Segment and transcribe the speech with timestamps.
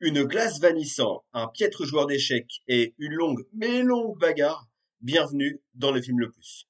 [0.00, 4.68] Une glace vanissant, un piètre joueur d'échecs et une longue mais longue bagarre.
[5.00, 6.68] Bienvenue dans le film le plus.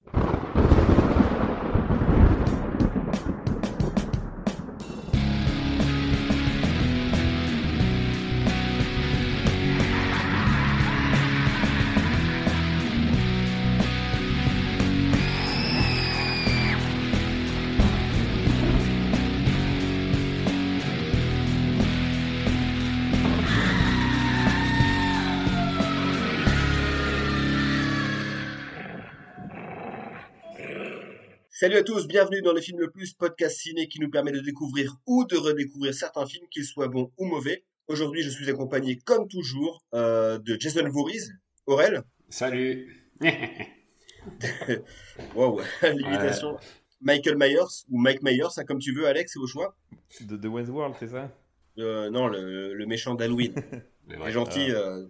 [31.67, 34.39] Salut à tous, bienvenue dans le film le plus podcast ciné qui nous permet de
[34.39, 37.65] découvrir ou de redécouvrir certains films, qu'ils soient bons ou mauvais.
[37.89, 41.33] Aujourd'hui, je suis accompagné, comme toujours, euh, de Jason Voorhees,
[41.67, 42.05] Aurel.
[42.29, 43.11] Salut.
[45.35, 46.57] wow, l'imitation.
[47.01, 49.77] Michael Myers ou Mike Myers, hein, comme tu veux, Alex, c'est au choix.
[50.21, 51.33] De The World, c'est ça?
[51.81, 53.55] Euh, Non, le, méchant d'Halloween.
[54.09, 54.71] est gentil.
[54.71, 55.05] Euh.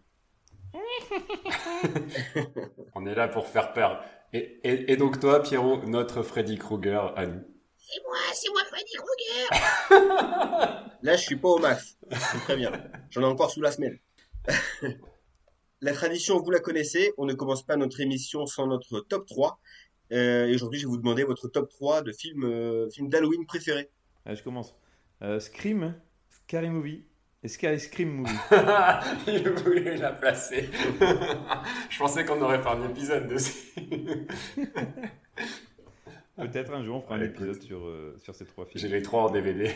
[2.95, 4.03] On est là pour faire peur.
[4.33, 7.43] Et, donc toi, Pierrot, notre Freddy Krueger à nous.
[7.79, 11.97] C'est moi, c'est moi Freddy Krueger Là, je suis pas au max.
[12.11, 12.73] C'est très bien.
[13.11, 13.99] J'en ai encore sous la semaine.
[15.81, 17.13] la tradition, vous la connaissez.
[17.17, 19.61] On ne commence pas notre émission sans notre top 3.
[20.13, 23.47] Euh, et aujourd'hui, je vais vous demander votre top 3 de films, euh, films d'Halloween
[23.47, 23.91] préférés.
[24.27, 24.75] je commence.
[25.23, 25.95] Euh, Scream,
[26.29, 27.05] Scary Movie,
[27.45, 28.33] Sky Scream Movie.
[29.27, 30.69] Il voulait la placer.
[31.91, 33.73] je pensais qu'on aurait fait un épisode dessus.
[36.37, 38.81] Peut-être un jour on fera un épisode sur, euh, sur ces trois films.
[38.81, 39.75] J'ai les trois en DVD.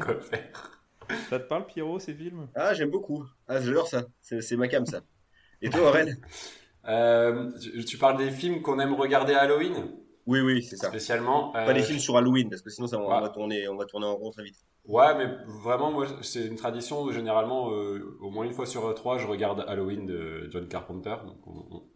[0.00, 0.80] quoi faire.
[1.28, 2.48] Ça te parle, Pierrot, ces films?
[2.54, 3.24] Ah, j'aime beaucoup.
[3.48, 4.04] Ah, j'adore ça.
[4.20, 5.00] C'est ma cam, ça.
[5.60, 6.16] Et toi, Aurel?
[6.86, 7.50] Euh,
[7.86, 9.74] tu, parles des films qu'on aime regarder à Halloween?
[10.26, 10.88] Oui, oui, c'est ça.
[10.88, 11.50] Spécialement.
[11.50, 13.84] Pas des euh, films sur Halloween, parce que sinon, ça, on, va tourner, on va
[13.84, 14.56] tourner en rond très vite.
[14.86, 18.94] Ouais, mais vraiment, moi, c'est une tradition où généralement, euh, au moins une fois sur
[18.94, 21.38] trois, je regarde Halloween de John Carpenter, donc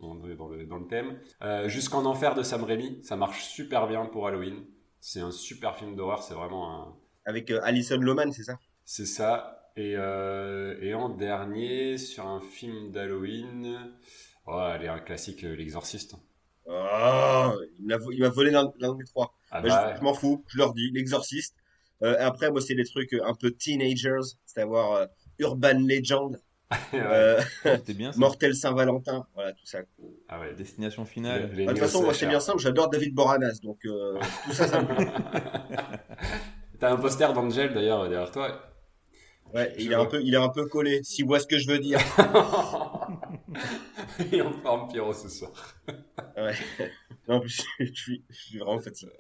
[0.01, 1.19] on, est dans le, dans le thème.
[1.43, 4.65] Euh, Jusqu'en enfer de Sam Raimi, ça marche super bien pour Halloween.
[5.01, 6.97] C'est un super film d'horreur, c'est vraiment un...
[7.27, 8.59] Avec euh, Alison Lohman, c'est ça?
[8.87, 9.71] C'est ça.
[9.77, 13.93] Et, euh, et en dernier, sur un film d'Halloween,
[14.47, 16.17] oh, est un classique, L'Exorciste.
[16.65, 19.35] Oh, il m'a volé l'un des trois.
[19.51, 21.55] Ah bah, je m'en fous, je leur dis, L'Exorciste.
[22.03, 25.07] Euh, après, moi, c'est des trucs un peu teenagers, c'est-à-dire euh,
[25.39, 26.39] Urban Legend.
[26.95, 27.41] euh,
[27.89, 29.79] bien, Mortel Saint-Valentin, voilà tout ça.
[30.29, 31.55] Ah ouais, destination finale.
[31.55, 34.83] de toute façon, moi c'est bien simple, j'adore David Boranas, donc euh, tout ça, ça
[34.83, 34.89] me
[36.79, 38.61] T'as un poster d'Angel d'ailleurs derrière toi.
[39.55, 41.57] Ouais, il est, un peu, il est un peu collé, si vous voyez ce que
[41.57, 41.99] je veux dire.
[44.33, 45.75] Et on forme Pierrot ce soir.
[46.37, 46.55] ouais.
[47.29, 49.13] Non, je, suis, je suis vraiment fatigué.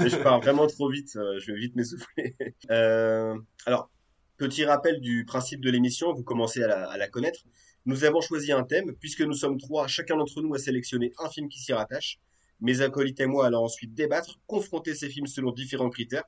[0.00, 2.36] je pars vraiment trop vite, euh, je vais vite m'essouffler.
[2.70, 3.90] Euh, alors,
[4.38, 7.44] petit rappel du principe de l'émission, vous commencez à la, à la connaître.
[7.84, 11.28] Nous avons choisi un thème, puisque nous sommes trois, chacun d'entre nous a sélectionné un
[11.28, 12.18] film qui s'y rattache.
[12.60, 16.24] Mes acolytes et moi allons ensuite débattre, confronter ces films selon différents critères,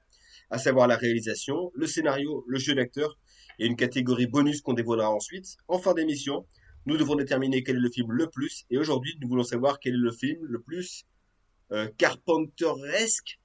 [0.51, 3.19] à savoir la réalisation, le scénario, le jeu d'acteur
[3.59, 5.57] et une catégorie bonus qu'on dévoilera ensuite.
[5.67, 6.47] En fin d'émission,
[6.89, 9.93] nous devons déterminer quel est le film le plus, et aujourd'hui, nous voulons savoir quel
[9.93, 11.05] est le film le plus
[11.71, 13.39] euh, carpenteresque.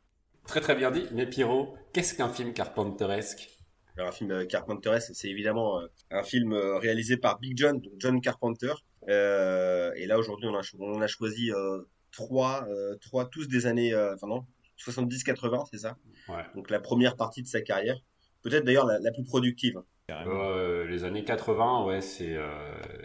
[0.48, 3.50] Très très bien dit, mais Pierrot, qu'est-ce qu'un film carpenteresque?
[3.98, 8.22] Un film euh, carpenteresque, c'est évidemment euh, un film réalisé par Big John, donc John
[8.22, 8.74] Carpenter.
[9.08, 11.52] et là aujourd'hui, on a, on a choisi
[12.12, 12.66] trois,
[13.02, 14.46] trois tous des années, enfin non,
[14.80, 15.98] 70-80, c'est ça?
[16.30, 16.46] Ouais.
[16.56, 17.98] Donc la première partie de sa carrière,
[18.42, 19.82] peut-être d'ailleurs la, la, plus productive.
[20.12, 22.38] Euh, les années 80, ouais, c'est,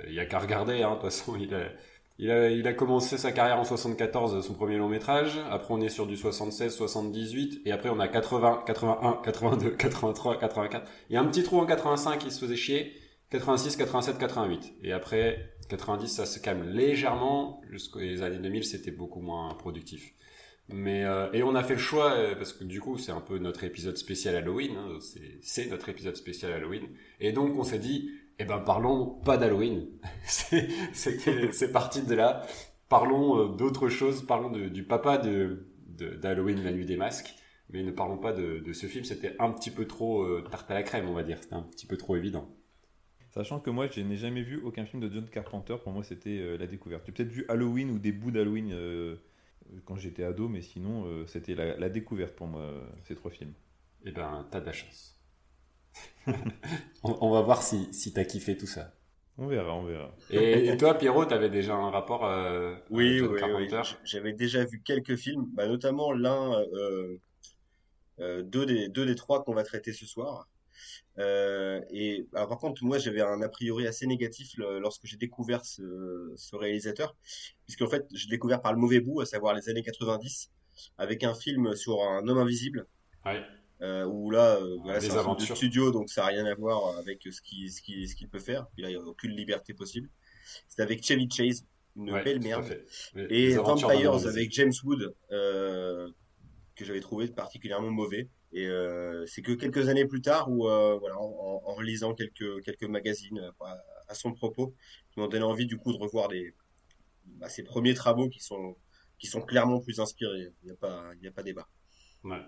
[0.09, 0.83] il y a qu'à regarder.
[0.83, 1.69] Hein, de toute façon, il a,
[2.19, 5.39] il a, il a commencé sa carrière en 74, son premier long métrage.
[5.51, 7.63] Après, on est sur du 76, 78.
[7.65, 10.91] Et après, on a 80, 81, 82, 83, 84.
[11.11, 12.95] Il y a un petit trou en 85 qui se faisait chier.
[13.31, 14.75] 86, 87, 88.
[14.83, 17.61] Et après, 90, ça se calme légèrement.
[17.71, 20.15] Jusqu'aux années 2000, c'était beaucoup moins productif.
[20.71, 23.23] Mais euh, et on a fait le choix euh, parce que du coup c'est un
[23.23, 24.99] peu notre épisode spécial Halloween, hein,
[25.41, 26.89] c'est notre épisode spécial Halloween.
[27.21, 29.87] Et donc on s'est dit eh ben parlons pas d'Halloween.
[30.25, 32.47] c'est parti de là.
[32.89, 34.25] Parlons euh, d'autre chose.
[34.25, 37.35] Parlons du papa d'Halloween, la nuit des masques.
[37.71, 39.05] Mais ne parlons pas de, de ce film.
[39.05, 41.39] C'était un petit peu trop euh, tarte à la crème, on va dire.
[41.41, 42.49] C'était un petit peu trop évident.
[43.31, 45.77] Sachant que moi, je n'ai jamais vu aucun film de John Carpenter.
[45.83, 47.03] Pour moi, c'était euh, la découverte.
[47.07, 48.73] J'ai peut-être vu Halloween ou des bouts d'Halloween
[49.85, 52.73] quand j'étais ado, mais sinon, c'était la, la, découverte pour moi,
[53.05, 53.53] ces trois films.
[54.05, 55.19] Eh ben, t'as de la chance.
[57.03, 58.93] on, va voir si, si t'as kiffé tout ça.
[59.37, 60.15] On verra, on verra.
[60.31, 63.69] Et, toi, Pierrot, t'avais déjà un rapport euh, oui, oui, oui,
[64.05, 67.17] J'avais déjà vu quelques films, bah, notamment l'un, euh,
[68.19, 70.49] euh, deux, des, deux des trois qu'on va traiter ce soir.
[71.19, 75.17] Euh, et alors, par contre, moi, j'avais un a priori assez négatif le- lorsque j'ai
[75.17, 77.17] découvert ce, ce réalisateur,
[77.67, 80.51] puisqu'en fait, j'ai découvert par le mauvais bout, à savoir les années 90,
[80.97, 82.87] avec un film sur un homme invisible.
[83.27, 83.43] Ouais.
[83.81, 85.57] Euh, où là, euh, voilà, Des c'est un film de aventures.
[85.57, 88.41] studio, donc ça n'a rien à voir avec ce qu'il ce qu'il ce qu'il peut
[88.41, 88.67] faire.
[88.77, 90.09] Il n'y a aucune liberté possible.
[90.67, 91.65] C'est avec Chevy Chase,
[91.95, 92.65] une Ouais, belle merde.
[93.15, 96.09] Et les Vampires avec James Wood, euh,
[96.79, 98.29] que j'avais trouvé particulièrement mauvais.
[98.53, 102.63] Et euh, c'est que quelques années plus tard, où euh, voilà, en, en relisant quelques
[102.65, 103.67] quelques magazines euh,
[104.09, 104.75] à, son propos,
[105.11, 106.31] qui m'ont donné envie du coup de revoir
[107.27, 108.77] bah, ses premiers travaux qui sont
[109.19, 110.53] qui sont clairement plus inspirés.
[110.63, 111.69] Il n'y a pas a pas débat.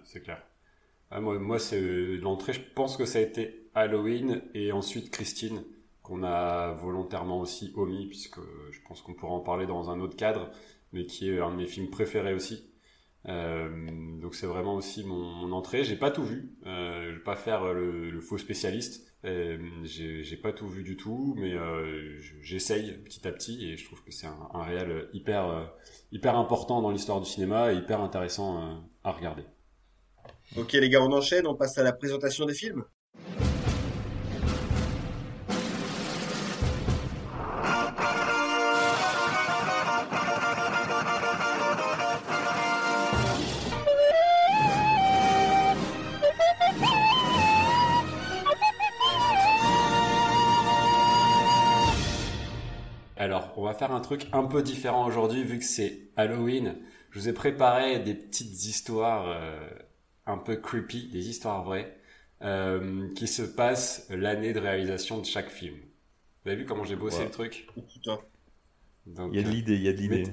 [0.04, 0.42] C'est clair.
[1.10, 1.80] Ah, moi, moi c'est
[2.18, 5.64] l'entrée, je pense que ça a été Halloween et ensuite Christine,
[6.02, 8.40] qu'on a volontairement aussi omis, puisque
[8.70, 10.50] je pense qu'on pourra en parler dans un autre cadre,
[10.92, 12.69] mais qui est un de mes films préférés aussi.
[13.28, 13.68] Euh,
[14.20, 15.84] donc c'est vraiment aussi mon, entrée.
[15.84, 19.06] J'ai pas tout vu, euh, je vais pas faire le, faux spécialiste.
[19.26, 23.76] Euh, j'ai pas tout vu du tout, mais euh, je- j'essaye petit à petit et
[23.76, 25.70] je trouve que c'est un, un réel hyper
[26.10, 29.42] hyper important dans l'histoire du cinéma et hyper intéressant à regarder.
[30.56, 32.84] Ok les gars, on enchaîne, on passe à la présentation des films.
[53.80, 56.76] Faire un truc un peu différent aujourd'hui vu que c'est Halloween.
[57.10, 59.58] Je vous ai préparé des petites histoires euh,
[60.26, 61.96] un peu creepy, des histoires vraies,
[62.42, 65.76] euh, qui se passent l'année de réalisation de chaque film.
[66.44, 67.24] Vous avez vu comment j'ai bossé Ouais.
[67.24, 67.66] le truc.
[69.06, 70.24] Donc, Il y a de l'idée, il y a de l'idée.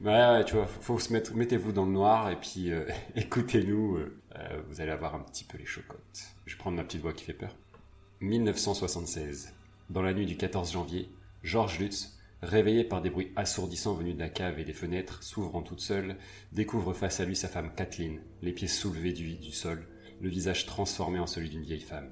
[0.00, 2.84] Ouais, ouais, tu vois, faut, faut se mettre, mettez-vous dans le noir et puis euh,
[3.14, 3.96] écoutez-nous.
[3.96, 5.98] euh, euh, vous allez avoir un petit peu les chocottes.
[6.46, 7.54] Je vais prendre ma petite voix qui fait peur.
[8.20, 9.54] 1976.
[9.88, 11.08] Dans la nuit du 14 janvier,
[11.44, 15.62] George Lutz, réveillé par des bruits assourdissants venus de la cave et des fenêtres s'ouvrant
[15.62, 16.16] toutes seules,
[16.52, 19.86] découvre face à lui sa femme Kathleen, les pieds soulevés du, du sol,
[20.20, 22.10] le visage transformé en celui d'une vieille femme.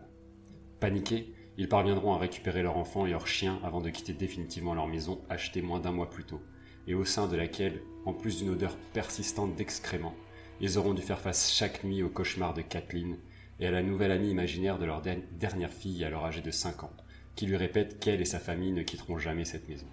[0.81, 4.87] Paniqués, ils parviendront à récupérer leur enfant et leur chien avant de quitter définitivement leur
[4.89, 6.41] maison achetée moins d'un mois plus tôt
[6.89, 10.15] et au sein de laquelle, en plus d'une odeur persistante d'excréments,
[10.61, 13.19] ils auront dû faire face chaque nuit au cauchemar de Kathleen
[13.59, 16.85] et à la nouvelle amie imaginaire de leur der- dernière fille alors âgée de 5
[16.85, 16.93] ans,
[17.35, 19.87] qui lui répète qu'elle et sa famille ne quitteront jamais cette maison.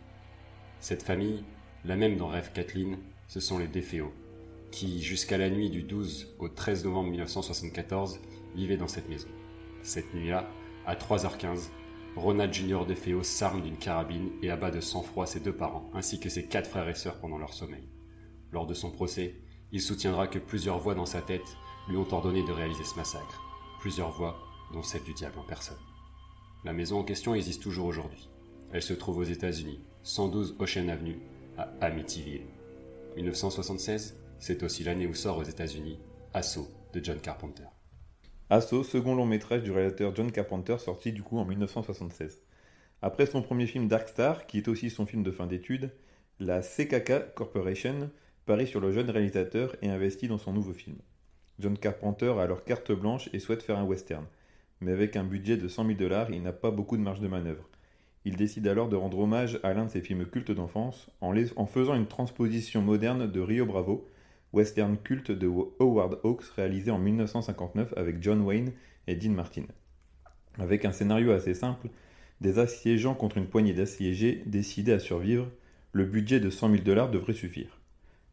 [0.83, 1.45] Cette famille,
[1.85, 2.97] la même dont rêve Kathleen,
[3.29, 4.11] ce sont les Defeo,
[4.69, 8.19] qui, jusqu'à la nuit du 12 au 13 novembre 1974,
[8.53, 9.29] vivaient dans cette maison.
[9.81, 10.45] Cette nuit-là,
[10.85, 11.69] à 3h15,
[12.17, 12.85] Ronald Jr.
[12.85, 16.69] DeFeo s'arme d'une carabine et abat de sang-froid ses deux parents, ainsi que ses quatre
[16.69, 17.87] frères et sœurs pendant leur sommeil.
[18.51, 19.35] Lors de son procès,
[19.71, 21.55] il soutiendra que plusieurs voix dans sa tête
[21.87, 23.41] lui ont ordonné de réaliser ce massacre.
[23.79, 24.37] Plusieurs voix,
[24.73, 25.79] dont celle du diable en personne.
[26.65, 28.29] La maison en question existe toujours aujourd'hui.
[28.73, 31.17] Elle se trouve aux États-Unis, 112 Ocean Avenue,
[31.57, 32.41] à Amityville.
[33.15, 35.97] 1976, c'est aussi l'année où sort aux États-Unis
[36.33, 37.63] Assaut de John Carpenter.
[38.49, 42.41] Asso, second long métrage du réalisateur John Carpenter, sorti du coup en 1976.
[43.01, 45.93] Après son premier film Dark Star, qui est aussi son film de fin d'études,
[46.41, 48.09] la CKK Corporation
[48.45, 50.97] parie sur le jeune réalisateur et investit dans son nouveau film.
[51.59, 54.25] John Carpenter a alors carte blanche et souhaite faire un western.
[54.81, 57.29] Mais avec un budget de 100 000 dollars, il n'a pas beaucoup de marge de
[57.29, 57.69] manœuvre.
[58.25, 61.95] Il décide alors de rendre hommage à l'un de ses films cultes d'enfance en, faisant
[61.95, 64.07] une transposition moderne de Rio Bravo,
[64.53, 65.47] western culte de
[65.79, 68.71] Howard Hawks réalisé en 1959 avec John Wayne
[69.07, 69.63] et Dean Martin.
[70.57, 71.89] Avec un scénario assez simple,
[72.39, 75.49] des assiégeants contre une poignée d'assiégés décidés à survivre,
[75.91, 77.79] le budget de 100 000 dollars devrait suffire.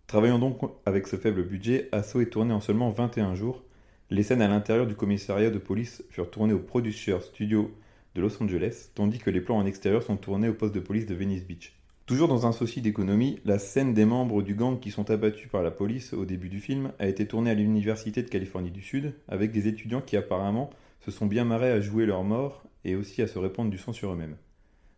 [0.07, 3.63] Travaillant donc avec ce faible budget, Assaut est tourné en seulement 21 jours.
[4.11, 7.73] Les scènes à l'intérieur du commissariat de police furent tournées au Producer Studio
[8.15, 11.07] de Los Angeles, tandis que les plans en extérieur sont tournés au poste de police
[11.07, 11.77] de Venice Beach.
[12.07, 15.63] Toujours dans un souci d'économie, la scène des membres du gang qui sont abattus par
[15.63, 19.15] la police au début du film a été tournée à l'Université de Californie du Sud,
[19.29, 23.23] avec des étudiants qui apparemment se sont bien marrés à jouer leur mort et aussi
[23.23, 24.37] à se répandre du sang sur eux-mêmes,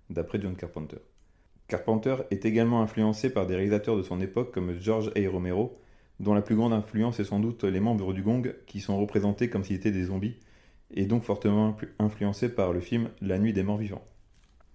[0.08, 0.96] d'après John Carpenter.
[1.68, 5.28] Carpenter est également influencé par des réalisateurs de son époque comme George A.
[5.28, 5.78] Romero,
[6.18, 9.50] dont la plus grande influence est sans doute les membres du gang qui sont représentés
[9.50, 10.36] comme s'ils étaient des zombies,
[10.94, 14.04] et donc fortement influ- influencés par le film La Nuit des Morts Vivants.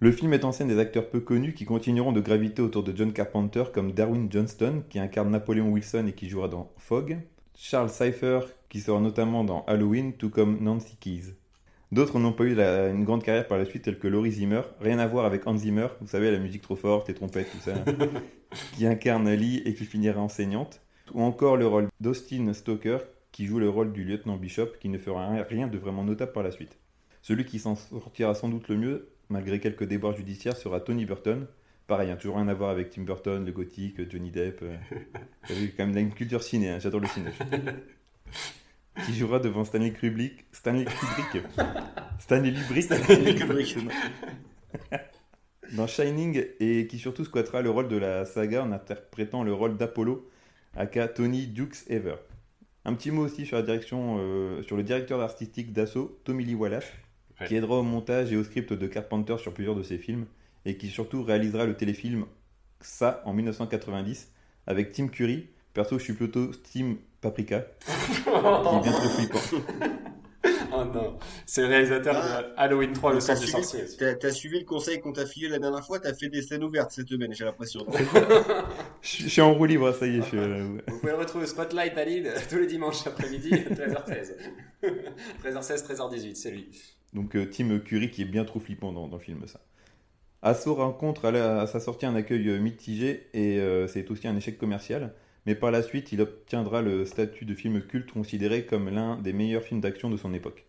[0.00, 2.96] Le film met en scène des acteurs peu connus qui continueront de graviter autour de
[2.96, 7.18] John Carpenter comme Darwin Johnston qui incarne Napoléon Wilson et qui jouera dans Fog,
[7.56, 11.34] Charles Cypher qui sera notamment dans Halloween tout comme Nancy Keys.
[11.90, 14.60] D'autres n'ont pas eu la- une grande carrière par la suite tels que Laurie Zimmer,
[14.80, 17.58] rien à voir avec Hans Zimmer, vous savez la musique trop forte, les trompettes, tout
[17.60, 17.72] ça,
[18.76, 20.80] qui incarne Lee et qui finira enseignante,
[21.14, 22.98] ou encore le rôle d'Austin Stoker
[23.32, 26.42] qui joue le rôle du lieutenant Bishop qui ne fera rien de vraiment notable par
[26.42, 26.78] la suite.
[27.22, 31.46] Celui qui s'en sortira sans doute le mieux, malgré quelques déboires judiciaires, sera Tony Burton.
[31.86, 34.60] Pareil, hein, toujours rien à voir avec Tim Burton, le gothique, Johnny Depp.
[34.62, 34.76] Euh.
[35.50, 37.30] Vu, quand même, il a une culture ciné, hein, j'adore le ciné.
[39.06, 40.44] qui jouera devant Stanley Kubrick.
[40.52, 41.44] Stanley Kubrick.
[42.18, 42.82] Stanley Kubrick.
[42.84, 43.76] Stanley Kubrick.
[45.72, 49.76] dans Shining et qui surtout squattera le rôle de la saga en interprétant le rôle
[49.76, 50.28] d'Apollo,
[50.76, 52.16] aka Tony Dukes Ever.
[52.84, 56.54] Un petit mot aussi sur la direction, euh, sur le directeur artistique d'Assaut, Tommy Lee
[56.54, 56.86] Wallace,
[57.40, 57.46] Ouais.
[57.46, 60.26] qui aidera au montage et au script de Carpenter sur plusieurs de ses films
[60.64, 62.24] et qui surtout réalisera le téléfilm
[62.80, 64.32] Ça en 1990
[64.66, 65.46] avec Tim Curry.
[65.72, 69.38] Perso, je suis plutôt Team Paprika, qui est bien trop flippant.
[70.80, 72.42] Oh non, c'est le réalisateur Ah.
[72.42, 74.18] de Halloween 3, le T'as sang du suivi, sorcier.
[74.18, 76.90] t'as- suivi le conseil qu'on t'a filé la dernière fois, t'as fait des scènes ouvertes
[76.92, 77.84] cette semaine, j'ai l'impression.
[79.02, 80.22] Je je suis en roue libre, ça y est.
[80.22, 84.34] je suis, euh, Vous pouvez retrouver Spotlight à Lille tous les dimanches après-midi, 13h16.
[85.44, 86.68] 13h16, 13h18, c'est lui.
[87.14, 89.60] Donc euh, Tim Curry qui est bien trop flippant dans, dans le film ça.
[90.42, 94.28] Asso rencontre à, la- à sa sortie un accueil euh, mitigé et euh, c'est aussi
[94.28, 95.14] un échec commercial.
[95.46, 99.32] Mais par la suite, il obtiendra le statut de film culte considéré comme l'un des
[99.32, 100.66] meilleurs films d'action de son époque.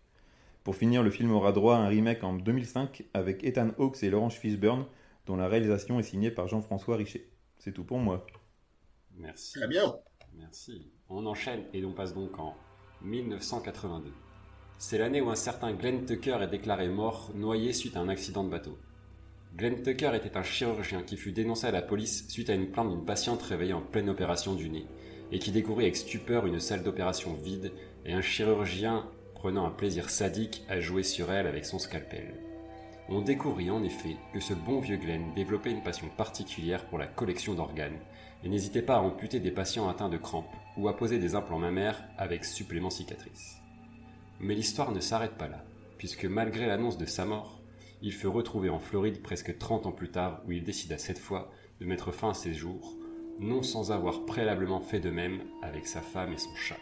[0.69, 4.11] Pour finir, le film aura droit à un remake en 2005 avec Ethan Hawke et
[4.11, 4.85] Laurence Fishburne,
[5.25, 7.27] dont la réalisation est signée par Jean-François Richer.
[7.57, 8.27] C'est tout pour moi.
[9.17, 9.53] Merci.
[9.57, 9.95] Très bien.
[10.37, 10.91] Merci.
[11.09, 12.55] On enchaîne et on passe donc en
[13.01, 14.11] 1982.
[14.77, 18.43] C'est l'année où un certain Glenn Tucker est déclaré mort, noyé suite à un accident
[18.43, 18.77] de bateau.
[19.55, 22.91] Glenn Tucker était un chirurgien qui fut dénoncé à la police suite à une plainte
[22.91, 24.85] d'une patiente réveillée en pleine opération du nez
[25.31, 27.71] et qui découvrit avec stupeur une salle d'opération vide
[28.05, 29.09] et un chirurgien
[29.39, 32.35] prenant un plaisir sadique à jouer sur elle avec son scalpel.
[33.07, 37.07] On découvrit en effet que ce bon vieux Glenn développait une passion particulière pour la
[37.07, 37.97] collection d'organes
[38.43, 41.57] et n'hésitez pas à amputer des patients atteints de crampes ou à poser des implants
[41.57, 43.57] mammaires avec supplément cicatrice.
[44.41, 45.63] Mais l'histoire ne s'arrête pas là,
[45.97, 47.61] puisque malgré l'annonce de sa mort,
[48.01, 51.49] il fut retrouvé en Floride presque 30 ans plus tard où il décida cette fois
[51.79, 52.93] de mettre fin à ses jours,
[53.39, 56.77] non sans avoir préalablement fait de même avec sa femme et son chat.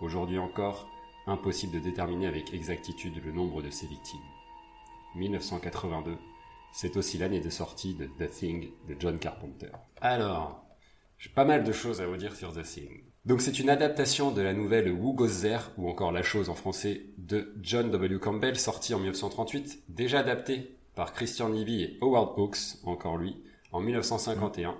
[0.00, 0.88] Aujourd'hui encore,
[1.26, 4.20] impossible de déterminer avec exactitude le nombre de ses victimes.
[5.16, 6.16] 1982,
[6.72, 9.72] c'est aussi l'année de sortie de The Thing de John Carpenter.
[10.00, 10.64] Alors,
[11.18, 13.02] j'ai pas mal de choses à vous dire sur The Thing.
[13.26, 16.54] Donc c'est une adaptation de la nouvelle Who Goes There, ou encore La Chose en
[16.54, 18.18] français, de John W.
[18.18, 23.36] Campbell, sortie en 1938, déjà adaptée par Christian Levy et Howard Hawks, encore lui,
[23.72, 24.76] en 1951,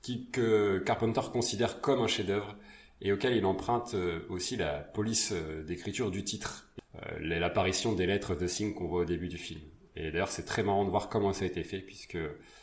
[0.00, 2.56] qui, que Carpenter considère comme un chef-d'œuvre
[3.02, 8.06] et auquel il emprunte euh, aussi la police euh, d'écriture du titre, euh, l'apparition des
[8.06, 9.60] lettres de Thing qu'on voit au début du film.
[9.96, 12.18] Et d'ailleurs, c'est très marrant de voir comment ça a été fait, puisque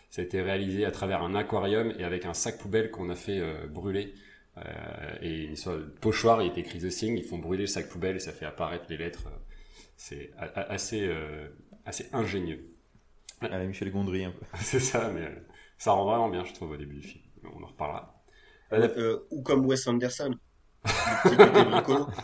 [0.10, 3.16] ça a été réalisé à travers un aquarium et avec un sac poubelle qu'on a
[3.16, 4.14] fait euh, brûler.
[4.58, 4.62] Euh,
[5.22, 7.88] et une sorte de pochoir, il est écrit The Thing, ils font brûler le sac
[7.88, 9.30] poubelle et ça fait apparaître les lettres.
[9.96, 11.48] C'est assez, euh,
[11.86, 12.74] assez ingénieux.
[13.42, 14.46] À la Michel Gondry un peu.
[14.56, 15.30] C'est ça, mais
[15.78, 17.24] ça rend vraiment bien, je trouve, au début du film.
[17.56, 18.19] On en reparlera.
[18.72, 20.36] Euh, ou comme Wes Anderson.
[20.86, 22.08] Le petit côté bricolo.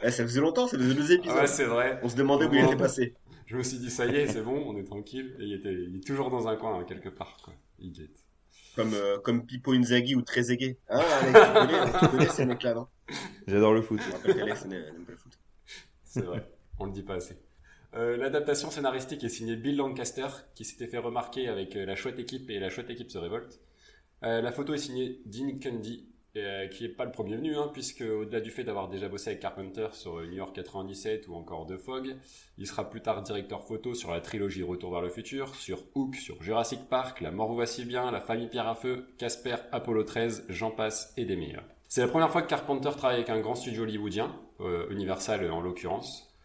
[0.00, 1.36] Eh, ça faisait longtemps, ça faisait deux épisodes.
[1.36, 1.98] Ah ouais, c'est vrai.
[2.04, 3.14] On se demandait où il était passé.
[3.46, 5.34] Je me suis dit, ça y est, c'est bon, on est tranquille.
[5.40, 7.52] Et il, était, il est toujours dans un coin, hein, quelque part, quoi.
[7.80, 8.24] Il guette.
[8.76, 10.78] Comme, euh, comme Pippo Inzaghi ou Trezeguet.
[10.88, 12.88] Ah, Alex, tu connais, c'est un.
[13.48, 14.00] J'adore le foot.
[14.00, 15.32] Je me rappelle qu'Alex n'aime n'aime pas le foot.
[16.04, 17.36] C'est vrai, on le dit pas assez.
[17.94, 22.18] Euh, L'adaptation scénaristique est signée Bill Lancaster, qui s'était fait remarquer avec euh, La Chouette
[22.18, 23.60] Équipe et La Chouette Équipe se révolte.
[24.24, 27.70] Euh, la photo est signée Dean Cundy, euh, qui est pas le premier venu, hein,
[27.72, 31.34] puisque au-delà du fait d'avoir déjà bossé avec Carpenter sur euh, New York 97 ou
[31.34, 32.16] encore The Fog,
[32.58, 36.16] il sera plus tard directeur photo sur la trilogie Retour vers le futur, sur Hook,
[36.16, 40.02] sur Jurassic Park, La mort vous voici bien, La famille Pierre à feu, Casper, Apollo
[40.02, 41.64] 13, j'en passe et des meilleurs.
[41.86, 44.34] C'est la première fois que Carpenter travaille avec un grand studio hollywoodien,
[44.90, 46.36] Universal en l'occurrence.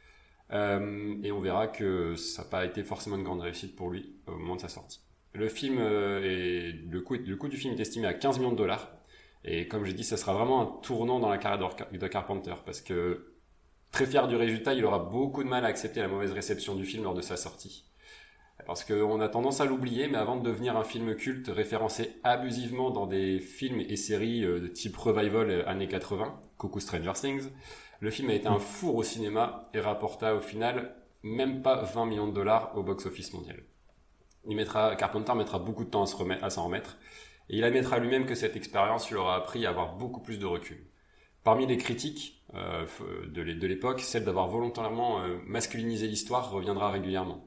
[0.52, 4.38] Et on verra que ça n'a pas été forcément une grande réussite pour lui au
[4.38, 5.02] moment de sa sortie.
[5.34, 8.92] Le film euh, est, le coût, du film est estimé à 15 millions de dollars.
[9.46, 11.60] Et comme j'ai dit, ça sera vraiment un tournant dans la carrière
[11.92, 13.34] de, de Carpenter parce que
[13.92, 16.86] très fier du résultat, il aura beaucoup de mal à accepter la mauvaise réception du
[16.86, 17.86] film lors de sa sortie.
[18.66, 22.92] Parce qu'on a tendance à l'oublier, mais avant de devenir un film culte référencé abusivement
[22.92, 27.50] dans des films et séries euh, de type revival euh, années 80, Coucou Stranger Things,
[28.00, 32.06] le film a été un four au cinéma et rapporta au final même pas 20
[32.06, 33.64] millions de dollars au box-office mondial.
[34.48, 36.98] Il mettra, Carpenter mettra beaucoup de temps à se remettre, s'en remettre,
[37.50, 40.46] et il admettra lui-même que cette expérience lui aura appris à avoir beaucoup plus de
[40.46, 40.78] recul.
[41.44, 42.86] Parmi les critiques euh,
[43.28, 47.46] de l'é- de l'époque, celle d'avoir volontairement euh, masculinisé l'histoire reviendra régulièrement.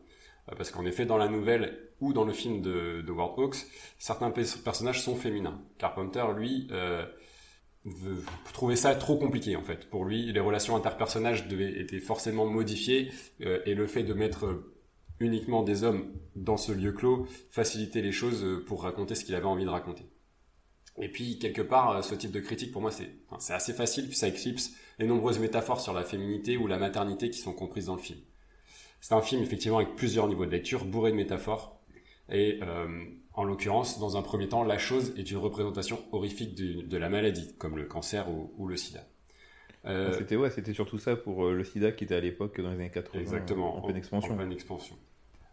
[0.51, 3.57] Euh, Parce qu'en effet, dans la nouvelle ou dans le film de, de Ward Hawks,
[3.99, 5.63] certains pe- personnages sont féminins.
[5.79, 7.07] Carpenter, lui, euh,
[8.75, 9.89] ça trop compliqué en fait.
[9.89, 13.11] Pour lui, les relations interpersonnelles devaient étaient forcément modifiées
[13.43, 14.63] euh, et le fait de mettre
[15.21, 19.35] uniquement des hommes dans ce lieu clos facilitait les choses euh, pour raconter ce qu'il
[19.35, 20.05] avait envie de raconter.
[20.99, 24.17] Et puis quelque part, euh, ce type de critique pour moi c'est assez facile puis
[24.17, 27.97] ça éclipse les nombreuses métaphores sur la féminité ou la maternité qui sont comprises dans
[27.97, 28.21] le film.
[29.01, 31.81] C'est un film effectivement avec plusieurs niveaux de lecture, bourré de métaphores
[32.29, 33.05] et euh,
[33.35, 37.55] en l'occurrence, dans un premier temps, la chose est une représentation horrifique de la maladie,
[37.59, 39.07] comme le cancer ou le sida.
[39.87, 42.71] Euh, C'était ouais, c'était surtout ça pour euh, le sida qui était à l'époque dans
[42.71, 43.21] les années 80.
[43.21, 44.33] Exactement, En pleine expansion.
[44.35, 44.97] en pleine expansion.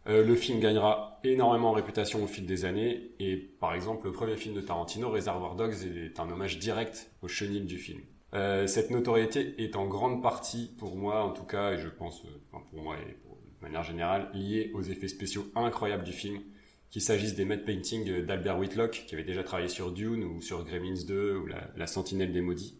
[0.07, 4.11] Euh, le film gagnera énormément en réputation au fil des années, et par exemple, le
[4.11, 8.01] premier film de Tarantino, Reservoir Dogs, est un hommage direct au chenil du film.
[8.33, 12.23] Euh, cette notoriété est en grande partie, pour moi en tout cas, et je pense,
[12.51, 16.41] pour moi et pour- de manière générale, liée aux effets spéciaux incroyables du film,
[16.89, 20.65] qu'il s'agisse des matte paintings d'Albert Whitlock, qui avait déjà travaillé sur Dune ou sur
[20.65, 22.75] Gremlins 2 ou la, la Sentinelle des Maudits.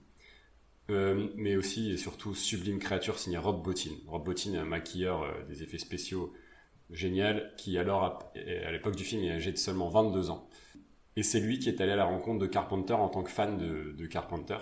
[0.90, 3.92] Euh, mais aussi et surtout Sublime Créature signé Rob Bottin.
[4.08, 6.34] Rob Bottin est un maquilleur euh, des effets spéciaux
[6.90, 10.50] génial qui alors à, l'époque du film est âgé de seulement 22 ans.
[11.16, 13.58] Et c'est lui qui est allé à la rencontre de Carpenter en tant que fan
[13.58, 14.58] de, Carpenter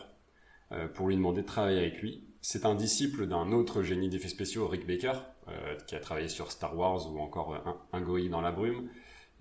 [0.71, 2.23] euh, pour lui demander de travailler avec lui.
[2.41, 5.13] C'est un disciple d'un autre génie d'effets spéciaux, Rick Baker,
[5.85, 7.55] qui a travaillé sur Star Wars ou encore
[7.93, 8.89] Un, un dans la brume,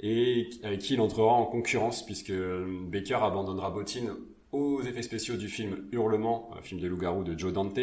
[0.00, 4.16] et avec qui il entrera en concurrence puisque Baker abandonnera Bottin
[4.52, 7.78] aux effets spéciaux du film Hurlement, un film de loup-garou de Joe Dante,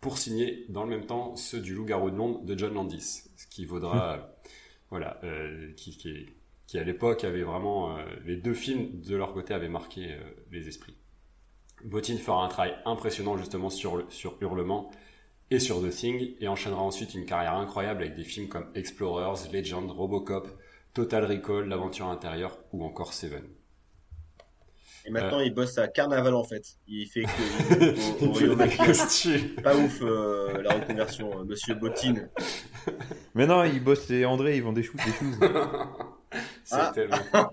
[0.00, 3.46] pour signer dans le même temps ceux du loup-garou de Londres de John Landis, ce
[3.48, 4.18] qui vaudra, euh,
[4.90, 6.26] voilà, euh, qui, qui, est-
[6.66, 10.20] qui à l'époque avait vraiment euh, les deux films de leur côté avaient marqué euh,
[10.52, 10.94] les esprits.
[11.84, 14.90] Bottin fera un travail impressionnant justement sur, le- sur Hurlement
[15.50, 19.50] et sur The Thing et enchaînera ensuite une carrière incroyable avec des films comme Explorers,
[19.52, 20.48] Legend, Robocop,
[20.94, 23.44] Total Recall, L'aventure intérieure ou encore Seven.
[25.08, 26.62] Et maintenant, il bosse à Carnaval en fait.
[26.86, 29.54] Il fait que au, au costumes.
[29.62, 32.28] Pas ouf euh, la reconversion, euh, Monsieur Bottine.
[33.34, 35.38] Mais non, ils bossent chez André, ils vendent des choses, des choses.
[36.62, 36.92] C'est Ah.
[36.94, 37.16] tellement.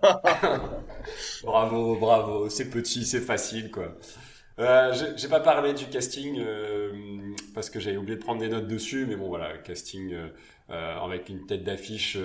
[1.43, 3.95] bravo, bravo, c'est petit, c'est facile, quoi.
[4.59, 6.91] Euh, j'ai- pas parlé du casting euh,
[7.53, 10.13] parce que j'avais oublié de prendre des notes dessus, mais bon voilà, casting
[10.67, 12.17] avec une tête d'affiche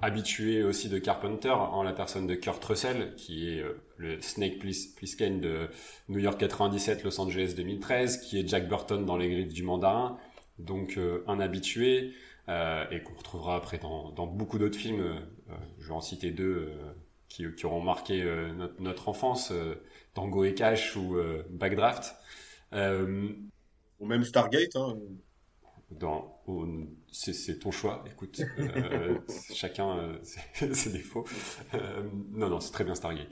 [0.00, 4.58] habituée aussi de Carpenter en la personne de Kurt Russell qui est euh, le Snake
[4.60, 5.68] Plis- Plissken de
[6.08, 10.16] New York 97, Los Angeles 2013, qui est Jack Burton dans Les Griffes du Mandarin,
[10.58, 12.12] donc euh, un habitué
[12.48, 15.20] euh, et qu'on retrouvera après dans, dans beaucoup d'autres films.
[15.78, 16.72] je vais en citer deux
[17.28, 18.24] qui, qui auront marqué
[18.56, 19.52] notre, notre enfance,
[20.14, 21.16] Tango et Cash ou
[21.50, 22.14] Backdraft.
[22.72, 23.28] Euh,
[24.00, 24.76] Ou même Stargate.
[24.76, 24.98] Hein.
[25.90, 26.66] dans, au-
[27.12, 29.18] c'est, ton choix, écoute, euh,
[29.54, 31.24] chacun euh, ses défauts.
[31.74, 33.28] Euh, non, non, c'est très bien Stargate.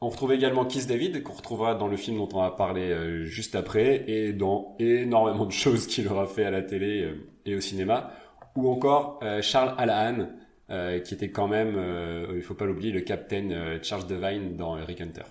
[0.00, 3.24] On retrouve également Kiss David, qu'on retrouvera dans le film dont on va parler euh,
[3.24, 7.14] juste après, et dans énormément de choses qu'il aura fait à la télé
[7.46, 8.10] et au cinéma,
[8.56, 10.28] ou encore Charles Allahan,
[11.02, 11.78] qui était quand même,
[12.34, 15.22] il faut pas l'oublier, le capitaine Charles Devine dans Rick Hunter.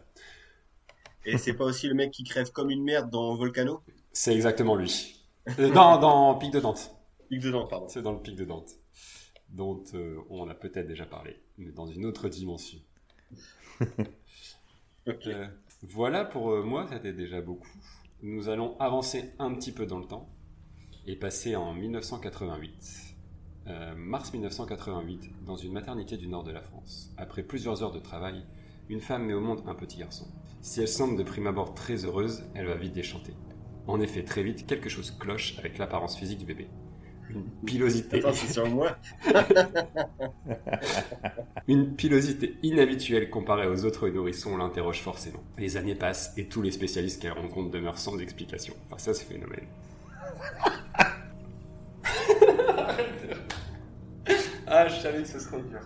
[1.25, 3.81] Et c'est pas aussi le mec qui crève comme une merde dans Volcano?
[4.13, 5.15] C'est exactement lui.
[5.57, 6.94] Dans, dans Pic de Dante.
[7.29, 7.87] Pique dedans, pardon.
[7.89, 8.71] C'est dans le pic de Dante,
[9.49, 12.79] dont euh, on a peut-être déjà parlé, mais dans une autre dimension.
[15.27, 15.47] Euh,
[15.83, 17.69] voilà pour euh, moi, c'était déjà beaucoup.
[18.23, 20.27] Nous allons avancer un petit peu dans le temps
[21.05, 23.15] et passer en 1988.
[23.67, 27.11] Euh, mars 1988, dans une maternité du nord de la France.
[27.17, 28.45] Après plusieurs heures de travail,
[28.89, 30.25] une femme met au monde un petit garçon.
[30.61, 33.33] Si elle semble de prime abord très heureuse, elle va vite déchanter.
[33.87, 36.67] En effet, très vite, quelque chose cloche avec l'apparence physique du bébé.
[37.29, 38.19] Une pilosité.
[38.19, 38.97] Attends, c'est sur moi.
[41.67, 45.43] Une pilosité inhabituelle comparée aux autres nourrissons l'interroge forcément.
[45.57, 48.75] Les années passent et tous les spécialistes qu'elle rencontre demeurent sans explication.
[48.85, 49.65] Enfin, ça, c'est phénomène.
[54.67, 55.81] ah, je savais que ce serait dur.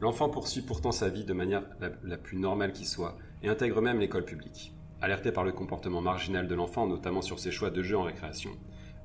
[0.00, 3.80] L'enfant poursuit pourtant sa vie de manière la, la plus normale qui soit et intègre
[3.80, 4.74] même l'école publique.
[5.00, 8.50] Alertés par le comportement marginal de l'enfant, notamment sur ses choix de jeux en récréation,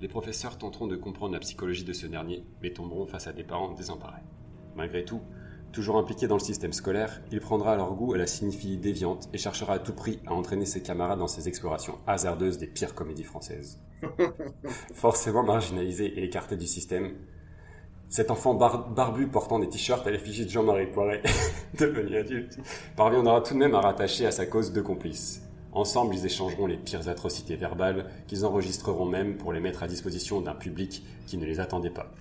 [0.04, 3.46] les professeurs tenteront de comprendre la psychologie de ce dernier, mais tomberont face à des
[3.46, 4.22] parents désemparés.
[4.76, 5.22] Malgré tout,
[5.72, 9.38] toujours impliqué dans le système scolaire, il prendra leur goût à la cinéphilie déviante et
[9.38, 13.24] cherchera à tout prix à entraîner ses camarades dans ses explorations hasardeuses des pires comédies
[13.24, 13.80] françaises.
[14.94, 17.14] Forcément marginalisé et écarté du système,
[18.10, 21.22] cet enfant bar- barbu portant des t-shirts à l'effigie de Jean-Marie Poiret,
[21.80, 22.58] devenu adulte,
[22.98, 25.42] parviendra tout de même à rattacher à sa cause deux complices.
[25.74, 30.40] Ensemble, ils échangeront les pires atrocités verbales qu'ils enregistreront même pour les mettre à disposition
[30.42, 32.12] d'un public qui ne les attendait pas.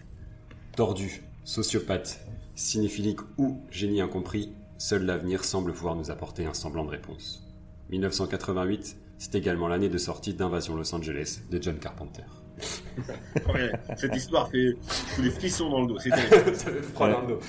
[0.74, 2.20] Tordu, sociopathe,
[2.54, 7.46] cinéphilique ou génie incompris, seul l'avenir semble pouvoir nous apporter un semblant de réponse.
[7.90, 12.24] 1988, c'est également l'année de sortie d'Invasion Los Angeles de John Carpenter.
[13.96, 14.76] Cette histoire fait
[15.14, 15.98] tous les frissons dans le dos.
[15.98, 16.56] C'est terrible.
[16.56, 17.40] Ça fait froid dans le dos.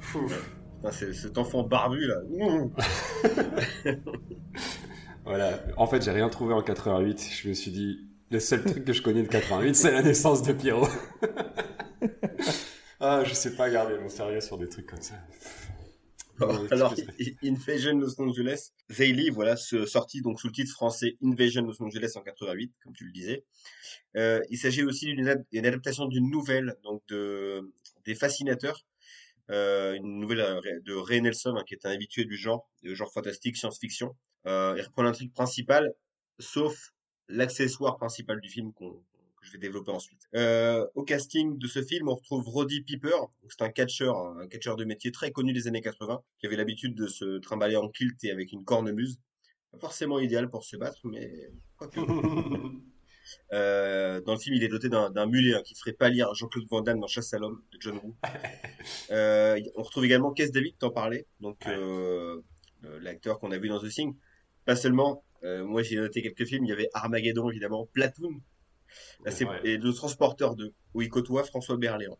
[0.00, 0.20] Fou.
[0.76, 2.16] Putain, c'est- cet enfant barbu là.
[5.26, 5.60] Voilà.
[5.76, 7.28] En fait, j'ai rien trouvé en 88.
[7.42, 10.42] Je me suis dit, le seul truc que je connais de 88, c'est la naissance
[10.42, 10.88] de Pierrot.
[13.00, 15.14] ah, je sais pas garder mon sérieux sur des trucs comme ça.
[16.38, 17.00] Bon, Ouais, alors, que
[17.48, 22.20] Invasion Los Angeles, Live, voilà, sorti donc sous le titre français Invasion Los Angeles en
[22.20, 23.44] 88, comme tu le disais.
[24.16, 27.72] Euh, il s'agit aussi d'une ad- une adaptation d'une nouvelle, donc de
[28.04, 28.95] des Fascinateurs, euh,
[29.48, 33.12] une nouvelle euh, de Ray Nelson, hein, qui est un habitué du genre, du genre
[33.12, 34.16] fantastique, science-fiction.
[34.46, 35.92] Euh, il reprend l'intrigue principale,
[36.38, 36.92] sauf
[37.28, 39.02] l'accessoire principal du film qu'on
[39.42, 40.22] je vais développer ensuite.
[40.34, 43.16] Euh, au casting de ce film, on retrouve Roddy Piper,
[43.48, 46.96] c'est un catcheur, un catcheur de métier très connu des années 80, qui avait l'habitude
[46.96, 49.20] de se trimballer en kilt et avec une cornemuse.
[49.70, 52.00] Pas forcément idéal pour se battre, mais quoique.
[53.52, 56.80] Euh, dans le film, il est doté d'un mulet hein, qui ferait pâlir Jean-Claude Van
[56.80, 58.14] Damme dans Chasse à l'homme de John Woo.
[59.10, 61.74] Euh, on retrouve également Keith David, t'en parlais, donc Ouais.
[61.76, 62.40] euh,
[63.00, 64.14] l'acteur qu'on a vu dans The Thing.
[64.64, 68.40] Pas seulement, moi j'ai noté quelques films, il y avait Armageddon évidemment, Platoon,
[69.24, 69.60] Là, c'est- Ouais.
[69.64, 72.18] et Le Transporteur 2, où il côtoie François Berléand.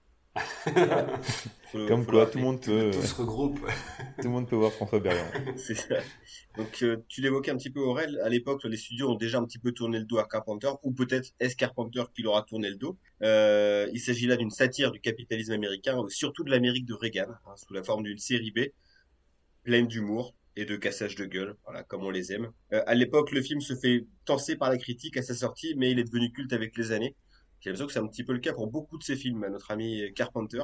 [1.72, 3.59] Faut- Comme faut quoi, tout le monde peut, Tout se regroupe.
[4.18, 5.27] tout le monde peut voir François Berléand.
[5.57, 5.96] C'est ça.
[6.57, 8.18] Donc, euh, tu l'évoquais un petit peu, Aurel.
[8.25, 10.92] À l'époque, les studios ont déjà un petit peu tourné le dos à Carpenter, ou
[10.92, 12.96] peut-être est-ce Carpenter qui leur a tourné le dos?
[13.22, 17.27] Euh, il s'agit là d'une satire du capitalisme américain, ou surtout de l'Amérique de Reagan,
[17.31, 18.61] hein, sous la forme d'une série B,
[19.64, 22.51] pleine d'humour et de cassage de gueule, voilà, comme on les aime.
[22.72, 25.90] Euh, à l'époque, le film se fait tenser par la critique à sa sortie, mais
[25.90, 27.14] il est devenu culte avec les années.
[27.61, 29.71] J'ai l'impression que c'est un petit peu le cas pour beaucoup de ces films, notre
[29.71, 30.62] ami Carpenter.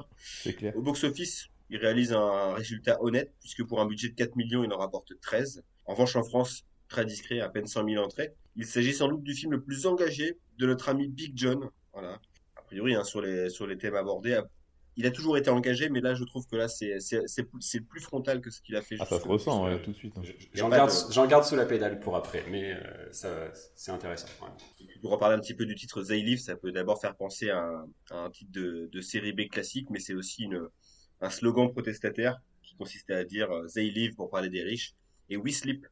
[0.57, 0.77] Clair.
[0.77, 4.73] Au box-office, il réalise un résultat honnête, puisque pour un budget de 4 millions, il
[4.73, 5.63] en rapporte 13.
[5.87, 8.35] En revanche, en France, très discret, à peine 100 000 entrées.
[8.57, 11.71] Il s'agit sans doute du film le plus engagé de notre ami Big John.
[11.95, 12.21] Voilà.
[12.57, 14.39] A priori, hein, sur, les, sur les thèmes abordés.
[14.97, 17.23] Il a toujours été engagé, mais là, je trouve que là, c'est c'est-
[17.61, 18.97] c'est plus frontal que ce qu'il a fait.
[19.01, 20.15] Ah, ça se ressent, ouais, tout de suite.
[20.19, 20.23] hein.
[20.53, 24.29] J'en garde, de- j'en garde sous la pédale pour après, mais euh, ça, c'est intéressant.
[24.43, 24.87] ouais.
[25.01, 27.59] Pour reparler un petit peu du titre They Live, ça peut d'abord faire penser à
[27.63, 30.69] un, à un titre de, de série B classique, mais c'est aussi une,
[31.23, 34.93] un slogan protestataire qui consistait à dire euh, They Live pour parler des riches
[35.31, 35.87] et We Sleep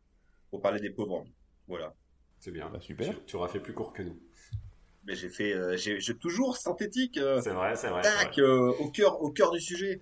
[0.50, 1.24] pour parler des pauvres.
[1.66, 1.94] Voilà.
[2.38, 2.68] C'est bien.
[2.70, 3.08] Bah, super.
[3.20, 4.18] Tu, tu auras fait plus court que nous.
[5.06, 8.02] Mais j'ai fait, euh, j'ai j'ai toujours synthétique, euh, C'est vrai, c'est vrai.
[8.04, 8.42] c'est tac, vrai.
[8.42, 10.00] euh, au cœur, au cœur du sujet.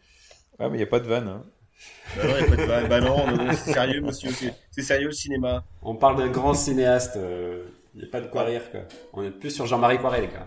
[0.59, 1.29] Ah, mais il n'y a pas de vanne.
[1.29, 1.45] Hein.
[2.17, 2.89] Bah, ouais, pas de vanne.
[2.89, 5.65] Bah non, non, non, c'est sérieux, monsieur, c'est c'est sérieux le cinéma.
[5.83, 7.17] On parle d'un grand cinéaste.
[7.95, 8.81] Il n'y a pas de quoi rire, quoi.
[9.13, 10.47] On est plus sur Jean-Marie Poiret, les gars.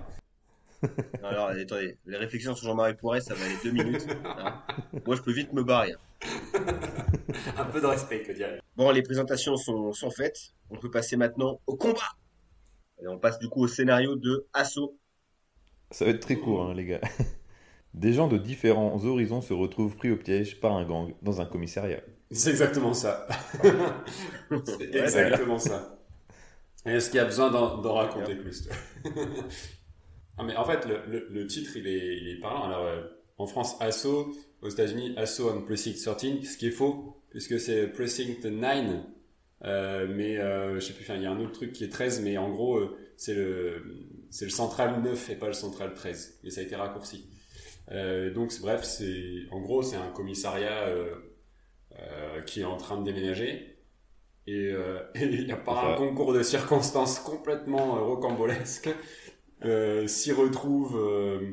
[1.24, 4.06] Alors, attendez, les réflexions sur Jean-Marie Poiret, ça va aller deux minutes.
[4.26, 4.62] hein.
[5.06, 5.96] Moi, je peux vite me barrer.
[7.58, 10.54] Un peu de respect, que dirais Bon, les présentations sont, sont faites.
[10.70, 12.00] On peut passer maintenant au combat.
[13.02, 14.98] Et on passe du coup au scénario de Assaut.
[15.92, 17.00] Ça va être très court, hein, les gars.
[17.94, 21.46] Des gens de différents horizons se retrouvent pris au piège par un gang dans un
[21.46, 22.02] commissariat.
[22.32, 23.28] C'est exactement ça.
[24.64, 25.98] c'est exactement ça.
[26.86, 28.68] Est-ce qu'il y a besoin d'en d'en raconter plus
[30.38, 32.64] Ah, mais En fait, le, le- le titre, il est, il est parlant.
[32.66, 33.02] Alors, euh,
[33.38, 37.88] en France, Assaut, aux États-Unis, Assaut on Precinct 13, ce qui est faux, puisque c'est
[37.88, 39.02] Precinct 9.
[39.64, 42.22] Euh, mais euh, je sais plus, il y a un autre truc qui est 13,
[42.22, 43.84] mais en gros, euh, c'est le,
[44.30, 46.40] c'est le central 9 et pas le central 13.
[46.44, 47.28] Et ça a été raccourci.
[48.34, 50.88] Donc, bref, c'est, en gros, c'est un commissariat
[52.46, 53.76] qui est en train de déménager.
[54.48, 54.70] Et,
[55.16, 58.90] et il y a par un concours de circonstances complètement rocambolesque,
[60.08, 61.44] s'y retrouvent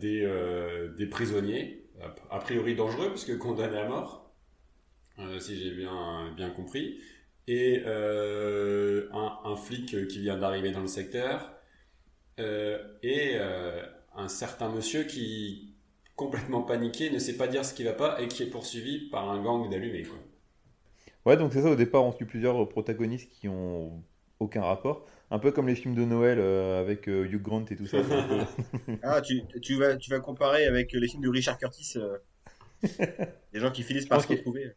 [0.00, 1.84] des, des prisonniers,
[2.30, 4.17] a priori dangereux puisque condamnés à mort,
[5.40, 7.00] si j'ai bien, bien compris,
[7.46, 11.52] et euh, un, un flic qui vient d'arriver dans le secteur,
[12.40, 13.84] euh, et euh,
[14.16, 15.74] un certain monsieur qui,
[16.16, 19.30] complètement paniqué, ne sait pas dire ce qui va pas et qui est poursuivi par
[19.30, 20.06] un gang d'allumés.
[21.26, 24.02] Ouais, donc c'est ça, au départ, on suit plusieurs protagonistes qui ont
[24.40, 25.06] aucun rapport.
[25.30, 27.98] Un peu comme les films de Noël euh, avec euh, Hugh Grant et tout ça.
[29.02, 31.94] Ah, tu, tu, vas, tu vas comparer avec les films de Richard Curtis.
[31.96, 32.18] euh,
[33.52, 34.72] des gens qui finissent par se retrouver.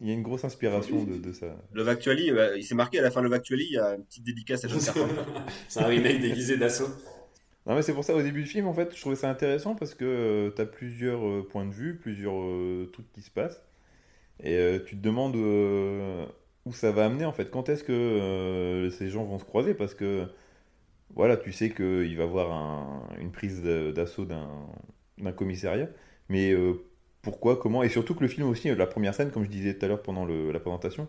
[0.00, 1.56] Il y a une grosse inspiration de, de ça.
[1.74, 3.96] Love Actually, euh, il s'est marqué à la fin de Love Actually, il y a
[3.96, 5.20] une petite dédicace à John Carpenter.
[5.68, 6.88] C'est un remake déguisé d'assaut.
[7.66, 9.74] Non, mais c'est pour ça, au début du film, en fait, je trouvais ça intéressant
[9.74, 13.62] parce que tu as plusieurs euh, points de vue, plusieurs euh, trucs qui se passent.
[14.42, 16.26] Et euh, tu te demandes euh,
[16.66, 17.50] où ça va amener, en fait.
[17.50, 19.74] Quand est-ce que euh, ces gens vont se croiser?
[19.74, 20.26] Parce que,
[21.14, 24.48] voilà, tu sais qu'il va y avoir un- une prise d'assaut d'un
[25.18, 25.88] d'un commissariat.
[26.30, 26.74] Mais euh,
[27.22, 29.84] pourquoi, comment Et surtout que le film aussi, la première scène, comme je disais tout
[29.84, 31.08] à l'heure pendant le- la présentation,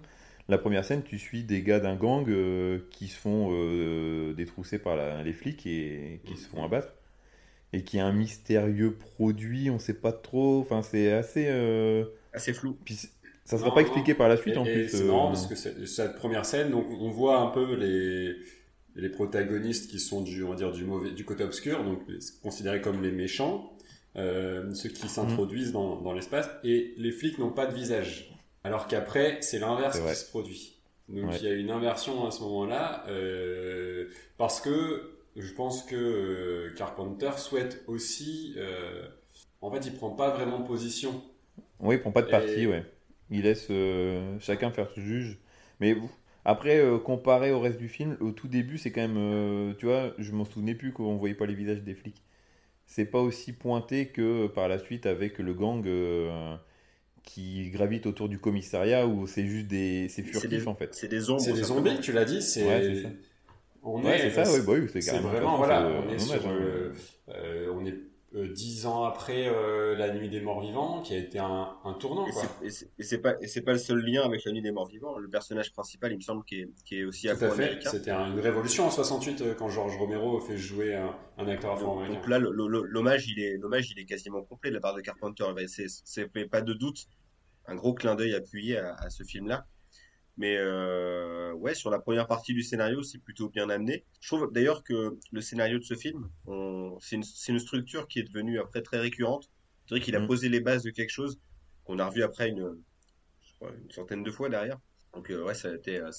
[0.49, 4.79] La première scène, tu suis des gars d'un gang euh, qui se font euh, détrousser
[4.79, 6.93] par la- les flics et qui se font abattre.
[7.73, 10.59] Et qui a un mystérieux produit, on sait pas trop.
[10.59, 11.45] Enfin, c'est assez.
[11.47, 12.75] euh, Assez flou.
[12.83, 12.95] Puis
[13.45, 13.87] ça sera Non, pas non.
[13.87, 14.89] expliqué par la suite Et- en et plus.
[14.89, 18.35] C'est euh, marrant parce que c'est- cette première scène, donc on voit un peu les
[18.95, 21.99] les protagonistes qui sont du on va dire du mauvais du côté obscur, donc
[22.43, 23.71] considérés comme les méchants,
[24.15, 28.33] euh, ceux qui s'introduisent dans, dans l'espace, et les flics n'ont pas de visage.
[28.63, 30.77] Alors qu'après, c'est l'inverse qui se produit.
[31.09, 31.37] Donc Ouais.
[31.41, 36.73] il y a une inversion à ce moment-là, euh, parce que je pense que euh,
[36.77, 38.55] Carpenter souhaite aussi,
[39.61, 41.21] en fait, il prend pas vraiment position.
[41.79, 42.85] Oui, il prend pas de parti, Et- ouais.
[43.33, 43.69] Il laisse
[44.39, 45.39] chacun faire ce juge.
[45.79, 46.11] Mais vous-
[46.43, 49.17] après, euh, comparé au reste du film, au tout début, c'est quand même.
[49.17, 52.21] euh, tu vois, je m'en souvenais plus qu'on voyait pas les visages des flics.
[52.93, 56.57] C'est pas aussi pointé que euh, par la suite avec le gang euh,
[57.23, 60.09] qui gravite autour du commissariat où c'est juste des.
[60.09, 60.93] C'est furtif des, en fait.
[60.93, 61.39] c'est des ombres.
[61.39, 62.67] C'est des zombies, tu l'as dit, c'est.
[62.67, 63.09] Ouais, c'est ça.
[63.81, 66.19] On Ouais, est, c'est ça, ouais, bah oui, c'est vraiment, voilà, c'est, on euh, est
[66.19, 66.51] sur, hein.
[66.51, 66.93] euh,
[67.29, 71.17] euh, on est euh, dix ans après euh, La Nuit des Morts Vivants, qui a
[71.17, 72.43] été un, un tournant, Et quoi.
[72.69, 75.17] c'est- et pas, et c'est pas le seul lien avec la nuit des morts vivants.
[75.17, 77.45] Le personnage principal, il me semble, qui est, qui est aussi Tout à fait.
[77.47, 77.89] afro-américain.
[77.89, 81.73] C'était un- une révolution en 68 euh, quand George Romero fait jouer un, un acteur
[81.73, 82.15] afro-américain.
[82.15, 85.45] donc là, l'hommage, il est, l'hommage, il est quasiment complet de la part de Carpenter.
[85.67, 87.07] C'est, pas de doute,
[87.65, 89.65] un gros clin d'œil appuyé à, à ce film-là.
[90.41, 94.05] Mais euh, ouais, sur la première partie du scénario, c'est plutôt bien amené.
[94.21, 96.31] Je trouve d'ailleurs que le scénario de ce film,
[96.99, 97.17] c'est
[97.51, 99.51] une, structure qui est devenue après très récurrente.
[99.85, 100.25] Je dirais qu'il a Mm.
[100.25, 101.39] posé les bases de quelque chose
[101.83, 102.75] qu'on a revu après une,
[103.43, 104.79] je crois, une centaine de fois derrière.
[105.13, 106.09] Donc euh, ouais, ça a été, euh,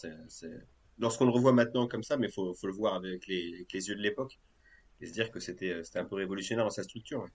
[0.98, 3.88] lorsqu'on le revoit maintenant comme ça, mais faut, faut le voir avec les, avec les
[3.88, 4.38] yeux de l'époque
[5.00, 7.22] et se dire que c'était, c'était un peu révolutionnaire dans sa structure.
[7.22, 7.30] ouais.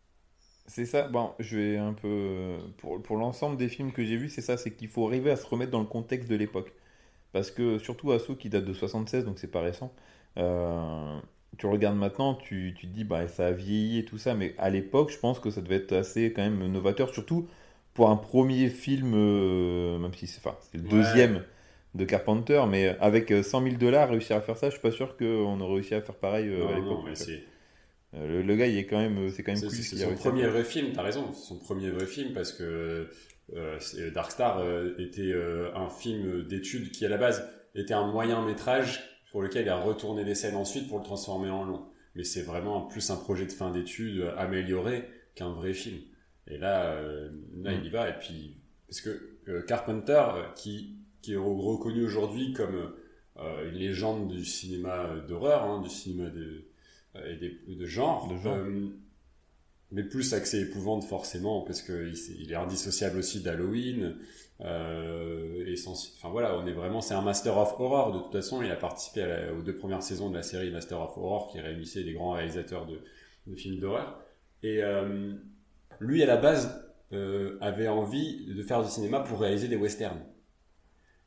[0.68, 2.58] C'est ça, bon, je vais un peu.
[2.78, 5.38] Pour, pour l'ensemble des films que j'ai vus, c'est ça, c'est qu'il faut arriver à
[5.38, 6.74] se remettre dans le contexte de l'époque.
[7.34, 9.94] Parce que, surtout Asso qui date de 76, donc c'est pas récent,
[10.38, 11.20] euh,
[11.58, 14.56] tu regardes maintenant, tu, tu te dis, bah, ça a vieilli et tout ça, mais
[14.58, 17.48] à l'époque, je pense que ça devait être assez quand même novateur, surtout
[17.94, 20.90] pour un premier film, euh, même si c'est enfin, le Ouais.
[20.90, 21.44] deuxième
[21.96, 24.92] de Carpenter, mais avec euh, 100 000 dollars, réussir à faire ça, je suis pas
[24.92, 27.18] sûr qu'on aurait réussi à faire pareil euh, Non, à l'époque.
[28.18, 29.72] Euh, le, le gars, il est quand même, c'est quand même cool.
[29.72, 33.08] c'est son premier vrai film, t'as raison, c'est son premier vrai film parce que
[33.56, 33.80] euh,
[34.14, 38.44] Dark Star euh, était euh, un film d'études qui à la base était un moyen
[38.46, 41.86] métrage pour lequel il a retourné les scènes ensuite pour le transformer en long.
[42.16, 46.00] Mais c'est vraiment plus un projet de fin d'études euh, amélioré qu'un vrai film.
[46.48, 47.30] Et là, euh,
[47.62, 47.80] là Mm.
[47.82, 48.10] il y va.
[48.10, 52.94] Et puis, parce que euh, Carpenter, euh, qui, qui est reconnu aujourd'hui comme
[53.38, 56.68] euh, une légende du cinéma d'horreur, hein, du cinéma de, euh,
[57.26, 58.56] et des- de genre, De genre.
[58.56, 58.88] euh,
[59.92, 64.18] mais plus accès épouvante forcément parce que il, il est indissociable aussi d'Halloween
[64.62, 68.32] euh, et sans- enfin voilà on est vraiment c'est un master of horror de toute
[68.34, 68.62] façon.
[68.62, 71.50] Il a participé à la- aux deux premières saisons de la série Master of Horror
[71.52, 73.00] qui réunissait des grands réalisateurs de,
[73.48, 74.20] de films d'horreur.
[74.64, 75.34] Et euh,
[76.00, 80.22] lui à la base euh, avait envie de faire du cinéma pour réaliser des westerns.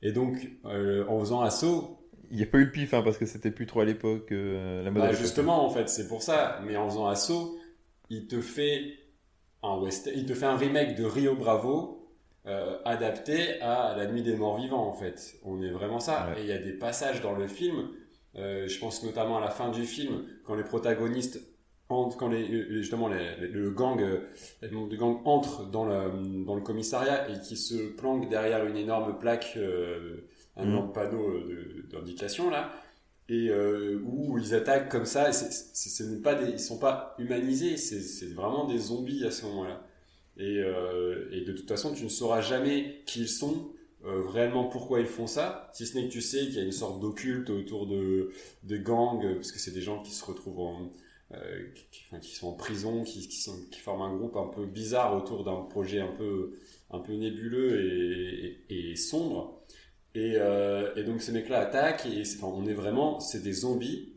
[0.03, 2.00] Et donc euh, en faisant assaut
[2.31, 4.31] Il n'y a pas eu le pif, hein, parce que c'était plus trop à l'époque
[4.33, 5.03] euh, la mode.
[5.03, 6.61] bah, justement, en fait, c'est pour ça.
[6.65, 7.59] Mais en faisant assaut,
[8.09, 8.95] il te fait
[9.63, 12.09] un western, il te fait un remake de Rio Bravo
[12.47, 14.87] euh, adapté à La Nuit des Morts Vivants.
[14.89, 16.29] En fait, on est vraiment ça.
[16.31, 16.41] Ouais.
[16.41, 17.89] Et il y a des passages dans le film.
[18.37, 21.41] euh, je pense notamment à la fin du film quand les protagonistes
[21.89, 22.47] entrent- quand les,
[22.81, 24.29] justement les- les- le gang, euh,
[24.89, 29.19] du gang entrent dans le, dans le commissariat et qui se planquent derrière une énorme
[29.19, 32.73] plaque, euh, un énorme panneau euh, d'indication là
[33.29, 35.31] et euh, où ils attaquent comme ça.
[35.31, 39.47] et Ce n'est pas des, ils sont pas humanisés, c'est vraiment des zombies à ce
[39.47, 39.87] moment-là.
[40.37, 43.71] Et, euh, et de toute façon, tu ne sauras jamais qui ils sont,
[44.05, 46.65] euh, réellement pourquoi ils font ça, si ce n'est que tu sais qu'il y a
[46.65, 48.31] une sorte d'occulte autour de,
[48.65, 50.91] de gangs, parce que c'est des gens qui se retrouvent en,
[51.75, 54.47] qui, qui- enfin, qui sont en prison, qui, qui, sont, qui forment un groupe un
[54.49, 56.53] peu bizarre autour d'un projet un peu,
[56.91, 59.63] un peu nébuleux et, et, et sombre.
[60.15, 64.13] Et, euh, et donc ces mecs-là attaquent et enfin, on est vraiment, c'est des zombies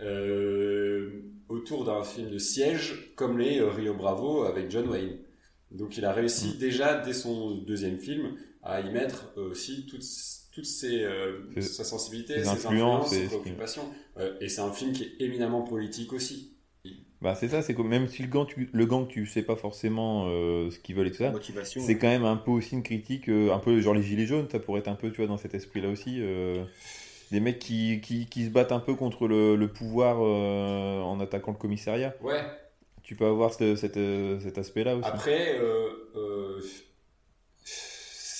[0.00, 5.18] euh, autour d'un film de siège comme les euh, Rio Bravo avec John Wayne.
[5.70, 10.04] Donc il a réussi déjà dès son deuxième film à y mettre aussi toutes,
[10.52, 11.06] toutes ses,
[11.60, 13.92] sa sensibilité, ses influences ses préoccupations.
[14.40, 16.53] Et c'est un film qui est éminemment politique aussi.
[17.24, 19.56] Bah, c'est ça, c'est que même si le gang, tu, le gang, tu sais pas
[19.56, 21.32] forcément euh, ce qu'ils veulent et tout ça,
[21.78, 24.48] c'est quand même un peu aussi une critique, euh, un peu genre les gilets jaunes,
[24.52, 26.18] ça pourrait être un peu, tu vois, dans cet esprit-là aussi.
[26.20, 26.64] euh,
[27.32, 31.52] des mecs qui, qui, qui se battent un peu contre le, le pouvoir en attaquant
[31.52, 32.14] le commissariat.
[32.22, 32.38] Ouais,
[33.02, 35.08] Tu peux avoir ce- cet, euh, cet aspect-là aussi.
[35.08, 35.56] Après,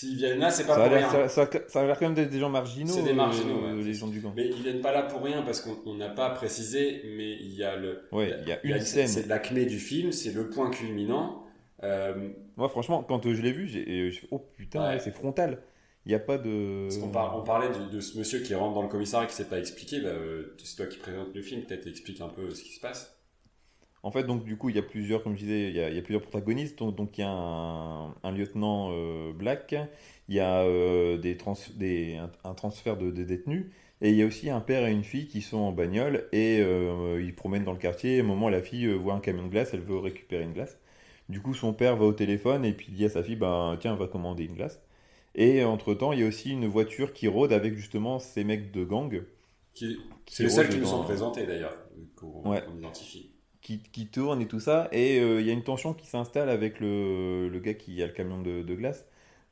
[0.05, 1.09] S'ils viennent là, c'est pas Ça pour rien.
[1.11, 2.93] ça, ça- ça a l'air quand même d'être des gens marginaux.
[2.93, 3.83] C'est des marginaux, euh, ouais.
[3.83, 4.33] les gens du gang.
[4.37, 7.55] Mais ils viennent pas là pour rien parce qu'on on n'a pas précisé, mais il
[7.55, 8.03] y a le.
[8.12, 9.09] Ouais, il y a une scène.
[9.09, 11.43] C'est l'acmé du film, c'est le point culminant.
[11.83, 14.99] Euh, Moi, franchement, quand euh, je l'ai vu, j'ai, oh putain, Ouais.
[14.99, 15.59] c'est frontal.
[16.07, 16.88] Il n'y a pas de.
[16.88, 19.45] Parce par- on parlait de, de ce monsieur qui rentre dans le commissariat qui s'est
[19.49, 20.01] pas expliqué.
[20.01, 22.81] Bah, euh, c'est toi qui présente le film, peut-être explique un peu ce qui se
[22.81, 23.13] passe.
[24.05, 25.88] En fait, donc du coup, il y a plusieurs, comme je disais, il y a,
[25.88, 26.79] il y a plusieurs protagonistes.
[26.79, 29.75] Donc, donc, il y a un, un lieutenant euh, Black,
[30.29, 33.67] il y a euh, des trans, des, un, un transfert de, de détenus,
[34.03, 36.61] et il y a aussi un père et une fille qui sont en bagnole et
[36.61, 38.21] euh, ils promènent dans le quartier.
[38.21, 40.79] Un moment, la fille voit un camion de glace, elle veut récupérer une glace.
[41.31, 43.95] Du coup, son père va au téléphone et puis dit à sa fille, ben tiens,
[43.95, 44.83] va commander une glace.
[45.35, 48.85] Et entre-temps, il y a aussi une voiture qui rôde avec justement ces mecs de
[48.85, 49.23] gang
[49.73, 51.75] Qui- Qui C'est les seuls rôdent qui nous sont présentés d'ailleurs,
[52.17, 52.62] qu'on Ouais.
[52.79, 53.31] identifie.
[53.64, 54.88] Qui, qui tourne et tout ça.
[54.92, 58.09] Et euh, il y a une tension qui s'installe avec le, le gars qui a
[58.09, 59.07] le camion de, de glace.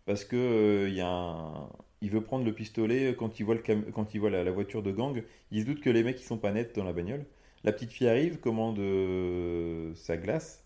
[0.07, 1.71] Parce que euh, il y a un-
[2.03, 4.53] il veut prendre le pistolet quand il voit, le cam- quand il voit la, la
[4.53, 5.25] voiture de gang.
[5.53, 7.27] Il se doute que les mecs ils sont pas nets dans la bagnole.
[7.65, 10.65] La petite fille arrive, commande euh, sa glace.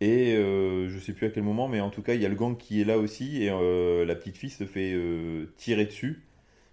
[0.00, 2.28] Et euh, je sais plus à quel moment, mais en tout cas, il y a
[2.28, 3.42] le gang qui est là aussi.
[3.42, 6.22] Et euh, la petite fille se fait euh, tirer dessus.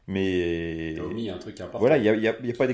[0.07, 1.79] Mais T'as omis un truc important.
[1.79, 2.67] voilà, il n'y a, il y a- il y a pas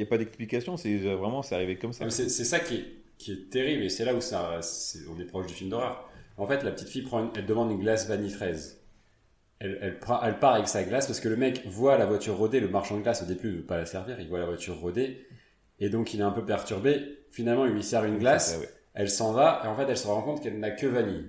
[0.00, 0.76] il y a pas d'explication.
[0.76, 2.04] C'est vraiment, c'est arrivé comme ça.
[2.06, 2.84] Ah, C'est ça qui est,
[3.18, 4.60] qui est terrible et c'est là où ça,
[5.08, 6.08] on est proche du film d'horreur.
[6.36, 8.80] En fait, la petite fille prend une- elle demande une glace vanille fraise.
[9.58, 12.68] Elle, elle, part avec sa glace parce que le mec voit la voiture rôder, le
[12.68, 15.26] marchand de glace au début ne veut pas la servir, il voit la voiture rôder
[15.78, 17.18] et donc il est un peu perturbé.
[17.30, 18.70] Finalement, il lui sert une glace, ouais.
[18.94, 21.26] elle s'en va et en fait, elle se rend compte qu'elle n'a que vanille.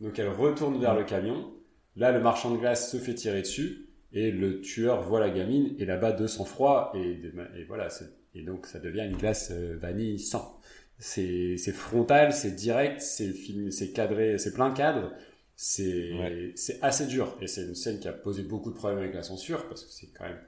[0.00, 1.52] Donc elle retourne vers le camion.
[1.94, 5.74] Là, le marchand de glace se fait tirer dessus et le tueur voit la gamine
[5.78, 7.20] et là-bas de sang-froid et,
[7.56, 7.88] et voilà.
[8.34, 10.58] Et donc ça devient une glace euh, vanille sang.
[10.98, 13.32] C'est frontal, c'est direct, c'est
[13.70, 15.12] c'est cadré, c'est plein cadre.
[15.56, 16.54] C'est Ouais.
[16.82, 19.68] assez dur et c'est une scène qui a posé beaucoup de problèmes avec la censure
[19.68, 20.40] parce que c'est quand même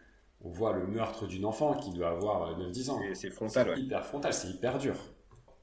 [0.44, 3.00] on voit le meurtre d'une enfant qui doit avoir euh, 9-10 ans.
[3.02, 3.78] Et C'est frontal, ouais.
[3.80, 4.96] Hyper frontal, c'est hyper dur.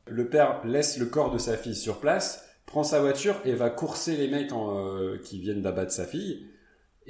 [0.07, 3.69] Le père laisse le corps de sa fille sur place, prend sa voiture et va
[3.69, 6.45] courser les mecs en, euh, qui viennent d'abattre sa fille.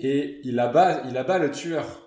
[0.01, 2.05] Et il abat, il abat le tueur.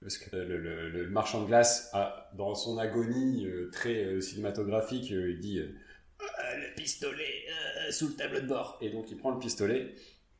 [0.00, 1.92] Parce que le, marchand de glace,
[2.34, 7.44] dans son agonie euh, très euh, cinématographique, euh, il dit Le pistolet
[7.90, 8.78] sous le tableau de bord.
[8.80, 9.94] Et donc il prend le pistolet,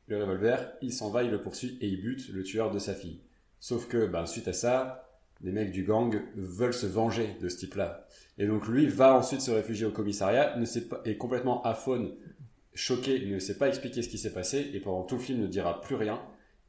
[0.07, 2.95] le revolver, il s'en va, il le poursuit et il bute le tueur de sa
[2.95, 3.21] fille.
[3.59, 5.07] Sauf que, ben, suite à ça,
[5.43, 8.07] les mecs du gang veulent se venger de ce type-là.
[8.37, 12.15] Et donc lui va ensuite se réfugier au commissariat, ne sait pas, est complètement aphone,
[12.73, 15.47] choqué, ne sait pas expliquer ce qui s'est passé, et pendant tout le film ne
[15.47, 16.19] dira plus rien.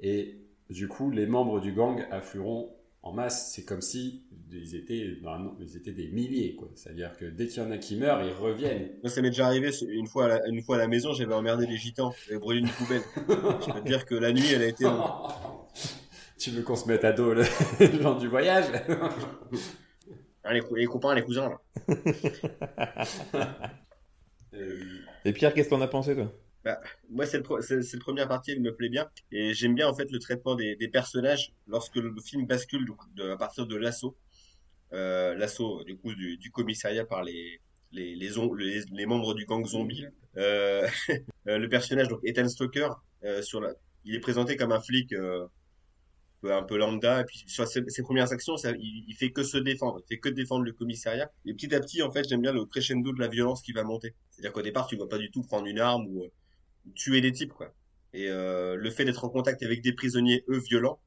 [0.03, 0.39] Et
[0.69, 3.53] du coup, les membres du gang afflueront en masse.
[3.55, 6.69] C'est comme si ils étaient, ben, ils étaient des milliers, quoi.
[6.75, 8.91] C'est-à-dire que dès qu'il y en a qui meurent, ils reviennent.
[9.03, 11.35] Moi, ça m'est déjà arrivé une fois, à la, une fois à la maison, j'avais
[11.35, 13.03] emmerdé les gitans, j'avais brûlé une poubelle.
[13.17, 14.85] Je peux te dire que la nuit, elle a été
[16.39, 17.45] tu veux qu'on se mette à dos le-
[18.21, 18.67] du voyage?
[20.45, 21.61] Ah, les, copains, les cousins, là.
[25.25, 26.33] Et Pierre, qu'est-ce que t'en as pensé, toi?
[27.11, 29.09] Moi, cette, pro- cette, cette première partie, elle me plaît bien.
[29.31, 32.99] Et j'aime bien, en fait, le traitement des, des personnages lorsque le film bascule donc,
[33.15, 34.17] de- à partir de l'assaut.
[34.93, 37.61] Euh, l'assaut, du coup, du, du commissariat par les,
[37.93, 38.31] les, les,
[38.93, 40.07] les, membres du gang zombie.
[40.37, 40.87] Euh,
[41.49, 42.91] euh, le personnage, donc Ethan Stoker,
[43.25, 43.73] euh, sur la,
[44.05, 45.47] il est présenté comme un flic euh,
[46.45, 47.21] un peu lambda.
[47.21, 50.01] Et puis, sur ses, premières actions, il, il fait que se défendre.
[50.05, 51.31] Il fait que défendre le commissariat.
[51.47, 53.85] Et petit à petit, en fait, j'aime bien le crescendo de la violence qui va
[53.85, 54.15] monter.
[54.31, 56.25] C'est-à-dire qu'au départ, tu ne vois pas du tout prendre une arme ou
[56.95, 57.73] tuer des types quoi.
[58.15, 61.01] Et euh, le fait d'être en contact avec des prisonniers eux violents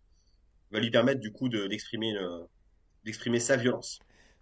[0.71, 2.45] va lui permettre du coup de- d'exprimer une-
[3.05, 3.99] d'exprimer sa violence.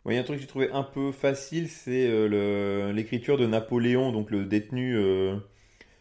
[0.09, 3.47] Il a un truc que j'ai trouvé un peu facile, c'est euh, le- l'écriture de
[3.47, 5.35] Napoléon, donc le détenu euh,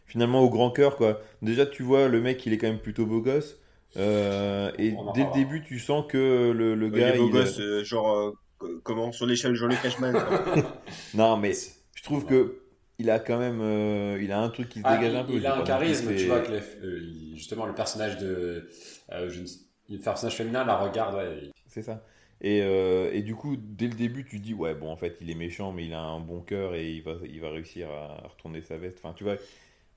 [0.05, 0.97] finalement au grand cœur.
[0.97, 1.21] Quoi.
[1.41, 3.59] Déjà, tu vois, le mec, il est quand même plutôt beau gosse.
[3.95, 7.15] euh, et dès le début, tu sens que le, le il gars.
[7.15, 9.11] est beau il- gosse, euh, genre euh, co- comment?
[9.11, 10.15] Sur l'échelle de Jean-Luc Cashman.
[11.13, 11.53] Non, mais
[11.95, 12.62] je trouve que
[12.99, 13.59] il a quand même.
[13.61, 15.33] euh, il a un truc qui se Ah, dégage il, un peu.
[15.33, 18.69] il a un charisme, tu vois que euh, justement le personnage de
[19.11, 22.03] euh, je ne sais- le personnage féminin la regarde ouais, C'est ça.
[22.41, 25.29] Et, euh, et du coup, dès le début, tu dis, ouais, bon, en fait, il
[25.29, 28.27] est méchant, mais il a un bon cœur et il va, il va réussir à
[28.27, 28.97] retourner sa veste.
[29.01, 29.35] Enfin, tu vois,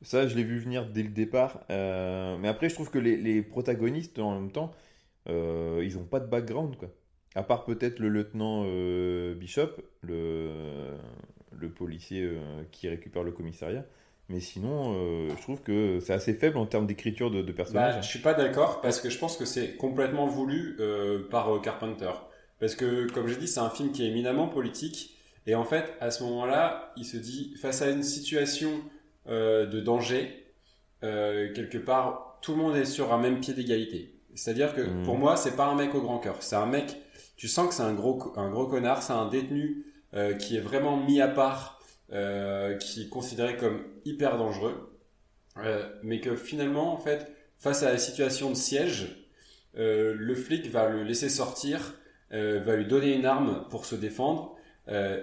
[0.02, 1.60] ça, je l'ai vu venir dès le départ.
[1.70, 4.72] Mais après, je trouve que les, les protagonistes, en même temps,
[5.28, 6.90] ils n'ont pas de background, quoi.
[7.34, 8.64] À part peut-être le lieutenant
[9.36, 9.70] Bishop,
[10.02, 10.50] le,
[11.52, 13.84] le policier euh, qui récupère le commissariat.
[14.28, 17.56] Mais sinon, euh, je trouve que c'est assez faible en termes d'écriture de, de Bah,
[17.56, 18.04] personnages.
[18.04, 21.60] je suis pas d'accord parce que je pense que c'est complètement voulu euh, par euh,
[21.60, 22.10] Carpenter.
[22.58, 25.16] Parce que, comme j'ai dit, c'est un film qui est éminemment politique.
[25.46, 28.70] Et en fait, à ce moment-là, il se dit, face à une situation
[29.28, 30.44] de danger,
[31.02, 34.14] quelque part, tout le monde est sur un même pied d'égalité.
[34.34, 35.04] C'est-à-dire que Mhm.
[35.04, 36.36] pour moi, c'est pas un mec au grand cœur.
[36.40, 36.96] C'est un mec,
[37.36, 39.84] tu sens que c'est un gros, un gros connard, c'est un détenu
[40.16, 41.80] euh, qui est vraiment mis à part,
[42.12, 44.92] euh, qui est considéré comme hyper dangereux,
[45.58, 49.26] Euh, mais que finalement, en fait, face à la situation de siège,
[49.74, 51.94] le flic va le laisser sortir,
[52.30, 54.54] va lui donner une arme pour se défendre,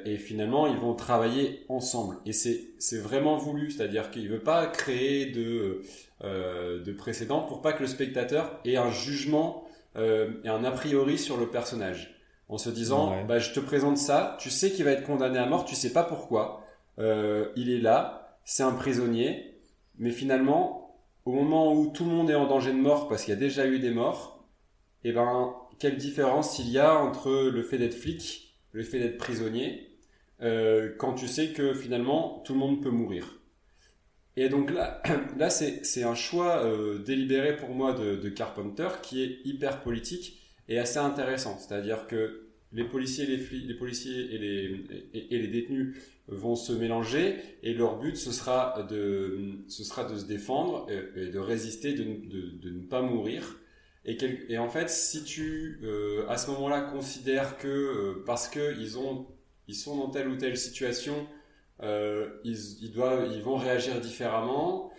[0.05, 2.17] et finalement, ils vont travailler ensemble.
[2.25, 5.81] Et c'est vraiment voulu, c'est-à-dire qu'il veut pas créer de
[6.21, 11.37] de précédent pour pas que le spectateur ait un jugement et un a priori sur
[11.37, 12.12] le personnage,
[12.49, 13.23] en se disant, Ouais.
[13.25, 15.91] bah, je te présente ça, tu sais qu'il va être condamné à mort, tu sais
[15.93, 16.63] pas pourquoi,
[16.99, 19.55] euh, il est là, c'est un prisonnier,
[19.97, 23.33] mais finalement, au moment où tout le monde est en danger de mort parce qu'il
[23.33, 24.45] y a déjà eu des morts,
[25.03, 29.17] et ben, quelle différence il y a entre le fait d'être flic, le fait d'être
[29.17, 29.97] prisonnier,
[30.41, 33.39] euh, quand tu sais que finalement tout le monde peut mourir.
[34.35, 35.01] Et donc là,
[35.37, 39.81] là c'est c'est un choix euh, délibéré pour moi de, de Carpenter qui est hyper
[39.81, 41.57] politique et assez intéressant.
[41.59, 42.43] C'est-à-dire que
[42.73, 45.95] les policiers, les, policiers et les, et, les détenus
[46.27, 51.27] vont se mélanger et leur but ce sera de, ce sera de se défendre et,
[51.27, 53.59] de résister, de, de, ne pas mourir.
[54.05, 54.17] Et,
[54.49, 58.97] et en fait, si tu euh, à ce moment-là considères que euh, parce que ils
[58.97, 59.27] ont
[59.67, 61.27] ils sont dans telle ou telle situation,
[61.83, 64.91] euh, ils, ils doivent ils vont réagir différemment.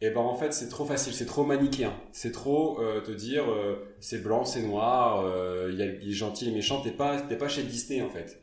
[0.00, 3.50] Et ben en fait c'est trop facile, c'est trop manichéen, c'est trop euh, te dire
[3.50, 5.80] euh, c'est blanc, c'est noir, euh, il
[6.10, 8.40] est gentil et méchant, t'es pas t'es pas chez Disney en fait.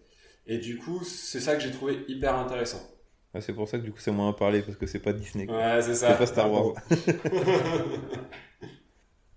[0.47, 2.81] Et du coup c'est ça que j'ai trouvé hyper intéressant.
[3.33, 5.13] Ah, c'est pour ça que du coup c'est moins à parler parce que c'est pas
[5.13, 5.45] Disney.
[5.47, 5.55] quoi.
[5.57, 6.11] Ouais c'est ça.
[6.11, 6.73] C'est pas Star Wars.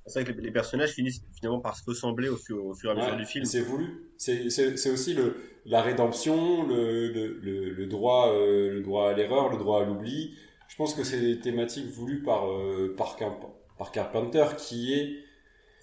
[0.06, 2.90] C'est vrai que les- les personnages finissent finalement par se ressembler au fur, au fur
[2.90, 3.44] et à mesure Ouais, du film.
[3.44, 4.10] C'est voulu.
[4.16, 9.10] C'est c'est- c'est aussi le, la rédemption, le, le, le, le droit, euh, le droit
[9.10, 10.34] à l'erreur, le droit à l'oubli.
[10.78, 15.24] Je pense que c'est des thématiques voulues par, euh, par, Carp- par Carpenter, qui est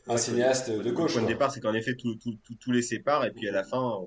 [0.08, 1.12] un cinéaste le- de Le gauche.
[1.12, 3.52] point de départ, c'est qu'en effet, tout, tout, tout, tout les sépare, et puis à
[3.52, 4.04] la fin,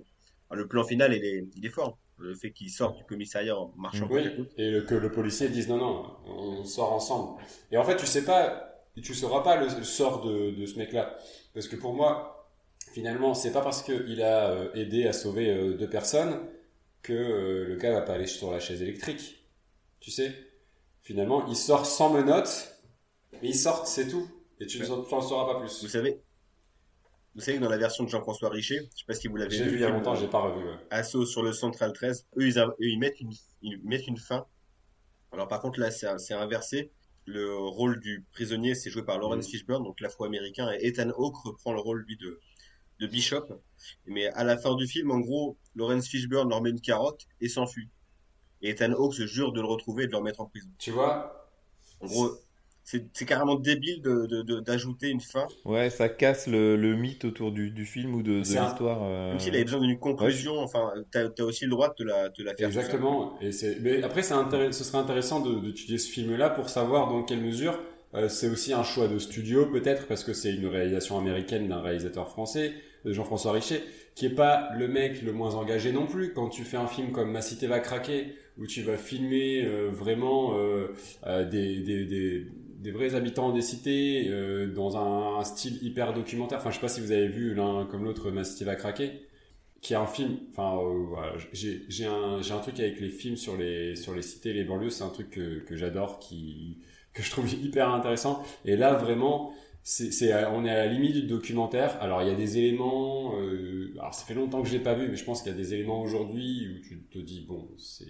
[0.51, 1.99] euh, le plan final, il est, il est fort.
[2.17, 4.23] Le fait qu'il sorte du commissariat en marchant Oui,
[4.57, 7.39] et le- que le policier dise non, non, on sort ensemble.
[7.71, 10.79] Et en fait, tu sais pas, tu sauras pas le, le sort de, de ce
[10.79, 11.19] mec-là.
[11.53, 12.49] Parce que pour moi,
[12.93, 16.41] finalement, c'est pas parce qu'il a euh, aidé à sauver deux personnes
[17.03, 19.45] que le gars va pas aller sur la chaise électrique.
[20.01, 20.33] Tu sais?
[21.09, 22.71] Finalement, il sort sans menottes,
[23.33, 24.29] mais il sort, c'est tout.
[24.61, 24.87] Et tu Ouais.
[24.89, 25.81] n'en sauras pas plus.
[25.83, 26.21] Vous savez,
[27.35, 29.57] vous savez que dans la version de Jean-François Richer, je sais pas si vous l'avez
[29.57, 30.63] J'ai vu il y a longtemps, j'ai pas revu.
[30.69, 30.77] ouais.
[30.91, 33.33] Assaut sur le Central 13, eux, ils, a- eux, ils mettent une,
[33.63, 34.45] ils mettent une fin.
[35.33, 36.93] Alors par contre, là, c'est inversé.
[37.25, 39.51] Le rôle du prisonnier, c'est joué par Lawrence Mhm.
[39.51, 42.39] Fishburne, donc l'afro-américain, et Ethan Hawke reprend le rôle, lui, de,
[43.01, 43.47] de Bishop.
[44.05, 47.49] Mais à la fin du film, en gros, Lawrence Fishburne leur met une carotte et
[47.49, 47.89] s'enfuit.
[48.63, 50.69] Et Ethan Hawke se jure de le retrouver et de le remettre en prison.
[50.79, 51.49] Tu vois
[52.01, 52.31] En gros,
[52.85, 57.27] c'est carrément débile de- de- de- d'ajouter une fin, Ouais, ça casse le, le mythe
[57.27, 59.01] autour du, du film ou de, de l'histoire.
[59.03, 60.59] euh, même s'il avait besoin d'une conclusion.
[60.59, 62.67] Enfin, t'as as aussi le droit de te la, te la faire.
[62.69, 63.39] Exactement.
[63.43, 67.41] Et c'est, mais après, ce serait intéressant de- d'étudier ce film-là pour savoir dans quelle
[67.43, 67.79] mesure
[68.15, 71.83] euh, c'est aussi un choix de studio, peut-être, parce que c'est une réalisation américaine d'un
[71.83, 72.73] réalisateur français,
[73.05, 73.83] de Jean-François Richer,
[74.15, 76.33] qui est pas le mec le moins engagé non plus.
[76.33, 79.89] Quand tu fais un film comme Ma cité va craquer, où tu vas filmer euh,
[79.91, 80.89] vraiment euh,
[81.27, 82.47] euh, des, des,
[82.81, 84.31] des, vrais habitants des cités
[84.75, 86.59] dans un, style hyper documentaire.
[86.59, 89.23] Enfin, je sais pas si vous avez vu l'un comme l'autre Ma cité va craquer
[89.81, 90.39] qui est un film.
[90.51, 90.77] Enfin,
[91.09, 94.91] voilà, j'ai un un truc avec les films sur les sur les cités, les banlieues.
[94.91, 96.19] C'est un truc que que j'adore,
[97.13, 98.43] que je trouve hyper intéressant.
[98.65, 99.53] Et là, vraiment,
[100.53, 102.01] on est à la limite du documentaire.
[102.01, 103.39] Alors, il y a des éléments.
[103.41, 105.55] euh, alors, ça fait longtemps que je l'ai pas vu, mais je pense qu'il y
[105.55, 108.05] a des éléments aujourd'hui où tu te dis bon, c'est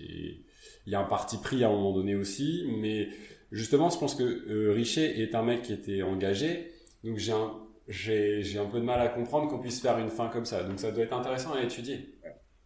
[0.87, 3.09] il y a un parti pris à un moment donné aussi, mais
[3.53, 6.73] justement, je pense que euh, Richer est un mec qui était engagé.
[7.05, 7.53] Donc j'ai un,
[7.89, 10.63] j'ai un peu de mal à comprendre qu'on puisse faire une fin comme ça.
[10.65, 12.18] Donc ça doit être intéressant à étudier.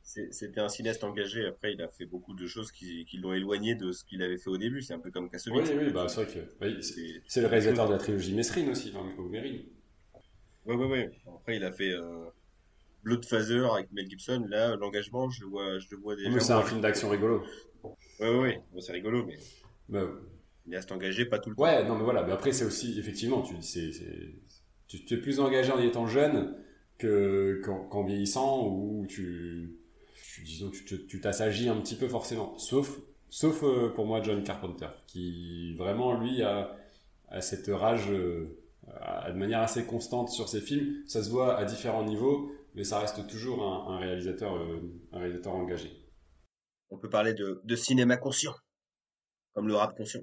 [0.02, 1.46] C'était un cinéaste engagé.
[1.46, 4.36] Après, il a fait beaucoup de choses qui, qui l'ont éloigné de ce qu'il avait
[4.36, 4.82] fait au début.
[4.82, 5.70] C'est un peu comme Oui, Kassovitz.
[5.78, 9.06] oui, bah c'est vrai que oui, c'est, le réalisateur de la trilogie Mesrine aussi, dans,
[9.16, 9.60] au Mérine.
[10.66, 11.10] Ouais, ouais, ouais.
[11.34, 12.24] Après, il a fait euh,
[13.04, 14.44] Bloodfather avec Mel Gibson.
[14.48, 16.30] Là, l'engagement, je le vois, je le vois déjà.
[16.30, 17.42] Mais c'est un film d'action rigolo.
[17.84, 18.62] Ouais, ouais, ouais.
[18.72, 19.38] Bon, c'est rigolo, mais
[19.88, 20.06] Bah,
[20.66, 21.62] il reste engagé pas tout le temps.
[21.62, 22.22] ouais, non mais voilà.
[22.22, 24.34] Mais après c'est aussi effectivement, tu c'est, c'est,
[24.86, 26.54] tu, tu es plus engagé en étant jeune
[26.98, 29.76] que qu'en, vieillissant où tu,
[30.32, 32.56] tu disons tu, t'assagis un petit peu forcément.
[32.58, 36.76] Sauf sauf euh, pour moi John Carpenter qui vraiment lui a,
[37.28, 38.58] a cette rage euh,
[39.00, 41.02] à- de manière assez constante sur ses films.
[41.06, 44.80] Ça se voit à différents niveaux, mais ça reste toujours un, un réalisateur euh,
[45.12, 45.90] un réalisateur engagé.
[46.90, 48.54] On peut parler de, de cinéma conscient,
[49.54, 50.20] comme le rap conscient.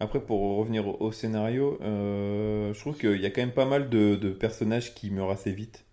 [0.00, 3.66] Après, pour revenir au, au scénario, euh, je trouve qu'il y a quand même pas
[3.66, 5.86] mal de, de personnages qui meurent assez vite.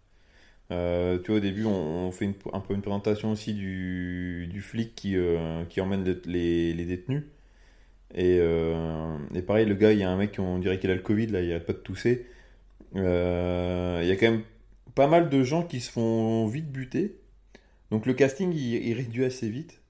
[0.71, 4.93] Euh, tu vois, au début, on, fait une- un peu une présentation aussi du, flic
[4.95, 7.23] qui, euh, emmène les, détenus.
[8.15, 10.95] Et, euh, et pareil, le gars, il y a un mec, on dirait qu'il a
[10.95, 12.27] le Covid, là, il arrête pas de tousser.
[12.95, 13.01] Il y
[14.11, 14.43] a quand même
[14.95, 17.17] pas mal de gens qui se font vite buter.
[17.91, 19.81] Donc le casting, il, réduit assez vite.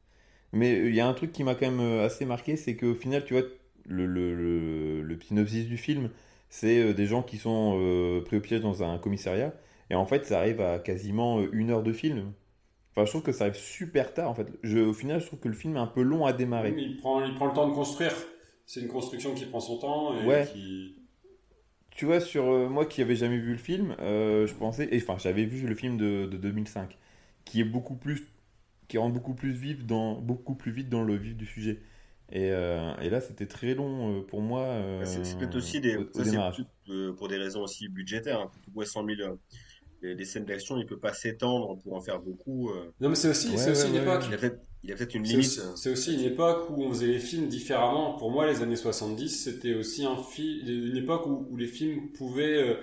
[0.54, 3.26] Mais il y a un truc qui m'a quand même assez marqué, c'est qu'au final,
[3.26, 3.44] tu vois,
[3.88, 6.10] le, le, le, le synopsis du film,
[6.50, 9.54] c'est des gens qui sont pris au piège dans un commissariat.
[9.90, 12.34] Et en fait, ça arrive à quasiment euh, une heure de film.
[12.92, 14.48] Enfin, je trouve que ça arrive super tard, en fait.
[14.64, 16.76] Je, au final, je trouve que le film est un peu long à démarrer.
[16.78, 18.14] Il prend, il prend le temps de construire.
[18.66, 20.48] C'est une construction qui prend son temps et Ouais.
[20.52, 20.96] qui.
[21.96, 25.18] Tu vois, sur euh, moi qui avais jamais vu le film, euh, je pensais, enfin,
[25.18, 26.98] j'avais vu le film de, de 2005,
[27.46, 28.24] qui est beaucoup plus,
[28.88, 31.80] qui rentre beaucoup plus vif dans, beaucoup plus vite dans le vif du sujet.
[32.32, 34.62] Et, euh, et là, c'était très long euh, pour moi.
[34.62, 38.40] euh, C'est peut-être aussi des, au, ça, au peut-être, euh, pour des raisons aussi budgétaires.
[38.42, 38.52] Hein.
[38.54, 39.36] Quand tu vois 100 000, euh,
[40.02, 42.70] les, les scènes d'action, il peut pas s'étendre pour en faire beaucoup.
[42.72, 42.92] euh.
[43.00, 44.24] Non, mais c'est aussi, Ouais, c'est aussi ouais, une ouais, époque.
[44.28, 45.38] Il a peut-être, il a peut-être une C'est limite.
[45.38, 45.76] aussi, euh.
[45.76, 48.14] c'est aussi une époque où on faisait les films différemment.
[48.18, 52.12] Pour moi, les années 70, c'était aussi un fi- une époque où, où les films
[52.14, 52.76] pouvaient euh,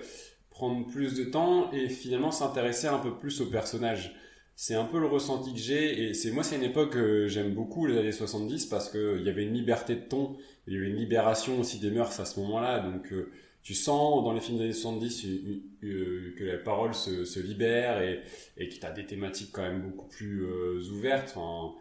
[0.49, 4.15] prendre plus de temps et finalement s'intéresser un peu plus aux personnages.
[4.55, 7.53] C'est un peu le ressenti que j'ai et c'est moi c'est une époque que j'aime
[7.53, 10.77] beaucoup les années 70 parce que il y avait une liberté de ton, il y
[10.77, 13.29] avait une libération aussi des mœurs à ce moment-là donc euh,
[13.63, 17.25] tu sens dans les films des années 70 une- une- euh, que la parole se,
[17.25, 18.21] se libère et,
[18.57, 21.33] et que tu as des thématiques quand même beaucoup plus euh, ouvertes.
[21.35, 21.75] Enfin,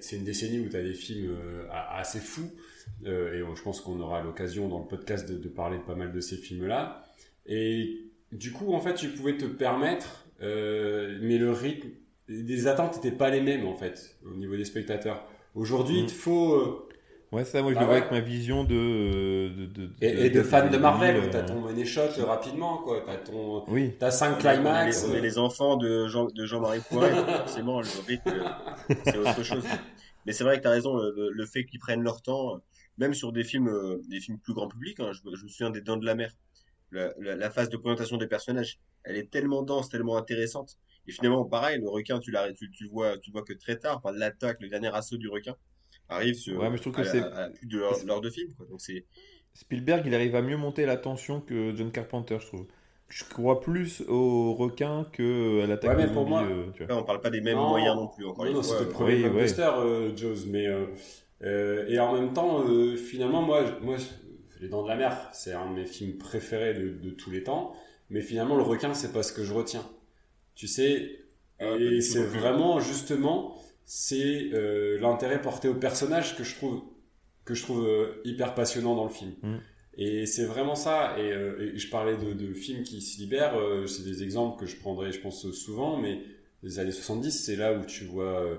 [0.00, 2.50] c'est une décennie où tu as des films euh, assez fous,
[3.06, 5.82] euh, et euh, je pense qu'on aura l'occasion dans le podcast de, de parler de
[5.82, 7.04] pas mal de ces films-là.
[7.46, 8.00] Et
[8.32, 11.88] du coup, en fait, tu pouvais te permettre, euh, mais le rythme,
[12.28, 15.26] les attentes n'étaient pas les mêmes, en fait, au niveau des spectateurs.
[15.54, 16.04] Aujourd'hui, Mm.
[16.04, 16.83] il te faut...
[17.34, 18.00] Ouais, ça, moi, je Ah le vois ouais.
[18.02, 19.48] avec ma vision de.
[19.48, 22.78] de, de- et, et de fans de de- Marvel, euh, t'as ton money shot rapidement,
[22.78, 23.02] quoi.
[23.04, 23.64] T'as ton...
[23.68, 25.04] Oui, T'as cinq On est- climax.
[25.04, 27.88] On est, les, on est euh, les enfants de Jean, de Jean-Marie Poiret, forcément, le
[27.88, 28.44] euh,
[29.04, 29.64] c'est autre chose.
[30.26, 32.60] Mais c'est vrai que tu as raison, le, le fait qu'ils prennent leur temps,
[32.98, 33.68] même sur des films,
[34.08, 36.30] des films plus grand public, hein, je, je me souviens des Dents de la Mer,
[36.92, 40.78] la, la- la phase de présentation des personnages, elle est tellement dense, tellement intéressante.
[41.08, 43.76] Et finalement, pareil, le requin, tu, tu, tu le vois, tu le vois que très
[43.76, 45.56] tard, enfin, l'attaque, le dernier assaut du requin
[46.08, 48.20] arrive sur, Ouais, mais je trouve que à, c'est- à- à plus de l'heure l'heure
[48.20, 48.52] de film.
[48.54, 48.66] Quoi.
[48.66, 49.04] Donc c'est
[49.54, 52.66] Spielberg, il arrive à mieux monter la tension que John Carpenter, je trouve.
[53.08, 56.84] Je crois plus au requin que à l'attaque Ouais, mais pour zombies, moi- euh, tu
[56.84, 56.94] vois.
[56.94, 57.68] là, on parle pas des mêmes Non.
[57.68, 58.26] moyens non plus.
[58.26, 59.60] Encore Non, une non, fois, c'était le premier oui, ouais.
[59.60, 60.46] euh, Jaws.
[60.48, 60.86] Mais, euh,
[61.42, 63.96] euh, et en même temps, euh, finalement, moi, moi,
[64.60, 67.42] Les Dents de la Mer, c'est un de mes films préférés de, de tous les
[67.44, 67.74] temps.
[68.10, 69.84] Mais finalement, le requin, c'est pas ce que je retiens.
[70.54, 71.20] Tu sais,
[71.60, 76.82] Ah, et c'est vraiment, justement, c'est euh, l'intérêt porté au personnage que je trouve,
[77.44, 79.32] que je trouve euh, hyper passionnant dans le film.
[79.42, 79.56] Mm.
[79.96, 81.16] Et c'est vraiment ça.
[81.18, 83.54] Et, euh, et je parlais de, de films qui se libèrent.
[83.86, 85.98] c'est des exemples que je prendrai, je pense, souvent.
[85.98, 86.20] Mais
[86.62, 88.58] les années 70, c'est là où tu vois.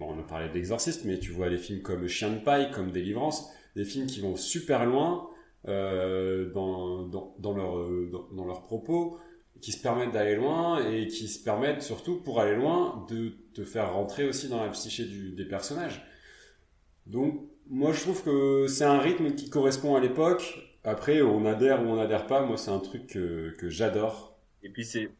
[0.00, 2.70] bon, on a parlé de l'Exorciste, mais tu vois les films comme Chien de paille,
[2.72, 5.28] comme Délivrance, des films qui vont super loin
[5.66, 9.18] dans, dans, dans, leur, dans, dans leurs propos,
[9.62, 13.64] qui se permettent d'aller loin et qui se permettent surtout, pour aller loin, de te
[13.64, 16.02] faire rentrer aussi dans la psyché du, des personnages.
[17.06, 20.58] Donc, moi, je trouve que c'est un rythme qui correspond à l'époque.
[20.84, 22.44] Après, on adhère ou on n'adhère pas.
[22.44, 24.38] Moi, c'est un truc que, que j'adore.
[24.62, 25.10] Et puis c'est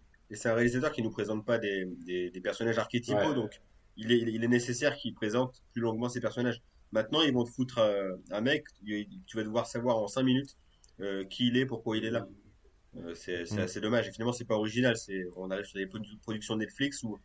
[0.49, 3.35] un réalisateur qui nous présente pas des, des, des personnages archétypaux, Ouais.
[3.35, 3.61] donc
[3.97, 6.63] il est, il est nécessaire qu'il présente plus longuement ses personnages.
[6.93, 10.57] Maintenant, ils vont te foutre euh, un mec, tu vas devoir savoir en 5 minutes
[11.01, 12.29] euh, qui il est, pourquoi il est là.
[12.97, 13.61] Euh, c'est c'est Mm.
[13.61, 14.09] assez dommage.
[14.09, 14.97] Et finalement, c'est pas original.
[14.97, 17.19] C'est on arrive sur des produ- productions Netflix où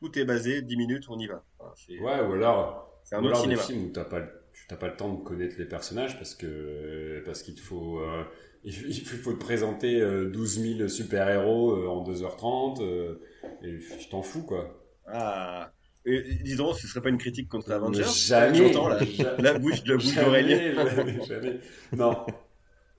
[0.00, 1.44] tout est basé 10 minutes, on y va.
[1.58, 3.62] Enfin, Ouais, ou alors, c'est un Ou autre alors des cinéma.
[3.62, 4.20] films où t'as pas,
[4.52, 8.00] tu t'as pas le temps de connaître les personnages parce que parce qu'il te faut
[8.00, 8.24] euh,
[8.64, 8.72] il
[9.04, 13.20] faut te présenter euh, 12 000 super héros en 2h30 euh,
[13.62, 14.80] et tu t'en fous quoi.
[15.06, 15.72] Ah,
[16.06, 18.04] et, dis donc, ce serait pas une critique contre Avengers?
[18.04, 18.56] Jamais.
[18.56, 18.88] J'entends
[19.38, 20.58] la, bouche de la bouche d'Aurélien.
[20.86, 21.60] Jamais, jamais.
[21.96, 22.26] Non.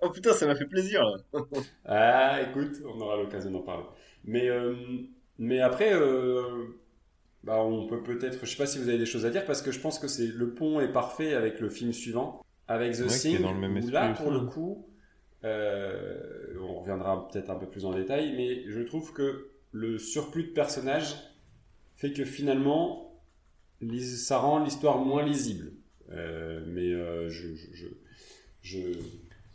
[0.06, 1.04] Oh putain, ça m'a fait plaisir.
[1.04, 1.18] Là.
[1.86, 3.86] Ah, écoute, on aura l'occasion d'en parler.
[4.24, 4.76] Mais, euh,
[5.40, 6.66] mais après, euh,
[7.44, 9.62] bah, on peut peut-être, je sais pas si vous avez des choses à dire, parce
[9.62, 13.02] que je pense que c'est le pont est parfait avec le film suivant, avec The
[13.02, 14.50] Ouais, qui est Thing, dans le même où esprit là, pour le hein.
[14.52, 14.88] coup,
[15.44, 20.44] euh, on reviendra peut-être un peu plus en détail, mais je trouve que le surplus
[20.44, 21.16] de personnages
[21.96, 23.22] fait que finalement,
[24.00, 25.72] ça rend l'histoire moins lisible.
[26.12, 27.88] Euh, mais euh, je, je, je,
[28.62, 28.80] je,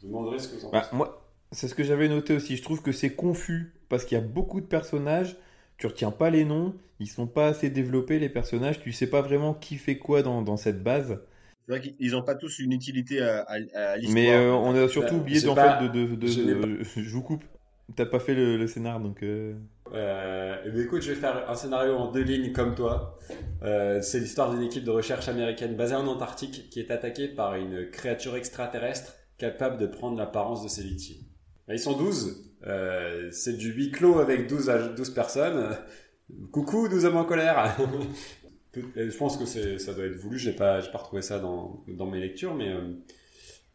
[0.01, 0.97] je me demanderai ce que vous en Bah, pensez.
[0.97, 1.23] moi,
[1.53, 2.57] c'est ce que j'avais noté aussi.
[2.57, 5.37] Je trouve que c'est confus parce qu'il y a beaucoup de personnages.
[5.79, 6.75] Tu retiens pas les noms.
[7.01, 8.81] Ils sont pas assez développés, les personnages.
[8.81, 11.19] Tu sais pas vraiment qui fait quoi dans, dans cette base.
[11.67, 14.15] C'est vrai qu'ils n'ont pas tous une utilité à, à, à l'histoire.
[14.15, 16.07] Mais euh, on a surtout Bah, oublié pas- fait de.
[16.07, 17.45] de, de- je n'ai de- je vous coupe.
[17.97, 19.23] T'as pas fait le, le scénar donc.
[19.23, 19.55] euh,
[19.93, 23.19] Euh, eh bien, écoute, je vais faire un scénario en deux lignes comme toi.
[23.63, 27.57] Euh, c'est l'histoire d'une équipe de recherche américaine basée en Antarctique qui est attaquée par
[27.57, 31.23] une créature extraterrestre capable de prendre l'apparence de ses victimes.
[31.67, 32.53] Là, Ils sont 12.
[32.67, 35.77] Euh, c'est du huis clos avec 12, à- 12 personnes.
[36.53, 37.77] Coucou, 12 hommes en colère.
[38.75, 40.39] Je pense que c'est, ça doit être voulu.
[40.39, 42.93] J'ai pas, j'ai pas retrouvé ça dans, dans mes lectures, mais, euh,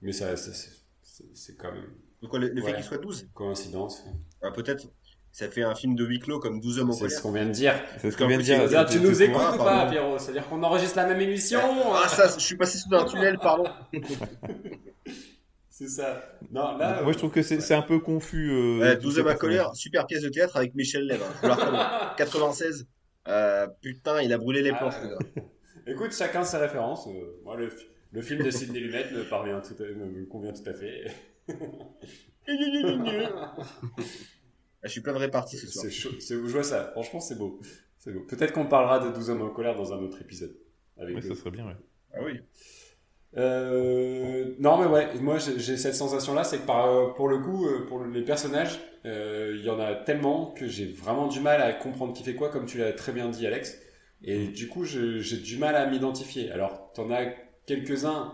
[0.02, 0.70] mais ça, ça- c'est,
[1.02, 1.90] c'est- c'est quand même
[2.22, 2.76] Donc, le, le fait Ouais.
[2.76, 4.06] qu'ils soient 12, coïncidence.
[4.42, 4.88] ah, peut-être,
[5.34, 7.18] ça fait un film de huis clos comme 12 hommes en C'est colère.
[7.18, 7.74] ce qu'on vient de dire.
[8.00, 8.66] C'est ce qu'on vient de dire.
[8.70, 9.86] Dire, tu c'était- nous écoutes Ah, ou pas.
[9.90, 10.18] Pierrot?
[10.18, 11.60] C'est-à-dire qu'on enregistre la même émission
[11.94, 13.66] Ah, ça, je suis passé sous un tunnel, pardon.
[15.78, 16.24] C'est ça.
[16.52, 17.02] Non, là.
[17.02, 18.50] Moi je trouve que c'est un peu confus.
[18.50, 19.58] euh, Ouais, tous 12 ces hommes à personnages.
[19.58, 21.26] colère, super pièce de théâtre avec Michel Lèvre.
[21.42, 22.16] Faut la reconnaître.
[22.16, 22.88] 96.
[23.28, 25.44] Euh, putain, il a brûlé les Ah, planches, gars.
[25.86, 27.08] Écoute, chacun ses références.
[27.08, 30.26] Euh, moi, le, fi- le film de Sidney Lumet me, parvient tout à- me, me
[30.26, 31.12] convient tout à fait.
[32.48, 33.56] Ah,
[34.88, 35.86] Je suis plein de réparties ce soir.
[35.86, 36.90] C'est Je vois ça.
[36.92, 37.60] Franchement, c'est beau.
[37.98, 38.22] C'est beau.
[38.22, 40.56] Peut-être qu'on parlera de 12 hommes en colère dans un autre épisode.
[40.98, 41.76] Avec Ouais, ça serait bien, ouais.
[42.14, 42.40] Ah oui.
[43.38, 47.68] Euh, non mais ouais, moi j'ai cette sensation-là, c'est que par, euh, pour le coup,
[47.68, 51.62] euh, pour les personnages, euh, il y en a tellement que j'ai vraiment du mal
[51.62, 53.78] à comprendre qui fait quoi, comme tu l'as très bien dit Alex.
[54.24, 56.52] Et du coup, j'ai du mal à m'identifier.
[56.52, 57.26] Alors, t'en as
[57.68, 58.34] quelques-uns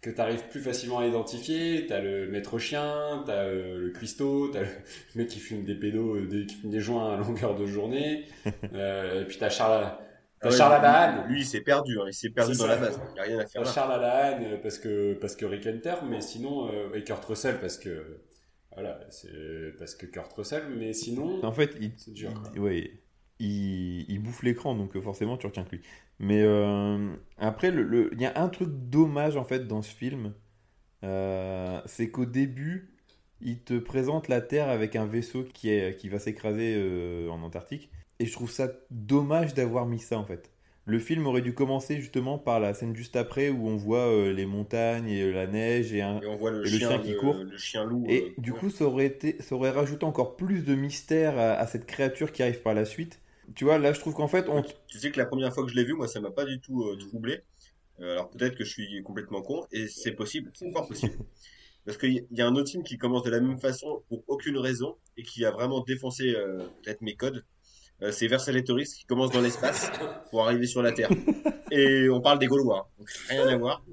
[0.00, 1.86] que t'arrives plus facilement à identifier.
[1.86, 4.68] T'as le maître chien, t'as euh, le cuistot, t'as le
[5.16, 8.24] mec qui fume des pédos, des, qui fume des joints à longueur de journée.
[8.46, 9.92] Et puis t'as Charles,
[10.42, 11.28] Ah ouais, Charles lui- Alahan.
[11.28, 11.98] Lui, il s'est perdu.
[12.00, 12.04] hein.
[12.08, 12.66] Il s'est perdu dans ça.
[12.68, 13.00] la base.
[13.10, 13.72] Il n'y a rien à faire là.
[13.72, 17.60] Charles Alahan euh, parce que parce que Rick Hunter, mais sinon euh, et Kurt Russell
[17.60, 18.20] parce que
[18.74, 22.32] voilà, c'est parce que Kurt Russell, mais sinon En fait, il, c'est dur.
[22.54, 22.90] il- ouais,
[23.38, 25.82] il, il bouffe l'écran, donc euh, forcément tu retiens que lui.
[26.18, 29.94] Mais euh, après, le- le- il y a un truc dommage en fait dans ce
[29.94, 30.32] film,
[31.04, 32.94] euh, c'est qu'au début,
[33.40, 37.42] il te présente la Terre avec un vaisseau qui, est, qui va s'écraser euh, en
[37.42, 37.90] Antarctique.
[38.22, 40.50] Et je trouve ça dommage d'avoir mis ça en fait.
[40.84, 44.32] Le film aurait dû commencer justement par la scène juste après où on voit euh,
[44.32, 47.16] les montagnes et la neige et un, Et on voit le, Et le chien, qui
[47.16, 47.34] court.
[47.34, 48.04] Le chien loup.
[48.08, 48.58] et euh, du ouais.
[48.58, 52.32] coup, ça aurait, été, ça aurait rajouté encore plus de mystère à, à cette créature
[52.32, 53.20] qui arrive par la suite.
[53.54, 54.62] Tu vois, là, je trouve qu'en fait, on...
[54.86, 56.60] Tu sais que la première fois que je l'ai vu, moi, ça m'a pas du
[56.60, 57.40] tout euh, troublé.
[58.00, 61.16] Euh, alors peut-être que je suis complètement con, et c'est possible, c'est fort possible.
[61.84, 64.22] Parce qu'il y, y a un autre film qui commence de la même façon pour
[64.28, 67.44] aucune raison et qui a vraiment défoncé euh, peut-être mes codes.
[68.02, 69.90] Euh, c'est Versailles qui commence dans l'espace
[70.30, 71.10] pour arriver sur la Terre.
[71.70, 73.84] Et on parle des Gaulois, donc rien à voir.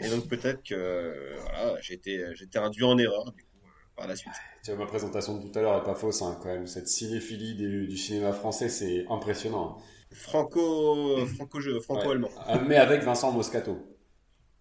[0.00, 2.24] Et donc peut-être que euh, voilà, j'ai été
[2.56, 4.32] induit en erreur du coup, euh, par la suite.
[4.64, 6.66] Tu vois, ma présentation de tout à l'heure est pas fausse hein, quand même.
[6.66, 9.78] Cette cinéphilie du, du cinéma français, c'est impressionnant.
[10.12, 12.30] Franco, franco, franco-allemand.
[12.38, 13.78] Ah, Mais avec Vincent Moscato.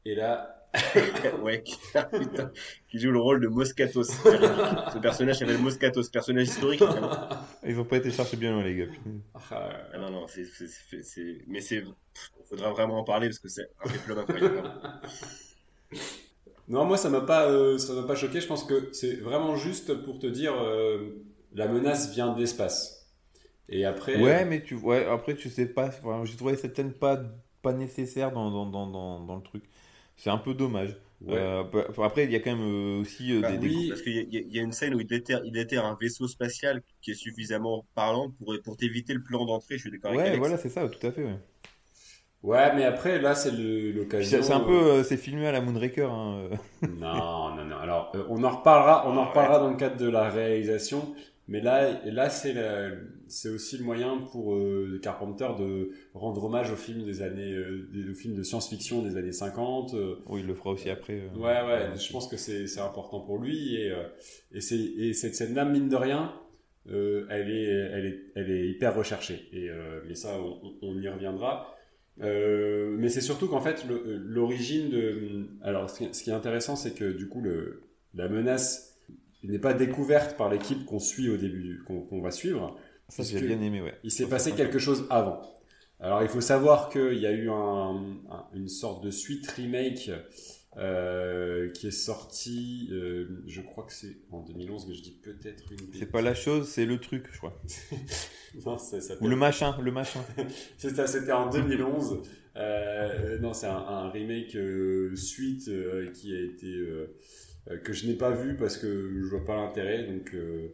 [0.04, 0.55] Et là,
[1.42, 1.78] ouais, qui,
[2.20, 2.52] putain,
[2.90, 4.04] qui joue le rôle de Moscato.
[4.04, 6.82] Ce personnage s'appelle Moscato, ce personnage historique.
[7.66, 8.86] ils ont pas été chercher bien loin, les gars.
[9.52, 9.70] ah,
[10.00, 13.48] non, non, c'est, c'est, c'est, c'est- mais c'est, pff, faudra vraiment en parler parce que
[13.50, 14.64] c'est un péplum incroyable.
[16.68, 18.42] Non, moi ça m'a pas, euh, ça m'a pas choqué.
[18.42, 21.24] Je pense que c'est vraiment juste pour te dire euh,
[21.54, 23.08] la menace vient de l'espace.
[23.70, 25.88] Et après, Ouais, mais tu ouais, après, tu sais pas.
[25.88, 27.20] enfin, J'ai trouvé cette scène pas,
[27.62, 29.64] pas nécessaire dans, dans, dans, dans, dans le truc.
[30.18, 30.98] C'est un peu dommage.
[31.22, 31.36] Ouais.
[31.38, 31.64] Euh,
[32.04, 33.90] après, il y a quand même euh, aussi euh, Bah des, des- oui.
[33.90, 36.82] Parce qu'il y, y a- une scène où il déterre, il déterre un vaisseau spatial
[37.02, 39.78] qui est suffisamment parlant pour, pour t'éviter le plan d'entrée.
[39.78, 40.40] Je suis d'accord avec Ouais, Alex.
[40.40, 41.24] voilà, c'est ça, tout à fait.
[41.24, 41.40] Ouais.
[42.44, 44.42] ouais, mais après là c'est l'occasion.
[44.42, 46.10] C'est un peu, euh, c'est filmé à la Moonraker.
[46.12, 46.50] Hein.
[46.82, 47.78] Non, non, non.
[47.78, 51.16] Alors, euh, on en reparlera, on en reparlera dans le cadre de la réalisation.
[51.48, 52.56] Mais là, là, c'est
[53.28, 57.88] c'est aussi le moyen pour euh, Carpenter de rendre hommage aux films des années, euh,
[57.94, 59.94] des, aux films de science-fiction des années 50.
[59.94, 61.22] euh, Oui, il le fera aussi après.
[61.22, 61.38] euh.
[61.38, 63.94] Ouais, ouais, je pense que c'est c'est important pour lui et,
[64.54, 66.34] et, c'est- et cette scène-là, mine de rien,
[66.88, 69.48] elle, est, elle, est, elle est hyper recherchée.
[69.54, 69.70] Et,
[70.08, 71.76] mais ça, on, on y reviendra.
[72.18, 75.48] Mais c'est surtout qu'en fait, le- l'origine de.
[75.62, 77.82] Alors, ce qui, ce qui est intéressant, c'est que du coup, le,
[78.14, 78.95] la menace
[79.44, 82.78] n'est pas découverte par l'équipe qu'on suit au début, qu'on va suivre.
[83.10, 83.94] Ça, j'ai bien aimé, ouais.
[84.04, 85.42] Il s'est Ça, passé quelque chose avant.
[86.00, 87.54] Alors, il faut savoir qu'il y a eu un,
[88.30, 90.12] un- une sorte de suite remake
[90.78, 95.64] euh, qui est sorti, euh, je crois que c'est en 2011, mais je dis peut-être
[95.72, 95.78] une.
[95.98, 97.62] C'est pas la chose, c'est le truc, je crois.
[98.66, 100.22] Non, ça s'appelle- Ou le machin, le machin.
[100.78, 102.22] C'est ça, c'était en 2011.
[102.56, 105.70] Euh, non, c'est un, un remake euh, suite
[106.14, 106.74] qui a été
[107.84, 108.88] que je n'ai pas vu parce que
[109.22, 110.70] je vois pas l'intérêt, donc euh,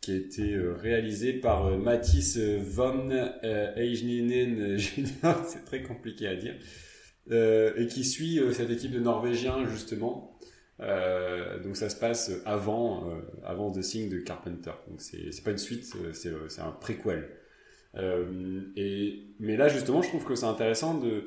[0.00, 3.72] qui a été euh, réalisé par euh, Mathis von euh,
[4.76, 5.34] Jr.
[5.46, 6.54] C'est très compliqué à dire.
[7.30, 10.38] euh, et qui suit euh, cette équipe de Norvégiens justement.
[10.80, 14.72] Euh, donc ça se passe avant, euh, avant The Thing de Carpenter.
[14.88, 17.30] Donc c'est pas une suite, c'est un préquel.
[17.96, 21.26] Euh, et mais là justement, je trouve que c'est intéressant de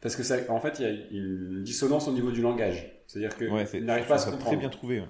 [0.00, 2.91] parce que ça, en fait, il y a une dissonance au niveau du langage.
[3.12, 4.46] C'est-à-dire que Ouais, c'est ils n'arrivent pas à se comprendre.
[4.46, 5.00] très bien trouvé.
[5.00, 5.08] ouais.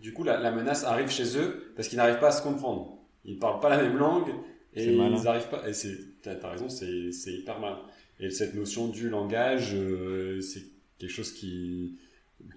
[0.00, 2.98] Du coup, la, la menace arrive chez eux parce qu'ils n'arrivent pas à se comprendre.
[3.24, 4.30] Ils parlent pas la même langue
[4.74, 5.68] et ils n'arrivent pas.
[5.68, 7.80] Et c'est, t'as, t'as raison, c'est, c'est hyper malin.
[8.20, 10.62] Et cette notion du langage, euh, c'est
[10.98, 11.98] quelque chose qui,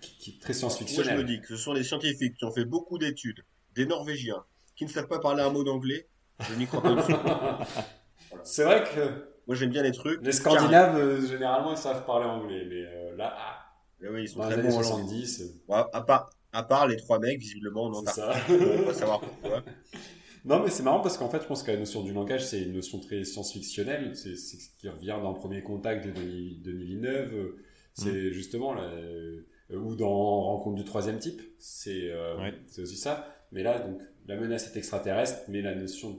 [0.02, 1.26] qui, qui est très Moi, je me science-fictionnel.
[1.26, 3.44] dis que ce sont des scientifiques qui ont fait beaucoup d'études,
[3.76, 4.44] des Norvégiens,
[4.76, 6.08] qui ne savent pas parler un mot d'anglais.
[6.50, 7.20] Je n'y crois pas du tout.
[8.44, 10.22] c'est vrai que Moi, j'aime bien les trucs.
[10.24, 13.67] les Scandinaves, euh, généralement, ils savent parler anglais, mais euh, là, ah,
[14.02, 14.84] Mais oui, ils sont dans très bons en langue.
[14.84, 18.44] 70, euh, Ouais, à, part, à part les trois mecs, visiblement, en c'est Antarctique.
[18.48, 18.66] ça.
[18.80, 19.64] On va savoir pourquoi.
[20.46, 22.62] Non, mais c'est marrant parce qu'en fait, je pense que la notion du langage, c'est
[22.62, 24.16] une notion très science-fictionnelle.
[24.16, 27.56] C'est ce qui revient dans le premier contact de Denis, Denis Villeneuve.
[27.94, 29.42] C'est justement là, euh,
[29.72, 30.08] ou dans
[30.44, 31.42] Rencontre du troisième type.
[31.60, 32.54] C'est euh, Ouais.
[32.68, 33.28] c'est aussi ça.
[33.52, 36.18] Mais là, donc, la menace est extraterrestre, mais la notion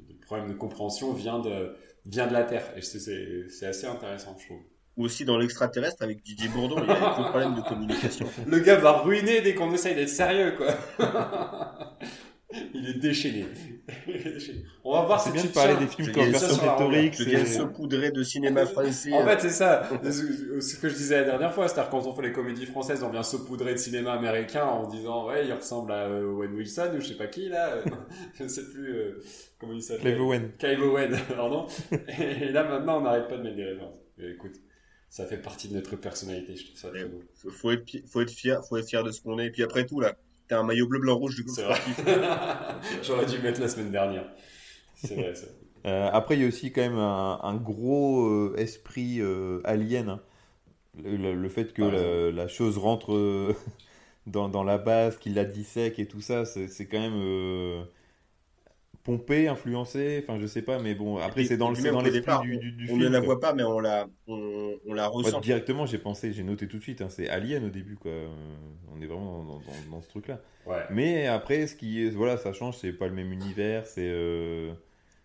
[0.00, 2.72] de problème de compréhension vient de vient de la Terre.
[2.76, 4.62] Et c'est assez intéressant, je trouve.
[4.96, 8.26] Ou aussi dans l'extraterrestre avec Didier Bourdon, il y a des problèmes de communication.
[8.46, 10.66] Le gars va ruiner dès qu'on essaye d'être sérieux, quoi.
[12.74, 13.46] Il est déchaîné.
[14.08, 14.64] Il est déchaîné.
[14.82, 17.14] On va voir C'est si bien tu de parler des films dis version rhétorique.
[17.14, 19.12] C'est- saupoudrer de cinéma français.
[19.12, 19.88] En fait, c'est ça.
[20.02, 23.10] Ce que je disais la dernière fois, c'est-à-dire quand on fait les comédies françaises, on
[23.10, 27.00] vient saupoudrer de cinéma américain en disant ouais, il ressemble à euh, Owen Wilson ou
[27.00, 27.68] je sais pas qui là.
[27.74, 27.84] euh,
[28.34, 29.22] je sais plus euh,
[29.60, 30.02] comment il s'appelle.
[30.02, 30.50] Clive Owen.
[30.58, 31.68] Clive Owen, pardon.
[32.18, 33.94] Et là maintenant, on n'arrête pas de mettre des références.
[34.18, 34.54] Et écoute,
[35.10, 36.56] ça fait partie de notre personnalité.
[36.56, 37.22] Je trouve ça très beau.
[37.50, 39.46] faut être, pi- faut être fier, faut être fier de ce qu'on est.
[39.46, 40.16] Et puis après tout, là,
[40.48, 41.80] t'as un maillot bleu, blanc, rouge du club C'est vrai.
[43.02, 44.26] J'aurais dû mettre la semaine dernière.
[44.94, 45.46] C'est vrai ça.
[45.86, 50.08] Euh, après, il y a aussi quand même un, un gros euh, esprit euh, alien.
[50.10, 50.20] hein.
[51.02, 53.54] Le, le- le fait que Ah, la, la chose rentre euh,
[54.26, 57.84] dans, dans la base, qu'il la dissèque et tout ça, c'est c'est quand même
[59.10, 60.20] pompé, influencé.
[60.22, 62.84] Enfin, je sais pas, mais bon, après, c'est dans, le- dans l'esprit du, du, du
[62.84, 62.98] On film.
[63.00, 65.40] ne la voit pas, mais on la, on, on la Moi, ressent.
[65.40, 67.00] directement, j'ai pensé, j'ai noté tout de suite.
[67.00, 68.12] hein, c'est Alien au début, quoi.
[68.94, 70.40] On est vraiment dans, dans- dans ce truc-là.
[70.66, 70.84] Ouais.
[70.90, 72.76] Mais après, ce qui, est- voilà, ça change.
[72.78, 73.86] C'est pas le même univers.
[73.86, 74.72] C'est, euh,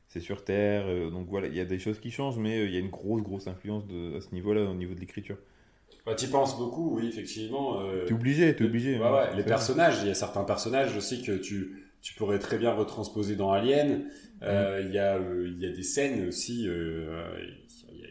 [0.08, 0.86] c'est sur Terre.
[0.88, 2.80] euh, donc voilà, il y a des choses qui changent, mais euh, il y a
[2.80, 5.38] une grosse, grosse influence de, à ce niveau-là, au niveau de l'écriture.
[6.06, 7.82] Bah, tu penses beaucoup, oui, effectivement.
[7.82, 8.98] euh, T'es obligé, t'es obligé.
[8.98, 12.60] Hein, ouais, les personnages, il y a certains personnages aussi que tu, tu pourrais très
[12.60, 14.06] bien retransposer dans Alien.
[14.44, 17.36] Euh, Il y, a, euh, il y a des scènes aussi, euh,
[17.92, 18.10] il y, a-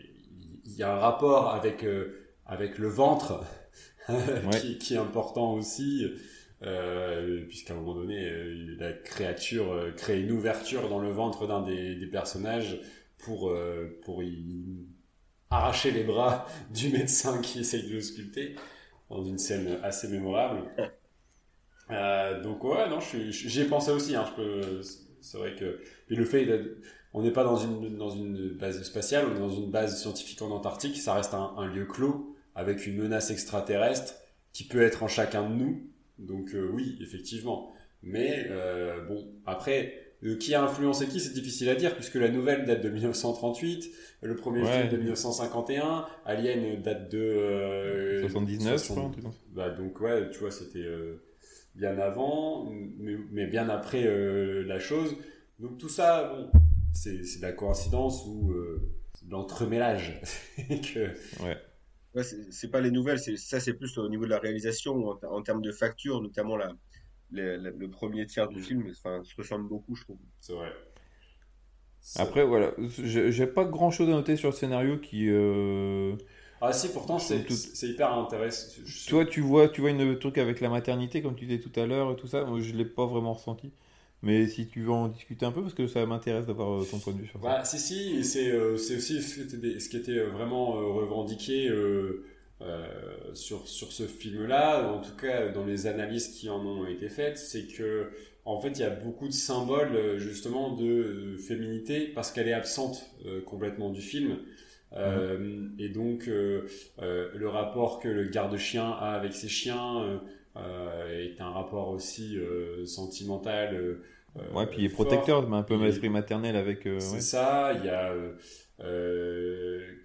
[0.64, 3.45] il y a un rapport avec, euh, avec le ventre
[4.61, 6.07] qui, qui est important aussi,
[6.62, 11.47] euh, puisqu'à un moment donné, euh, la créature euh, crée une ouverture dans le ventre
[11.47, 12.80] d'un des, des personnages
[13.18, 14.88] pour, euh, pour y
[15.51, 18.57] arracher les bras du médecin qui essaye de le sculpter
[19.11, 20.62] dans une scène assez mémorable.
[21.91, 24.16] Euh, donc ouais, non, j'y ai pensé aussi.
[24.16, 24.80] Hein, je peux,
[25.20, 25.80] c'est vrai que
[26.11, 26.47] mais le fait,
[27.12, 30.41] on n'est pas dans une dans une base spatiale, on est dans une base scientifique
[30.43, 30.97] en Antarctique.
[30.99, 34.14] Ça reste un, un lieu clos avec une menace extraterrestre
[34.53, 35.82] qui peut être en chacun de nous.
[36.18, 37.72] Donc euh, oui, effectivement.
[38.03, 40.01] Mais euh, bon, après.
[40.24, 43.91] euh, qui a influencé qui, c'est difficile à dire, puisque la nouvelle date de 1938,
[44.22, 44.80] le premier Ouais.
[44.80, 47.18] film de 1951, Alien date de...
[47.18, 50.85] euh, 79, je 60 crois, bah, donc ouais, tu vois, c'était
[51.75, 55.16] bien avant, mais, mais bien après euh, la chose.
[55.59, 56.51] Donc tout ça, bon,
[56.93, 58.91] c'est c'est de la coïncidence ou euh,
[59.29, 60.20] l'entremêlage.
[60.59, 61.14] que,
[62.14, 64.95] Ouais, c'est c'est pas les nouvelles, c'est ça, c'est plus au niveau de la réalisation
[64.95, 66.72] ou en, en termes de facture, notamment la,
[67.31, 68.61] le, premier tiers du Mm.
[68.61, 70.20] film, enfin, se ressemble beaucoup, je trouve.
[70.41, 70.72] c'est vrai.
[72.16, 72.72] Après, voilà,
[73.03, 75.29] j'ai j'ai pas grand chose à noter sur le scénario qui.
[75.29, 76.16] euh,
[76.66, 78.72] Ah si, pourtant c'est Tout- hyper intéressant.
[78.84, 81.78] Je- Toi, tu vois, tu vois une truc avec la maternité, comme tu disais tout
[81.78, 82.44] à l'heure et tout ça.
[82.44, 83.70] Moi, je l'ai pas vraiment ressenti.
[84.22, 86.98] Mais si tu veux en discuter un peu, parce que ça m'intéresse d'avoir euh, ton
[86.98, 87.46] point de vue sur ça.
[87.48, 92.24] Bah, si, si, c'est euh, aussi ce qui était, était vraiment euh, revendiqué euh,
[92.62, 92.86] euh,
[93.34, 97.36] sur, sur ce film-là, en tout cas dans les analyses qui en ont été faites,
[97.36, 98.10] c'est que
[98.46, 102.48] en fait il y a beaucoup de symboles euh, justement de euh, féminité parce qu'elle
[102.48, 104.38] est absente euh, complètement du film.
[104.97, 106.66] Euh, Et donc euh,
[107.03, 110.20] euh, le rapport que le garde-chien a avec ses chiens
[110.57, 112.38] est un rapport aussi
[112.84, 113.99] sentimental.
[114.53, 115.07] Ouais, puis il est fort.
[115.07, 116.82] protecteur, mais un peu l'esprit maternel avec.
[116.82, 117.20] C'est ouais.
[117.20, 118.12] ça, il y a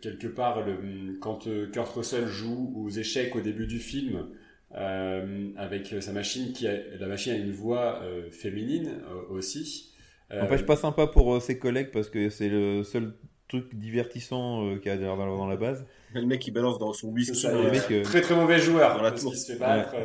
[0.01, 4.27] quelque part le, quand Kurt Russell joue aux échecs au début du film
[4.71, 9.93] avec sa machine qui a, la machine a une voix féminine aussi.
[10.33, 13.13] N'empêche pas sympa pour ses collègues parce que c'est le seul
[13.49, 15.85] truc divertissant euh, qu'il y a derrière dans, dans la base.
[16.13, 17.35] Le mec qui balance dans son whisky.
[17.35, 19.31] ça, le mec, euh, très très mauvais joueur dans la tour.
[19.31, 19.95] qu'il se fait battre.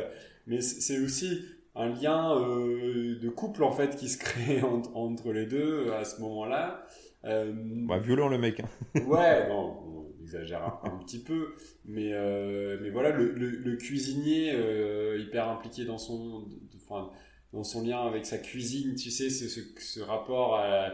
[0.47, 1.41] Mais c'est aussi
[1.75, 6.03] un lien euh, de couple en fait qui se crée entre, entre les deux à
[6.05, 6.85] ce moment-là.
[7.23, 8.59] Euh, Bah, violent le mec.
[8.59, 8.99] hein.
[9.07, 9.73] Ouais, bon,
[10.19, 15.17] on exagère un, un petit peu, mais, euh, mais voilà, le, le, le cuisinier euh,
[15.19, 16.55] hyper impliqué dans son, de-
[16.87, 17.09] enfin,
[17.53, 20.89] dans son lien avec sa cuisine, tu sais, ce, ce, ce rapport à,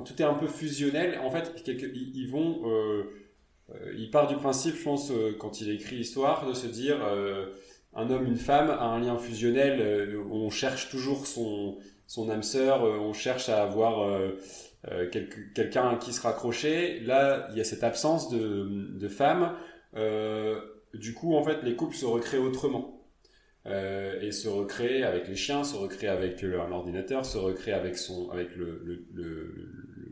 [0.00, 1.18] tout est un peu fusionnel.
[1.22, 3.04] En fait, ils, vont, euh,
[3.74, 6.98] euh, il part du principe, je pense, euh, quand il écrit l'histoire, de se dire,
[7.94, 10.16] un homme, une femme a un lien fusionnel.
[10.30, 14.20] on cherche toujours son, son âme sœur, on cherche à avoir
[15.54, 17.00] quelqu'un à qui se raccrocher.
[17.00, 19.52] Là, il y a cette absence de, de femme.
[20.94, 22.92] Du coup, en fait, les couples se recréent autrement.
[24.20, 27.96] Et se recréent avec les chiens, se recréent avec le- un ordinateur, se recréent avec,
[27.98, 29.00] son, avec le,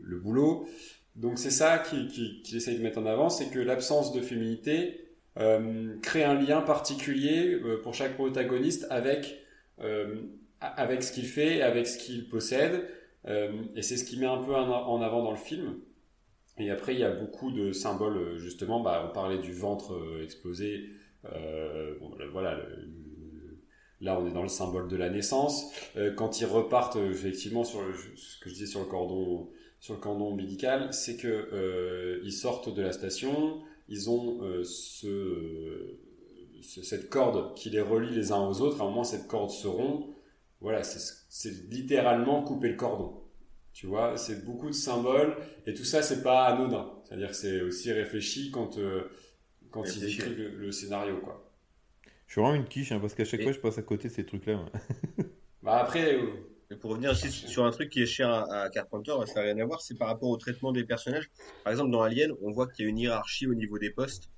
[0.05, 0.67] le- boulot.
[1.15, 4.21] Donc c'est ça qu'il qui, qui essaye de mettre en avant, c'est que l'absence de
[4.21, 5.01] féminité
[5.37, 9.39] euh, crée un lien particulier euh, pour chaque protagoniste avec,
[9.81, 10.21] euh,
[10.61, 12.87] avec ce qu'il fait, avec ce qu'il possède.
[13.75, 15.77] Et c'est ce qui met un peu en avant dans le film.
[16.59, 18.81] Et après, il y a beaucoup de symboles, justement.
[18.81, 20.91] Bah, on parlait du ventre explosé.
[22.31, 22.59] Voilà.
[24.01, 25.71] là, on est dans le symbole de la naissance.
[26.15, 29.49] Quand ils repartent, effectivement, sur le- ce que je disais sur le cordon,
[29.85, 33.61] sur le cordon ombilical, c'est que euh, ils sortent de la station.
[33.87, 35.99] Ils ont euh, ce,
[36.61, 38.81] ce- cette corde qui les relie les uns aux autres.
[38.81, 40.15] À un moment, cette corde se rompt.
[40.61, 43.21] Voilà, c'est littéralement couper le cordon.
[43.73, 45.35] Tu vois, c'est beaucoup de symboles
[45.67, 46.91] et tout ça, c'est pas anodin.
[47.03, 48.79] C'est-à-dire que c'est aussi réfléchi quand
[49.69, 51.51] quand ils écrivent le, le scénario, quoi.
[52.25, 54.07] Je suis vraiment une quiche hein, parce qu'à chaque Et- fois je passe à côté
[54.07, 54.65] de ces trucs-là.
[55.61, 56.27] Bah après, euh,
[56.71, 59.41] Et pour revenir aussi sur un truc qui est cher à, à Carpenter, ça n'a
[59.41, 61.29] rien à voir, c'est par rapport au traitement des personnages.
[61.63, 64.29] Par exemple, dans Alien, on voit qu'il y a une hiérarchie au niveau des postes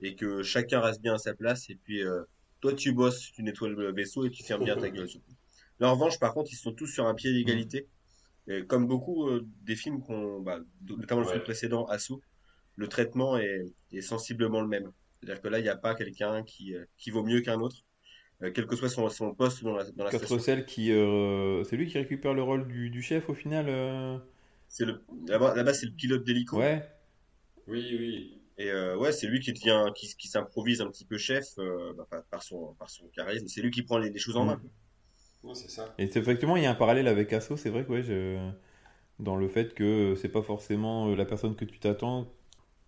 [0.00, 1.70] et que chacun reste bien à sa place.
[1.70, 2.22] Et puis, euh,
[2.60, 5.08] toi, tu bosses, tu nettoies le vaisseau et tu fermes bien ta gueule.
[5.80, 7.88] Là, en revanche, par contre, ils sont tous sur un pied d'égalité.
[8.48, 10.58] Et comme beaucoup euh, des films qu'on, bah,
[10.88, 12.20] notamment le film précédent, Assaut,
[12.76, 14.90] le traitement est, est sensiblement le même.
[15.20, 17.84] C'est-à-dire que là, il n'y a pas quelqu'un qui, euh, qui vaut mieux qu'un autre,
[18.50, 20.36] quel que soit son, son poste dans la, dans la station.
[20.36, 20.92] Russell qui.
[20.92, 24.18] euh, c'est lui qui récupère le rôle du, du chef au final euh
[24.68, 26.56] C'est le, là-bas, c'est le pilote d'hélico.
[26.56, 26.82] Ouais.
[27.66, 28.38] oui, oui.
[28.58, 31.92] Et euh, ouais, c'est lui qui devient, qui, qui s'improvise un petit peu chef euh,
[31.94, 33.48] bah, par- par son, par son charisme.
[33.48, 34.60] C'est lui qui prend les, les choses en main.
[35.42, 35.94] Ouais, c'est ça.
[35.98, 38.38] Et c'est effectivement, il y a un parallèle avec Asso, c'est vrai que ouais, je...
[39.20, 42.28] dans le fait que c'est pas forcément euh, la personne que tu t'attends,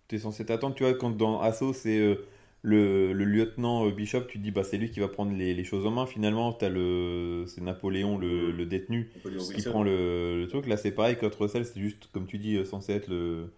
[0.09, 0.75] tu es censé t'attendre.
[0.75, 2.25] Tu vois, quand dans Asso, c'est euh,
[2.65, 5.53] le, le lieutenant euh, Bishop, tu te dis, bah, c'est lui qui va prendre les,
[5.53, 6.05] les choses en main.
[6.05, 7.45] Finalement, t'as le...
[7.47, 9.61] c'est Napoléon, le, le détenu, Napoléon qui Wilson.
[9.61, 10.67] prend le, le truc.
[10.67, 13.51] Là, c'est pareil, Kurt Russell, c'est juste, comme tu dis, euh, censé être le,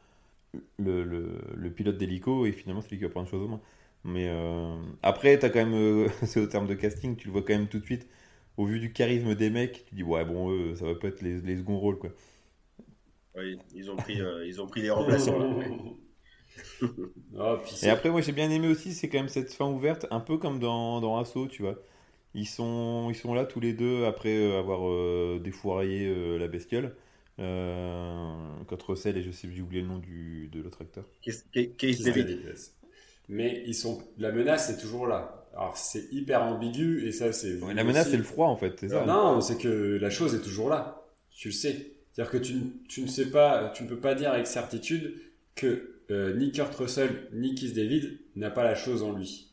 [0.77, 3.49] le, le, le pilote d'hélico, et finalement, c'est lui qui va prendre les choses en
[3.49, 3.61] main.
[4.03, 7.41] Mais euh, après, t'as quand même, euh, c'est au terme de casting, tu le vois
[7.43, 8.07] quand même tout de suite.
[8.57, 11.21] Au vu du charisme des mecs, tu dis, ouais, bon, eux, ça va pas être
[11.21, 12.11] les, les seconds rôles, quoi.
[13.35, 15.37] Oui, ils ont pris, euh, ils ont pris les remplaçants.
[15.39, 15.47] Là.
[17.63, 20.19] puis Et après, moi, j'ai bien aimé aussi, c'est quand même cette fin ouverte, un
[20.19, 21.75] peu comme dans, dans Assaut, tu vois.
[22.33, 26.47] Ils sont, ils sont là tous les deux après euh, avoir euh, défouraillé euh, la
[26.47, 26.95] bestiole.
[27.39, 28.35] Euh,
[28.67, 31.05] Kurt Russell et je sais, j'ai oublié le nom du, de l'autre acteur.
[31.77, 32.39] Case David.
[33.29, 35.47] Mais ils sont, la menace est toujours là.
[35.53, 37.59] Alors c'est hyper ambigu et ça c'est.
[37.61, 39.05] Ouais, la menace, c'est le froid, en fait, c'est ça.
[39.05, 41.03] Non, c'est que la chose est toujours là.
[41.35, 41.91] Tu le sais.
[42.13, 45.15] C'est-à-dire que tu, ne- tu ne sais pas, tu ne peux pas dire avec certitude
[45.55, 49.43] que euh, ni Kurt Russell ni Keith David n'a pas la chose en lui.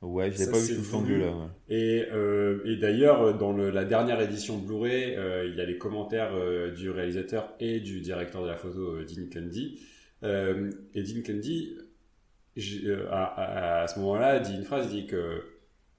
[0.00, 1.14] Ouais, je l'ai pas vu sous ce voulu.
[1.14, 1.30] angle-là.
[1.36, 1.46] ouais.
[1.68, 5.78] Et, euh, et d'ailleurs, dans le- la dernière édition Blu-ray, euh, il y a les
[5.78, 9.80] commentaires euh, du réalisateur et du directeur de la photo, euh, Dean Cundy.
[10.24, 11.22] Euh, et Dean
[12.84, 15.42] euh, à, à- à ce moment-là, dit une phrase, il dit que,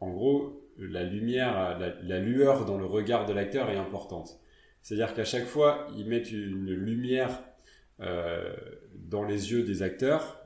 [0.02, 4.40] en gros, la lumière, la, la lueur dans le regard de l'acteur est importante.
[4.82, 7.36] C'est-à-dire qu'à chaque fois, ils mettent une lumière euh,
[8.00, 10.44] dans les yeux des acteurs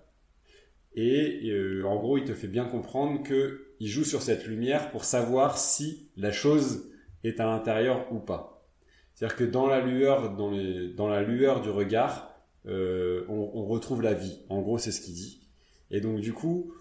[0.97, 4.89] et euh, en gros, il te fait bien comprendre que il joue sur cette lumière
[4.89, 6.89] pour savoir si la chose
[7.23, 8.67] est à l'intérieur ou pas.
[9.13, 12.35] C'est-à-dire que dans la lueur, dans, la lueur du regard,
[12.65, 14.39] euh, on, retrouve la vie.
[14.49, 15.47] En gros, c'est ce qu'il dit.
[15.91, 16.73] Et donc, du coup,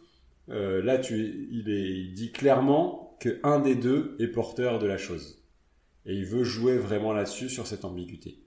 [0.48, 4.86] euh, là, tu, il, est, il dit clairement que un des deux est porteur de
[4.86, 5.44] la chose.
[6.06, 8.38] Et il veut jouer vraiment là-dessus, sur cette ambiguïté.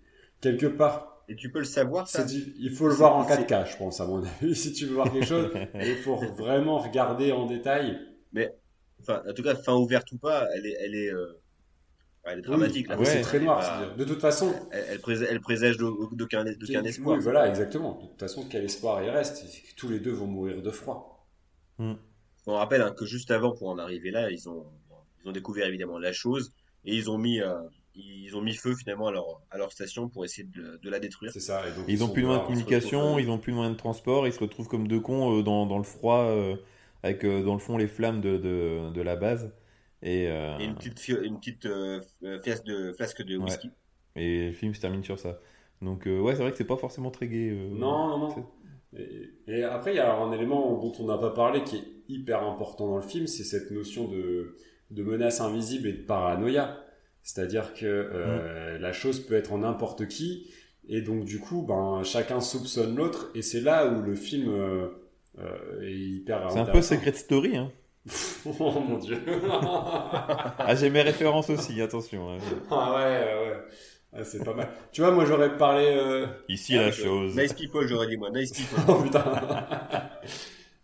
[0.42, 3.28] Quelque part, Et tu peux le savoir, ça c'est di- il faut le voir en
[3.28, 5.52] c'est- 4K, je pense, à mon avis, si tu veux voir quelque chose.
[5.76, 8.00] Il faut vraiment regarder en détail.
[9.02, 11.40] Enfin, en tout cas, fin ouverte ou pas, elle est, elle est, euh,
[12.26, 12.88] elle est dramatique.
[12.90, 13.60] Oui, ah, c'est très noir.
[13.62, 17.16] Bah, De toute façon, Elle, elle présage, elle présage d'au- d'aucun espoir.
[17.18, 18.02] Oui, voilà, exactement.
[18.02, 19.46] De toute façon, quel espoir il reste
[19.78, 21.28] tous les deux vont mourir de froid.
[21.78, 24.66] On rappelle hein, que juste avant, pour en arriver là, ils ont,
[25.24, 26.52] ils ont découvert évidemment la chose
[26.84, 27.54] et ils ont mis, euh,
[28.00, 31.00] ils ont mis feu finalement à leur, à leur station pour essayer de, de la
[31.00, 31.32] détruire.
[31.32, 31.68] C'est ça.
[31.68, 33.76] Et donc, Ils ont sont plus de moyens de communication, ils ont plus de moyens
[33.76, 36.56] de transport, ils se retrouvent comme deux cons euh, dans, dans le froid, euh,
[37.04, 39.52] avec euh, dans le fond les flammes de, de, de la base.
[40.02, 41.68] Et, euh, Et une petite, fi- une petite
[42.44, 43.46] flasque de, flasque de Ouais.
[43.46, 43.72] whisky.
[44.16, 45.40] et le film se termine sur ça.
[45.82, 47.50] Donc euh, ouais, c'est vrai que c'est pas forcément très gai.
[47.52, 48.46] euh, Non, non, non.
[48.98, 51.84] Et, et après, il y a un élément dont on n'a pas parlé qui est
[52.08, 54.56] hyper important dans le film, c'est cette notion de,
[54.92, 56.84] de menace invisible et de paranoïa.
[57.24, 60.50] C'est-à-dire que euh, la chose peut être en n'importe qui,
[60.88, 64.88] et donc du coup, ben, chacun soupçonne l'autre, et c'est là où le film euh,
[65.40, 66.82] euh, est hyper C'est un peu.
[66.82, 67.58] Secret Story.
[67.58, 67.72] Hein.
[68.60, 69.20] oh mon dieu
[69.52, 72.32] Ah, j'ai mes références aussi, attention.
[72.34, 72.38] hein.
[72.72, 73.58] Ah ouais, ouais.
[74.14, 74.70] Ah, c'est pas mal.
[74.92, 75.86] Tu vois, moi j'aurais parlé...
[75.86, 77.36] euh, Ici Ah, la je- chose.
[77.38, 78.32] Nice people, j'aurais dit moi.
[78.32, 78.84] Nice people.
[78.88, 79.24] Oh putain.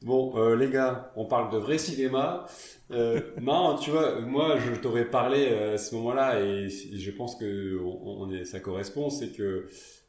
[0.03, 2.45] bon, euh, les gars, on parle de vrai cinéma.
[2.91, 7.35] Euh, non, tu vois, moi, je t'aurais parlé euh, à ce moment-là, et je pense
[7.35, 7.79] que
[8.43, 9.67] ça correspond, c'est que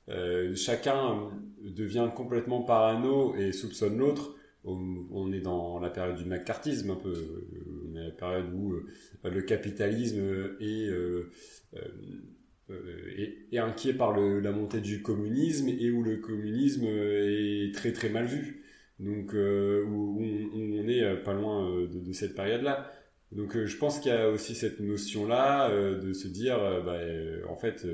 [0.09, 4.35] euh, chacun devient complètement parano et soupçonne l'autre.
[4.69, 7.47] On, est dans la période du macartisme un peu,
[7.89, 8.75] on est à la période où
[9.23, 10.21] le capitalisme
[10.61, 10.91] est
[13.57, 18.27] inquiet par le, la montée du communisme et où le communisme est très très mal
[18.27, 18.66] vu.
[18.99, 22.91] Donc euh, on, est euh, pas loin euh, de, cette période-là.
[23.33, 27.01] Donc je pense qu'il y a aussi cette notion-là de se dire, bah,
[27.49, 27.85] en fait,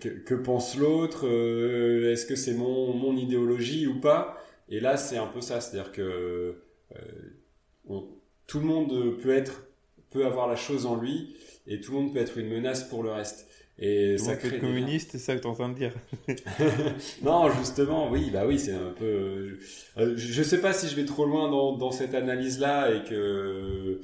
[0.00, 4.42] que, pense l'autre Est-ce que c'est mon, mon idéologie ou pas?
[4.70, 6.56] Et là, c'est un peu ça, c'est-à-dire que
[8.46, 9.66] tout le monde peut être,
[10.10, 11.36] peut avoir la chose en lui,
[11.66, 13.46] et tout le monde peut être une menace pour le reste.
[13.84, 15.92] Et ça crée communiste, c'est ça que t'es en train de dire.
[17.22, 19.58] non, justement, oui, bah oui, c'est un peu.
[19.96, 23.02] euh, je, je sais pas si je vais trop loin dans, dans cette analyse-là et
[23.02, 24.00] que.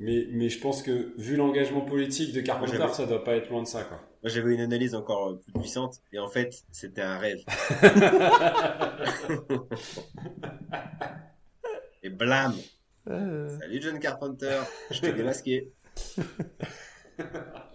[0.00, 3.64] Mais, mais je pense que vu l'engagement politique de Carpenter, ça doit pas être loin
[3.64, 3.98] de ça, quoi.
[4.22, 7.40] Moi, j'avais une analyse encore euh, plus puissante et en fait, c'était un rêve.
[12.04, 12.54] et blam
[13.08, 14.60] Euh, Salut John Carpenter,
[14.92, 15.72] je t'ai démasqué.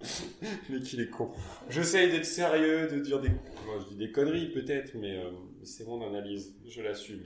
[0.70, 1.30] mais qu'il est con.
[1.68, 3.28] J'essaye d'être sérieux, de dire des.
[3.28, 5.30] Moi, je dis des conneries peut-être, mais euh,
[5.62, 7.22] c'est mon analyse, je l'assume.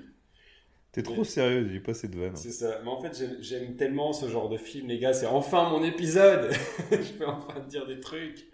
[0.93, 2.37] T'es trop sérieux, j'ai pas cette vanne.
[2.37, 2.81] C'est ça.
[2.85, 5.13] Mais en fait, j'aime- tellement ce genre de film, les gars.
[5.13, 6.53] C'est enfin mon épisode.
[6.91, 8.49] je peux enfin dire des trucs.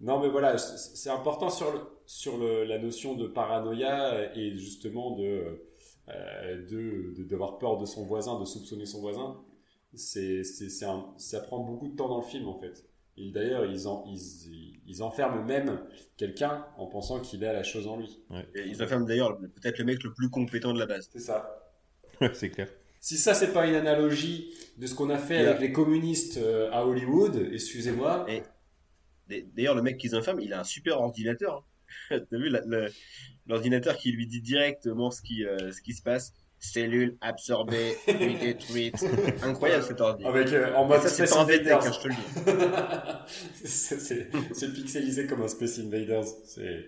[0.00, 4.56] Non, mais voilà, c'est c'est important sur, le, sur le, la notion de paranoïa et
[4.56, 5.62] justement de
[6.08, 9.40] euh, de- de- d'avoir peur de son voisin, de soupçonner son voisin.
[9.94, 12.84] C'est c'est- c'est un- ça prend beaucoup de temps dans le film en fait.
[13.18, 15.80] Et d'ailleurs, ils, en, ils, ils enferment même
[16.16, 18.20] quelqu'un en pensant qu'il a la chose en lui.
[18.54, 21.08] Et ils enferment d'ailleurs le- peut-être le mec le plus compétent de la base.
[21.12, 21.62] C'est ça.
[22.34, 22.68] c'est clair.
[23.00, 25.48] Si ça, c'est pas une analogie de ce qu'on a fait Yeah.
[25.50, 28.26] avec les communistes euh, à Hollywood, excusez-moi.
[28.28, 28.42] Et-
[29.54, 31.64] D'ailleurs, le mec qu'ils enferment, il a un super ordinateur.
[32.10, 32.20] hein.
[32.30, 32.52] T'as vu
[33.46, 38.34] l'ordinateur qui lui dit directement ce qui, euh, ce qui se passe Cellules absorbées, puis
[38.40, 39.04] détruites.
[39.42, 40.24] Incroyable cet ordi.
[40.24, 41.86] Avec, euh, en mode ça, c'est Space pas Invaders.
[41.86, 43.64] hein, je te le dis.
[44.54, 46.24] c'est pixelisé comme un Space Invaders.
[46.44, 46.86] C'est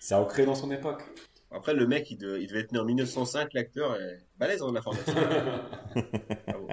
[0.00, 1.02] c'est ancré dans son époque.
[1.50, 4.74] Après, le mec, il, de- il devait être né en 1905, l'acteur est balèze en
[4.74, 5.14] informatique.
[5.14, 6.68] Bravo.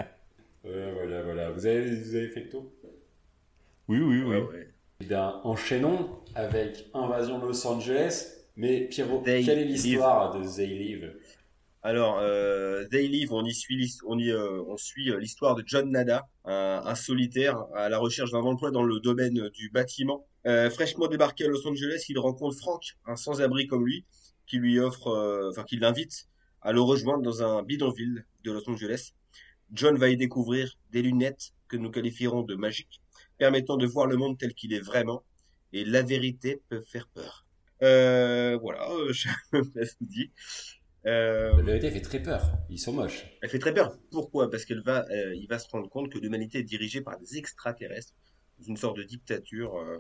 [0.66, 1.52] Euh, voilà, voilà.
[1.52, 2.72] Vous avez, vous avez fait le tour?
[3.88, 4.36] Oui, oui, oui.
[4.36, 4.70] Ouais, ouais.
[5.02, 8.30] Bien, enchaînons avec Invasion de Los Angeles.
[8.56, 11.14] Mais Pierrot, They quelle est l'histoire de They Live?
[11.86, 17.66] Alors, euh, They Live, on y suit, euh, euh, l'histoire de John Nada, un, solitaire
[17.76, 20.26] à la recherche d'un emploi dans le domaine du bâtiment.
[20.48, 24.06] Euh, fraîchement débarqué à Los Angeles, il rencontre Frank, un sans-abri comme lui,
[24.48, 26.30] qui lui offre, euh, enfin, qui l'invite
[26.62, 29.12] à le rejoindre dans un bidonville de Los Angeles.
[29.74, 33.02] John va y découvrir des lunettes que nous qualifierons de magiques,
[33.38, 35.26] permettant de voir le monde tel qu'il est vraiment,
[35.74, 37.46] et la vérité peut faire peur.
[37.82, 40.32] Euh, voilà, euh, je me vous.
[41.06, 42.42] Euh, fait très peur.
[42.70, 43.26] Ils sont moches.
[43.42, 43.98] elle fait très peur.
[44.10, 44.50] Pourquoi?
[44.50, 47.38] Parce qu'elle va, euh, il va se rendre compte que l'humanité est dirigée par des
[47.38, 48.14] extraterrestres,
[48.68, 49.98] une sorte de dictature euh,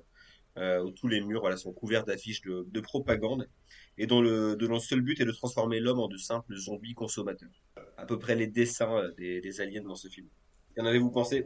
[0.57, 3.49] euh, où tous les murs voilà, sont couverts d'affiches de, de propagande
[3.97, 6.93] et dont le, dont le seul but est de transformer l'homme en de simples zombies
[6.93, 7.49] consommateurs.
[7.97, 10.27] À peu près les dessins des, des aliens dans ce film.
[10.75, 11.45] Qu'en avez-vous pensé?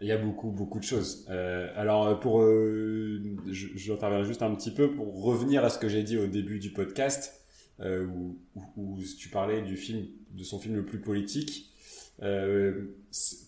[0.00, 1.26] Il y a beaucoup, beaucoup de choses.
[1.30, 6.02] Euh, alors, pour, euh, j'interviens juste un petit peu pour revenir à ce que j'ai
[6.02, 7.43] dit au début du podcast,
[7.80, 11.70] euh, où, où- où tu parlais du film, de son film le plus politique.
[12.22, 12.94] euh,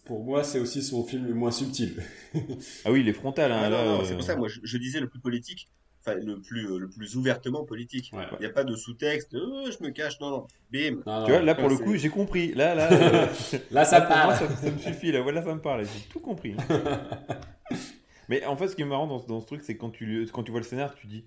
[0.05, 2.03] pour moi, c'est aussi son film le moins subtil.
[2.85, 3.53] Ah oui, il est frontal.
[3.53, 5.21] Hein, Ah, là, non, non, euh, c'est pour ça, moi, je, je disais le plus
[5.21, 5.69] politique,
[6.01, 8.11] enfin, le plus, euh, le plus ouvertement politique.
[8.13, 8.25] Ouais.
[8.35, 11.03] Il n'y a pas de sous-texte, euh, je me cache, non, non, bim.
[11.07, 12.53] Non, Tu vois, là pour le coup, j'ai compris.
[12.55, 13.27] Là, là, euh,
[13.71, 14.49] Là, ça là, pour moi, parle.
[14.51, 15.13] ça, ça me suffit.
[15.13, 15.85] Là, voilà, ça me parle.
[15.85, 16.55] J'ai tout compris.
[18.29, 20.27] Mais en fait, ce qui est marrant dans, ce- dans ce truc, c'est quand tu,
[20.33, 21.25] quand tu vois le scénar, tu dis,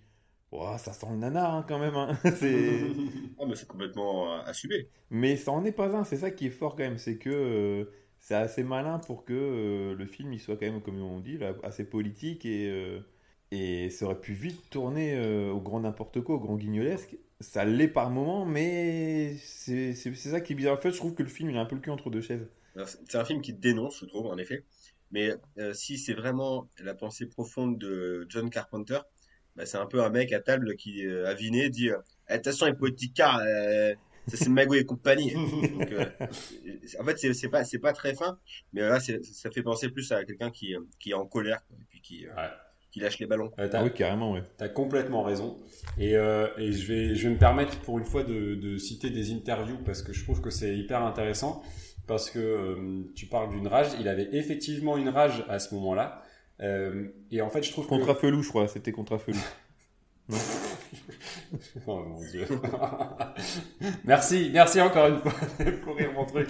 [0.51, 1.95] Ouah, ça sent le nanar hein, quand même.
[1.95, 2.17] hein.
[2.39, 2.91] C'est-
[3.39, 4.89] Ah, mais c'est complètement euh, assumé.
[5.11, 6.03] Mais ça en est pas un.
[6.03, 7.85] C'est ça qui est fort quand même, c'est que euh,
[8.19, 11.37] c'est assez malin pour que euh, le film il soit quand même, comme on dit,
[11.37, 12.99] là, assez politique et
[13.51, 15.19] et ça aurait pu vite tourner
[15.49, 17.17] au grand n'importe quoi, au grand guignolesque.
[17.39, 20.75] Ça l'est par moment, mais c'est c'est- c'est ça qui est bizarre.
[20.75, 22.21] En fait, je trouve que le film il a un peu le cul entre deux
[22.21, 22.47] chaises.
[22.75, 24.63] Alors, C'est un film qui dénonce, je trouve, en effet.
[25.11, 25.31] Mais
[25.73, 28.99] si c'est vraiment la pensée profonde de John Carpenter,
[29.59, 31.97] bah, c'est un peu un mec à table qui, euh, aviné, dit euh,
[32.29, 33.93] Eh, Attention, les politicards, euh,
[34.27, 35.33] ça c'est Mago et compagnie.
[35.33, 36.05] Donc, euh,
[36.99, 38.39] en fait, c'est c'est pas, c'est pas très fin,
[38.73, 41.77] mais là, c'est- ça fait penser plus à quelqu'un qui, qui est en colère quoi,
[41.81, 42.49] et puis qui, euh, Ouais.
[42.91, 43.51] qui lâche les ballons.
[43.59, 44.43] Euh, t'as- Ah oui, carrément, ouais.
[44.57, 45.57] T'as complètement raison.
[45.97, 49.09] Et, euh, et je, vais, je vais me permettre pour une fois de, de citer
[49.09, 51.61] des interviews parce que je trouve que c'est hyper intéressant.
[52.07, 53.89] Parce que euh, tu parles d'une rage.
[53.99, 56.23] Il avait effectivement une rage à ce moment-là.
[56.61, 57.89] Euh, et en fait, je trouve que...
[57.89, 58.67] Contre Afelou, je crois.
[58.67, 59.39] C'était contre Afelou.
[61.87, 62.45] Oh mon dieu.
[64.05, 65.33] merci, merci encore une fois
[65.83, 66.47] pour rire mon truc.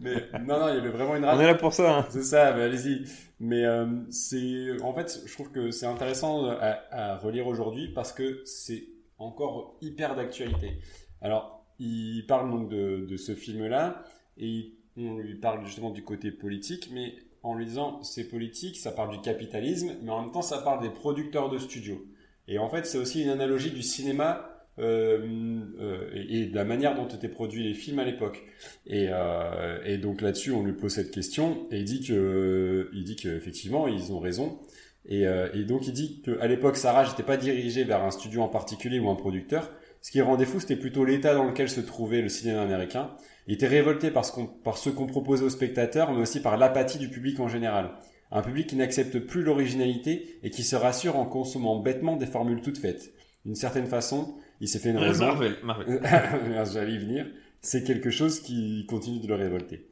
[0.00, 1.38] Mais non, non, il y avait vraiment une rage.
[1.38, 1.98] On est là pour ça.
[1.98, 2.06] hein.
[2.10, 3.04] C'est ça, mais allez-y.
[3.40, 8.12] Mais euh, c'est, en fait, je trouve que c'est intéressant à, à relire aujourd'hui parce
[8.12, 8.84] que c'est
[9.18, 10.78] encore hyper d'actualité.
[11.22, 14.02] Alors, il parle donc de, de ce film-là
[14.36, 17.14] et on lui parle justement du côté politique, mais
[17.46, 20.82] en lui disant c'est politique, ça parle du capitalisme, mais en même temps ça parle
[20.82, 22.04] des producteurs de studios.
[22.48, 26.94] Et en fait, c'est aussi une analogie du cinéma euh, euh, et, de la manière
[26.94, 28.44] dont étaient produits les films à l'époque.
[28.86, 33.04] Et, euh, et donc là-dessus, on lui pose cette question et il dit que, il
[33.04, 34.60] dit qu'effectivement, ils ont raison.
[35.08, 38.42] Et, euh, et donc il dit qu'à l'époque, Sarah n'était pas dirigée vers un studio
[38.42, 39.70] en particulier ou un producteur.
[40.02, 43.10] Ce qui rendait fou, c'était plutôt l'état dans lequel se trouvait le cinéma américain.
[43.46, 46.56] Il était révolté par ce qu'on, par ce qu'on proposait aux spectateurs, mais aussi par
[46.56, 47.90] l'apathie du public en général.
[48.32, 52.60] Un public qui n'accepte plus l'originalité et qui se rassure en consommant bêtement des formules
[52.60, 53.12] toutes faites.
[53.44, 55.26] D'une certaine façon, il s'est fait une raison.
[55.26, 56.00] Marvel, Marvel.
[56.72, 57.26] J'allais y venir.
[57.60, 59.88] C'est quelque chose qui continue de le révolter.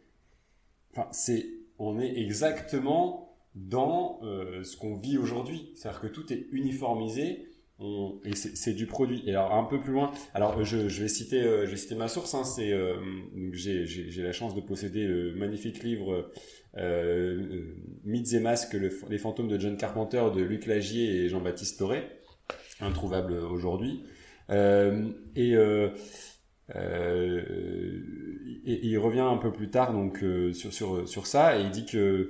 [0.92, 1.46] Enfin, c'est,
[1.78, 5.70] on est exactement dans euh, ce qu'on vit aujourd'hui.
[5.76, 7.48] C'est-à-dire que tout est uniformisé.
[8.24, 9.22] Et c'est du produit.
[9.26, 11.96] Et alors un peu plus loin, alors je, je vais citer, euh, je vais citer
[11.96, 12.32] ma source.
[12.34, 12.94] Hein, c'est, euh,
[13.52, 13.84] j'ai,
[14.22, 16.32] la chance de posséder le magnifique livre euh,
[16.78, 21.78] euh, Mythes et masques, le- les fantômes de John Carpenter de Luc Lagier et Jean-Baptiste
[21.78, 22.04] Toré,
[22.80, 24.04] introuvable aujourd'hui.
[24.50, 25.88] Euh, et, euh,
[26.76, 27.42] euh,
[28.64, 32.28] il revient un peu plus tard donc euh, sur, ça et il dit euh,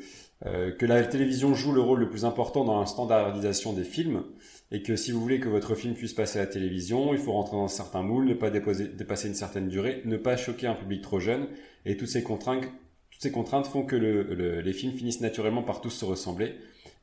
[0.73, 4.25] que la télévision joue le rôle le plus important dans la standardisation des films
[4.75, 7.31] et que si vous voulez que votre film puisse passer à la télévision, il faut
[7.33, 11.01] rentrer dans certains moules, ne pas dépasser une certaine durée, ne pas choquer un public
[11.01, 11.47] trop jeune
[11.87, 12.67] et toutes ces contraintes,
[13.69, 16.55] font que le- le- les films finissent naturellement par tous se ressembler.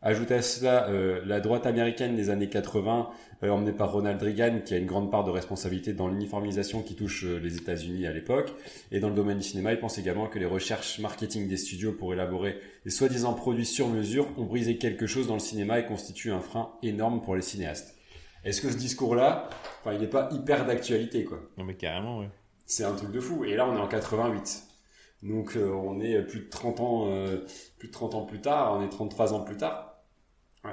[0.03, 3.11] Ajoutez à cela euh, la droite américaine des années 80,
[3.43, 6.95] euh, emmenée par Ronald Reagan, qui a une grande part de responsabilité dans l'uniformisation qui
[6.95, 8.51] touche euh, les États-Unis à l'époque.
[8.91, 11.91] Et dans le domaine du cinéma, il pense également que les recherches marketing des studios
[11.91, 15.85] pour élaborer les soi-disant produits sur mesure ont brisé quelque chose dans le cinéma et
[15.85, 17.95] constituent un frein énorme pour les cinéastes.
[18.43, 21.41] Est-ce que ce discours-là, enfin, il n'est pas hyper d'actualité, quoi?
[21.59, 22.29] Non, mais carrément, ouais.
[22.65, 23.45] c'est un truc de fou.
[23.45, 24.63] Et là, on est en 88.
[25.21, 27.45] Donc, euh, on est plus de 30 ans, euh,
[27.77, 29.90] plus de 30 ans plus tard, on est 33 ans plus tard.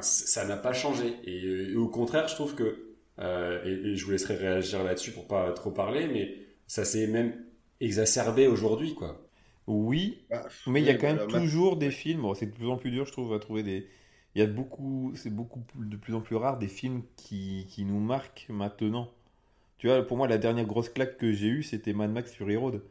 [0.01, 1.16] Ça n'a pas changé.
[1.24, 4.85] Et, euh, et au contraire, je trouve que, euh, et, et je vous laisserai réagir
[4.85, 6.36] là-dessus pour pas trop parler, mais
[6.66, 7.35] ça s'est même
[7.81, 9.20] exacerbé aujourd'hui, quoi.
[9.66, 12.23] Oui, Bah, mais il y a quand même alors, ma- toujours des films.
[12.23, 13.89] bon, c'est de plus en plus dur, je trouve, à trouver des.
[14.35, 17.85] Il y a beaucoup, c'est beaucoup de plus en plus rare des films qui, qui
[17.85, 19.10] nous marquent maintenant.
[19.78, 22.56] Tu vois, pour moi, la dernière grosse claque que j'ai eue, c'était Mad Max Fury
[22.56, 22.82] Road.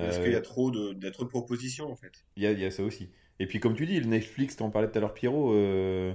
[0.00, 0.92] Parce Euh, qu'il y a trop de,
[1.24, 2.26] propositions, en fait.
[2.36, 3.10] Il y a, il y a ça aussi.
[3.40, 6.12] Et puis, comme tu dis, le Netflix, t'en parlais tout à l'heure, Pierrot, euh,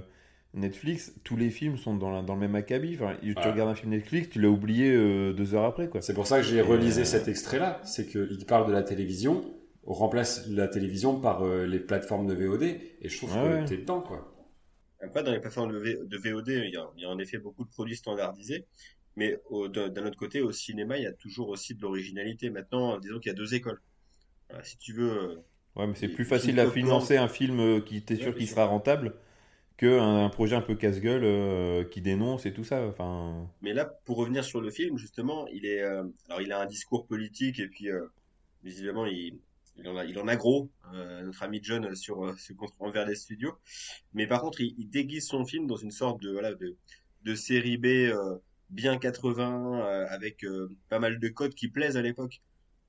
[0.54, 2.94] Netflix, tous les films sont dans, la- dans le même acabit.
[2.94, 3.42] Enfin, tu Ouais.
[3.48, 6.00] regardes un film Netflix, tu l'as oublié euh, deux heures après, quoi.
[6.02, 7.80] C'est pour ça que j'ai relisé euh, cet extrait-là.
[7.84, 9.44] C'est qu'il parle de la télévision,
[9.84, 13.56] on remplace la télévision par euh, les plateformes de VOD, et je trouve Ouais, que
[13.62, 13.64] ouais.
[13.64, 14.34] t'es dedans, quoi.
[15.00, 17.18] Après, dans les plateformes de, V- de VOD, il y, a, il y a en
[17.18, 18.66] effet beaucoup de produits standardisés.
[19.16, 19.36] Mais
[19.72, 22.50] d'un d'un autre côté, au cinéma, il y a toujours aussi de l'originalité.
[22.50, 23.80] Maintenant, disons qu'il y a deux écoles.
[24.50, 25.42] Voilà, si tu veux.
[25.78, 28.66] Ouais, mais c'est plus facile à financer un film euh, qui t'es sûr qu'il sera
[28.66, 29.14] rentable
[29.76, 32.84] qu'un un projet un peu casse-gueule euh, qui dénonce et tout ça.
[32.86, 36.60] Enfin, Mais là, pour revenir sur le film, justement, il est, euh, alors il a
[36.60, 38.06] un discours politique et puis euh,
[38.64, 39.38] visiblement il,
[39.76, 43.14] il en a, il en a gros, notre ami John sur ce contre envers les
[43.14, 43.54] studios.
[44.14, 46.76] Mais par contre, il, il déguise son film dans une sorte de voilà de,
[47.22, 48.12] de série B
[48.70, 50.44] bien 80 euh, avec
[50.88, 52.42] pas mal de codes qui plaisent à l'époque.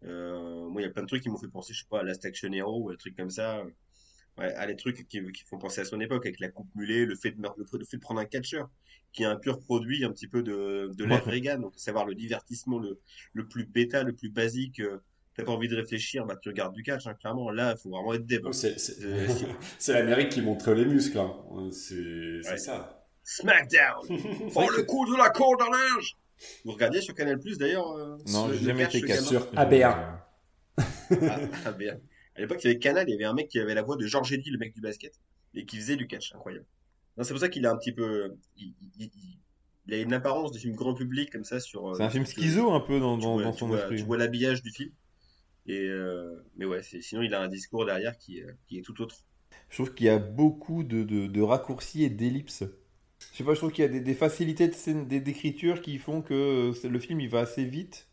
[0.06, 2.00] Euh, moi, il y a plein de trucs qui m'ont fait penser, je sais pas,
[2.00, 3.64] à Last Action Hero ou des trucs comme ça.
[4.38, 7.06] Ouais, à les trucs qui, qui font penser à son époque, avec la coupe mulet,
[7.06, 8.70] le fait de, le fait- le fait de prendre un catcheur,
[9.12, 11.26] qui est un pur produit un petit peu de, de l'ère.
[11.26, 13.02] Reagan, donc savoir le divertissement le,
[13.34, 14.80] le plus bêta, le plus basique.
[14.80, 15.00] euh,
[15.36, 17.50] T'as pas envie de réfléchir, bah tu regardes du catch, hein, clairement.
[17.50, 19.04] Là, il faut vraiment être c'est, c'est...
[19.04, 19.28] Euh,
[19.78, 21.18] c'est l'Amérique qui montre les muscles.
[21.18, 21.34] hein.
[21.72, 22.58] C'est, c'est Ouais.
[22.58, 23.06] ça.
[23.24, 24.06] Smackdown
[24.56, 26.18] Oh, le coup de la corde à linge
[26.66, 29.22] Vous regardez sur Canal Plus d'ailleurs euh, Non, j'ai jamais été catch.
[29.22, 30.20] Sur J'ai- ABR.
[30.78, 31.74] Ah, ah.
[32.36, 33.98] À l'époque, il y avait Canal, il y avait un mec qui avait la voix
[33.98, 35.20] de Georges Eddy, le mec du basket,
[35.54, 36.66] et qui faisait du catch, incroyable.
[37.18, 39.40] Non, c'est pour ça qu'il a un petit peu, il, il- il-
[39.88, 41.90] il a une apparence de film grand public comme ça sur.
[41.90, 43.98] euh, C'est un film schizo un peu dans, dans, vois, dans tu son vois- esprit.
[43.98, 44.92] Tu vois l'habillage du film.
[45.66, 49.02] Et euh, mais ouais, sinon il a un discours derrière qui, est- qui est tout
[49.02, 49.18] autre.
[49.70, 52.64] Je trouve qu'il y a beaucoup de, de, de raccourcis et d'ellipses.
[53.32, 56.22] Je sais pas, je trouve qu'il y a des, des facilités de d'écriture qui font
[56.22, 58.08] que euh, le film il va assez vite.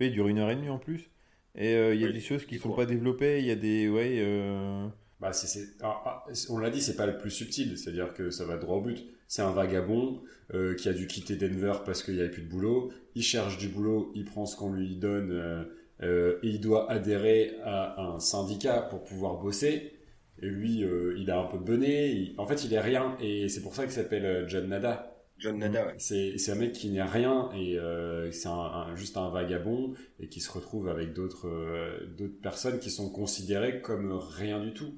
[0.00, 1.10] Il dure une heure et demie en plus.
[1.56, 3.40] Et euh, il y a Oui, des choses qui il sont pas développées.
[3.40, 3.88] Il y a des.
[3.88, 4.16] Ouais.
[4.20, 4.88] euh,
[5.20, 8.30] Bah, c'est, c'est- ah, ah, on l'a dit, c'est pas le plus subtil, c'est-à-dire que
[8.30, 9.04] ça va droit au but.
[9.26, 10.22] C'est un vagabond
[10.54, 12.92] euh, qui a dû quitter Denver parce qu'il n'y avait plus de boulot.
[13.16, 15.66] Il cherche du boulot, il prend ce qu'on lui donne
[16.00, 19.92] et il doit adhérer à un syndicat pour pouvoir bosser.
[20.40, 22.10] Et lui, euh, il a un peu de bonnet.
[22.12, 25.14] il- En fait, il est rien et c'est pour ça qu'il s'appelle euh, John Nada.
[25.38, 25.94] John Nada, ouais.
[25.98, 30.28] C'est, un mec qui n'est rien et euh, c'est un, un- juste un vagabond et
[30.28, 34.94] qui se retrouve avec d'autres euh, d'autres personnes qui sont considérées comme rien du tout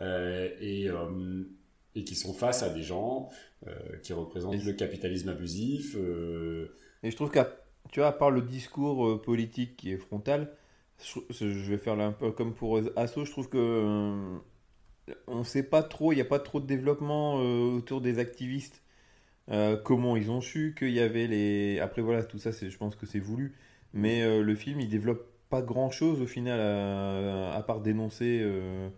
[0.00, 1.42] euh, et, euh,
[1.96, 3.28] et qui sont face à des gens
[3.66, 3.72] euh,
[4.04, 5.96] qui représentent Et- le capitalisme abusif.
[5.96, 6.68] euh,
[7.02, 7.50] Et je trouve qu'à
[7.90, 10.52] tu vois, à part le discours euh, politique qui est frontal,
[11.02, 11.18] je,
[11.48, 13.58] je vais faire là un peu comme pour Asso, je trouve que
[15.26, 18.82] on sait pas trop, il n'y a pas trop de développement euh, autour des activistes.
[19.50, 21.80] Euh, comment ils ont su qu'il y avait les.
[21.80, 23.54] Après voilà, tout ça, c'est, je pense que c'est voulu.
[23.94, 28.42] Mais euh, le film, il développe pas grand chose au final, à, à part dénoncer.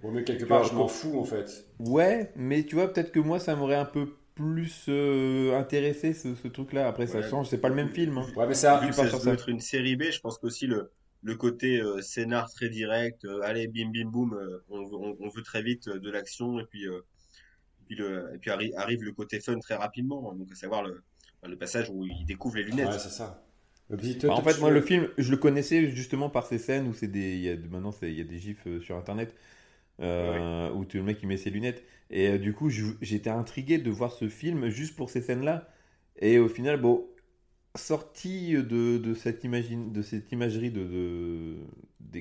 [0.03, 1.67] bon, mais quelque part, vois, je m'en fous en fait.
[1.79, 6.35] Ouais, mais tu vois, peut-être que moi, ça m'aurait un peu plus euh, intéressé ce,
[6.35, 6.89] ce truc-là.
[6.89, 8.19] Après, ça change, c'est pas le même film.
[8.19, 8.27] hein.
[8.37, 9.33] Ouais, mais ça, Vu que doit ça.
[9.33, 10.93] être une série B, je pense qu'aussi le,
[11.25, 15.17] le côté euh, scénar très direct, euh, allez, bim bim boum, euh, on, veut- on,
[15.21, 17.01] on veut très vite euh, de l'action, et puis, euh,
[17.87, 21.03] puis, le, et puis arri- arrive le côté fun très rapidement, donc à savoir le,
[21.45, 22.93] le passage où il découvre les lunettes.
[22.93, 23.45] ouais, c'est ça.
[24.27, 27.09] Bah, en fait, moi, le film, je le connaissais justement par ces scènes où c'est
[27.09, 27.35] des.
[27.37, 29.35] Il y a, maintenant, il y a des gifs sur internet
[30.01, 31.85] euh, où tu- le mec il met ses lunettes.
[32.11, 32.71] Et euh, du coup,
[33.03, 35.69] j'étais intrigué de voir ce film juste pour ces scènes-là.
[36.21, 37.07] Et au final, bon,
[37.77, 41.57] sorti de, de, cette, imagine, de cette imagerie de,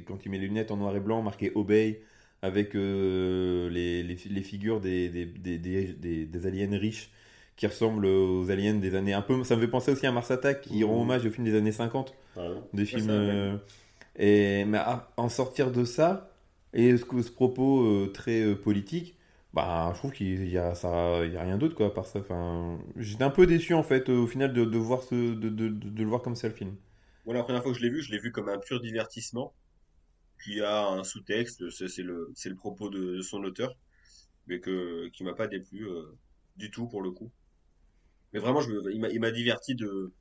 [0.06, 2.02] quand il met les lunettes en noir et blanc, marqué Obey,
[2.42, 7.12] avec euh, les, les, les figures des, des, des, des, des- des aliens riches
[7.56, 9.44] qui ressemblent aux aliens des années un peu.
[9.44, 11.72] Ça me fait penser aussi à Mars Attack qui rend hommage aux films des années
[11.72, 12.64] 50 Pardon.
[12.74, 13.10] des films.
[13.10, 13.58] euh,
[14.18, 16.32] et mais à- en sortir de ça
[16.74, 19.16] et ce, ce propos euh, très euh, politique,
[19.54, 22.06] bah je trouve qu'il y a ça, il y a rien d'autre quoi à part
[22.08, 22.20] ça.
[22.20, 25.68] Enfin, j'étais un peu déçu en fait au final de, de voir ce, de, de,
[25.70, 26.76] de, de le voir comme ça le film.
[27.26, 29.54] Moi, la première fois que je l'ai vu, je l'ai vu comme un pur divertissement
[30.44, 33.76] qui a un sous-texte, c'est le, c'est le propos de, de son auteur,
[34.48, 36.18] mais que, qui m'a pas déplu euh,
[36.58, 37.32] du tout pour le coup.
[38.34, 40.12] Mais vraiment, je, me- il m'a- il m'a diverti de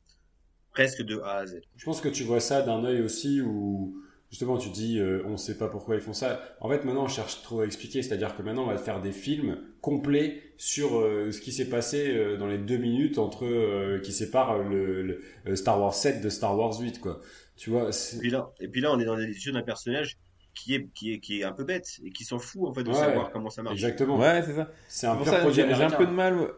[0.73, 1.61] presque de A à Z.
[1.77, 3.97] Je pense que tu vois ça d'un œil aussi où
[4.33, 6.43] justement tu dis euh, on sait pas pourquoi ils font ça.
[6.61, 9.13] En fait maintenant on cherche trop à expliquer, c'est-à-dire que maintenant on va faire des
[9.13, 14.01] films complets sur euh, ce qui s'est passé euh, dans les deux minutes entre euh,
[14.01, 17.21] qui séparent le, le- Star Wars 7 de Star Wars 8 quoi.
[17.57, 20.17] Tu vois, Et puis là, et puis là, on est dans l'édition d'un personnage
[20.55, 22.85] qui est, qui est, qui est un peu bête et qui s'en fout en fait
[22.85, 23.75] de Ouais, savoir comment ça marche.
[23.75, 24.19] exactement.
[24.19, 24.71] Ouais, c'est ça.
[24.89, 26.49] C'est un Pour pur ça, produit j'ai un peu de mal.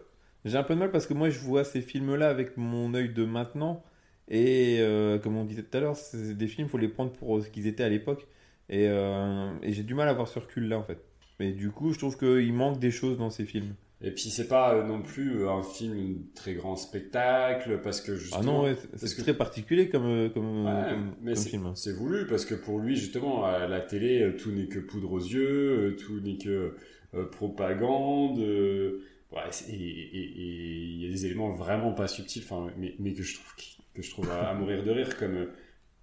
[0.45, 3.11] J'ai un peu de mal parce que moi je vois ces films-là avec mon œil
[3.13, 3.83] de maintenant
[4.29, 7.43] et euh, comme on disait tout à l'heure, c'est des films, faut les prendre pour
[7.43, 8.27] ce qu'ils étaient à l'époque
[8.69, 10.99] et, euh, et j'ai du mal à avoir ce recul-là en fait.
[11.41, 13.75] Mais du coup, je trouve qu'il manque des choses dans ces films.
[14.01, 18.17] Et puis c'est pas euh, non plus euh, un film très grand spectacle parce que
[18.17, 21.43] justement Ah non, ouais, c'est- que- très particulier comme, euh, comme, Ouais, comme, mais comme
[21.43, 21.73] c'est- film.
[21.75, 25.13] C'est voulu parce que pour lui, justement, à la télé, euh, tout n'est que poudre
[25.13, 26.75] aux yeux, euh, tout n'est que
[27.15, 28.41] euh, propagande.
[28.41, 29.01] euh,
[29.33, 29.41] ouais,
[29.71, 32.43] et il y a des éléments vraiment pas subtils,
[32.99, 35.47] mais que je trouve qui- que je trouve à, à mourir de rire, comme euh,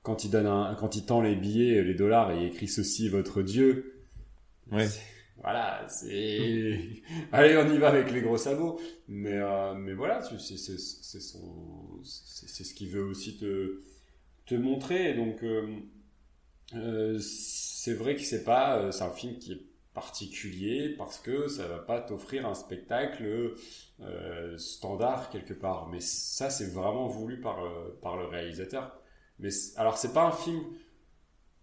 [0.04, 2.68] quand il donne un, quand il tend les billets, euh, les dollars et il écrit
[2.68, 4.04] ceci votre Dieu.
[4.72, 4.88] Ouais.
[5.38, 6.80] Voilà, c'est.
[7.32, 8.80] Allez, on y va avec les gros sabots.
[9.08, 13.82] Mais, euh, mais voilà, c'est ce qu'il veut aussi te,
[14.46, 15.14] te montrer.
[15.16, 15.68] Donc, euh,
[16.74, 19.62] Euh, c'est vrai que c'est pas, c'est un film qui est
[19.94, 23.54] particulier parce que ça va pas t'offrir un spectacle
[24.04, 25.88] euh, standard quelque part.
[25.90, 29.00] Mais ça, c'est vraiment voulu par, euh, par le réalisateur.
[29.40, 30.62] Mais alors, c'est pas un film.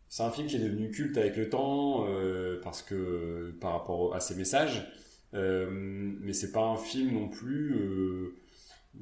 [0.09, 4.15] C'est un film qui est devenu culte avec le temps euh, parce que par rapport
[4.15, 4.91] à ses messages.
[5.33, 8.35] Mais c'est pas un film non plus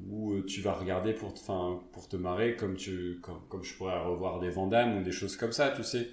[0.09, 1.39] où tu vas regarder pour te,
[1.91, 5.13] pour te marrer comme tu comme, comme je pourrais revoir des Van Damme ou des
[5.13, 6.09] choses comme ça, tu sais.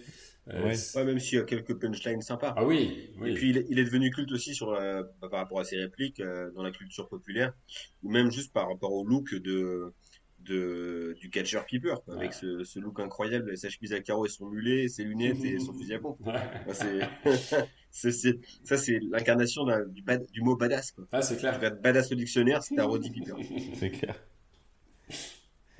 [0.53, 0.75] Euh, Ouais.
[0.97, 2.53] Ouais, même s'il y a quelques punchlines sympas.
[2.57, 3.31] Ah oui, oui.
[3.31, 5.79] Et puis il est, il est devenu culte aussi sur euh, par rapport à ses
[5.79, 7.55] répliques euh, dans la culture populaire,
[8.03, 9.95] ou même juste par rapport au look de,
[10.41, 14.47] de du catcher Piper, avec ce, ce look incroyable, sa chemise à carreaux et son
[14.51, 16.21] mulet, ses lunettes et son fusil à pompe.
[16.27, 16.35] Ouais.
[16.69, 17.59] Enfin, c'est,
[17.91, 20.93] c'est, c'est- ça c'est l'incarnation d'un- du, bad- du mot badass.
[20.93, 21.07] Quoi.
[21.12, 21.59] Ah, c'est Tu clair.
[21.81, 23.33] badass au dictionnaire, c'est un Roddy Piper.
[23.77, 24.15] C'est clair.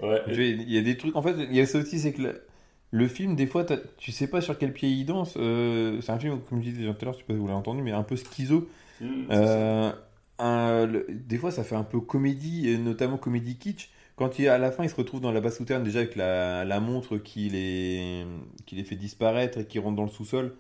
[0.01, 0.23] Ouais.
[0.29, 1.15] Il y a des trucs.
[1.17, 2.47] En fait, il y a ça aussi, c'est que le,
[2.95, 3.67] le film, des fois,
[3.97, 5.35] tu sais pas sur quel pied il danse.
[5.37, 7.49] Euh, c'est un film, comme je disais tout à l'heure, je sais pas si vous
[7.49, 8.69] l'avez entendu, mais un peu schizo.
[9.01, 9.35] Mmh, ça.
[9.35, 9.93] Euh,
[10.39, 13.91] un- le- des fois, ça fait un peu comédie, et notamment comédie kitsch.
[14.15, 16.65] Quand il, à la fin, il se retrouve dans la basse souterraine, déjà avec la,
[16.65, 18.25] la montre qui les,
[18.65, 20.55] qui les fait disparaître et qui rentre dans le sous-sol.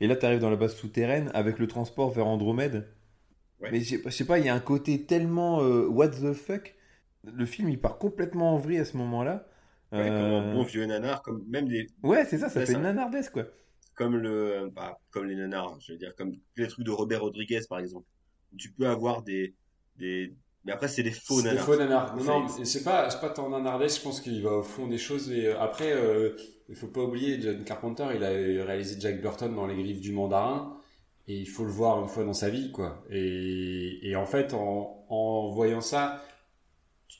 [0.00, 2.88] Et là, tu arrives dans la base souterraine avec le transport vers Andromède.
[3.60, 3.68] Ouais.
[3.70, 6.74] Mais je sais pas, il y a un côté tellement euh, what the fuck.
[7.22, 9.46] Le film, il part complètement en vrille à ce moment-là.
[9.92, 12.72] Ouais, comme Euh, un bon vieux nanar, comme même des, Ouais, c'est ça, ça fait
[12.72, 13.44] une nanardesque, quoi.
[13.94, 17.60] comme le, bah, comme les nanars, je veux dire, comme les trucs de Robert Rodriguez
[17.68, 18.06] par exemple.
[18.58, 19.54] Tu peux avoir des,
[19.96, 20.34] des,
[20.64, 21.64] mais après c'est des faux C'est des nanars.
[21.64, 22.16] faux nanars.
[22.16, 24.86] Non, C'est- non, c'est pas, c'est pas tant nanardesque, je pense qu'il va au fond
[24.88, 25.30] des choses.
[25.30, 26.36] Et euh, après, euh,
[26.68, 28.28] il faut pas oublier, John Carpenter, il a
[28.64, 30.76] réalisé Jack Burton dans Les Griffes du Mandarin.
[31.28, 33.04] Et il faut le voir une fois dans sa vie, quoi.
[33.10, 36.22] Et, et en fait, en, en voyant ça,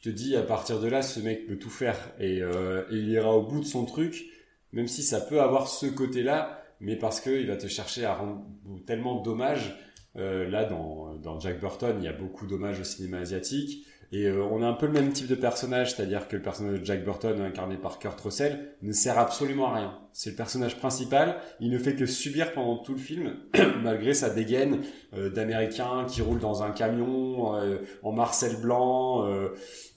[0.07, 2.13] te dis, à partir de là, ce mec peut tout faire.
[2.21, 4.27] Et, euh, et il ira au bout de son truc,
[4.73, 8.45] même si ça peut avoir ce côté-là, mais parce qu'il va te chercher à rendre
[8.87, 9.77] tellement d'hommages.
[10.17, 13.87] Euh, là, dans, dans Jack Burton, il y a beaucoup d'hommages au cinéma asiatique.
[14.13, 16.81] Et euh, on a un peu le même type de personnage, c'est-à-dire que le personnage
[16.81, 19.99] de Jack Burton, incarné par Kurt Russell, ne sert absolument à rien.
[20.13, 23.37] C'est le personnage principal, il ne fait que subir pendant tout le film,
[23.83, 24.81] malgré sa dégaine
[25.15, 29.49] euh, d'américain qui roule dans un camion euh, en Marcel blanc, euh,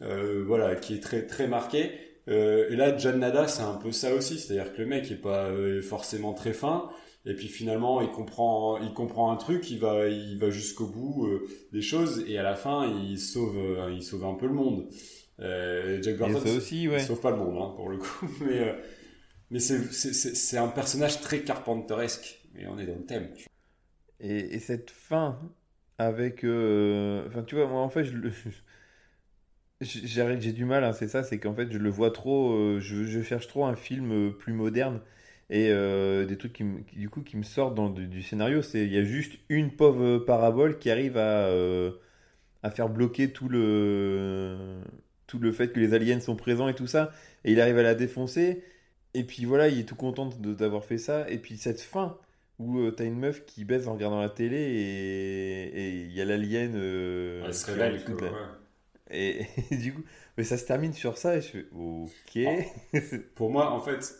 [0.01, 1.91] euh, voilà, qui est très très marqué.
[2.27, 5.15] Euh, et là, John Nada, c'est un peu ça aussi, c'est-à-dire que le mec est
[5.15, 5.49] pas
[5.81, 6.89] forcément très fin,
[7.25, 11.27] et puis finalement, il comprend, il comprend un truc, il va, il va jusqu'au bout
[11.27, 14.53] euh, des choses, et à la fin, il sauve, euh, il sauve un peu le
[14.53, 14.87] monde.
[15.39, 17.01] Euh, Jack Burton, aussi, ouais.
[17.01, 18.73] il sauve pas le monde, hein, pour le coup, mais euh,
[19.51, 23.29] mais c'est un personnage très carpenteresque, et on est dans le thème.
[23.35, 23.47] tu
[24.21, 25.39] Et, et cette fin
[25.97, 26.45] avec.
[26.45, 28.31] Enfin, tu vois, moi, en fait, je le.
[29.81, 32.79] J'ai du mal, hein, c'est ça, c'est qu'en fait, je le vois trop.
[32.79, 35.01] je, je cherche trop un film plus moderne.
[35.49, 36.63] Et euh, des trucs qui,
[36.95, 39.71] du coup, qui me sortent dans, du, du scénario, c'est il y a juste une
[39.71, 41.91] pauvre parabole qui arrive à, euh,
[42.63, 44.81] à faire bloquer tout le,
[45.27, 47.11] tout le fait que les aliens sont présents et tout ça.
[47.45, 48.63] Et il arrive à la défoncer.
[49.13, 51.29] Et puis voilà, il est tout content de- d'avoir fait ça.
[51.29, 52.17] Et puis cette fin
[52.59, 56.25] où euh, t'as une meuf qui baise en regardant la télé et il y a
[56.25, 56.73] l'alien.
[57.41, 58.31] Elle se révèle, tout ouais.
[59.11, 60.03] Et, et du coup,
[60.37, 62.39] mais ça se termine sur ça et je fais ok.
[63.35, 64.15] Pour moi, en fait,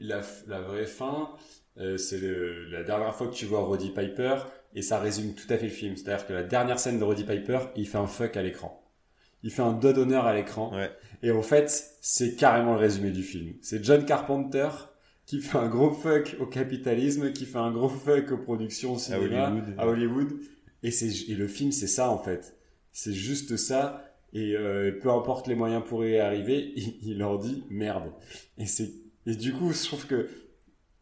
[0.00, 1.30] la, la vraie fin,
[1.78, 2.20] euh, c'est
[2.70, 4.36] la dernière fois que tu vois Roddy Piper,
[4.74, 5.96] et ça résume tout à fait le film.
[5.96, 8.82] C'est-à-dire que la dernière scène de Roddy Piper, il fait un fuck à l'écran.
[9.42, 10.74] Il fait un doigt d'honneur à l'écran.
[10.74, 10.90] Ouais.
[11.22, 13.54] Et en fait, c'est carrément le résumé du film.
[13.62, 14.68] C'est John Carpenter
[15.24, 18.98] qui fait un gros fuck au capitalisme, qui fait un gros fuck aux productions au
[18.98, 19.74] cinéma, Hollywood.
[19.76, 20.32] à Hollywood.
[20.82, 20.90] Et
[21.34, 22.56] le film, c'est ça, en fait.
[22.92, 24.04] C'est juste ça.
[24.32, 28.12] Et euh, peu importe les moyens pour y arriver, il, il leur dit merde.
[28.58, 28.90] Et, c'est,
[29.26, 30.28] et du coup, je trouve que,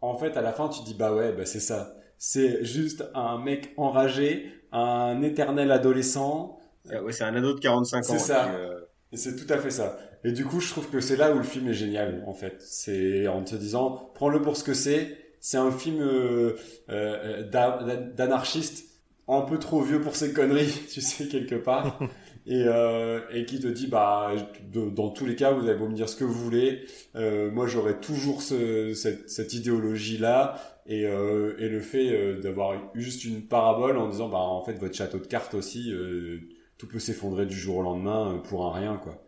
[0.01, 1.97] en fait, à la fin, tu dis, bah ouais, bah c'est ça.
[2.19, 6.59] C'est juste un mec enragé, un éternel adolescent,
[6.91, 8.03] Euh, ouais, c'est un ado de 45 ans.
[8.03, 8.51] C'est ça.
[8.55, 8.81] euh,
[9.13, 9.99] et c'est tout à fait ça.
[10.25, 12.57] Et du coup, je trouve que c'est là où le film est génial, en fait.
[12.61, 15.19] C'est en te disant, prends-le pour ce que c'est.
[15.41, 16.57] C'est un film euh,
[16.91, 18.85] euh, d'a- d'a- d'anarchiste,
[19.29, 21.99] un peu trop vieux pour ses conneries, tu sais, quelque part.
[22.47, 24.33] et, euh, et qui te dit, bah,
[24.73, 26.85] dans tous les cas, vous avez beau me dire ce que vous voulez.
[27.16, 30.57] euh, moi, j'aurai toujours ce, cette, cette idéologie-là.
[30.87, 34.75] Et, euh, et le fait euh, d'avoir juste une parabole en disant, bah, en fait,
[34.75, 36.41] votre château de cartes aussi, euh,
[36.77, 39.25] tout peut s'effondrer du jour au lendemain euh, pour un rien quoi.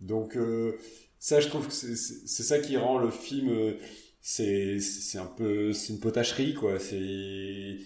[0.00, 0.36] Donc
[1.18, 3.74] ça je trouve que c'est ça qui rend le film
[4.20, 4.78] c'est
[5.18, 7.76] un peu c'est une potacherie quoi, c'est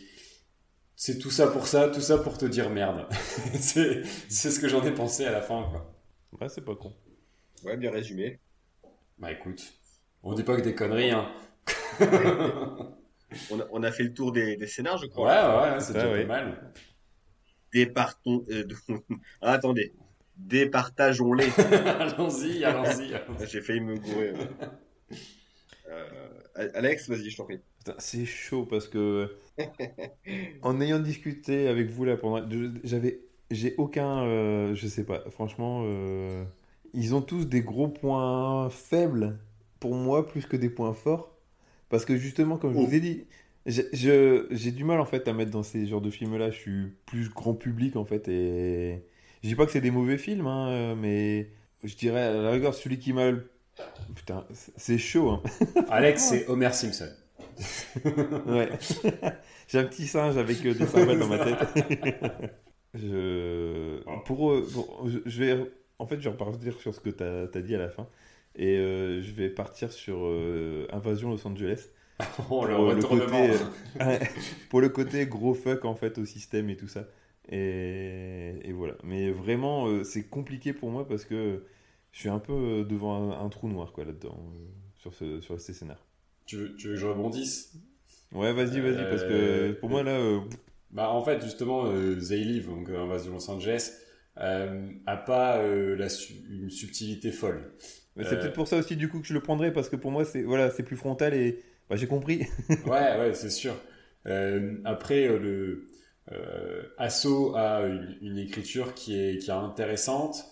[0.97, 3.07] c'est tout ça pour ça, tout ça pour te dire merde.
[3.61, 5.95] c'est c'est ce que j'en ai pensé à la fin quoi.
[6.41, 6.93] Ouais, c'est pas con.
[7.65, 8.41] Ouais, bien résumé.
[9.19, 9.73] Bah écoute,
[10.23, 11.29] on dit pas que des conneries hein.
[13.51, 15.65] On a, on a fait le tour des, des scénars, je Ouais, crois.
[15.65, 16.21] ouais, ouais, c'est Ça, déjà oui.
[16.23, 16.73] pas mal.
[17.73, 18.45] Départons.
[18.51, 18.65] euh,
[19.43, 19.93] ah, attendez.
[20.37, 21.49] Départageons-les.
[21.61, 23.15] allons-y, allons-y.
[23.15, 23.47] allons-y.
[23.49, 24.35] J'ai failli me gourer.
[25.91, 27.61] Euh, Alex, vas-y, je t'en prie.
[27.79, 29.37] Putain, C'est chaud parce que
[30.63, 32.47] en ayant discuté avec vous là pendant,
[32.83, 33.21] j'avais,
[33.51, 36.45] j'ai aucun, euh, je sais pas, franchement, euh,
[36.93, 39.39] ils ont tous des gros points faibles
[39.81, 41.37] pour moi plus que des points forts
[41.91, 42.87] parce que justement, comme je Oh.
[42.87, 43.25] vous ai dit,
[43.67, 46.51] j'ai je- j'ai du mal en fait à mettre dans ces genres de films là.
[46.51, 49.05] Je suis plus grand public en fait et
[49.43, 51.51] je dis pas que c'est des mauvais films, hein, mais
[51.85, 53.33] je dirais à la rigueur celui qui m'a
[54.15, 55.43] Putain, c'est- c'est chaud, hein.
[55.91, 57.09] Alex, c'est Homer Simpson.
[58.47, 58.69] Ouais.
[59.69, 61.59] J'ai un petit singe avec euh, des cymbales dans ma tête.
[62.95, 64.01] je...
[64.25, 64.67] Pour, euh,
[65.27, 65.73] je, vais...
[65.99, 68.09] En fait, je vais repartir sur ce que tu as, dit à la fin.
[68.57, 71.89] Et euh, je vais partir sur euh, Invasion Los Angeles.
[72.49, 73.51] Oh, le Pour le côté,
[74.01, 74.19] euh,
[74.71, 77.09] pour le côté gros fuck en fait au système et tout ça.
[77.49, 78.95] Et, et voilà.
[79.03, 81.65] Mais vraiment, c'est compliqué pour moi parce que
[82.13, 84.39] je suis un peu devant un, un trou noir quoi là-dedans,
[84.95, 86.07] sur, ce, sur ces scénars.
[86.47, 87.73] Tu veux, tu veux que je rebondisse?
[88.33, 90.41] Ouais, vas-y, vas-y, parce que Euh, pour moi là, euh,
[90.91, 93.93] Bah, en fait, justement, euh, They Live, donc euh, Invasion Los Angeles,
[94.39, 97.73] euh, a pas euh, la su- une subtilité folle.
[98.23, 100.25] C'est peut-être pour ça aussi du coup que je le prendrais parce que pour moi
[100.25, 102.47] c'est voilà c'est plus frontal et bah, j'ai compris.
[102.85, 103.75] Ouais, ouais, c'est sûr.
[104.85, 105.87] Après, le
[106.99, 110.45] Asso a une, une écriture qui est, qui est intéressante,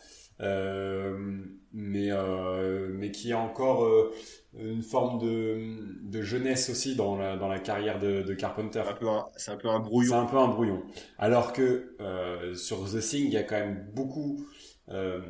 [1.73, 4.12] mais, euh, mais qui a encore euh,
[4.59, 8.82] une forme de, de jeunesse aussi dans la, dans la carrière de, de Carpenter.
[9.02, 10.19] Un- C'est un peu un C'est brouillon.
[10.19, 10.82] un peu un brouillon.
[11.19, 14.47] Alors que euh, sur The Thing, il y a quand même beaucoup,
[14.90, 15.20] euh,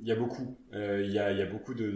[0.00, 1.90] il y a beaucoup, euh, il y a, il y a beaucoup de,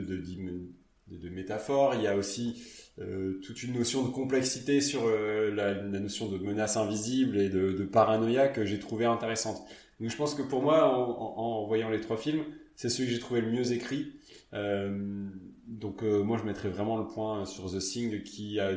[1.30, 1.94] métaphores.
[1.96, 2.62] Il y a aussi
[2.98, 7.48] euh, toute une notion de complexité sur euh, la, la notion de menace invisible et
[7.48, 9.62] de, de paranoïa que j'ai trouvé intéressante.
[10.00, 12.44] Donc je pense que pour moi, en, voyant les trois films,
[12.74, 14.12] c'est celui que j'ai trouvé le mieux écrit.
[14.52, 15.28] Euh,
[15.66, 18.72] donc euh, moi, je mettrais vraiment le point sur The Thing qui a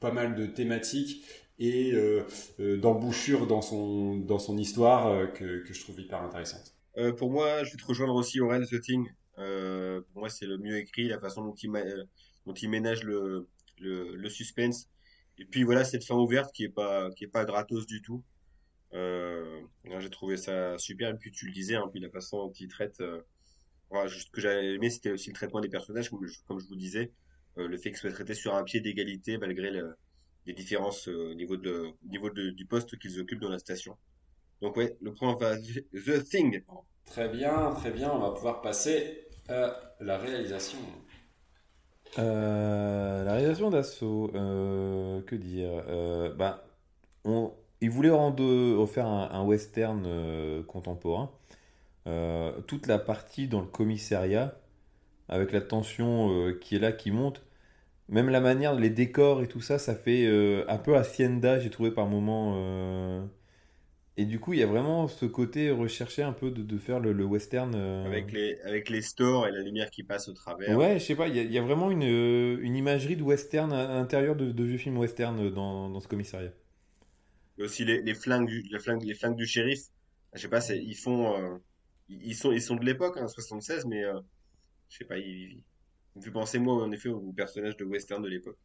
[0.00, 1.24] pas mal de thématiques
[1.58, 2.24] et euh,
[2.60, 6.74] euh, d'embouchure dans son dans son histoire que, que je trouve hyper intéressante.
[7.18, 9.06] Pour moi, je vais te rejoindre aussi, Aurel, The Thing.
[9.34, 11.70] Pour moi, c'est le mieux écrit, la façon dont il,
[12.46, 13.48] dont ménage le,
[13.78, 14.88] le, suspense.
[15.38, 18.22] Et puis voilà, cette fin ouverte qui est pas, qui pas gratos du tout.
[18.94, 19.60] Euh,
[20.00, 21.10] j'ai trouvé ça super.
[21.10, 23.00] Et puis tu le disais, hein, puis la façon dont il traite.
[23.00, 23.22] Euh,
[23.90, 26.58] voilà, juste ce que j'avais aimé, c'était aussi le traitement des personnages, comme je, comme
[26.60, 27.12] je vous disais.
[27.58, 29.96] Euh, le fait qu'ils soient traités sur un pied d'égalité malgré le-
[30.46, 33.58] les différences euh, au niveau, de, au niveau de- du poste qu'ils occupent dans la
[33.58, 33.96] station.
[34.62, 35.56] Donc ouais, le point va
[35.92, 36.62] The Thing.
[37.06, 38.10] Très bien, très bien.
[38.12, 40.78] On va pouvoir passer à la réalisation.
[42.18, 45.70] Euh, la réalisation d'assaut, euh, que dire?
[45.88, 46.64] Euh, bah,
[47.24, 48.42] on, il voulait rendre,
[48.76, 51.30] refaire un, un western euh, contemporain.
[52.08, 54.58] Euh, toute la partie dans le commissariat,
[55.28, 57.42] avec la tension euh, qui est là, qui monte,
[58.08, 60.26] même la manière, les décors et tout ça, ça fait
[60.68, 62.54] un peu Hacienda, j'ai trouvé par moments.
[62.56, 63.22] euh.
[64.18, 67.00] Et du coup, il y a vraiment ce côté recherché un peu de, de faire
[67.00, 67.72] le, le western.
[67.76, 68.04] euh.
[68.06, 70.78] Avec les, avec les stores et la lumière qui passe au travers.
[70.78, 73.22] Ouais, je sais pas, il y, a- il y a vraiment une, une imagerie de
[73.22, 76.50] western à l'intérieur de, de vieux films western dans, dans ce commissariat.
[77.58, 79.80] Et aussi les, flingues du, les flingues, les flingues du shérif.
[80.34, 81.56] Je sais pas, ils font, euh,
[82.08, 84.20] ils sont, ils sont de l'époque, hein, 76, mais euh,
[84.90, 85.64] je sais pas, ils,
[86.14, 88.58] ils me fait penser moi en effet au personnage de western de l'époque.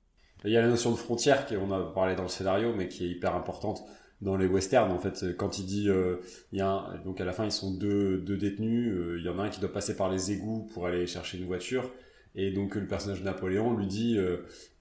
[0.44, 2.88] Il y a la notion de frontière qui on a parlé dans le scénario, mais
[2.88, 3.84] qui est hyper importante
[4.22, 4.92] dans les westerns.
[4.92, 6.18] En fait, quand il dit, euh,
[6.52, 8.92] il y a donc à la fin ils sont deux, deux détenus.
[8.92, 11.38] euh, il y en a un qui doit passer par les égouts pour aller chercher
[11.38, 11.92] une voiture.
[12.34, 14.18] Et donc le personnage de Napoléon lui dit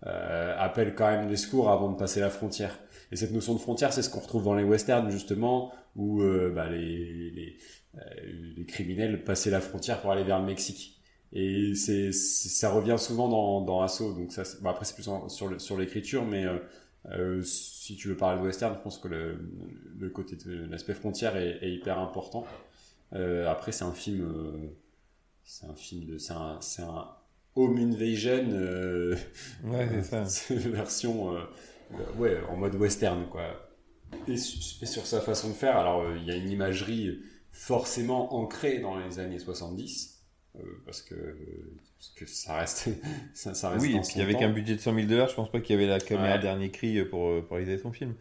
[0.02, 2.78] appelle quand même les secours avant de passer la frontière.
[3.12, 6.50] Et cette notion de frontière, c'est ce qu'on retrouve dans les westerns justement, où euh,
[6.54, 7.56] bah, les, les,
[7.96, 8.00] euh,
[8.56, 11.00] les criminels passaient la frontière pour aller vers le Mexique.
[11.32, 14.12] Et c'est, ça revient souvent dans, dans Assaut.
[14.14, 16.44] Donc ça, c'est- bon, après c'est plus en- sur, le, sur l'écriture, mais
[17.10, 19.38] euh, si tu veux parler de western, je pense que le,
[19.98, 20.36] le côté
[20.68, 22.46] l'aspect frontière est, est hyper important.
[23.48, 24.70] Après, c'est un film,
[25.44, 27.08] c'est un film de, c'est un, c'est un
[27.56, 29.16] home invasion.
[29.64, 30.54] Ouais, c'est ça.
[30.54, 31.36] version,
[32.18, 33.42] ouais, en mode western, quoi.
[34.28, 37.20] Et, su- et sur sa façon de faire, alors euh, il y a une imagerie
[37.52, 40.22] forcément ancrée dans les années 70,
[40.56, 41.14] euh, parce que
[41.98, 42.88] parce que ça reste,
[43.34, 44.44] ça, ça reste Oui, dans et puis avec temps.
[44.44, 46.38] un budget de 100 000 dollars, je pense pas qu'il y avait la caméra Ouais.
[46.38, 48.14] dernier cri pour, pour réaliser son film.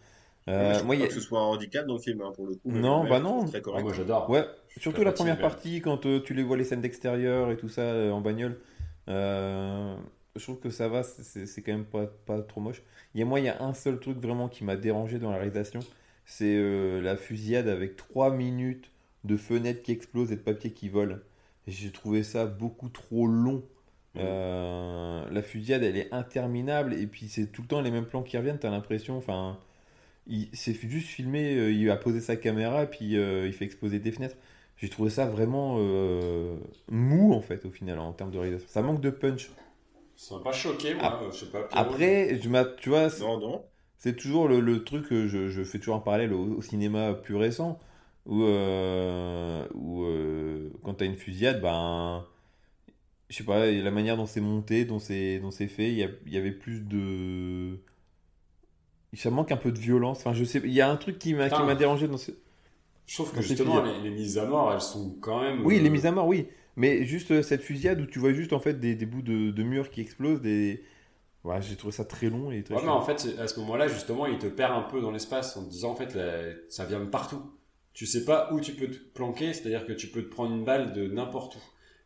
[0.48, 2.22] Moi, Euh, je moi, il y a- que ce soit un handicap dans le film,
[2.22, 2.72] hein, pour le coup.
[2.72, 3.46] Non, bah non.
[3.46, 4.30] Très Ah, moi j'adore.
[4.30, 4.46] Ouais,
[4.78, 7.82] surtout la première partie, quand euh, tu les vois les scènes d'extérieur et tout ça
[7.82, 8.60] euh, en bagnole.
[9.10, 9.96] Euh,
[10.36, 12.82] je trouve que ça va, c'est quand même pas, pas trop moche.
[13.14, 15.32] Il y a, moi, il y a un seul truc vraiment qui m'a dérangé dans
[15.32, 15.80] la réalisation,
[16.26, 18.92] c'est euh, la fusillade avec 3 minutes
[19.24, 21.18] de fenêtres qui explosent et de papier qui volent.
[21.68, 23.64] Et J'ai trouvé ça beaucoup trop long.
[24.16, 24.22] Mhm.
[24.22, 28.24] Euh, la fusillade, elle est interminable et puis c'est tout le temps les mêmes plans
[28.24, 28.60] qui reviennent.
[28.60, 29.58] T'as l'impression, enfin,
[30.28, 34.00] il c'est juste filmé, euh, il a posé sa caméra et puis il fait exploser
[34.00, 34.38] des fenêtres.
[34.78, 35.78] J'ai trouvé ça vraiment
[36.90, 38.70] mou en fait au final en termes de réalisation.
[38.70, 39.50] Ça manque de punch.
[40.20, 41.06] Ça m'a pas choqué, moi.
[41.06, 41.64] Ap- je sais pas.
[41.64, 41.90] Pierrot.
[41.91, 43.64] Après, je tu vois, c'est- Non, non.
[44.00, 47.14] c'est toujours le, le truc que je, je fais toujours un parallèle au, au cinéma
[47.14, 47.80] plus récent
[48.26, 52.26] où, euh, où euh, quand t'as une fusillade, ben,
[53.30, 56.04] je sais pas, la manière dont c'est monté, dont c'est dont c'est fait, il y,
[56.04, 57.78] a- il y avait plus de.
[59.14, 60.20] Ça manque un peu de violence.
[60.20, 62.32] Enfin, je sais, il y a un truc qui m'a qui m'a dérangé dans ce.
[63.08, 65.66] Je trouve que justement, les, les mises à mort, elles sont quand même.
[65.66, 66.48] Oui, euh, les mises à mort, oui.
[66.80, 69.52] Mais juste euh, cette fusillade où tu vois juste en fait des, des bouts de,
[69.52, 70.82] de murs qui explosent, des.
[71.44, 73.90] Ouais, j'ai trouvé ça très long et très Ouais, mais en fait, à ce moment-là,
[73.90, 76.86] justement, il te perd un peu dans l'espace en te disant, en fait, là, ça
[76.86, 77.42] vient de partout.
[77.94, 80.64] Tu sais pas où tu peux te planquer, c'est-à-dire que tu peux te prendre une
[80.64, 81.60] balle de n'importe où.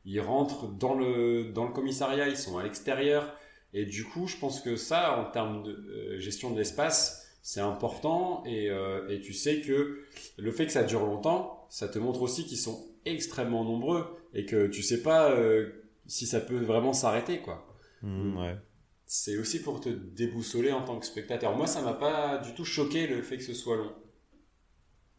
[0.05, 3.35] Ils rentrent dans le, dans le commissariat, ils sont à l'extérieur.
[3.75, 7.61] Et du coup, je pense que ça, en termes de euh, gestion de l'espace, c'est
[7.61, 8.43] important.
[8.47, 9.99] Et, euh, et tu sais que
[10.37, 14.45] le fait que ça dure longtemps, ça te montre aussi qu'ils sont extrêmement nombreux et
[14.45, 15.71] que tu sais pas euh,
[16.07, 17.67] si ça peut vraiment s'arrêter, quoi
[18.01, 18.57] Hmm, ouais.
[19.05, 21.55] c'est aussi pour te déboussoler en tant que spectateur.
[21.55, 23.95] Moi, ça m'a pas du tout choqué le fait que ce soit long.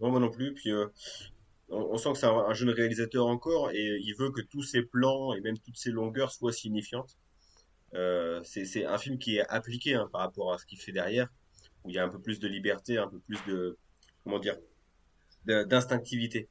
[0.01, 0.55] Non, moi non plus.
[0.55, 0.87] Puis euh,
[1.69, 4.63] on, on sent que c'est un, un jeune réalisateur encore et il veut que tous
[4.63, 7.19] ses plans et même toutes ses longueurs soient signifiantes.
[7.95, 11.29] Euh, c'est un film qui est appliqué hein, par rapport à ce qu'il fait derrière,
[11.85, 13.79] où il y a un peu plus de liberté, un peu plus de
[14.25, 14.57] comment dire
[15.47, 16.49] d'instinctivité.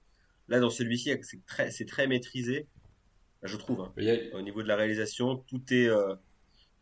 [0.47, 2.67] Là, dans celui-ci, c'est très, maîtrisé,
[3.43, 3.81] je trouve.
[3.81, 3.93] hein.
[3.97, 6.15] A- Au niveau de la réalisation, tout est euh,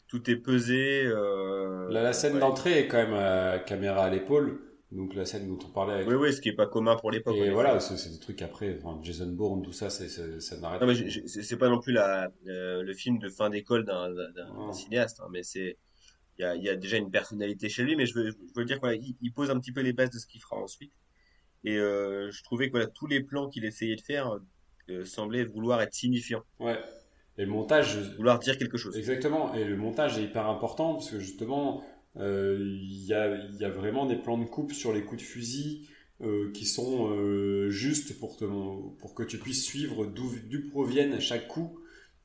[0.08, 1.04] tout est pesé.
[1.06, 2.40] euh, la, la scène ouais.
[2.40, 4.60] d'entrée est quand même à caméra à l'épaule,
[4.92, 6.08] donc la scène dont on parlait avec.
[6.08, 7.36] Oui, oui, ce qui est pas commun pour l'époque.
[7.38, 10.94] Et voilà, c'est des trucs après, enfin, Jason Bourne, tout ça, c'est ça n'arrête Non,
[11.26, 15.44] c'est pas non plus la, euh, le film de fin d'école d'un cinéaste, hein, mais
[15.44, 15.78] c'est
[16.38, 18.54] il y a, il y a déjà une personnalité chez lui, mais je veux, je
[18.60, 20.58] veux dire quoi, il, il pose un petit peu les bases de ce qu'il fera
[20.58, 20.92] ensuite.
[21.64, 24.40] Et euh, je trouvais que voilà, tous les plans qu'il essayait de faire
[24.90, 26.80] euh, semblaient vouloir être signifiants, Ouais.
[27.38, 28.96] Et le montage, vouloir dire quelque chose.
[28.98, 31.82] Exactement, et le montage est hyper important parce que justement,
[32.18, 35.26] euh, il y, a, y a vraiment des plans de coupe sur les coups de
[35.28, 35.88] fusil
[36.22, 38.44] euh, qui sont euh, justes pour, te,
[39.00, 40.30] pour que tu puisses suivre d'où
[40.72, 41.80] proviennent chaque coup.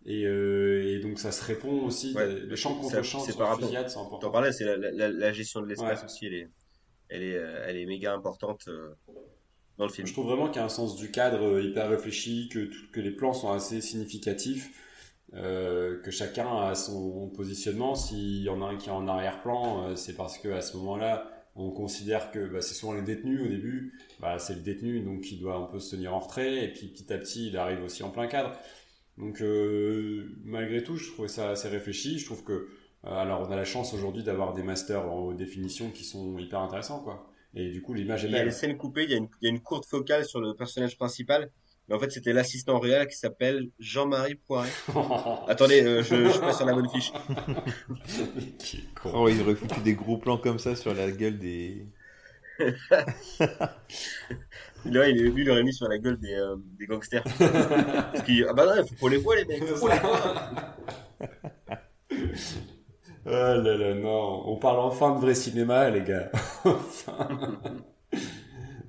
[0.07, 2.27] Et, euh, et donc ça se répond aussi, Ouais,
[2.57, 4.31] ça- contre champs c'est par rapport- T'en important.
[4.31, 6.05] parlais, c'est la, la, la gestion de l'espace Ouais.
[6.07, 6.49] aussi, elle est,
[7.09, 8.95] elle est, euh, elle est méga importante euh,
[9.79, 10.07] dans le film.
[10.07, 13.11] Je trouve vraiment qu'il y a un sens du cadre euh, hyper réfléchi, que, les
[13.11, 14.83] plans sont assez significatifs,
[15.33, 17.95] que chacun a son positionnement.
[17.95, 21.31] S'il y en a un qui est en arrière-plan, c'est parce que à ce moment-là,
[21.57, 25.31] on considère que bah, c'est souvent les détenus au début, bah, c'est le détenu donc
[25.33, 27.83] il doit un peu se tenir en retrait, et puis petit à petit il arrive
[27.83, 28.53] aussi en plein cadre.
[29.19, 29.43] Donc
[30.45, 32.19] malgré tout, je trouvais ça assez réfléchi.
[32.19, 32.69] Je trouve que
[33.11, 36.61] alors on a la chance aujourd'hui d'avoir des masters en haute définition qui sont hyper
[36.61, 37.31] intéressants quoi.
[37.55, 38.47] Et du coup l'image est Il y a belle.
[38.47, 40.55] les scènes coupées, il y a une, il y a une courte focale sur le
[40.55, 41.51] personnage principal,
[41.89, 44.71] mais en fait c'était l'assistant réel qui s'appelle Jean-Marie Poiret.
[45.49, 47.13] Attendez, euh, je, je suis pas sur la bonne fiche.
[49.05, 51.87] Oh, ils auraient foutu des gros plans comme ça sur la gueule des.
[54.85, 57.23] Là, il, lui, il aurait mis sur la gueule des, euh, des gangsters.
[57.23, 59.65] Parce ah bah non, faut qu'on les voit les mecs.
[59.65, 60.51] faut les voit.
[63.27, 64.49] Ah là là, non.
[64.49, 66.31] On parle enfin de vrai cinéma, les gars.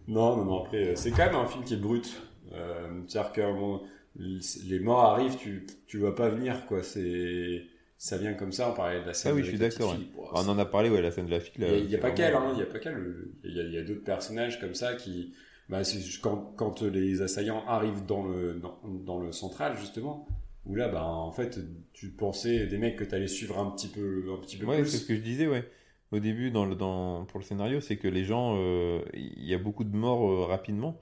[0.08, 0.64] Non, non, non.
[0.64, 2.22] Après, euh, c'est quand même un film qui est brut.
[2.54, 3.82] Euh, C'est-à-dire que bon,
[4.16, 6.82] les morts arrivent, tu, tu vois pas venir, quoi.
[6.82, 7.66] C'est,
[7.98, 8.70] ça vient comme ça.
[8.70, 9.34] On parlait de la scène.
[9.34, 10.10] Ah oui, je suis d'accord, fille.
[10.16, 11.54] Bon, On en a parlé, ouais, la scène de la fille.
[11.58, 13.16] il là, y a, pas qu'elle, hein, il y a pas qu'elle.
[13.44, 15.34] Il y a, d'autres personnages comme ça qui,
[15.68, 15.82] bah,
[16.22, 20.26] quand, quand les assaillants arrivent dans le, dans, dans le central, justement,
[20.68, 21.60] où là, bah, en fait,
[21.94, 24.90] tu pensais des mecs que t'allais suivre un petit peu, un petit peu Ouais, plus.
[24.90, 25.70] c'est ce que je disais, ouais.
[26.12, 29.54] Au début, dans le, dans, pour le scénario, c'est que les gens, euh, il y
[29.54, 30.98] a beaucoup de morts euh, rapidement.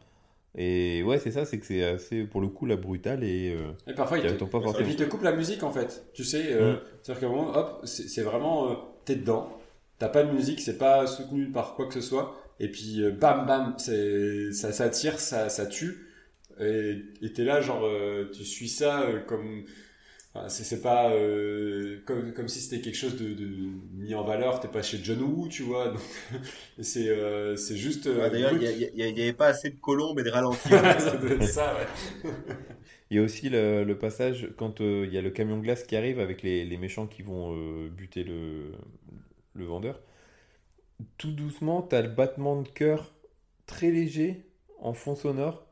[0.58, 3.72] Et ouais, c'est ça, c'est que c'est assez, pour le coup, la brutale et euh,
[3.88, 4.84] Et parfois, il te, pas Et et forcément.
[4.86, 6.06] puis il te coupe la musique, en fait.
[6.14, 6.80] Tu sais, Mm.
[7.04, 8.76] c'est-à-dire qu'à un moment, hop, c'est c'est vraiment,
[9.06, 9.50] t'es dedans.
[10.00, 12.36] T'as pas de musique, c'est pas soutenu par quoi que ce soit.
[12.60, 16.05] Et puis, bam, bam, c'est, ça, ça tire, ça, ça tue.
[16.60, 19.66] Et et t'es là, genre, euh, tu suis ça euh, comme,
[20.36, 23.48] enfin, c'est pas euh, comme, comme si c'était quelque chose de, de
[23.96, 24.60] mis en valeur.
[24.62, 25.94] T'es pas chez John Woo, tu vois.
[26.82, 28.08] C'est, euh, c'est juste.
[28.08, 28.64] euh, Ah, D'ailleurs, il brut.
[28.64, 30.70] y, a- il y a- il y avait pas assez de colombes et de ralentis.
[31.00, 32.32] ça doit être ça, ouais.
[33.10, 35.84] Il y a aussi le, le passage quand euh, il y a le camion glace
[35.84, 38.72] qui arrive avec les, les méchants qui vont euh, buter le,
[39.56, 40.02] le vendeur.
[41.18, 43.14] Tout doucement, tu as le battement de cœur
[43.66, 44.46] très léger
[44.80, 45.65] en fond sonore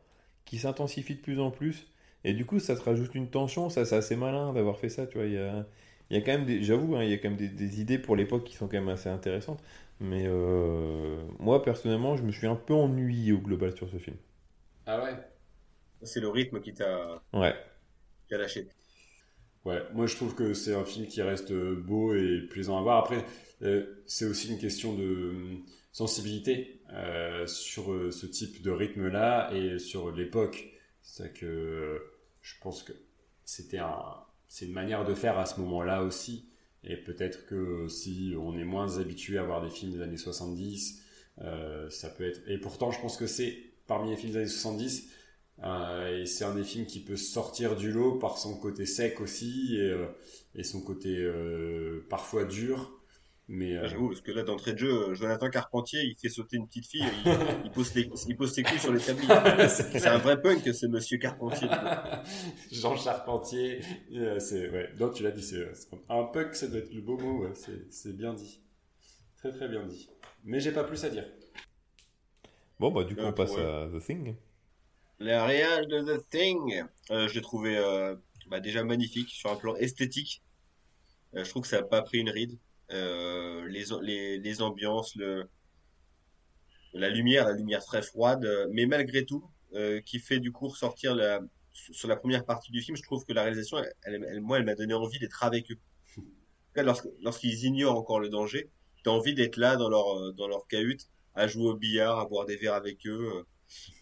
[0.53, 1.87] qui s'intensifie de plus en plus.
[2.23, 3.69] Et du coup, ça te rajoute une tension.
[3.69, 5.07] Ça, c'est assez malin d'avoir fait ça.
[5.07, 5.65] Tu vois, il y a,
[6.09, 7.81] il y a quand même des, j'avoue, hein, il y a quand même des, des
[7.81, 9.61] idées pour l'époque qui sont quand même assez intéressantes.
[9.99, 14.17] Mais euh, moi, personnellement, je me suis un peu ennuyé au global sur ce film.
[14.85, 15.17] Ah ouais?
[16.03, 17.55] C'est le rythme qui t'a Ouais.
[18.27, 18.67] qui a lâché.
[19.65, 22.97] Ouais, moi je trouve que c'est un film qui reste beau et plaisant à voir.
[22.97, 23.23] Après,
[23.61, 25.57] euh, c'est aussi une question de euh,
[25.93, 30.73] sensibilité euh, sur euh, ce type de rythme-là et sur l'époque.
[31.01, 31.99] C'est que euh,
[32.41, 32.93] je pense que
[33.45, 34.03] c'était un,
[34.47, 36.49] c'est une manière de faire à ce moment-là aussi.
[36.83, 41.01] Et peut-être que si on est moins habitué à voir des films des années 70,
[41.41, 42.41] euh, ça peut être.
[42.47, 43.57] Et pourtant, je pense que c'est
[43.87, 45.09] parmi les films des années 70.
[45.63, 49.21] Euh, et c'est un des films qui peut sortir du lot par son côté sec
[49.21, 49.79] aussi
[50.55, 51.27] et, son côté
[52.09, 52.91] parfois dur.
[53.49, 56.65] Mais euh, J'avoue, parce que là, d'entrée de jeu, Jonathan Carpentier, il fait sauter une
[56.67, 57.31] petite fille, il,
[57.65, 59.27] il pose, les, il pose ses couilles sur l'établi.
[59.69, 61.67] c'est C'est un vrai punk, ce monsieur Carpentier.
[62.71, 63.81] Jean Charpentier,
[64.13, 64.89] euh, c'est ouais.
[64.97, 67.43] Non, tu l'as dit, c'est c'est un punk, ça doit être le beau mot.
[67.43, 67.51] Ouais.
[67.53, 68.61] C'est c'est bien dit,
[69.37, 70.09] très très bien dit.
[70.45, 71.25] Mais j'ai pas plus à dire.
[72.79, 73.61] Bon, bah, du coup, Ah, on passe ouais.
[73.63, 74.35] à The Thing.
[75.19, 78.15] Le réal de The Thing, euh, je l'ai trouvé euh,
[78.47, 80.41] bah, déjà magnifique sur un plan esthétique.
[81.35, 82.57] Euh, je trouve que ça n'a pas pris une ride.
[82.93, 85.45] Euh, les, les, les ambiances, le,
[86.93, 89.43] la lumière, la lumière très froide, mais malgré tout,
[89.73, 91.41] euh, qui fait du coup ressortir la,
[91.71, 94.75] sur la première partie du film, je trouve que la réalisation, elle, moi, elle m'a
[94.75, 95.77] donné envie d'être avec eux.
[97.21, 98.69] Lorsqu'ils ignorent encore le danger,
[99.03, 102.45] t'as envie d'être là dans leur, dans leur cahute, à jouer au billard, à boire
[102.45, 103.43] des verres avec eux.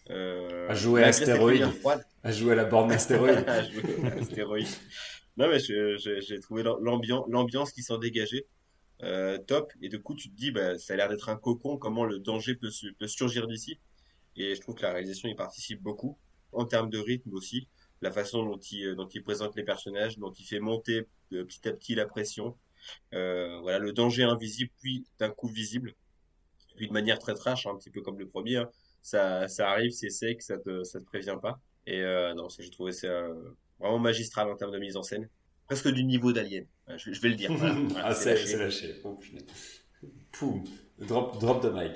[0.09, 1.67] euh, À jouer à Astéroïde.
[2.23, 3.43] À jouer à la borne astéroïde.
[3.47, 4.67] à jouer à Astéroïde.
[5.37, 8.45] Non, mais j'ai trouvé l'ambiance qui s'en dégageait
[9.03, 9.71] euh, top.
[9.81, 12.19] Et du coup, tu te dis, bah, ça a l'air d'être un cocon, comment le
[12.19, 12.69] danger peut,
[12.99, 13.79] peut surgir d'ici.
[14.35, 16.17] Et je trouve que la réalisation y participe beaucoup,
[16.51, 17.67] en termes de rythme aussi.
[18.01, 21.45] La façon dont il, euh, dont il présente les personnages, dont il fait monter euh,
[21.45, 22.57] petit à petit la pression.
[23.11, 25.93] Voilà, le danger invisible, puis d'un coup visible.
[26.75, 28.57] Puis de manière très trash, hein, un petit peu comme le premier.
[28.57, 28.69] hein.
[29.03, 31.59] Ça, ça arrive, c'est sec, ça te, ça te prévient pas.
[31.85, 32.01] Et
[32.35, 33.27] non, j'ai trouvé ça
[33.79, 35.29] vraiment magistral en termes de mise en scène.
[35.71, 36.65] Presque du niveau d'Alien.
[36.97, 37.49] Je, je vais le dire.
[37.53, 37.75] Voilà.
[37.89, 38.57] Voilà, ah, c'est lâché.
[38.57, 38.95] lâché.
[39.05, 39.17] Oh.
[40.33, 40.63] Poum.
[40.99, 41.93] Drop, drop the mic.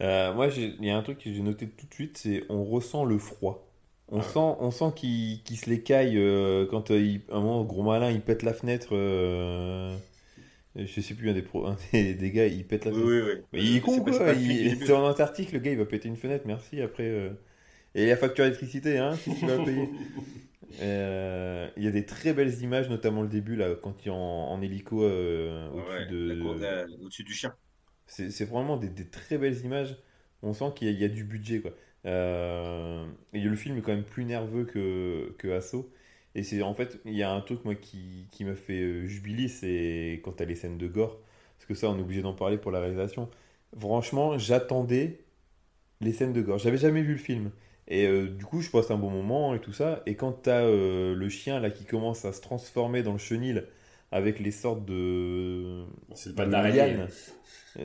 [0.00, 2.42] Euh, moi, j'ai- il y a un truc que j'ai noté tout de suite, c'est
[2.48, 3.68] on ressent le froid.
[4.08, 4.28] On Ah ouais.
[4.28, 7.84] sent, on sent qu'il se les caille euh, quand euh, il, à un moment, gros
[7.84, 8.88] malin, il pète la fenêtre.
[8.92, 9.96] euh,
[10.74, 13.24] je sais plus, un des, pro- un des, des gars, il pète la Oui, fenêtre.
[13.26, 13.42] oui, oui.
[13.52, 14.84] Mais il est con quoi, début.
[14.84, 17.04] c'est en Antarctique, le gars il va péter une fenêtre, merci après.
[17.08, 17.30] euh.
[17.94, 19.88] Et la facture d'électricité, hein, qu'est-ce qu'il va payer?
[20.80, 24.10] Euh, Il y a des très belles images, notamment le début là, quand il est
[24.10, 26.84] en, en hélico euh, au-dessus Ouais, de.
[27.24, 27.56] du chien.
[28.06, 29.96] C'est vraiment des, des très belles images.
[30.42, 31.60] On sent qu'il y, a- il y a du budget.
[31.60, 31.72] Quoi.
[32.06, 35.90] Euh, et le film est quand même plus nerveux que, que Asso.
[36.34, 39.06] Et c'est en fait, il y a un truc moi qui, qui m'a fait euh,
[39.06, 41.20] jubiler, c'est quand t'as les scènes de gore.
[41.56, 43.30] Parce que ça, on est obligé d'en parler pour la réalisation.
[43.78, 45.20] Franchement, j'attendais
[46.00, 46.58] les scènes de gore.
[46.58, 47.50] J'avais jamais vu le film.
[47.88, 50.02] Et euh, du coup, je passe un bon moment et tout ça.
[50.06, 53.64] Et quand t'as euh, le chien là qui commence à se transformer dans le chenil
[54.12, 55.84] avec les sortes de,
[56.14, 56.78] C'est de pas d'araignée.
[56.78, 57.08] lianes.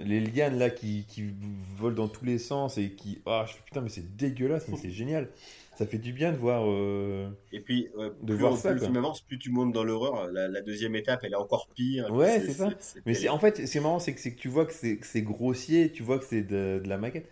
[0.06, 1.34] Les lianes là qui, qui
[1.78, 3.22] volent dans tous les sens et qui.
[3.26, 5.30] Ah, je fais putain, mais c'est dégueulasse, mais c'est génial.
[5.78, 6.64] Ça fait du bien de voir.
[6.68, 7.88] euh, Et puis,
[8.22, 10.30] De plus, voir on- ça, plus film avance, plus tu montes dans l'horreur.
[10.32, 12.11] La, la deuxième étape, elle est encore pire.
[12.11, 12.68] Ouais, c'est ça.
[13.06, 13.30] Mais c'est terrible.
[13.30, 15.91] en fait, c'est marrant, c'est que, c'est que tu vois que c'est que c'est grossier,
[15.91, 17.30] tu vois que c'est de, de la maquette.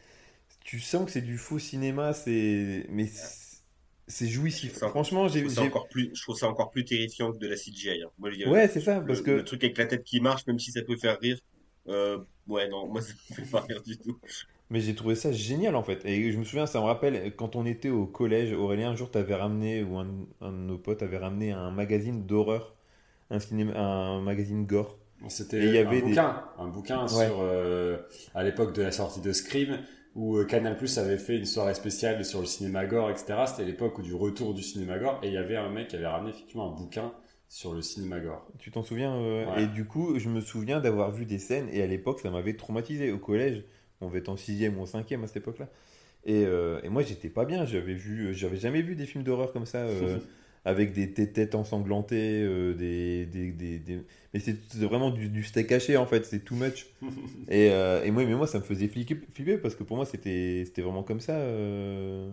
[0.65, 2.87] Tu sens que c'est du faux cinéma, c'est.
[2.89, 3.05] Mais
[4.07, 4.73] c'est- jouissif.
[4.73, 5.41] Ça- Franchement, Je j'ai.
[5.43, 8.01] trouve, ça j'ai- encore plus, je trouve ça encore plus terrifiant que de la CGI.
[8.03, 8.09] hein.
[8.17, 9.31] Moi, le- Ouais, c'est ça, le, parce que.
[9.31, 11.37] le truc avec la tête qui marche, même si ça peut faire rire.
[11.87, 12.17] Euh,
[12.47, 14.17] ouais, non, moi, ça me fait pas rire du tout.
[14.71, 16.03] Mais j'ai trouvé ça génial en fait.
[16.05, 19.11] Et je me souviens, ça me rappelle quand on était au collège, Aurélien, un jour,
[19.11, 20.07] t'avais ramené, ou un,
[20.41, 22.75] un de nos potes avait ramené un magazine d'horreur,
[23.29, 24.97] un, cinéma, un magazine gore.
[25.29, 27.27] C'était Et il y avait un des- bouquin, un bouquin Ouais.
[27.27, 27.97] sur euh,
[28.33, 29.79] à l'époque de la sortie de Scream
[30.15, 33.35] où euh, Canal Plus avait fait une soirée spéciale sur le cinéma gore, etc.
[33.47, 36.07] C'était l'époque du retour du cinéma gore et il y avait un mec qui avait
[36.07, 37.13] ramené effectivement un bouquin
[37.49, 38.47] sur le cinéma gore.
[38.59, 39.63] Tu t'en souviens euh, Ouais.
[39.63, 42.55] Et du coup, je me souviens d'avoir vu des scènes, et à l'époque, ça m'avait
[42.55, 43.11] traumatisé.
[43.11, 43.63] Au collège,
[44.01, 45.69] on devait être en 6 ou en 5 à cette époque-là.
[46.25, 47.65] Et, euh, et moi, j'étais pas bien.
[47.65, 49.79] J'avais vu, j'avais jamais vu des films d'horreur comme ça.
[49.79, 50.17] euh,
[50.65, 54.01] avec des, têtes ensanglantées, euh, des, des, des, des-
[54.33, 56.87] mais c'est vraiment du, du steak haché en fait, c'est too much.
[57.47, 60.05] et, euh, et moi, mais moi, ça me faisait flipper, flipper parce que pour moi,
[60.05, 62.29] c'était vraiment comme ça euh,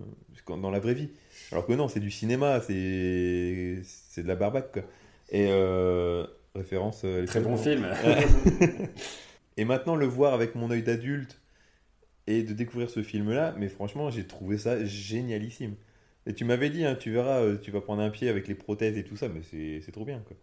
[0.48, 1.10] dans la vraie vie.
[1.52, 4.82] Alors que non, c'est du cinéma, c'est c'est de la barbaque quoi.
[5.30, 5.48] Et
[6.54, 7.04] référence.
[7.26, 7.86] Très bon film.
[9.58, 11.38] et maintenant, le voir avec mon œil d'adulte
[12.26, 15.74] et de découvrir ce film-là, mais franchement, j'ai trouvé ça génialissime.
[16.26, 18.54] Et tu m'avais dit, hein, tu verras, euh, tu vas prendre un pied avec les
[18.54, 20.36] prothèses et tout ça, mais c'est trop bien, quoi.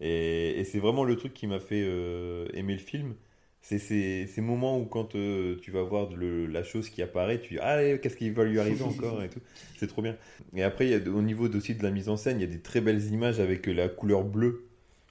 [0.00, 3.14] Et, et c'est vraiment le truc qui m'a fait euh, aimer le film.
[3.62, 7.40] C'est ces, ces moments où quand euh, tu vas voir le- la chose qui apparaît,
[7.40, 9.40] tu dis ah qu'est-ce qui va lui arriver encore et tout.
[9.76, 10.16] C'est trop bien.
[10.54, 12.48] Et après, y a, au niveau aussi de la mise en scène, il y a
[12.48, 14.68] des très belles images avec la couleur bleue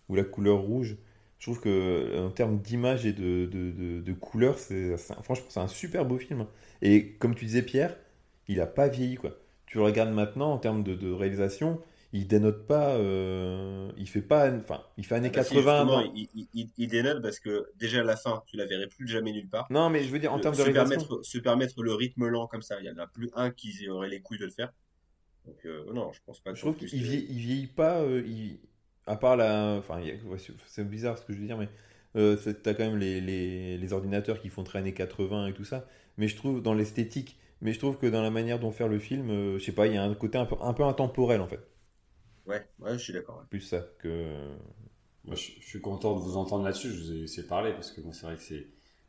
[0.10, 0.98] ou la couleur rouge.
[1.40, 5.60] Je trouve que en termes d'image et de, de, de, de couleur, c'est franchement c'est
[5.60, 6.42] un super beau film.
[6.42, 6.50] hein.
[6.82, 7.98] Et comme tu disais Pierre,
[8.48, 9.32] il a pas vieilli quoi.
[9.76, 11.82] Tu le regardes maintenant en termes de, de réalisation,
[12.14, 15.80] il dénote pas, euh, il fait pas, enfin il fait années Ah bah si, 80.
[15.80, 18.66] justement, dans- il, il- il- il dénote parce que déjà à la fin, tu la
[18.66, 19.68] verrais plus jamais nulle part.
[19.70, 21.02] Non mais je veux dire en Le- termes de se réalisation.
[21.02, 23.90] permettre, se permettre le rythme lent comme ça, il y en a plus un qui
[23.90, 24.72] aurait les couilles de le faire.
[25.46, 26.54] Donc euh, non, je pense pas.
[26.54, 28.60] Je trouve qu'il vieillit, il vieillit pas, euh, il-
[29.08, 29.76] à part la.
[29.80, 30.02] Enfin,
[30.68, 31.70] c'est- bizarre ce que je veux dire, mais
[32.16, 35.54] euh, c'est- t'as quand même les, les, les ordinateurs qui font très années 80 et
[35.54, 35.86] tout ça.
[36.18, 39.00] Mais je trouve dans l'esthétique, mais je trouve que dans la manière dont faire le
[39.00, 41.42] film, euh, je sais pas, il y a un côté un peu, un peu intemporel
[41.42, 41.60] en fait.
[42.48, 43.38] Ouais, ouais, je suis d'accord.
[43.40, 43.46] ouais.
[43.50, 44.56] Plus ça que.
[45.26, 46.92] Moi, je, je suis content de vous entendre là-dessus.
[46.92, 48.68] Je vous ai laissé parler parce que moi, c'est vrai que c'est,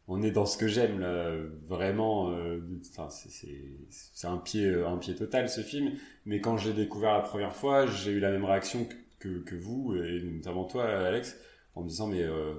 [0.09, 1.33] on est dans ce que j'aime là,
[1.69, 2.31] vraiment.
[2.33, 2.61] euh,
[2.91, 5.93] Enfin, c'est, un pied, un pied total ce film.
[6.27, 9.55] Mais quand j'ai découvert la première fois, j'ai eu la même réaction que, que, que
[9.57, 11.37] vous et notamment toi, Alex,
[11.75, 12.55] en me disant mais euh,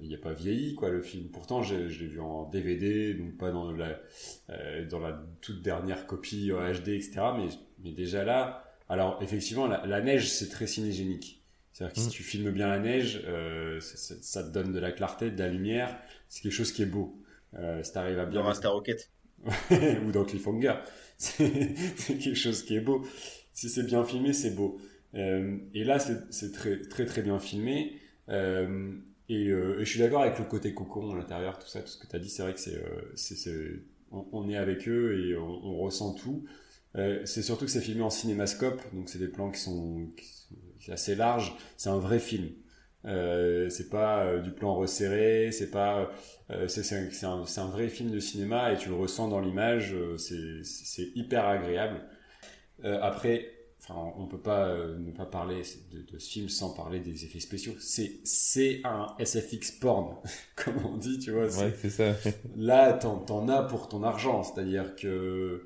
[0.00, 1.28] il n'y a pas vieilli quoi le film.
[1.32, 3.98] Pourtant, j'ai- je l'ai vu en DVD, donc pas dans la,
[4.50, 7.32] euh, dans la toute dernière copie en HD, etc.
[7.36, 7.48] Mais,
[7.84, 11.42] mais déjà là, alors effectivement, la, la neige c'est très cinégénique.
[11.72, 12.10] C'est-à-dire que si Mm.
[12.10, 15.38] tu filmes bien la neige, euh, ça, ça- ça te donne de la clarté, de
[15.38, 15.98] la lumière.
[16.28, 17.16] C'est quelque chose qui est beau.
[17.54, 19.10] Euh, si t'arrives à bien Dans Star Rocket.
[20.06, 20.74] ou dans Cliffhanger.
[21.18, 23.06] C'est quelque chose qui est beau.
[23.52, 24.78] Si c'est bien filmé, c'est beau.
[25.14, 27.94] Euh, et là, c'est c'est très, très très bien filmé.
[28.28, 28.92] Euh,
[29.28, 31.88] et, euh, et je suis d'accord avec le côté cocon à l'intérieur, tout ça, tout
[31.88, 35.36] ce que tu as dit, c'est vrai que c'est, euh, on, est avec eux et
[35.36, 36.44] on, ressent tout.
[36.96, 40.08] Euh, c'est surtout que c'est filmé en cinémascope, donc c'est des plans qui sont,
[40.88, 41.56] assez larges.
[41.76, 42.50] C'est un vrai film.
[43.04, 46.10] C'est pas du plan resserré, c'est pas
[46.48, 51.44] un, c'est un, vrai film de cinéma et tu le ressens dans l'image, c'est hyper
[51.46, 52.00] agréable.
[52.84, 53.55] Après,
[53.88, 57.24] enfin, on peut pas euh, ne pas parler de, de ce film sans parler des
[57.24, 57.74] effets spéciaux.
[57.78, 60.16] C'est c'est un SFX porn,
[60.56, 61.46] comme on dit, tu vois.
[61.46, 62.14] Ouais, c'est ça.
[62.56, 65.64] Là, t'en, t'en as pour ton argent, c'est-à-dire que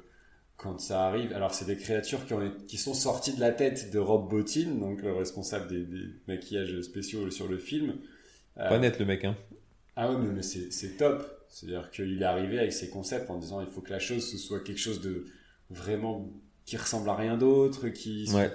[0.57, 3.91] quand ça arrive, alors c'est des créatures qui, ont, qui sont sorties de la tête
[3.93, 7.95] de Rob Bottin, donc le responsable des, des maquillages spéciaux sur le film.
[8.59, 9.37] Euh, Pas net le mec, hein.
[9.97, 11.25] ah ouais, mais, mais c'est, c'est top.
[11.49, 14.39] C'est-à-dire qu'il est arrivé avec ses concepts en disant il faut que la chose ce
[14.39, 15.27] soit quelque chose de
[15.69, 16.31] vraiment
[16.67, 18.51] qui ressemble à rien d'autre, qui Ouais.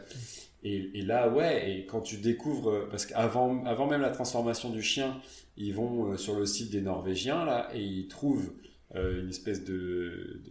[0.64, 4.70] et, et là, ouais, et quand tu découvres, euh, parce qu'avant avant même la transformation
[4.70, 5.20] du chien,
[5.58, 8.52] ils vont euh, sur le site des Norvégiens, là, et ils trouvent
[8.96, 10.42] euh, une espèce de.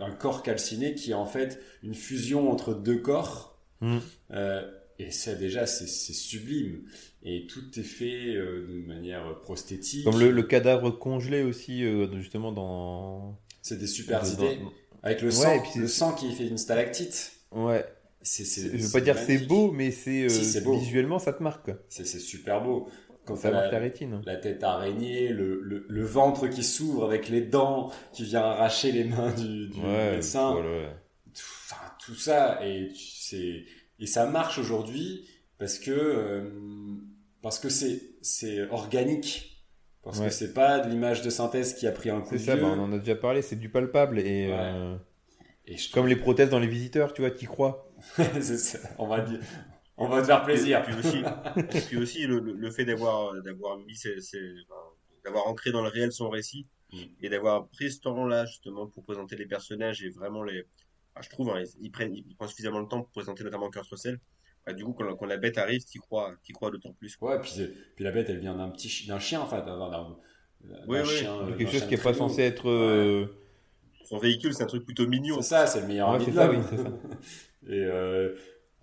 [0.00, 3.58] un, corps calciné qui est en fait une fusion entre deux corps.
[3.80, 3.98] Mm.
[4.32, 6.82] Euh, et ça, déjà, c'est sublime.
[7.22, 10.04] Et tout est fait euh, de manière prosthétique.
[10.04, 13.38] Comme le, le cadavre congelé aussi, super dans.
[13.62, 14.58] C'est des super dans- idées.
[15.02, 17.32] Avec le Ouais, sang, et puis c'est- le sang qui fait une stalactite.
[17.52, 17.84] Ouais.
[18.22, 21.42] C'est, c'est, Je veux pas dire c'est beau, mais c'est euh, Si, visuellement ça te
[21.42, 21.70] marque.
[21.88, 22.86] C'est, super beau.
[23.24, 24.20] Quand Ça marque la- la rétine.
[24.26, 28.92] la tête araignée, le, le, le ventre qui s'ouvre avec les dents qui vient arracher
[28.92, 30.52] les mains du, du Ouais, médecin.
[30.52, 30.90] voilà.
[31.32, 33.64] Tout, enfin, tout ça et c'est
[34.00, 35.26] et ça marche aujourd'hui
[35.58, 36.50] parce que euh,
[37.42, 39.49] parce que c'est c'est organique
[40.02, 40.26] parce Ouais.
[40.26, 42.54] que c'est pas de l'image de synthèse qui a pris un coup C'est de ça,
[42.56, 42.64] vieux.
[42.64, 44.52] bah, on en a déjà parlé, c'est du palpable et Ouais.
[44.58, 44.96] euh,
[45.66, 47.90] et je comme les prothèses dans les visiteurs, tu vois, t'y crois.
[48.40, 48.78] c'est ça.
[48.98, 49.40] on va dire
[50.02, 51.18] on va te faire plaisir Puis aussi,
[51.76, 53.94] et puis aussi le, le- le fait d'avoir d'avoir mis
[55.24, 56.96] d'avoir ancré dans le réel son récit Mm.
[57.22, 60.64] et d'avoir pris ce temps-là justement pour présenter les personnages et vraiment les.
[61.20, 64.18] je trouve hein, ils, prennent ils prennent suffisamment de temps pour présenter notamment Kurt Russell.
[64.66, 67.16] Bah, du coup, quand, quand la bête arrive, t'y crois, t'y crois d'autant plus.
[67.16, 67.32] quoi.
[67.36, 67.52] ouais puis
[67.96, 71.02] puis la bête elle vient d'un petit d'un chien enfin d'un d'un- d'un- Oui, d'un
[71.02, 71.08] oui.
[71.08, 72.68] chien, quelque chose chien qui est pas censé être.
[72.68, 73.26] euh,
[74.04, 75.40] Son véhicule, c'est un truc plutôt mignon.
[75.40, 76.60] C'est ça, c'est le meilleur Ouais, ami c'est de ça, l'homme.
[76.60, 76.90] oui, c'est ça.
[77.72, 78.34] Et euh,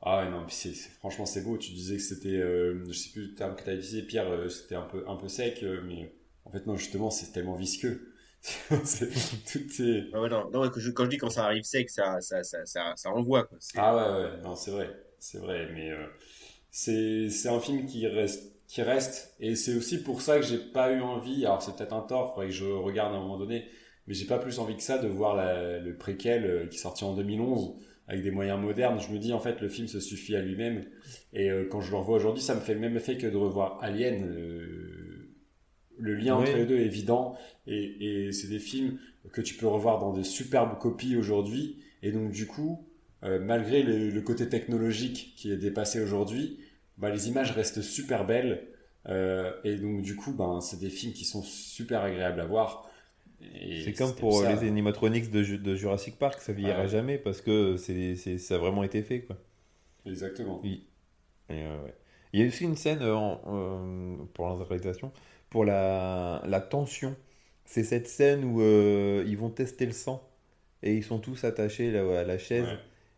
[0.01, 1.57] ah ouais, non, puis c'est, c'est- franchement c'est beau.
[1.57, 4.29] Tu disais que c'était, euh, je sais plus le terme que tu as utilisé, Pierre,
[4.31, 6.13] euh, c'était un peu un peu sec, euh, mais
[6.45, 8.13] en fait non, justement c'est tellement visqueux.
[8.85, 9.09] c'est,
[9.51, 11.89] tout est Ah ouais, non, non, que je- quand je dis quand ça arrive sec,
[11.89, 13.43] ça, ça, ça, ça, ça envoie.
[13.45, 13.57] Quoi.
[13.59, 14.89] C'est- ah ouais ouais, non c'est vrai.
[15.19, 16.05] C'est vrai, mais euh,
[16.71, 20.91] c'est un film qui reste qui reste et c'est aussi pour ça que j'ai pas
[20.91, 21.45] eu envie.
[21.45, 23.65] Alors c'est peut-être un tort, faudrait que je regarde à un moment donné,
[24.07, 26.81] mais j'ai pas plus envie que ça de voir la, le préquel euh, qui est
[26.81, 27.75] sorti en 2011
[28.09, 28.99] avec des moyens modernes.
[28.99, 30.85] Je me dis en fait le film se suffit à lui-même
[31.33, 33.37] et euh, quand je le revois aujourd'hui, ça me fait le même effet que de
[33.37, 34.25] revoir Alien.
[34.25, 35.29] euh,
[35.97, 36.43] le lien Oui.
[36.43, 37.35] entre les deux est évident
[37.65, 38.99] et, et c'est des films
[39.31, 42.86] que tu peux revoir dans des superbes copies aujourd'hui et donc du coup
[43.23, 46.59] euh, malgré le, le côté technologique qui est dépassé aujourd'hui
[46.97, 48.67] bah, les images restent super belles
[49.07, 52.89] euh, et donc du coup ben c'est des films qui sont super agréables à voir
[53.83, 54.53] C'est comme pour ça.
[54.53, 56.87] les animatronics de, Ju- de Jurassic Park, ça vieillira Ouais.
[56.87, 59.21] jamais parce que c'est, ça a vraiment été fait.
[59.21, 59.37] Quoi.
[60.05, 60.81] exactement Et,
[61.51, 61.95] euh, ouais.
[62.33, 65.11] Il y a aussi une scène en- pour réalisation,
[65.49, 67.15] pour la, la tension.
[67.65, 70.23] C'est cette scène où ils vont tester le sang
[70.83, 72.65] et ils sont tous attachés là, à la chaise.
[72.65, 72.77] Ouais.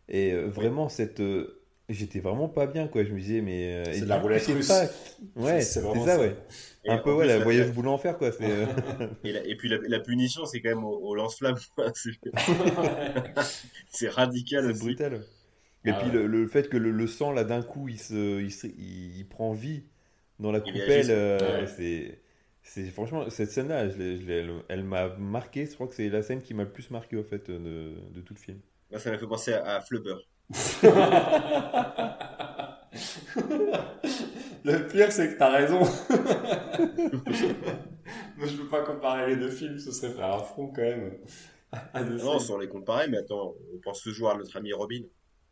[0.10, 2.88] Et euh, vraiment, cette, euh, j'étais vraiment pas bien.
[2.88, 3.03] Quoi.
[3.06, 3.73] Je me disais, mais.
[3.73, 4.68] euh, C'est et de la roulette russe.
[4.68, 4.86] pas-
[5.36, 6.19] Ouais, C'est ça, ça.
[6.19, 6.36] ouais.
[6.86, 8.31] Et Un en peu, ouais, la voyage boule enfer, quoi.
[8.31, 8.65] C'est, euh,
[9.23, 11.57] Et, la- et puis la, la punition, c'est quand même au, au lance-flamme.
[13.90, 15.22] c'est radical c'est brutal.
[15.86, 16.14] Et Ah puis ouais.
[16.18, 19.18] le, le fait que le, le sang, là, d'un coup, il, se, il, se- il-
[19.18, 19.84] il prend vie
[20.40, 22.19] dans la coupelle, euh, Ouais.
[22.64, 25.65] c'est, franchement, cette scène-là, elle, elle m'a marqué.
[25.65, 28.22] Je crois que c'est la scène qui m'a le plus marqué, au fait, de, de
[28.22, 28.60] tout le film.
[28.97, 30.15] Ça m'a fait penser à, à Flubber.
[34.65, 35.79] Le pire, c'est que t'as raison.
[38.37, 41.13] Moi, je peux pas comparer les deux films, ce serait faire un front quand même.
[41.93, 45.03] À deux Non, sans les comparer, mais attends, on pense toujours à notre ami Robin.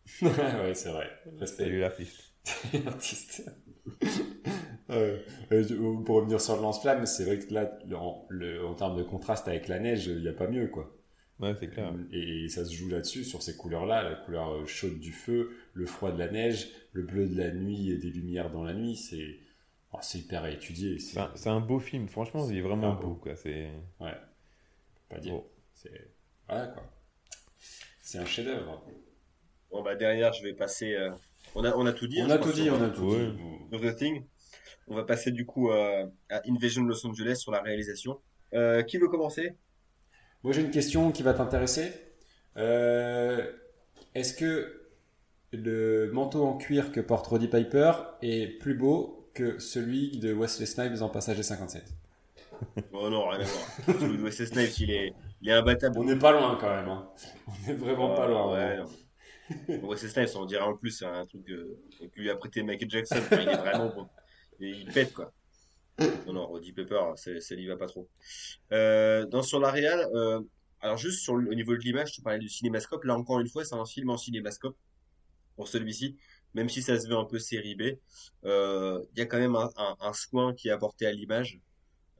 [0.21, 1.09] ouais, c'est vrai.
[1.39, 1.63] Respect.
[1.63, 2.33] Salut l'artiste.
[2.87, 3.43] artiste.
[4.89, 5.19] Euh,
[5.51, 9.03] euh, pour revenir sur le lance-flamme, c'est vrai que là, en, le- en termes de
[9.03, 10.96] contraste avec la neige, il n'y a pas mieux, quoi.
[11.39, 11.93] Ouais, c'est clair.
[12.11, 15.85] Et, ça se joue là-dessus, sur ces couleurs-là, la couleur euh, chaude du feu, le
[15.85, 18.95] froid de la neige, le bleu de la nuit et des lumières dans la nuit,
[18.95, 19.37] c'est
[19.93, 20.97] oh, c'est hyper étudié.
[20.99, 23.15] C'est C'est un, beau film, franchement, il est vraiment beau, beau.
[23.15, 23.35] quoi.
[23.35, 23.69] C'est...
[25.09, 25.33] pas dire.
[25.33, 25.45] Bon.
[25.75, 26.11] C'est
[26.47, 26.83] voilà quoi.
[28.01, 28.83] C'est un chef-d'œuvre.
[29.69, 30.93] Bon, bah, derrière, je vais passer.
[30.95, 31.11] euh,
[31.55, 32.21] On, a, on a tout dit.
[32.21, 33.31] On hein, a je tout dit, on a tout Ouais.
[33.31, 33.37] dit.
[33.69, 34.25] sur The Thing.
[34.87, 38.21] On va passer du coup euh, à Invasion Los Angeles sur la réalisation.
[38.53, 39.57] Euh, qui veut commencer?
[40.47, 41.91] Moi, j'ai une question qui va t'intéresser.
[42.55, 43.51] Euh,
[44.15, 44.81] Est-ce que
[45.51, 47.91] le manteau en cuir que porte Roddy Piper
[48.21, 51.83] est plus beau que celui de Wesley Snipes en Passager 57
[52.93, 53.99] Oh non, rien à voir.
[53.99, 55.99] Celui de Wesley Snipes, il est, il est imbattable.
[55.99, 56.87] On n'est pas loin quand même.
[56.87, 57.09] hein.
[57.49, 58.53] On est vraiment pas loin.
[58.53, 58.85] Ouais, non.
[59.81, 61.77] Bon, Wesley Snipes, on dirait en plus, c'est un truc de...
[61.99, 63.17] que lui a prêté Michael Jackson.
[63.33, 64.07] Il est vraiment bon.
[64.61, 65.33] Et il pète, quoi.
[65.99, 68.07] Non, non, Roddy Pepper, ça lui va pas trop.
[68.71, 70.41] Euh, dans, sur la réal, euh,
[70.79, 73.03] alors juste sur au niveau de l'image, tu parlais du cinémascope.
[73.03, 74.77] Là, encore une fois, c'est un film en cinémascope
[75.55, 76.15] pour celui-ci.
[76.53, 77.97] Même si ça se veut un peu série B,
[78.45, 81.59] euh, il y a quand même un, soin qui est apporté à l'image.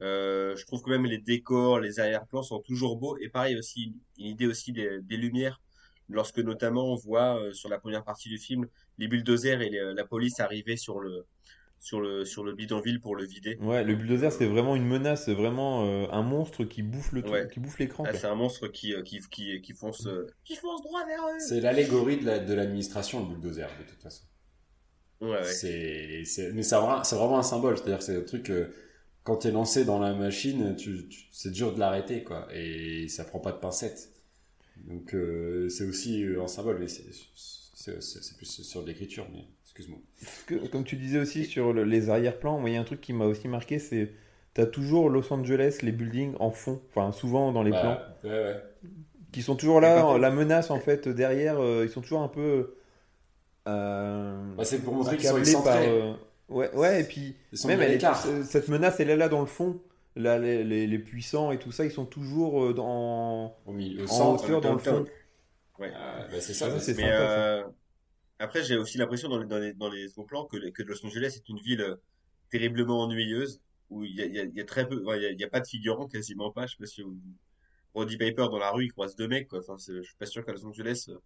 [0.00, 3.16] Je trouve que même les décors, les arrière-plans sont toujours beaux.
[3.18, 5.60] Et pareil aussi, une idée aussi des, lumières.
[6.08, 10.40] Lorsque notamment on voit sur la première partie du film les bulldozers et la police
[10.40, 11.26] arriver sur le
[11.80, 13.56] sur le sur le bidonville pour le vider.
[13.60, 17.22] Ouais, le bulldozer, c'est vraiment une menace, c'est vraiment euh, un monstre qui bouffe le
[17.28, 17.48] Ouais.
[17.52, 18.04] qui bouffe l'écran.
[18.06, 21.20] Ah, c'est un monstre qui euh, qui qui, qui fonce euh, qui fonce droit vers
[21.22, 21.38] eux.
[21.38, 24.24] C'est l'allégorie de la- de l'administration, le bulldozer, de toute façon.
[25.20, 25.44] Ouais, ouais.
[25.44, 27.76] C'est, mais vraiment- c'est vraiment un symbole.
[27.76, 28.70] C'est-à-dire que c'est un truc que,
[29.24, 32.46] quand t'es lancé dans la machine, tu, tu- c'est dur de l'arrêter, quoi.
[32.54, 34.10] Et ça prend pas de pincettes.
[34.86, 37.04] Donc, euh, c'est aussi euh, un symbole, mais c'est,
[38.36, 39.44] plus sur l'écriture, mais
[39.78, 40.68] excuse-moi.
[40.72, 43.26] Comme tu disais aussi sur le- les arrière-plans, il y a un truc qui m'a
[43.26, 44.12] aussi marqué, c'est
[44.54, 48.30] t'as toujours Los Angeles, les buildings en fond, enfin souvent dans les plans, Bah, ouais,
[48.30, 48.62] ouais.
[49.32, 52.74] qui sont toujours là, la menace en fait derrière, euh, ils sont toujours un peu
[53.68, 55.60] euh, Bah, c'est pour montrer qu'ils sont accablés par.
[55.78, 55.88] excentrés.
[55.88, 56.12] euh,
[56.48, 57.36] Ouais, ouais, et puis
[57.66, 58.00] même elle
[58.44, 59.80] cette menace, elle est là dans le fond.
[60.16, 64.04] Là, les, les- les puissants et tout ça, ils sont toujours dans, Au milieu, au
[64.04, 64.44] en centre.
[64.44, 65.06] hauteur dans le fond.
[65.80, 66.66] Ah, bah, c'est ça.
[66.66, 67.72] Ah, parce c'est sympa, ça.
[68.38, 71.04] Après, j'ai aussi l'impression dans les, dans les, dans les seconds plans que, que Los
[71.06, 71.96] Angeles est une ville euh,
[72.50, 73.60] terriblement ennuyeuse,
[73.90, 75.44] où il y a, y a, y a très peu, il y a, il y
[75.44, 76.66] a pas de figurants, quasiment pas.
[76.66, 77.18] Je sais pas si vous-
[77.94, 79.60] Roddy Piper dans la rue, il croise deux mecs, quoi.
[79.60, 81.18] Enfin, je suis pas sûr qu'à Los Angeles, euh,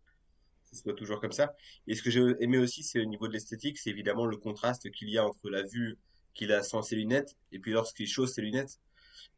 [0.65, 1.55] ce soit toujours comme ça.
[1.87, 4.91] Et ce que j'ai aimé aussi, c'est au niveau de l'esthétique, c'est évidemment le contraste
[4.91, 5.99] qu'il y a entre la vue
[6.35, 8.81] qu'il a sans ses lunettes, et puis lorsqu'il chausse ses lunettes,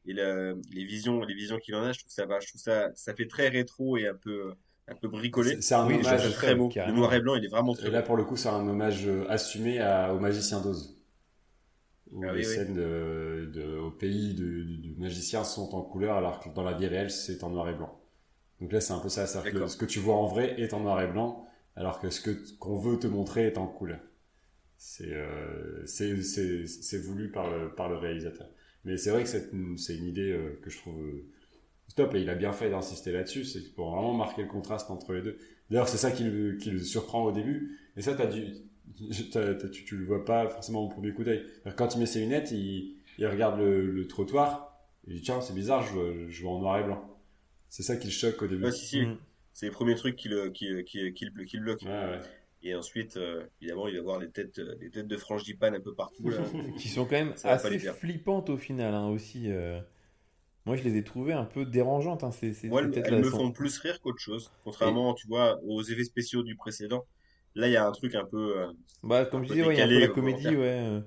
[0.07, 2.61] et la- les visions, les visions qu'il en a, je trouve ça va, je trouve
[2.61, 4.55] ça, ça fait très rétro et un peu,
[4.89, 5.59] un peu bricolé.
[5.59, 6.31] C'est, c'est un Oui, hommage.
[6.33, 6.69] très beau.
[6.69, 6.85] carrément.
[6.85, 8.67] Le noir et blanc, il est vraiment très Et là, pour le coup, c'est un
[8.69, 10.97] hommage euh, assumé à, au magicien d'Oz.
[12.13, 16.39] Où Ah les oui, scènes de, de- au pays du, magicien sont en couleur, alors
[16.41, 17.99] que dans la vie réelle, c'est en noir et blanc.
[18.61, 19.27] Donc là, c'est un peu ça.
[19.27, 21.47] c'est-à-dire que ce que tu vois en vrai est en noir et blanc,
[21.77, 24.01] alors que ce que qu'on veut te montrer est en cool.
[24.79, 28.49] C'est euh, c'est c'est c'est voulu par le par le réalisateur.
[28.85, 31.27] Mais c'est vrai que c'est une, c'est une idée euh, que je trouve euh,
[31.95, 33.45] top et il a bien fait d'insister là-dessus.
[33.45, 35.39] C'est pour vraiment marquer le contraste entre les deux.
[35.71, 37.79] D'ailleurs, c'est ça qui le, qui le surprend au début.
[37.97, 38.45] Et ça, t'as dû,
[39.33, 41.45] t'as- t'as- tu, tu le vois pas forcément au premier coup d'œil.
[41.77, 44.77] Quand il met ses lunettes, il, il regarde le, le trottoir.
[45.07, 47.03] Il dit tiens, c'est bizarre, je vois, je vois en noir et blanc.
[47.69, 48.65] C'est ça qui le choque au début.
[48.65, 49.03] Ouais, si, si.
[49.03, 49.19] Mm.
[49.53, 51.87] C'est les premiers trucs qui le, qui, qui, qui, le, qui le bloquent.
[51.87, 52.21] Ouais, ouais.
[52.67, 55.81] Et ensuite, euh, évidemment, il va voir les têtes, euh, les têtes de frangipane un
[55.81, 56.29] peu partout.
[56.31, 56.39] Là.
[56.79, 59.51] Qui sont quand même assez flippantes au final hein, aussi.
[59.51, 59.79] euh.
[60.67, 62.25] Moi, je les ai trouvées un peu dérangeantes.
[62.25, 64.51] Hein, ces, ces, Moi, ces elles, me sont- font plus rire qu'autre chose.
[64.65, 67.07] Contrairement, tu vois, aux effets spéciaux du précédent.
[67.55, 68.59] Là, il y a un truc un peu.
[68.59, 68.73] euh,
[69.03, 70.65] Bah, comme je disais, ouais, il y a un peu la comédie, ouais.
[70.83, 71.01] euh.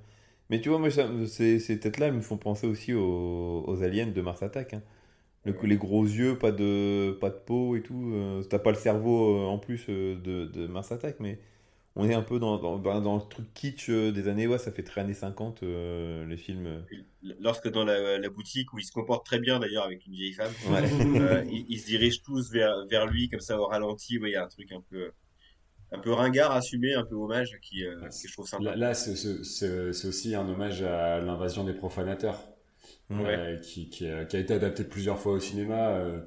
[0.50, 3.84] Mais tu vois, moi, ça- ces, ces têtes-là elles me font penser aussi aux, aux
[3.84, 4.74] aliens de Mars Attack.
[4.74, 4.84] hein.
[5.46, 5.68] Le- Ouais.
[5.68, 8.12] Les gros yeux, pas de, pas de peau et tout.
[8.14, 10.16] euh, T'as pas le cerveau euh, en plus de,
[10.46, 11.40] de Mars Attack, mais
[11.98, 14.48] on est un peu dans, dans, dans- dans le truc kitsch euh, des années.
[14.48, 16.84] Ouais, ça fait très années 50, euh, les films.
[17.40, 20.34] Lorsque dans la, la boutique, où il se comporte très bien d'ailleurs avec une vieille
[20.34, 20.84] femme, Ouais.
[21.22, 24.18] euh, ils, ils se dirigent tous vers, vers lui, comme ça au ralenti.
[24.20, 25.12] Ouais, il y a un truc un peu,
[25.92, 28.64] un peu ringard assumé, un peu hommage qui, euh, Ouais, que je trouve sympa.
[28.64, 32.40] Là, là, c'est- aussi un hommage à l'invasion des profanateurs.
[33.10, 33.36] Ouais.
[33.38, 36.20] euh, qui, qui, a, qui a été adapté plusieurs fois au cinéma, euh,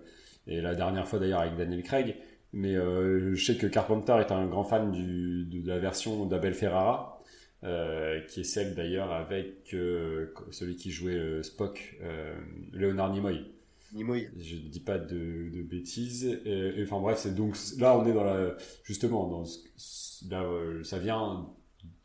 [0.46, 2.16] et la dernière fois d'ailleurs avec Daniel Craig.
[2.52, 6.54] Mais euh, je sais que Carpenter est un grand fan du, de la version d'Abel
[6.54, 7.22] Ferrara,
[7.62, 11.96] euh, qui est celle d'ailleurs avec euh, celui qui jouait Spock,
[12.72, 13.44] Leonard Nimoy.
[13.92, 14.28] Nimoy.
[14.38, 16.24] Je ne dis pas de, de bêtises.
[16.44, 20.44] Et, et enfin bref, c'est donc là on est dans la justement dans ce- là,
[20.84, 21.48] ça vient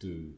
[0.01, 0.31] de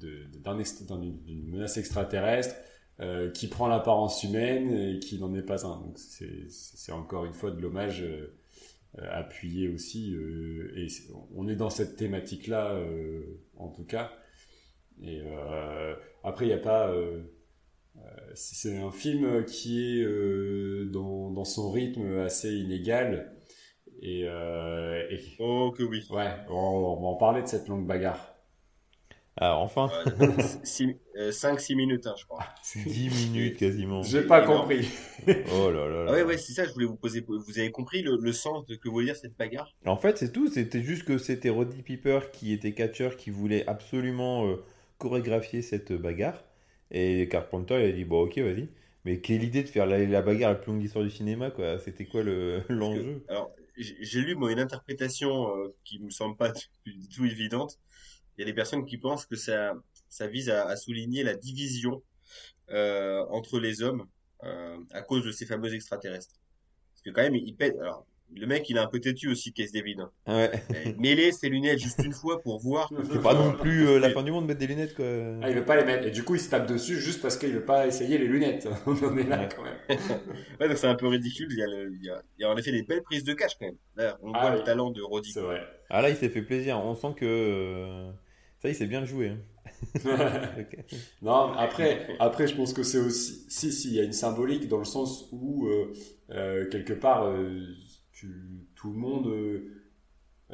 [0.00, 0.56] d'un
[0.98, 2.56] d'une menace extraterrestre
[3.00, 5.80] euh, qui prend l'apparence humaine et qui n'en est pas un.
[5.80, 8.34] Donc c'est c'est encore une fois de l'hommage euh,
[8.98, 10.86] euh, appuyé aussi euh, et
[11.34, 12.78] on est dans cette thématique là
[13.56, 14.12] en tout cas.
[15.02, 15.94] Et euh,
[16.24, 17.22] après il n'y a pas euh,
[18.34, 23.32] c'est un film qui est euh, dans, dans son rythme assez inégal.
[24.02, 26.04] Et, euh, et- Oh que oui.
[26.10, 28.31] ouais, on, on va en parler de cette longue bagarre.
[29.36, 29.90] Alors, enfin,
[31.30, 32.44] 5-6 minutes, hein, je crois.
[32.86, 34.02] 10 minutes quasiment.
[34.04, 34.60] J'ai pas énorme.
[34.62, 34.88] compris.
[35.54, 36.10] Oh là là là.
[36.10, 37.24] Ah ouais, ouais, c'est ça, je voulais vous poser.
[37.26, 39.70] Vous avez compris le, le sens de que voulait dire cette bagarre?
[39.86, 40.48] En fait, c'est tout.
[40.48, 44.56] C'était juste que c'était Roddy Piper qui était catcheur qui voulait absolument euh,
[44.98, 46.42] chorégraphier cette bagarre.
[46.90, 48.68] Et Carpenter, il a dit Bon, ok, vas-y.
[49.04, 51.78] Mais quelle idée de faire la, la bagarre la plus longue d'histoire du cinéma, quoi.
[51.78, 53.22] C'était quoi le- l'enjeu?
[53.28, 56.50] Alors, j'ai lu moi une interprétation euh, qui me semble pas
[56.84, 57.78] du du tout évidente.
[58.36, 59.74] Il y a des personnes qui pensent que ça,
[60.08, 62.02] ça vise à, souligner la division
[62.70, 64.06] euh, entre les hommes
[64.44, 66.40] euh, à cause de ces fameux extraterrestres.
[66.92, 67.78] Parce que quand même, il pète.
[67.78, 70.00] Alors, le mec, il est un peu têtu aussi, Case David.
[70.00, 70.10] hein.
[70.26, 70.50] Ouais.
[70.70, 72.90] Mais Mêler ses lunettes juste une fois pour voir.
[73.12, 75.04] C'est pas non plus euh, la fin du monde de mettre des lunettes, quoi.
[75.42, 76.06] Ah, il veut pas les mettre.
[76.06, 78.68] Et du coup, il se tape dessus juste parce qu'il veut pas essayer les lunettes.
[78.86, 79.48] On en est là Ouais.
[79.54, 79.98] quand même.
[80.60, 81.48] Ouais, donc c'est un peu ridicule.
[81.50, 83.24] Il y, a le- il, y a, il y a en effet des belles prises
[83.24, 83.76] de cash quand même.
[83.96, 84.58] Là, on Ah voit oui.
[84.58, 85.32] le talent de Roddy.
[85.32, 85.60] C'est vrai.
[85.90, 86.78] Ah là, il s'est fait plaisir.
[86.78, 87.24] On sent que.
[87.26, 88.10] euh,
[88.60, 89.28] Ça, il s'est bien joué.
[89.30, 89.38] hein.
[90.58, 90.76] Ok.
[91.22, 94.68] Non, après, après, je pense que c'est aussi, si, si, il y a une symbolique
[94.68, 95.92] dans le sens où, euh,
[96.30, 97.60] euh, quelque part, euh,
[98.26, 99.70] tu- tout le monde euh,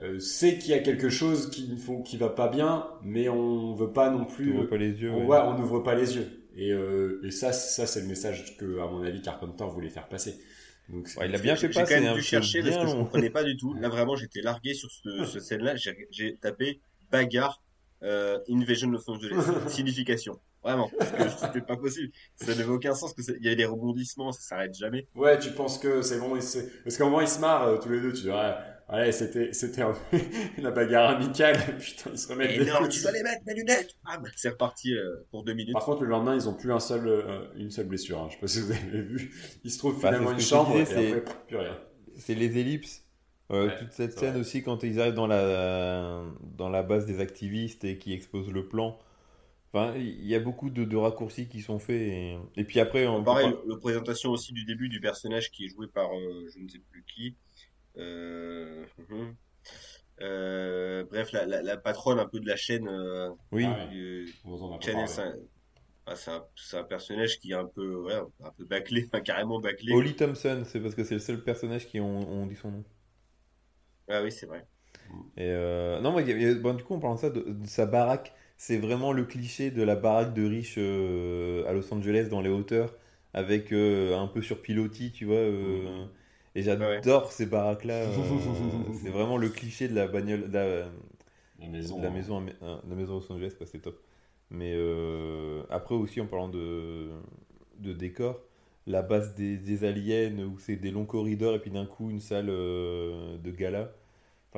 [0.03, 3.75] euh, sait qu'il y a quelque chose qui ne qui va pas bien, mais on
[3.75, 5.11] veut pas non plus, ouvres pas les yeux.
[5.13, 5.39] on ouais.
[5.39, 6.27] on n'ouvre pas les yeux.
[6.57, 10.09] Et, euh, et ça, ça, c'est le message que, à mon avis, Carpenter voulait faire
[10.09, 10.41] passer.
[10.89, 11.95] Donc, Ouais, il a bien fait J'ai passer.
[11.95, 13.75] quand même hein, dû chercher parce que je comprenais pas du tout.
[13.81, 15.77] Là, vraiment, j'étais largué sur ce, ce scène-là.
[15.77, 16.81] J'ai- J'ai tapé
[17.13, 17.63] bagarre
[18.03, 19.37] euh, Invasion Los Angeles.
[19.69, 20.39] Signification.
[20.69, 20.91] Vraiment.
[20.99, 22.13] Parce que c'était pas possible.
[22.37, 23.15] Ça n'avait aucun sens.
[23.15, 25.07] que Il y avait des rebondissements, ça s'arrête jamais.
[25.15, 27.89] Ouais, tu penses que c'est bon, parce qu'à un moment ils se marrent euh, tous
[27.89, 28.55] les deux, tu dis ouais,
[28.93, 29.95] ouais c'était c'était un
[30.59, 33.97] la bagarre amicale, putain ils se remettent non, coups tu dois les mettre, mes lunettes
[34.05, 35.73] Bam C'est reparti euh, pour deux minutes.
[35.73, 38.29] Par contre le lendemain ils ont plus un seul euh, une seule blessure, hein.
[38.29, 39.35] je sais pas si vous avez vu,
[39.65, 40.83] ils se trouvent Bah, finalement c'est une chambre et
[41.13, 41.79] après plus rien.
[42.19, 43.05] C'est les ellipses.
[43.51, 44.41] Euh, Ouais, toute cette c'est scène vrai.
[44.41, 46.23] aussi quand ils arrivent dans la,
[46.59, 48.99] dans la base des activistes et qui exposent le plan.
[49.73, 52.01] Enfin, il y a beaucoup de, de raccourcis qui sont faits.
[52.01, 55.69] Et, et puis après, on Pareil, le présentation aussi du début du personnage qui est
[55.69, 57.37] joué par euh, je ne sais plus qui.
[57.99, 59.37] Euh, mhm.
[60.21, 62.89] Euh, bref, la, la, la patronne un peu de la chaîne.
[62.89, 63.87] euh, Oui, Ah
[64.45, 65.15] On Channel, parlé.
[65.15, 65.35] c'est un,
[66.07, 69.21] ah, c'est un, c'est un personnage qui est un peu, ouais, un peu bâclé, enfin,
[69.23, 69.95] carrément bâclé.
[69.97, 72.85] Holly Thompson, c'est parce que c'est le seul personnage qui ont, ont dit son nom.
[74.09, 74.67] Ah oui, c'est vrai.
[75.37, 77.15] Et euh, non, mais il y a- il y a- bon, du coup, en parlant
[77.17, 80.77] de ça, de, de sa baraque, c'est vraiment le cliché de la baraque de riche
[80.79, 82.95] euh, à Los Angeles dans les hauteurs,
[83.35, 85.37] avec euh, un peu sur pilotis, tu vois.
[85.37, 86.07] euh,
[86.55, 88.07] Et j'adore ces baraques-là.
[89.03, 90.89] c'est vraiment le cliché de la bagnole, de la,
[91.61, 91.99] La maison.
[91.99, 92.13] de la hein.
[92.13, 92.51] maison, de
[92.91, 94.01] la maison à Los Angeles, c'est top.
[94.51, 94.75] Mais
[95.71, 97.11] après aussi, en parlant de,
[97.79, 98.41] de décor,
[98.87, 102.21] la base des, des aliens où c'est des longs corridors et puis d'un coup une
[102.21, 103.93] salle de gala.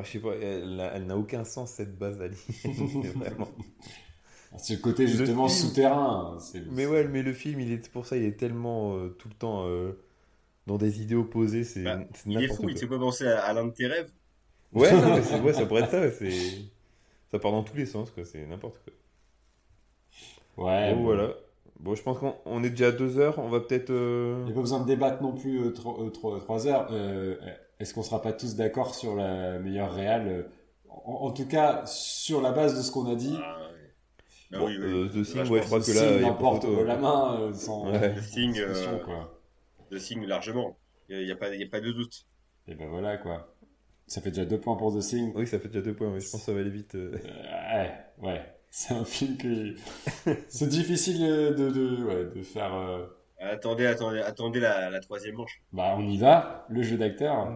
[0.00, 2.18] Enfin, je sais pas, elle, n'a- elle n'a aucun sens cette base.
[2.62, 2.68] C'est
[3.14, 3.48] vraiment.
[4.58, 5.68] C'est le côté justement film.
[5.68, 6.38] souterrain.
[6.70, 9.34] Mais ouais, mais le film, il est pour ça, il est tellement euh, tout le
[9.34, 9.92] temps euh,
[10.66, 12.80] dans des idées opposées, c'est Bah, Il est n'importe fou, il quoi.
[12.80, 14.10] te fait penser à, à l'un de tes rêves.
[14.72, 16.10] Ouais, non, mais c'est- ouais, ça pourrait être ça,
[17.30, 18.92] ça part dans tous les sens, quoi, c'est n'importe quoi.
[20.56, 20.94] Ouais.
[20.94, 21.02] bon, bon.
[21.04, 21.34] voilà.
[21.78, 23.90] Bon, je pense qu'on on est déjà à deux heures, on va peut-être.
[23.90, 26.66] euh, Il n'y a pas besoin de débattre non plus euh, tro- euh, tro- trois
[26.66, 26.88] heures.
[27.80, 30.42] Est-ce qu'on sera pas tous d'accord sur la meilleure réale euh,
[30.88, 33.36] en, en tout cas, sur la base de ce qu'on a dit?
[33.42, 33.58] Ah,
[34.52, 34.58] ouais.
[34.58, 34.84] Bon, oui, oui.
[34.84, 36.84] euh, The Thing, je ouais, je crois The que là, Thing il a photo.
[36.84, 38.14] la main euh, sans Ouais.
[38.14, 39.40] The Thing, euh, quoi.
[39.90, 40.76] The Thing largement.
[41.08, 42.26] Il n'y a, pas- y a pas de doute.
[42.68, 43.54] Et ben voilà, quoi.
[44.06, 45.32] Ça fait déjà deux points pour The Thing.
[45.34, 46.94] Oui, ça fait déjà deux points, mais je pense que ça va aller vite.
[46.96, 47.12] euh.
[47.12, 48.54] Ouais, ouais.
[48.72, 49.74] C'est un film que.
[50.48, 52.72] C'est difficile de, de, ouais, de faire.
[53.40, 55.62] Attendez, attendez, attendez la, la troisième manche.
[55.72, 56.66] Bah, on y va.
[56.68, 57.48] Le jeu d'acteur.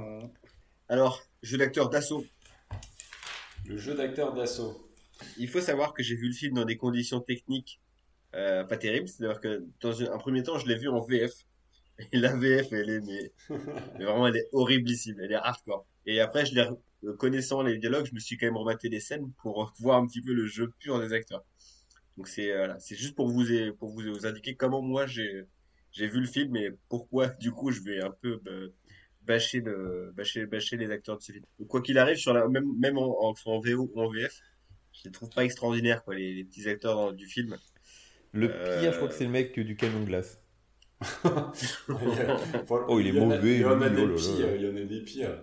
[0.88, 2.24] Alors, jeu d'acteur d'assaut.
[3.66, 4.90] Le jeu d'acteur d'assaut.
[5.36, 7.80] Il faut savoir que j'ai vu le film dans des conditions techniques
[8.34, 9.08] euh, pas terribles.
[9.08, 11.32] C'est-à-dire que dans un premier temps, je l'ai vu en VF.
[12.12, 13.32] Et la VF, elle est, mais,
[13.98, 15.20] mais vraiment, elle est horriblissime.
[15.20, 15.86] Elle est hardcore.
[16.06, 16.66] Et après, je l'ai,
[17.04, 20.06] euh, connaissant les dialogues, je me suis quand même rematé les scènes pour voir un
[20.06, 21.44] petit peu le jeu pur des acteurs.
[22.16, 23.44] Donc c'est euh, voilà, c'est juste pour vous
[23.78, 25.44] pour vous, vous indiquer comment moi j'ai
[25.94, 28.74] j'ai vu le film et pourquoi du coup je vais un peu euh,
[29.22, 31.44] bâcher le bâcher bâcher les acteurs de ce film.
[31.58, 34.40] Donc, quoi qu'il arrive sur la même même en, en, en VO ou en VF,
[34.92, 37.56] je les trouve pas extraordinaires quoi les, les petits acteurs dans- du film.
[38.32, 40.40] Le Euh, pire, je crois que c'est le mec du camion de glace.
[41.24, 44.16] oh, il est y en a- mauvais, Il y en a des oh
[45.04, 45.42] pires.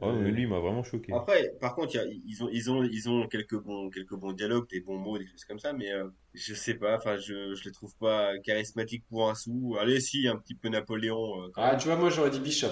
[0.00, 1.12] Ouais, Euh, mais lui, il m'a vraiment choqué.
[1.12, 4.14] Après, par contre, il y a- ils ont, ils ont, ils ont quelques bons, quelques
[4.14, 6.96] bons dialogues, des bons mots, des choses comme ça, mais euh, je sais pas.
[6.96, 9.76] Enfin, je, je les trouve pas charismatiques pour un sou.
[9.78, 11.42] Allez, si, un petit peu Napoléon.
[11.42, 11.80] euh, quand Ah, même.
[11.80, 12.68] tu vois, moi j'aurais dit Bishop.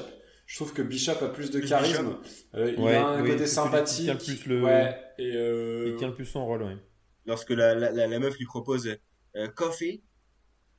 [0.46, 2.16] Je trouve que Bishop a plus de charisme.
[2.54, 4.04] Euh, il Ouais, a un oui, côté sympathique.
[4.06, 6.76] tient plus le- Ouais, et euh, Il tient le plus son rôle, ouais.
[7.26, 8.96] Lorsque la, la, la, la meuf lui propose
[9.36, 10.02] euh, coffee,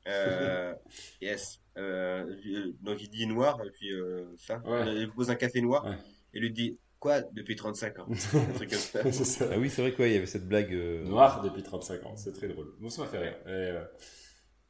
[0.07, 0.73] euh,
[1.21, 1.61] yes.
[1.77, 4.57] Euh, euh, donc il dit noir et puis euh, ça.
[4.65, 4.88] Ouais.
[4.93, 5.95] Il lui propose un café noir Ouais.
[6.34, 8.07] Et lui dit quoi depuis 35 ans?
[8.10, 8.99] un truc comme ça.
[9.51, 10.73] Ah oui, c'est vrai qu'il y avait cette blague.
[10.73, 12.73] euh, Noir depuis 35 ans, c'est très drôle.
[12.80, 13.35] Moi, ça m'a fait rire.
[13.45, 13.84] Et, euh,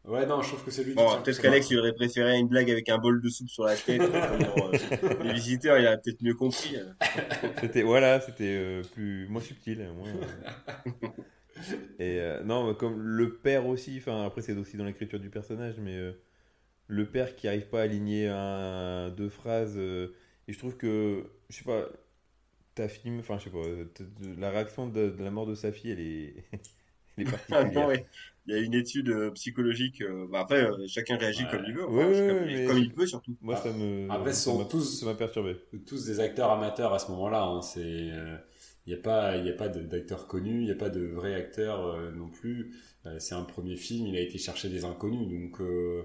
[0.06, 2.48] Ouais, non, je trouve que c'est lui qui Bon, peut-être qu'Alex il aurait préféré une
[2.48, 4.02] blague avec un bol de soupe sur la tête.
[4.02, 4.78] euh,
[5.24, 6.78] les visiteurs, il a peut-être mieux compris.
[6.78, 6.86] euh.
[7.62, 10.08] C'était voilà, c'était euh, plus moins subtil, moins.
[10.08, 11.08] euh.
[12.00, 13.98] Et euh, non, comme le père aussi.
[14.00, 16.14] Enfin, après c'est aussi dans l'écriture du personnage, mais euh,
[16.88, 19.78] le père qui arrive pas à aligner un, deux phrases.
[20.50, 21.88] Et je trouve que je sais pas,
[22.76, 23.60] ta film, enfin je sais pas,
[24.40, 26.36] la réaction de, de la mort de sa fille, elle est,
[27.18, 27.72] elle est Ah particulière.
[27.74, 28.06] non, ouais.
[28.48, 30.02] Il y a une étude euh, psychologique.
[30.02, 31.50] euh, bah, après, euh, chacun réagit Ouais.
[31.52, 31.86] comme il veut.
[31.88, 33.36] Enfin, ouais, comme, ouais, mais- comme il peut surtout.
[33.42, 35.58] Moi, ça me, Après, ça sont m'a- tous- ça m'a perturbé.
[35.86, 37.44] tous des acteurs amateurs à ce moment-là.
[37.44, 37.62] Hein.
[37.62, 38.40] C'est, il
[38.88, 41.36] n'y a pas, il a pas de- d'acteurs connus, il n'y a pas de vrais
[41.36, 42.74] acteurs euh, non plus.
[43.06, 46.04] Euh, c'est un premier film, il a été chercher des inconnus, donc euh,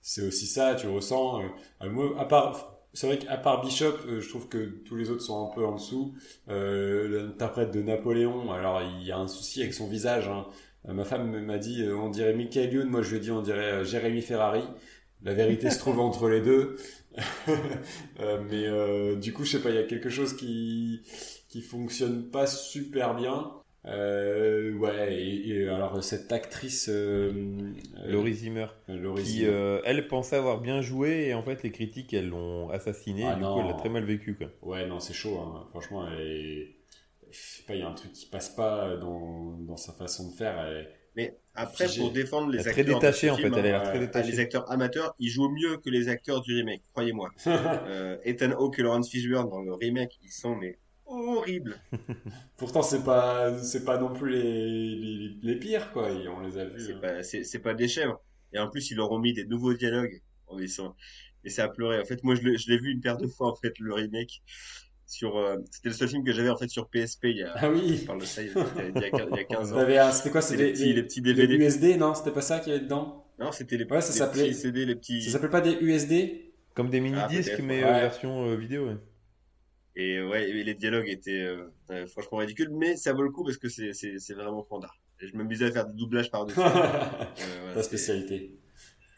[0.00, 0.74] c'est aussi ça.
[0.74, 1.42] Tu ressens.
[1.82, 5.22] moi, à part, c'est vrai qu'à part Bishop, euh, je trouve que tous les autres
[5.22, 6.14] sont un peu en dessous.
[6.48, 10.28] Euh, L'interprète de Napoléon, alors il y a un souci avec son visage.
[10.28, 10.46] hein.
[10.88, 13.30] Euh, ma femme m'a dit, euh, on dirait Michael Youn, moi je lui ai dit,
[13.30, 14.62] on dirait Jérémy Ferrari.
[15.22, 16.76] La vérité se trouve entre les deux.
[18.18, 21.02] Mais du coup, je sais pas, il y a quelque chose qui
[21.48, 23.61] qui fonctionne pas super bien.
[23.84, 27.32] Euh, ouais, et, et alors cette actrice euh,
[27.98, 28.66] euh, Laurie Zimmer.
[28.88, 29.48] Laurie qui Zimmer.
[29.48, 33.36] euh, elle pensait avoir bien joué et en fait les critiques elles l'ont assassinée Ah
[33.36, 33.54] et du non.
[33.54, 34.48] coup elle l'a très mal vécu quoi.
[34.62, 35.38] Ouais, non, c'est chaud.
[35.40, 35.66] Hein.
[35.70, 36.76] Franchement, elle est...
[37.30, 40.28] je sais pas, il y a un truc qui passe pas dans dans sa façon
[40.30, 40.60] de faire.
[40.60, 40.88] Elle...
[41.16, 42.72] Mais après, pour défendre les acteurs.
[42.72, 43.98] très de détachée ce en fait, elle a l'air très.
[43.98, 44.38] Ah, les détachée.
[44.38, 47.30] acteurs amateurs, ils jouent mieux que les acteurs du remake, croyez-moi.
[47.46, 50.78] Euh, Ethan Hawke et Lawrence Fishburne dans le remake, ils sont mais
[51.12, 51.76] horribles.
[52.56, 56.10] Pourtant, c'est pas c'est pas non plus les, les, les pires quoi.
[56.10, 56.80] Et on les a vus.
[56.80, 56.98] C'est hein.
[57.00, 58.20] pas, c'est, c'est pas des chèvres.
[58.52, 60.20] Et en plus, ils leur ont mis des nouveaux dialogues.
[60.48, 60.94] Oh, ils sont...
[61.44, 61.98] Et ça a pleuré.
[62.00, 63.94] En fait, moi, je l'ai, je l'ai vu une paire de fois, en fait, le
[63.94, 64.42] remake.
[65.06, 67.24] Sur, euh, c'était le seul film que j'avais, en fait, sur PSP.
[67.24, 68.04] Il y a, Ah je oui.
[68.06, 68.64] parle de ça, il y a,
[68.94, 69.78] il y a, il y a 15 ans.
[69.78, 71.56] Un- C'était quoi C'est C'était les petits, les petits DVD.
[71.56, 73.26] les USD Non, c'était pas ça qu'il y avait dedans?
[73.38, 75.22] Non, c'était les, Ouais, ça les s'appelait- petits CD, les petits.
[75.22, 77.90] Ça s'appelait pas des USD Comme des mini disques mais ouais.
[77.90, 78.86] euh, version euh, vidéo.
[78.88, 78.96] ouais.
[79.94, 83.44] Et ouais, et les dialogues étaient euh, euh, franchement ridicules, mais ça vaut le coup
[83.44, 84.98] parce que c'est, vraiment fandard.
[85.20, 86.58] Et je m'amusais à faire des doublages par-dessus.
[86.60, 88.58] Euh, voilà, Ta c'était- spécialité.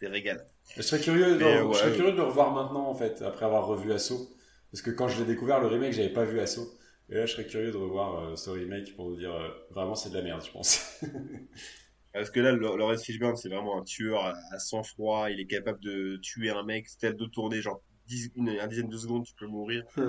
[0.00, 0.44] des régales.
[0.76, 1.74] Je serais curieux, de, Mais, je ouais.
[1.74, 4.30] serais curieux de le revoir maintenant, en fait, après avoir revu Assaut.
[4.72, 6.68] Parce que quand je l'ai découvert, le remake, j'avais pas vu Assaut.
[7.10, 9.94] Et là, je serais curieux de revoir euh, ce remake pour vous dire, euh, vraiment,
[9.94, 11.00] c'est de la merde, je pense.
[12.12, 15.30] Parce que là, Lawrence Fishburne, c'est vraiment un tueur à, sang-froid.
[15.30, 18.88] Il est capable de tuer un mec, c'est de tourner, genre 10, une, un dizaine
[18.88, 19.84] de secondes, tu peux mourir.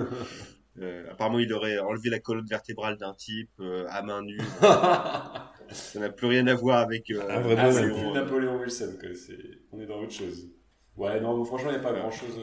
[0.78, 4.38] Euh, apparemment, il aurait enlevé la colonne vertébrale d'un type euh, à main nue.
[4.60, 7.10] ah, Ça n'a plus rien à voir avec.
[7.10, 7.88] Euh, Un vrai c'est bonhomme.
[7.88, 9.08] Napoléon, plus euh, Napoléon Wilson, quoi.
[9.14, 9.38] C'est...
[9.72, 10.50] On est dans autre chose.
[10.98, 12.38] Ouais, non, franchement, il n'y a pas grand chose,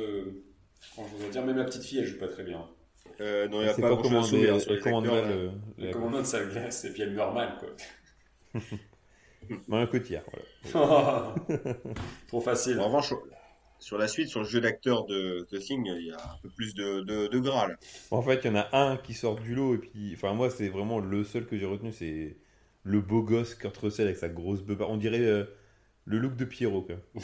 [0.96, 1.46] grand chose à dire.
[1.46, 2.68] Même la petite fille, elle joue pas très bien.
[3.22, 4.34] euh, non, il n'y a C'est pas pas grand chose
[4.72, 5.30] à comment hein, mal là.
[5.30, 8.62] euh, Le commandant de sa glace, et puis elle meurt mal, quoi.
[9.68, 10.24] Marion Cotillard.
[10.74, 11.36] Voilà.
[12.28, 12.80] Trop facile.
[12.80, 13.14] En revanche,
[13.84, 16.50] sur la suite, sur le jeu d'acteur de The Thing, il y a un peu
[16.50, 17.76] plus de, de, de gras là.
[18.12, 20.50] En fait, il y en a un qui sort du lot et puis, enfin moi,
[20.50, 22.38] c'est vraiment le seul que j'ai retenu, c'est
[22.84, 24.90] le beau gosse Kurt Russell avec sa grosse beubare.
[24.90, 25.46] On dirait euh,
[26.06, 26.96] le look de Pierrot, quoi.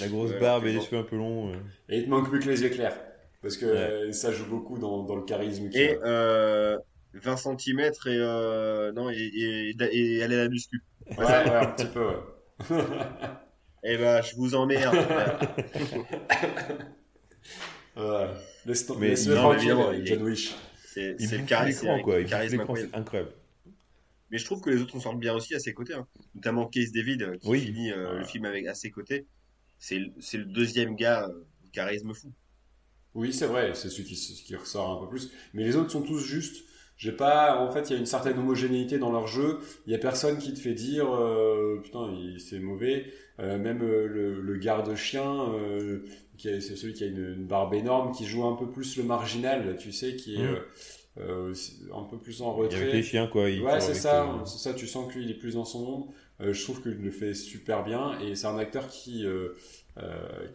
[0.00, 1.52] La grosse Ouais, barbe et les cheveux un peu longs.
[1.52, 1.56] euh.
[1.88, 2.96] Et il te manque plus que les yeux clairs.
[3.40, 3.72] Parce que Ouais.
[3.72, 5.68] euh, ça joue beaucoup dans, dans le charisme.
[5.72, 6.06] Et a.
[6.06, 6.78] euh,
[7.14, 10.80] 20 cm et, euh, non, et, et, et aller à la muscu.
[11.16, 12.16] Ouais, ouais, un petit peu, ouais.
[13.84, 14.96] Eh ben, je vous emmerde.
[17.96, 18.26] Ouais.
[18.64, 20.54] Laisse Mais laisse-le non, tranquille, évidemment, il- John Wish.
[20.86, 22.20] C'est le charisme, quoi.
[22.20, 22.90] Il charisme l'écran, incroyable.
[22.92, 23.32] c'est incroyable.
[24.30, 26.06] Mais je trouve que les autres s'en sortent bien aussi à ses côtés, hein.
[26.34, 27.60] notamment Case David euh, qui Oui.
[27.60, 28.18] finit euh, Voilà.
[28.20, 29.26] le film avec à ses côtés.
[29.78, 32.32] C'est le- c'est le deuxième gars euh, charisme fou.
[33.14, 35.30] Oui, c'est vrai, c'est celui qui, qui ressort un peu plus.
[35.52, 36.64] Mais les autres sont tous justes.
[36.96, 39.58] J'ai pas, en fait, il y a une certaine homogénéité dans leur jeu.
[39.86, 43.12] Il y a personne qui te fait dire, euh, putain, il- c'est mauvais.
[43.42, 46.00] Euh, même euh, le, le garde-chien, euh,
[46.38, 49.76] c'est celui qui a une, une barbe énorme, qui joue un peu plus le marginal,
[49.78, 50.48] tu sais, qui est
[51.20, 51.52] euh,
[51.94, 52.92] un peu plus en retrait.
[52.92, 53.50] les chiens, quoi.
[53.50, 55.64] il Ouais, c'est avec, ça, c'est ça, tu sens que lui, il est plus dans
[55.64, 56.04] son monde.
[56.40, 59.50] Je trouve qu'il le fait super bien et c'est un acteur qui, euh,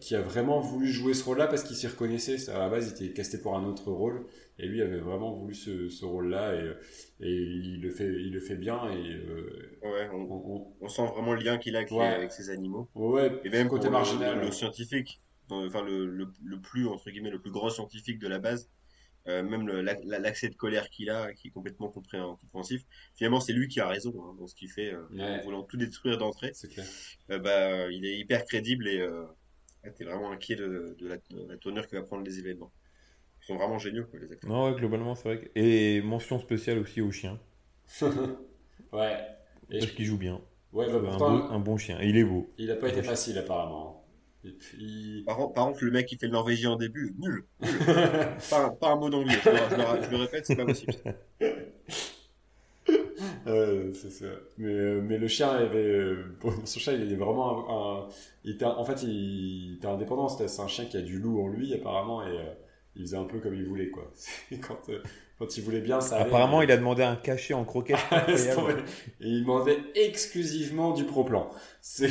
[0.00, 2.36] qui a vraiment voulu jouer ce rôle-là parce qu'il s'y reconnaissait.
[2.38, 4.26] Ça, À la base, il était casté pour un autre rôle
[4.58, 6.74] et lui avait vraiment voulu ce, ce rôle-là et,
[7.20, 8.90] et il, le fait, il le fait bien.
[8.90, 11.96] Et, euh, Ouais, on, on- on- on sent vraiment le lien qu'il a avec, les-
[11.96, 12.04] Ouais.
[12.06, 12.88] avec ses animaux.
[12.94, 14.38] ouais, Et même côté marginal.
[14.38, 15.20] Le, le scientifique,
[15.50, 18.68] enfin le, le, le plus entre guillemets le plus grand scientifique de la base,
[19.28, 22.82] euh, même le- la- la- l'accès de colère qu'il a, qui est complètement compré- compréhensif.
[23.14, 25.22] Finalement, c'est lui qui a raison hein, dans ce qu'il fait, euh, Ouais.
[25.40, 26.52] en voulant tout détruire d'entrée.
[27.28, 29.06] bah, il est hyper crédible et
[29.96, 32.72] t'es vraiment inquiet de, de la, de la tournure que va prendre les événements.
[33.48, 34.50] Sont vraiment géniaux, quoi, les acteurs.
[34.50, 35.40] Non, ouais, globalement, c'est vrai.
[35.40, 37.38] que- Et mention spéciale aussi au chien.
[38.92, 39.16] ouais.
[39.70, 40.40] Et Parce je- qu'il joue bien.
[40.74, 41.98] ouais, bah, un, beau, un bon chien.
[42.02, 42.50] Et il est beau.
[42.58, 44.04] il a pas été facile apparemment.
[44.44, 45.22] Et puis...
[45.26, 47.44] Par, contre- par contre, le mec qui fait le norvégien au début, nul.
[48.50, 49.34] Pas, un- pas un mot d'anglais.
[49.42, 50.92] Je, le- je le- je le répète, c'est pas possible.
[53.46, 54.26] Euh, c'est ça.
[54.58, 58.08] Mais, euh, mais le chien avait, euh, son chien, il est vraiment un, un-
[58.44, 60.28] il était, en fait, il était indépendant.
[60.28, 62.44] C'était c'est un chien qui a du loup en lui apparemment et euh,
[62.96, 64.12] il faisait un peu comme il voulait quoi.
[64.60, 65.02] Quand, euh,
[65.38, 66.26] quand il voulait bien, ça allait.
[66.26, 68.02] Apparemment, il a demandé un cachet en incroyable.
[69.20, 71.48] et il demandait exclusivement du pro-plan.
[71.80, 72.08] C'est.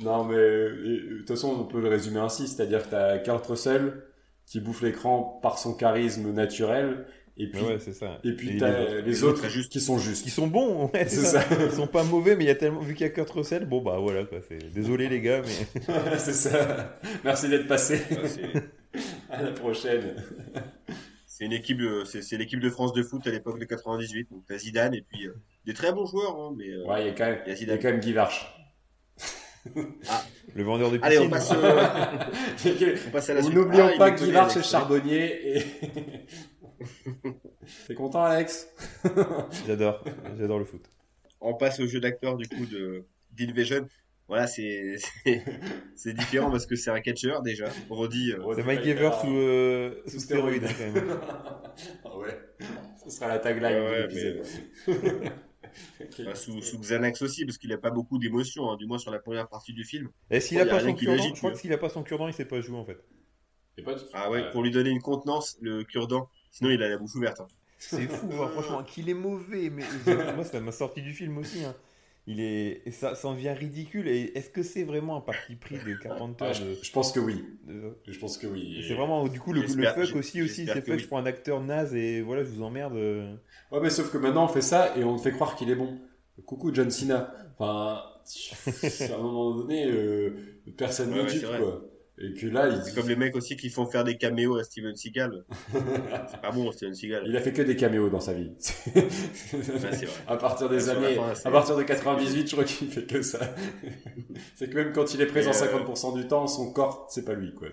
[0.00, 3.46] non mais et, de toute façon, on peut le résumer ainsi, c'est-à-dire que t'as Kurt
[3.46, 4.02] Russell
[4.46, 8.20] qui bouffe l'écran par son charisme naturel et puis Ouais, c'est ça.
[8.24, 8.94] et puis Et t'as les autres.
[8.96, 9.72] les, Les autres autres, juste.
[9.72, 10.24] qui sont justes.
[10.24, 11.40] Qui sont bons, ouais, c'est C'est ça.
[11.42, 11.56] ça.
[11.64, 13.64] Ils sont pas mauvais, mais il y a tellement vu qu'il y a Kurt Russell.
[13.66, 14.38] Bon bah voilà quoi.
[14.46, 15.84] c'est- Désolé les gars, mais
[16.18, 16.98] c'est ça.
[17.24, 18.00] Merci d'être passé.
[18.10, 18.62] Ouais, c'est-
[19.30, 20.14] À la prochaine.
[21.26, 24.28] C'est une équipe, de- c'est c'est l'équipe de France de foot à l'époque de 98.
[24.30, 25.34] Donc t'as Zidane et puis euh,
[25.64, 27.52] des très bons joueurs, hein, mais euh, Ouais, il y a quand même, il y
[27.52, 27.78] a il y a Zidane.
[27.78, 28.54] quand même Guy Varche.
[30.54, 31.28] le vendeur de Allez, piscine.
[31.28, 33.54] on passe, euh, on passe à la suite.
[33.54, 35.62] N'oublions Ah, pas Guy Varche charbonnier et.
[37.86, 38.68] T'es content, Alex?
[39.66, 40.04] J'adore,
[40.38, 40.84] j'adore le foot.
[41.40, 43.86] On passe au jeu d'acteur du coup de d'Invasion.
[44.28, 44.96] Voilà, c'est
[45.96, 47.66] c'est- différent parce que c'est un catcheur déjà.
[47.90, 51.20] Roddy, euh, C'est Mike Evers sous, euh, sous stéroïdes hein, quand même.
[52.04, 52.40] ah ouais.
[53.04, 54.46] Ce sera la tagline Ouais, de ouais, l'épisode.
[56.00, 56.22] Ok.
[56.24, 59.10] bah, sous, sous Xanax aussi parce qu'il a pas beaucoup d'émotions, hein, du moins sur
[59.10, 60.08] la première partie du film.
[60.30, 61.88] Et s'il Oh, a y a pas son cure-dent, je crois que s'il a pas
[61.88, 62.98] son cure-dent, il sait pas jouer en fait.
[63.84, 66.28] Pas- Ah ouais, pour lui donner une contenance, le cure-dent.
[66.52, 67.40] Sinon, il a la bouche ouverte.
[67.40, 67.48] hein.
[67.78, 69.82] C'est fou, hein, franchement, qu'il est mauvais, mais
[70.36, 71.64] moi ça m'a sorti du film aussi.
[71.64, 71.74] hein.
[72.28, 74.06] Il est, ça, ça en devient ridicule.
[74.06, 77.10] Et est-ce que c'est vraiment un parti pris de Carpenter Ah, je, de- je pense
[77.10, 77.44] que oui.
[77.66, 78.84] de- Je pense que oui.
[78.86, 80.66] C'est vraiment du coup le, fuck aussi aussi.
[80.66, 80.98] C'est que fuck, oui.
[81.00, 82.94] je prends un acteur naze et voilà, je vous emmerde.
[82.94, 83.34] euh.
[83.72, 85.74] Ouais, mais sauf que maintenant on fait ça et on te fait croire qu'il est
[85.74, 85.98] bon.
[86.46, 87.34] Coucou John Cena.
[87.58, 88.04] Enfin,
[89.10, 90.30] à un moment donné, euh,
[90.76, 91.58] personne Ouais, ne ouais, vrai.
[91.58, 91.84] quoi.
[92.24, 94.62] Et que là, il C'est comme les mecs aussi qui font faire des caméos à
[94.64, 95.44] Steven Seagal.
[96.30, 97.24] c'est pas bon, Steven Seagal.
[97.26, 98.52] Il a fait que des caméos dans sa vie.
[99.52, 100.06] Vrai.
[100.28, 103.54] à partir des années, à partir de 98, je crois qu'il fait que ça.
[104.54, 107.24] c'est que même quand il est présent Et, euh, 50% du temps, son corps, c'est
[107.24, 107.68] pas lui, quoi.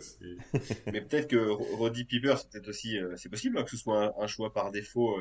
[0.91, 3.77] Mais peut-être que Ro- Roddy Piper, c'est peut-être aussi, euh, c'est possible hein, que ce
[3.77, 5.17] soit un, un choix par défaut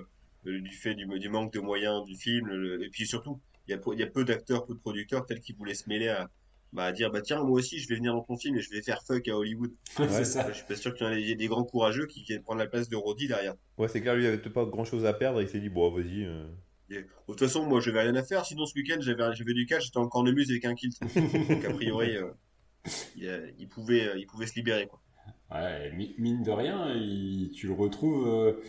[0.47, 2.47] euh, du fait du, du manque de moyens du film.
[2.49, 4.79] le- et puis surtout, il y a, peu- il y a peu d'acteurs, peu de
[4.81, 6.31] producteurs, peut-être qu'ils voulaient se mêler à,
[6.73, 8.70] bah, à dire, bah tiens, moi aussi, je vais venir dans ton film et je
[8.70, 9.73] vais faire fuck à Hollywood.
[9.97, 10.49] c'est ça.
[10.51, 12.89] Je suis pas sûr qu'il y ait des grands courageux qui viennent prendre la place
[12.89, 13.55] de Roddy derrière.
[13.78, 15.40] Ouais, c'est clair, lui, il avait peut-être pas grand chose à perdre.
[15.43, 16.24] Il s'est dit, bon, vas-y.
[16.24, 16.47] euh.
[16.90, 18.45] De toute façon, moi, je vais rien à faire.
[18.47, 20.99] Sinon, ce week-end, j'avais, j'avais du catch, j'étais en cornemuse avec un kilt.
[21.49, 22.31] Donc, a priori, euh,
[23.16, 25.01] il, a- il pouvait, euh, il pouvait se libérer, quoi.
[25.51, 28.63] Ouais, mi- mine de rien, il- tu le retrouves euh,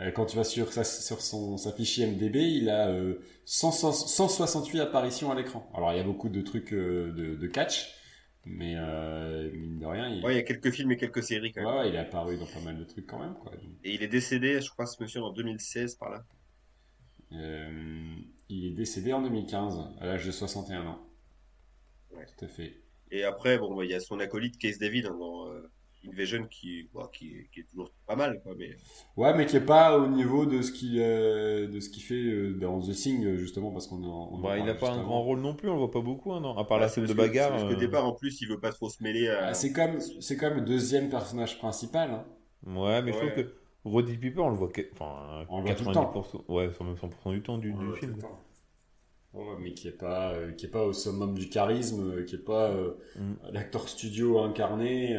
[0.00, 3.72] euh, quand tu vas sur sa, sur son, sa fiche IMDb, il a euh, 100
[3.72, 5.70] 168 apparitions à l'écran.
[5.74, 7.94] Alors il y a beaucoup de trucs euh, de, de catch,
[8.46, 11.52] mais euh, mine de rien, il, Ouais, il y a quelques films et quelques séries,
[11.52, 11.70] quand même.
[11.70, 13.34] ouais, ouais, il est apparu dans pas mal de trucs quand même.
[13.34, 13.52] Quoi.
[13.84, 16.24] Et il est décédé, je crois, ce monsieur, en 2016, par là.
[17.32, 18.16] euh,
[18.48, 21.06] il est décédé en 2015 à l'âge de 61 ans.
[22.10, 22.26] Ouais.
[22.26, 22.82] Tout à fait.
[23.10, 25.70] Et après, bon, bah, il y a son acolyte Case David hein, dans euh,
[26.12, 28.52] Invasion qui, bah, qui, qui est toujours pas mal, quoi.
[28.58, 28.76] Mais
[29.16, 32.14] Ouais, mais qui est pas au niveau de ce qu'il euh, de ce qu'il fait
[32.22, 34.94] euh, dans The Thing euh, justement parce qu'on on Bah, il parlait a pas un
[34.94, 35.02] avant.
[35.04, 36.88] grand rôle non plus, on le voit pas beaucoup, hein, non À part Ouais, la
[36.88, 37.50] scène de parce que- bagarre.
[37.50, 39.46] Parce qu'au euh, départ, en plus, il veut pas trop se mêler à.
[39.48, 42.10] Ah, c'est comme c'est comme le deuxième personnage principal.
[42.10, 42.24] Hein.
[42.66, 43.54] Ouais, mais je trouve que
[43.84, 44.80] Roddy Piper, on le voit que...
[44.92, 48.16] enfin, On le voit tout le 90%, ouais, sur même 100% du temps du, film.
[48.18, 48.40] temps.
[49.34, 52.36] Ouais, mais qui est pas euh, qui est pas au summum du charisme, euh, qui
[52.36, 53.34] est pas euh, Mm.
[53.52, 55.16] l'acteur studio incarné.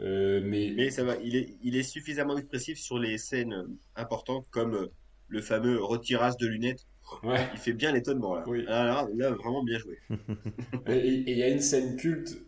[0.00, 3.66] Euh, mais, Mais ça va, il est, il est suffisamment expressif sur les scènes
[3.96, 4.86] importantes, comme euh,
[5.28, 6.86] le fameux retirage de lunettes.
[7.22, 7.48] ouais.
[7.54, 8.44] Il fait bien l'étonnement, là.
[8.46, 8.64] Oui.
[8.68, 9.98] Ah, là, là, vraiment bien joué.
[10.88, 12.38] Et il y a une scène culte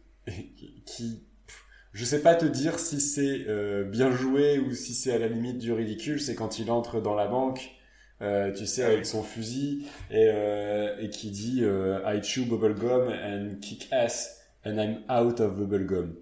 [0.86, 1.22] qui,
[1.92, 5.28] je sais pas te dire si c'est euh, bien joué ou si c'est à la
[5.28, 6.20] limite du ridicule.
[6.20, 7.70] C'est quand il entre dans la banque,
[8.22, 13.56] euh, tu sais, avec son fusil et, euh, et qui dit I chew bubblegum and
[13.60, 16.14] kick ass and I'm out of bubblegum.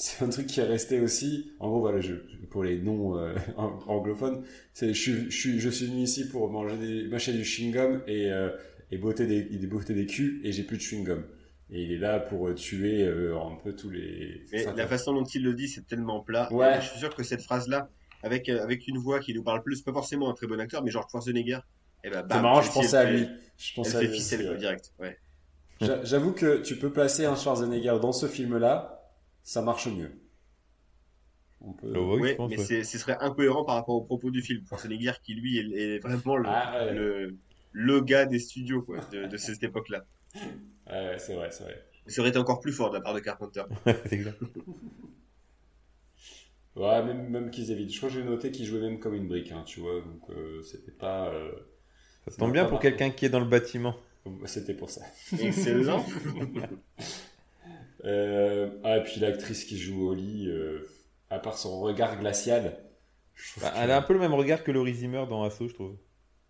[0.00, 1.50] C'est un truc qui est resté aussi.
[1.58, 2.14] En gros, voilà, je,
[2.50, 6.48] pour les non euh, ang- anglophones, c'est je, suis- je, je suis venu ici pour
[6.50, 8.50] manger des, mâcher du chewing gum et euh,
[8.92, 11.24] et botter des, botter des culs et j'ai plus de chewing gum.
[11.70, 14.44] Et il est là pour euh, tuer euh, un peu tous les.
[14.52, 16.50] Mais la façon dont il le dit, c'est tellement plat.
[16.52, 16.80] Ouais.
[16.80, 17.90] Je suis sûr que cette phrase-là,
[18.22, 20.82] avec, euh, avec une voix qui nous parle plus, pas forcément un très bon acteur,
[20.84, 21.58] mais genre Schwarzenegger,
[22.04, 23.26] eh ben, C'est marrant, je pensais à lui.
[23.58, 24.56] Je pensais à fait lui ficelle, ouais.
[24.58, 24.92] direct.
[25.00, 25.18] Ouais.
[26.04, 28.97] J'avoue que tu peux placer un Schwarzenegger dans ce film-là,
[29.48, 30.12] ça marche mieux.
[31.60, 31.92] On peut...
[31.94, 32.64] Ah oui, Ouais, je pense, mais ouais.
[32.66, 34.64] c'est- ce serait incohérent par rapport au propos du film.
[34.66, 36.94] Schwarzenegger qui, lui, est, est vraiment le, Ah, ouais.
[36.94, 37.36] le,
[37.72, 40.04] le gars des studios quoi, de, de cette époque-là.
[40.86, 41.84] Ouais, c'est vrai, c'est vrai.
[42.06, 43.62] Ça aurait été encore plus fort de la part de Carpenter.
[46.76, 47.92] Ouais, même, même qu'ils évitent.
[47.92, 50.00] Je crois que j'ai noté qu'il jouait même comme une brique, hein, tu vois.
[50.00, 51.28] Donc, euh, c'était pas.
[51.28, 51.50] euh,
[52.28, 53.96] Ça tombe bien pour quelqu'un qui est dans le bâtiment.
[54.46, 55.02] C'était pour ça.
[55.40, 56.04] Excellent.
[58.04, 60.86] Euh, ah, et puis l'actrice qui joue Holly, euh,
[61.30, 62.76] à part son regard glacial,
[63.60, 65.96] Bah, elle a un peu le même regard que Laurie Zimmer dans Assaut, je trouve.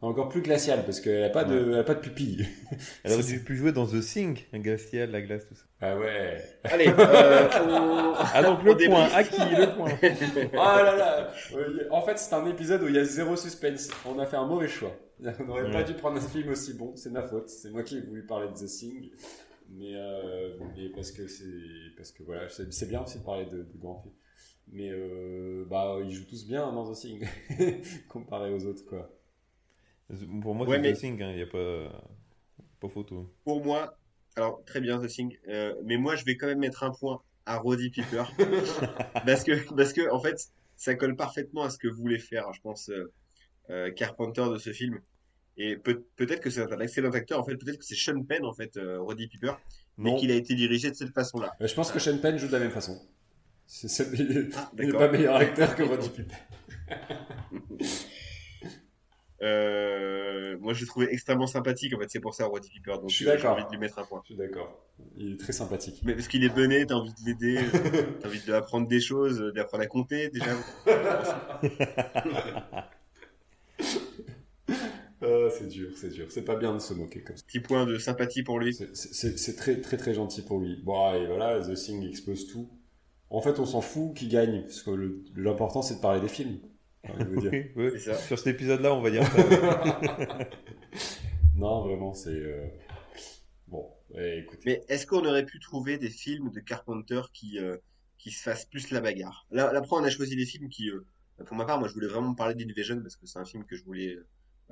[0.01, 2.47] encore plus glacial parce qu'elle a pas de, elle a pas de pupille.
[3.05, 5.65] Elle aurait dû plus jouer dans The Thing, un glacial, la glace, tout ça.
[5.81, 6.43] Ah ouais.
[6.65, 9.91] Allez, euh, on- Ah donc On le point, à qui le point?
[10.59, 11.33] Ah là là.
[11.91, 13.89] En fait, c'est un épisode où il y a zéro suspense.
[14.07, 14.95] On a fait un mauvais choix.
[15.41, 16.93] On n'aurait pas dû prendre un film aussi bon.
[16.95, 17.49] C'est ma faute.
[17.49, 19.11] C'est moi qui ai voulu parler de The Thing.
[19.71, 21.45] Mais, euh, mais parce que c'est
[21.97, 24.15] parce que voilà, c'est c'est bien aussi de parler de, de grands films.
[24.71, 27.27] Mais euh, bah ils jouent tous bien dans The Thing
[28.09, 29.11] comparé aux autres quoi.
[30.43, 32.03] Pour moi, Ouais, c'est mais- The Thing, il n'y a pas,
[32.81, 33.31] pas photo.
[33.45, 33.99] pour moi,
[34.37, 37.21] alors très bien The Thing, euh, mais moi je vais quand même mettre un point
[37.45, 38.25] à Roddy Piper
[39.27, 42.61] parce que parce que en fait ça colle parfaitement à ce que voulait faire, je
[42.61, 43.13] pense, euh,
[43.71, 45.01] euh, Carpenter de ce film.
[45.61, 48.45] Et peut- peut-être que c'est un excellent acteur, en fait, peut-être que c'est Sean Penn,
[48.45, 49.53] en fait, euh, Roddy Piper,
[49.97, 51.53] mais qu'il a été dirigé de cette façon-là.
[51.61, 52.97] Euh, je pense que Sean Penn joue de la même façon.
[53.67, 55.01] C'est- c'est- il Ah, n'est d'accord.
[55.01, 56.37] pas meilleur acteur que Roddy Piper.
[59.41, 62.95] Euh, moi, je l'ai trouvé extrêmement sympathique, en fait, c'est pour ça, Roddy Piper.
[63.01, 63.53] Donc, Je suis euh, j'ai d'accord.
[63.57, 64.21] envie de lui mettre un point.
[64.25, 64.85] Je suis d'accord.
[65.17, 66.01] Il est très sympathique.
[66.03, 67.61] Mais parce qu'il est bené, t'as envie de l'aider,
[68.21, 70.57] t'as envie de lui apprendre des choses, d'apprendre à compter, déjà.
[75.29, 76.27] Ah, c'est dur, c'est dur.
[76.31, 77.45] C'est pas bien de se moquer comme ça.
[77.47, 78.75] Petit point de sympathie pour lui.
[78.75, 80.77] C'est- très très très gentil pour lui.
[80.85, 82.69] Bon, et voilà, The Thing explose tout.
[83.31, 86.59] En fait, on s'en fout qui gagne, parce que l'important c'est de parler des films.
[87.39, 87.51] Dire.
[87.77, 88.01] Oui, oui.
[88.01, 88.15] Ça.
[88.15, 90.49] Sur cet épisode-là, on va dire ça.
[91.57, 92.31] non, vraiment, c'est.
[92.31, 92.67] euh,
[93.69, 94.63] Bon, ouais, écoutez.
[94.67, 97.77] Mais est-ce qu'on aurait pu trouver des films de Carpenter qui, euh,
[98.19, 99.47] qui se fassent plus la bagarre?
[99.51, 101.07] Là, là, après, on a choisi des films qui, euh,
[101.47, 103.77] pour ma part, moi, je voulais vraiment parler d'Invasion parce que c'est un film que
[103.77, 104.27] je voulais, euh,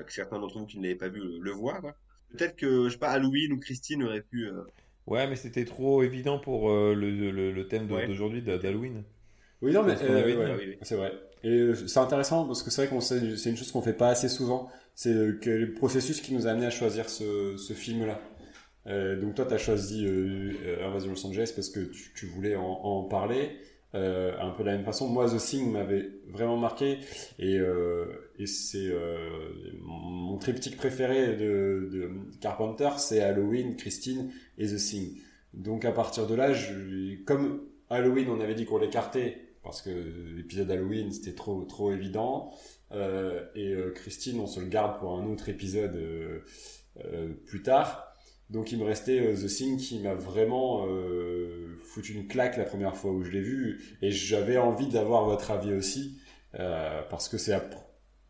[0.05, 1.97] que certains d'entre vous qui ne l'avaient pas vu le, le voient, quoi.
[2.31, 4.63] Peut-être que, je sais pas, Halloween ou Christine auraient pu, euh,
[5.07, 8.07] Ouais, mais c'était trop évident pour euh, le, le, le thème Ouais.
[8.07, 9.05] d'aujourd'hui d'a- d'Halloween.
[9.63, 10.97] Oui, non, mais C'est ouais, oui, oui.
[10.97, 11.13] vrai.
[11.45, 13.93] Et euh, c'est intéressant parce que c'est vrai qu'on sait, c'est une chose qu'on fait
[13.95, 14.71] pas assez souvent.
[14.95, 18.21] C'est euh, que le processus qui nous a amené à choisir ce, ce film-là.
[18.89, 22.27] Euh, donc toi, tu as choisi euh, euh, Invasion Los Angeles parce que tu, tu
[22.27, 23.59] voulais en, en parler.
[23.95, 25.09] Euh, un peu de la même façon.
[25.09, 26.99] Moi, The Thing m'avait vraiment marqué
[27.39, 28.05] et, euh,
[28.39, 29.31] et c'est euh,
[29.81, 32.11] mon triptyque préféré de, de
[32.41, 35.17] Carpenter, c'est Halloween, Christine et The Thing.
[35.55, 39.91] Donc à partir de là, je, comme Halloween, on avait dit qu'on l'écartait parce que
[40.37, 42.53] l'épisode Halloween c'était trop trop évident.
[42.93, 48.06] Euh, et euh, Christine, on se le garde pour un autre épisode euh, plus tard.
[48.51, 52.65] Donc il me restait euh, The Thing qui m'a vraiment euh, foutu une claque la
[52.65, 53.99] première fois où je l'ai vu.
[54.03, 56.19] Et j'avais envie d'avoir votre avis aussi.
[56.59, 57.53] euh, parce que c'est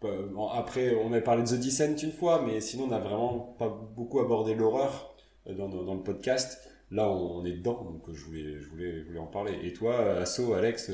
[0.05, 3.55] euh, après, on avait parlé de The Descent une fois, mais sinon on n'a vraiment
[3.59, 5.15] pas beaucoup abordé l'horreur
[5.47, 6.61] dans, le podcast.
[6.91, 9.59] Là, on est dedans, donc je voulais, je voulais, je voulais en parler.
[9.63, 10.91] Et toi, Asso, Alex,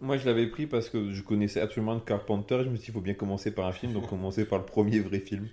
[0.00, 2.58] Moi, je l'avais pris parce que je connaissais absolument de Carpenter.
[2.64, 4.64] Je me suis dit, il faut bien commencer par un film, donc commencer par le
[4.66, 5.48] premier vrai film.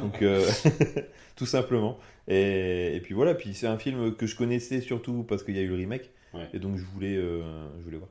[0.00, 0.48] Donc, euh,
[1.36, 1.98] tout simplement.
[2.26, 5.58] Et, et puis voilà, puis c'est un film que je connaissais surtout parce qu'il y
[5.58, 6.10] a eu le remake.
[6.32, 6.48] Ouais.
[6.54, 7.42] Et donc, je voulais, euh,
[7.78, 8.08] je voulais voir.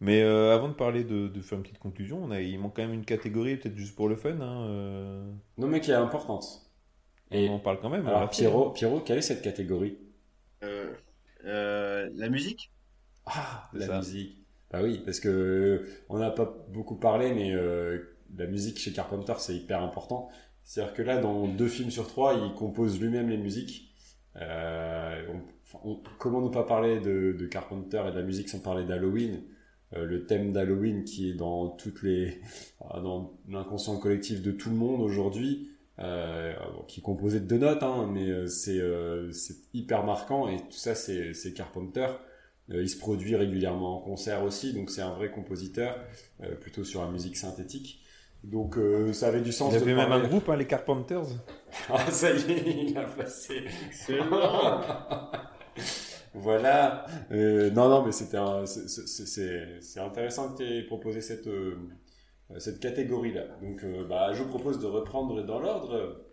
[0.00, 2.76] Mais euh, avant de parler de, de faire une petite conclusion, on a, il manque
[2.76, 4.40] quand même une catégorie, peut-être juste pour le fun.
[4.40, 6.70] Hein, euh, non mais qui est importante.
[7.30, 8.06] Et on en parle quand même.
[8.06, 9.98] alors Pierrot, Pierrot, quelle est cette catégorie?
[10.64, 10.92] Euh,
[11.44, 12.72] euh, la musique?
[13.26, 13.98] Ah, la ça.
[13.98, 14.43] musique.
[14.70, 17.98] Bah oui, parce que euh, on n'a pas beaucoup parlé, mais euh,
[18.36, 20.28] la musique chez Carpenter c'est hyper important.
[20.64, 23.92] C'est-à-dire que là, dans deux films sur trois, il compose lui-même les musiques.
[24.36, 25.22] Euh,
[25.74, 28.84] on- on- comment ne pas parler de, de Carpenter et de la musique sans parler
[28.84, 29.42] d'Halloween
[29.94, 32.40] Euh, Le thème d'Halloween qui est dans toutes les,
[33.02, 35.70] dans l'inconscient collectif de tout le monde aujourd'hui,
[36.00, 36.52] euh,
[36.88, 40.56] qui est composé de deux notes, hein, mais euh, c'est euh, c'est hyper marquant et
[40.58, 42.08] tout ça c'est Carpenter.
[42.70, 45.98] Euh, il se produit régulièrement en concert aussi, donc c'est un vrai compositeur,
[46.42, 48.00] euh, plutôt sur la musique synthétique.
[48.42, 49.72] Donc euh, ça avait du sens.
[49.72, 51.26] Il y de avait même parler- un groupe, hein, les Carpenters.
[51.90, 53.64] Ah ça y est, il a passé.
[53.86, 54.80] Excellent!
[56.34, 57.06] voilà.
[57.32, 61.20] Euh, non, non, mais c'était un- c'est- c'est- c'est c'est intéressant que tu aies proposé
[61.20, 61.76] cette, euh,
[62.58, 63.44] cette catégorie-là.
[63.62, 66.24] Donc, euh, bah, je vous propose de reprendre dans l'ordre.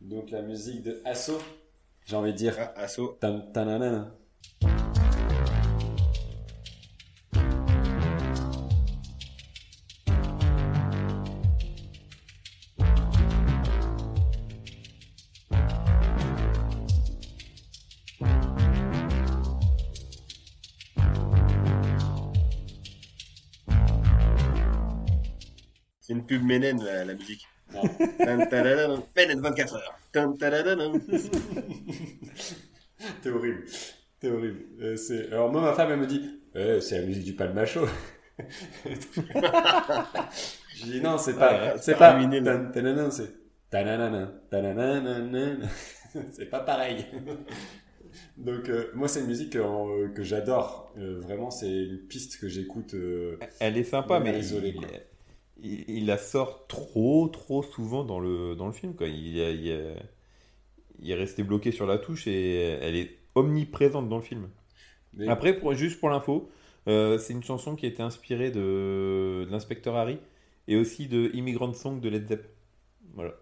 [0.00, 1.32] Donc, la musique de Asso,
[2.04, 2.54] j'ai envie de dire.
[2.58, 3.16] Ah, Asso.
[3.20, 3.46] Tan.
[3.54, 4.73] C'est
[26.44, 27.46] Ménène, la, la musique.
[28.50, 29.98] Tadadam, Ménène 24 heures.
[33.22, 33.64] T'es horrible.
[34.20, 34.60] T'es horrible.
[34.80, 35.26] Euh, c'est...
[35.32, 37.86] Alors, moi, ma femme, elle me dit Eh, c'est la musique du Palmacho.
[40.76, 41.52] Je dis non, c'est pas.
[41.52, 42.12] Ouais, c'est c'est pas.
[42.82, 43.30] tanana, c'est.
[46.32, 47.04] c'est pas pareil.
[48.36, 50.92] Donc, euh, moi, c'est une musique euh, que j'adore.
[50.98, 52.94] Euh, vraiment, c'est une piste que j'écoute.
[52.94, 54.86] euh, Elle est sympa, mais isolé, il, quoi.
[55.62, 58.94] Il- il la sort trop, trop souvent dans le, dans le film.
[58.94, 59.08] Quoi.
[59.08, 59.96] Il, est- il est-
[61.00, 64.48] il est resté bloqué sur la touche et elle est omniprésente dans le film.
[65.14, 66.50] mais- Après, pour, juste pour l'info,
[66.88, 70.18] euh, c'est une chanson qui a été inspirée de, de l'inspecteur Harry
[70.68, 72.46] et aussi de Immigrant Song de Led Zepp.
[73.14, 73.34] Voilà,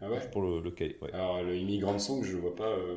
[0.00, 0.20] Ah ouais?
[0.20, 0.70] Juste pour le, le
[1.02, 1.12] ouais.
[1.12, 2.68] Alors, le Immigrant Song, je vois pas.
[2.68, 2.96] euh,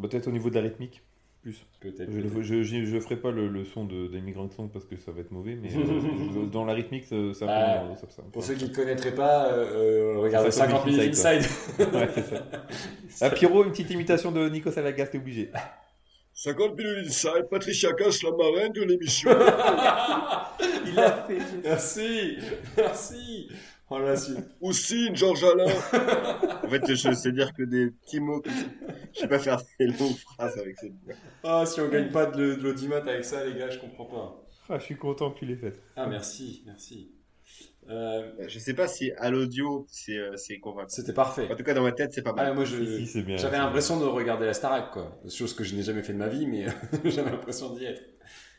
[0.00, 1.00] Peut-être au niveau de la rythmique,
[1.42, 1.66] plus.
[1.80, 2.10] peut-être.
[2.10, 4.96] Je ne je, je- je ferai pas le, le son de, d'Immigrant Song parce que
[4.96, 8.42] ça va être mauvais, mais euh, dans la rythmique, ça, ça, Ah, ça- ça- Pour
[8.44, 11.26] ceux qui ne connaîtraient pas, euh, euh, regardez Ça, 50 minutes Inside,
[11.78, 11.94] Inside.
[11.94, 12.46] Ouais, ça.
[13.26, 15.50] Ah, Pierrot, une petite imitation de Nico Salagas, t'es obligé.
[16.32, 19.30] 50 minutes inside, Patricia Cass, la marraine de l'émission.
[20.86, 21.38] Il l'a fait.
[21.64, 22.36] Merci,
[22.76, 23.48] merci.
[23.92, 24.34] Oh là, si.
[24.60, 25.66] Aussi, Georges Alain.
[26.64, 28.42] en fait, je sais dire que des petits mots.
[29.12, 30.92] Je sais pas faire des longues phrases avec cette.
[31.42, 34.46] Ah, si on gagne pas de, de l'audimat avec ça, les gars, je comprends pas.
[34.68, 35.74] Ah, je suis content que tu l'aies fait.
[35.96, 37.10] Ah, merci, merci.
[37.88, 40.88] Euh, Je sais pas si à l'audio, c'est euh, c'est convaincant.
[40.88, 41.48] C'était parfait.
[41.50, 42.54] En tout cas, dans ma tête, c'est pas Ah, mal.
[42.54, 43.36] moi, je, Si, si, c'est bien.
[43.38, 45.20] j'avais c'est l'impression de regarder la Starac, quoi.
[45.28, 46.66] Chose que je n'ai jamais fait de ma vie, mais
[47.06, 48.02] j'avais l'impression d'y être.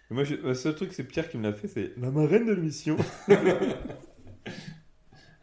[0.09, 2.51] Moi, je- le seul truc, c'est Pierre qui me l'a fait, c'est la marraine de
[2.51, 2.97] l'émission.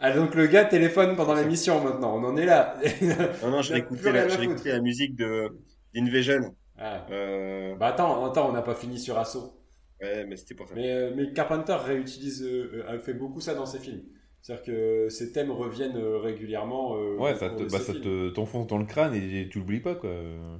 [0.00, 2.76] Ah, donc le gars téléphone pendant l'émission maintenant, on en est là.
[3.42, 4.26] Non, non, plus rien
[4.64, 5.48] la, musique de
[5.94, 6.54] d'Invasion.
[6.78, 7.04] Ah.
[7.10, 9.52] Euh, Bah attends, attends, on n'a pas fini sur Assaut.
[10.00, 10.74] ouais, mais c'était pour ça.
[10.76, 14.02] Mais, euh, mais Carpenter réutilise, euh, euh, fait beaucoup ça dans ses films.
[14.40, 16.96] C'est-à-dire que ces thèmes reviennent euh, régulièrement.
[16.96, 19.96] euh, Ouais, ça te- bah, ça te t'enfonce dans le crâne et tu l'oublies pas,
[19.96, 20.10] quoi.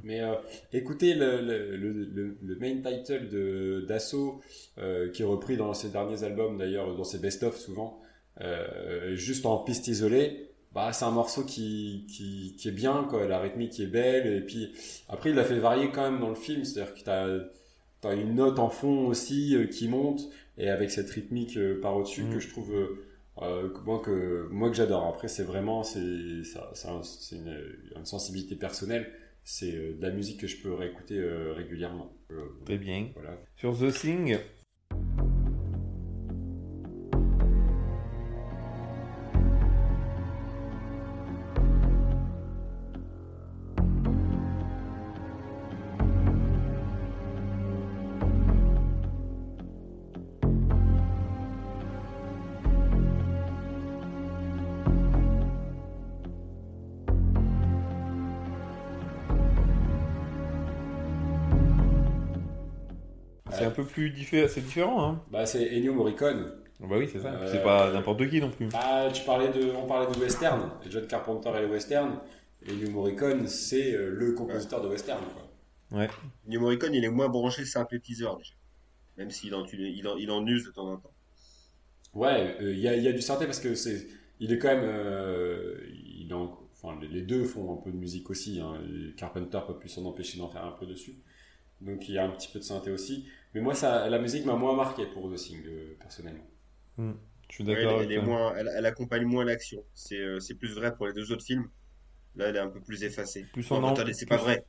[0.03, 0.35] Mais euh,
[0.73, 4.41] écoutez le, le, le, le- main title de d'Assaut,
[4.79, 8.01] euh, qui est repris dans ses derniers albums, d'ailleurs dans ses best-of souvent,
[8.41, 10.45] euh, juste en piste isolée.
[10.73, 13.27] Bah, c'est un morceau qui, qui, qui est bien, quoi.
[13.27, 14.27] La rythmique est belle.
[14.33, 14.73] Et puis,
[15.09, 16.65] après, il l'a fait varier quand même dans le film.
[16.65, 17.39] C'est-à-dire que t'as,
[18.01, 20.21] t'as une note en fond aussi euh, qui monte.
[20.59, 22.35] Et avec cette rythmique euh, par au-dessus Mm.
[22.35, 22.73] que je trouve,
[23.41, 25.07] que moi, que, moi que j'adore.
[25.07, 27.57] Après, c'est vraiment, c'est, ça, c'est un- c'est une,
[27.97, 29.11] une sensibilité personnelle.
[29.45, 31.19] C'est de la musique que je peux réécouter
[31.57, 32.13] régulièrement.
[32.67, 33.09] Très bien.
[33.15, 33.39] voilà.
[33.57, 34.37] Sur The Thing,
[63.99, 65.23] plus diffé- c'est différent, hein.
[65.31, 66.53] Bah, c'est Ennio Morricone.
[66.81, 67.33] Bah oui, c'est ça.
[67.33, 68.69] Euh, C'est pas n'importe qui non plus.
[68.69, 70.71] Bah, tu parlais de, on parlait de western.
[70.89, 72.21] John Carpenter et les western.
[72.69, 75.21] Ennio Morricone, c'est euh, le compositeur de western.
[75.91, 76.07] Quoi.
[76.47, 78.53] New Morricone, il est moins branché synthétiseur déjà.
[79.17, 81.11] Même s'il en, il en, il en use de temps en temps.
[82.15, 84.07] Ouais, euh, il y, a, il y a du synthé parce que c'est,
[84.39, 85.75] il est quand même, euh,
[86.21, 88.61] il en- enfin les, les deux font un peu de musique aussi.
[88.61, 88.81] Hein,
[89.17, 91.17] Carpenter peut plus s'en empêcher d'en faire un peu dessus.
[91.81, 93.27] Donc il y a un petit peu de synthé aussi.
[93.59, 96.47] Mais moi, ça, la musique m'a moins marqué pour The Thing euh, personnellement.
[96.97, 98.01] Je suis Ouais, d'accord.
[98.03, 98.39] elle, elle est avec toi.
[98.39, 99.83] moins, elle, elle accompagne moins l'action.
[99.95, 101.69] C'est euh, c'est plus vrai pour les deux autres films.
[102.37, 103.47] Là, elle est un peu plus effacée.
[103.53, 104.65] Plus Non, en am- attendez, c'est pas vrai.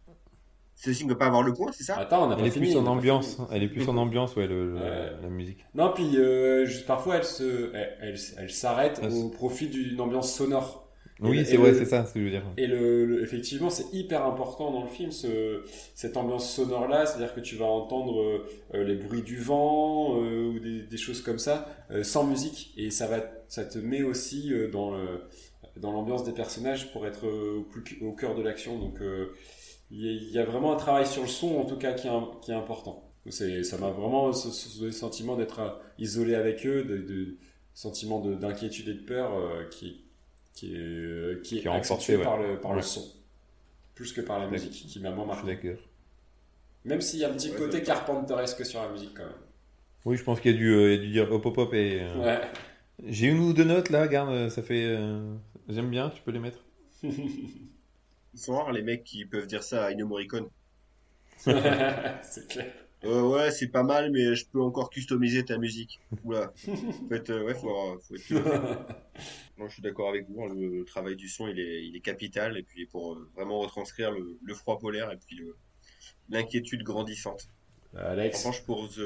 [0.75, 1.97] Ceci ne peut pas avoir le point, c'est ça?
[1.97, 2.67] Attends, on pas Elle est fini.
[2.67, 3.35] plus en pas ambiance.
[3.35, 3.47] fini.
[3.51, 4.73] Elle est plus en ambiance, ouais, le,
[5.21, 5.65] la musique.
[5.75, 10.01] Non, puis euh, juste parfois elle se, elle, elle, elle s'arrête Ah, au profit d'une
[10.01, 10.88] ambiance sonore.
[11.21, 12.45] Oui, c'est ouais, c'est ça, ce que je veux dire.
[12.57, 15.63] Et le, le- effectivement, c'est hyper important dans le film, ce,
[15.93, 20.47] cette ambiance sonore-là, c'est-à-dire que tu vas entendre euh, euh, les bruits du vent euh,
[20.49, 24.01] ou des, des choses comme ça, euh, sans musique, et ça va, ça te met
[24.03, 25.21] aussi dans le,
[25.77, 28.79] dans l'ambiance des personnages pour être au, plus, au cœur de l'action.
[28.79, 28.99] Donc,
[29.91, 31.93] il y, a- il y a vraiment un travail sur le son, en tout cas,
[31.93, 33.11] qui est, un- qui est important.
[33.29, 37.37] C'est, ça m'a vraiment ce, ce- sentiment d'être isolé avec eux, de, de
[37.73, 39.31] sentiment de- d'inquiétude et de peur
[39.69, 40.05] qui,
[40.59, 42.23] qui est, euh, qui est Qui est accentué ouais.
[42.23, 43.05] par, le, par le son,
[43.95, 45.47] plus que par la musique, qui m'a moins marqué.
[45.47, 45.77] d'accord.
[46.83, 49.33] Même s'il y a un petit Ouais, côté carpenteresque sur la musique quand même.
[50.05, 51.57] Oui, je pense qu'il y a dû, euh, il y a dû dire hop hop
[51.57, 51.99] hop et.
[52.01, 52.41] euh, Ouais.
[53.05, 54.85] J'ai une ou deux notes là, regarde, euh, ça fait.
[54.85, 55.35] euh,
[55.69, 56.59] J'aime bien, tu peux les mettre.
[57.03, 60.49] Ils sont rares les mecs qui peuvent dire ça à Ennio Morricone.
[62.21, 62.73] c'est clair.
[63.05, 65.99] Euh, ouais, c'est pas mal, mais je peux encore customiser ta musique.
[66.25, 66.51] Oula.
[66.57, 68.25] Faut être, euh, ouais, faut, avoir- faut être.
[69.57, 70.41] Non, je suis d'accord avec vous.
[70.43, 72.57] hein, Le, travail du son, il est, il est capital.
[72.57, 75.41] Et puis pour euh, vraiment retranscrire le, le froid polaire et puis
[76.29, 77.47] l'inquiétude grandissante.
[77.93, 78.39] En Alex.
[78.39, 78.97] revanche, pour The.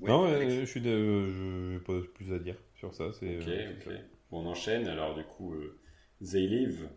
[0.00, 0.54] ouais, non, ouais, Alex.
[0.54, 1.80] je suis de...
[1.86, 3.12] pas plus à dire sur ça.
[3.18, 3.38] C'est.
[3.38, 3.92] Ok, euh, ok.
[4.30, 4.86] Bon, on enchaîne.
[4.88, 5.78] Alors, du coup, euh,
[6.22, 6.88] They Live.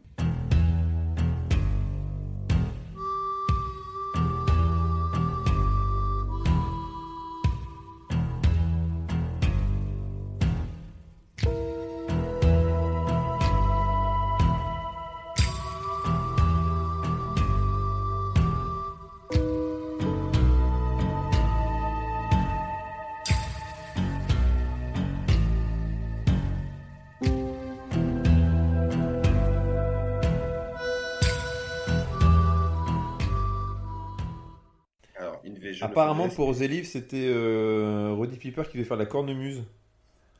[36.01, 39.63] Apparemment, pour Leaf, c'était euh, Roddy Piper qui devait faire la cornemuse.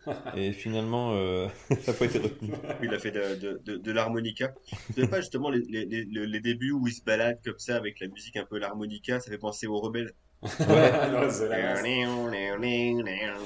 [0.36, 1.48] et finalement, euh,
[1.82, 2.52] ça n'a pas été retenu.
[2.82, 4.54] Il a fait de, de, de, de l'harmonica.
[4.90, 7.76] Vous savez pas justement les, les, les, les débuts où il se balade comme ça
[7.76, 10.14] avec la musique un peu l'harmonica, ça fait penser aux rebelles.
[10.42, 10.50] Ouais.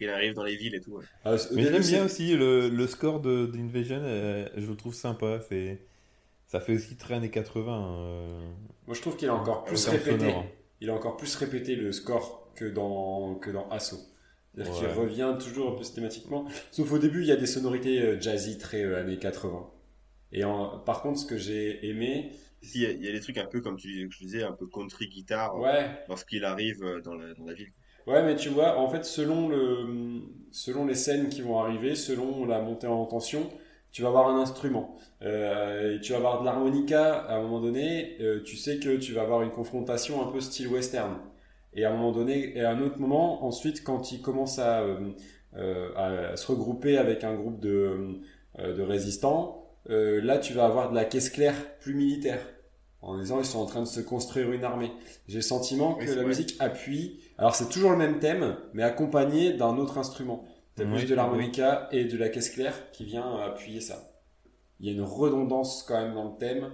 [0.00, 0.96] Il arrive dans les villes et tout.
[0.96, 1.04] ouais.
[1.24, 5.38] Ah, Mais j'aime bien aussi le, le score de d'Invasion, euh, je le trouve sympa.
[5.48, 5.80] C'est,
[6.48, 7.96] ça fait aussi très années 80.
[7.98, 8.40] euh,
[8.86, 10.34] Moi, je trouve qu'il a encore en plus répété.
[10.82, 14.00] Il a encore plus répété le score que dans, que dans Assaut.
[14.54, 16.46] C'est-à-dire qu'il revient toujours un peu systématiquement.
[16.70, 19.70] Sauf au début, il y a des sonorités euh, jazzy très euh, années 80.
[20.32, 22.32] Et en- par contre, ce que j'ai aimé,
[22.62, 24.14] Si, il y, a- il y a des trucs un peu, comme tu disais, que
[24.14, 27.72] je disais, un peu country guitare euh, ouais, lorsqu'il arrive dans la, dans la ville.
[28.06, 32.44] Ouais, mais tu vois, en fait, selon, le, selon les scènes qui vont arriver, selon
[32.46, 33.48] la montée en tension,
[33.92, 37.60] tu vas avoir un instrument, euh, et tu vas avoir de l'harmonica, à un moment
[37.60, 41.18] donné, euh, tu sais que tu vas avoir une confrontation un peu style western.
[41.74, 44.80] Et à un moment donné, et à un autre moment, ensuite, quand ils commencent à,
[44.82, 45.10] euh,
[45.56, 48.20] euh, à se regrouper avec un groupe de,
[48.58, 52.40] euh, de résistants, euh, là, tu vas avoir de la caisse claire plus militaire.
[53.02, 54.92] En disant, ils sont en train de se construire une armée.
[55.26, 56.24] J'ai le sentiment que la vrai.
[56.24, 57.20] musique appuie.
[57.36, 60.44] Alors, c'est toujours le même thème, mais accompagné d'un autre instrument.
[60.74, 64.10] T'as Oui, plus de l'harmonica et de la caisse claire qui vient appuyer ça.
[64.80, 66.72] Il y a une redondance quand même dans le thème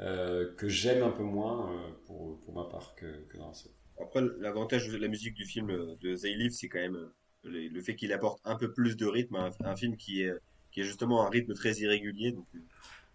[0.00, 3.68] euh, que j'aime un peu moins euh, pour, pour ma part que, que dans ce.
[4.00, 7.14] Après, l'avantage de la musique du film euh, de They Live, c'est quand même euh,
[7.44, 10.22] le, le fait qu'il apporte un peu plus de rythme à un, un film qui
[10.22, 10.32] est,
[10.72, 12.32] qui est justement un rythme très irrégulier.
[12.32, 12.46] Donc,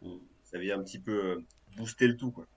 [0.04, 0.08] euh,
[0.44, 1.41] ça vient un petit peu euh,
[1.78, 2.32] booster le tout.
[2.32, 2.48] Quoi.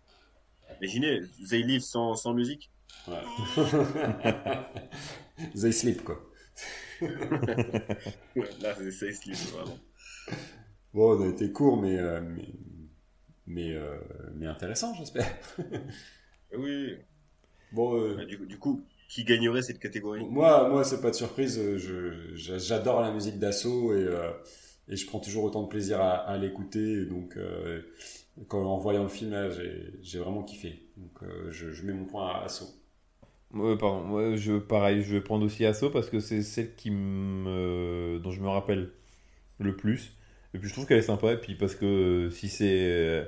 [0.81, 2.71] Imaginez, They Live sans, sans musique.
[3.09, 3.23] Ouais.
[5.55, 6.19] They sleep quoi.
[8.61, 9.79] Là, c'est vraiment.
[10.93, 12.49] Bon, on a été court, mais euh, mais
[13.47, 13.97] mais, euh,
[14.35, 15.27] mais intéressant, j'espère.
[16.53, 16.97] Oui.
[17.71, 20.29] Bon, euh, Du, du coup, qui gagnerait cette catégorie?
[20.31, 21.61] moi, moi, c'est pas de surprise.
[22.35, 24.07] j'adore la musique d'assaut et
[24.89, 27.05] et je prends toujours autant de plaisir à, à l'écouter.
[27.07, 27.37] Donc,
[28.49, 30.89] quand en voyant le film, j'ai j'ai vraiment kiffé.
[30.97, 31.19] Donc,
[31.51, 32.69] je, je mets mon point à assaut.
[33.57, 36.91] Ouais, pardon, moi, je, pareil, je vais prendre aussi Asso parce que c'est celle qui
[36.91, 38.91] me, dont je me rappelle
[39.61, 40.17] le plus.
[40.55, 41.33] Et puis je trouve qu'elle est sympa.
[41.35, 43.25] Et puis parce que euh, si c'est, euh,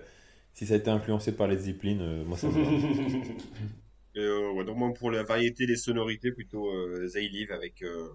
[0.55, 2.73] si ça a été influencé par les Zeppelin, euh, moi ça me va.
[4.15, 7.83] Et, euh, ouais, donc moi pour la variété des sonorités plutôt euh, They Live avec
[7.83, 8.09] euh,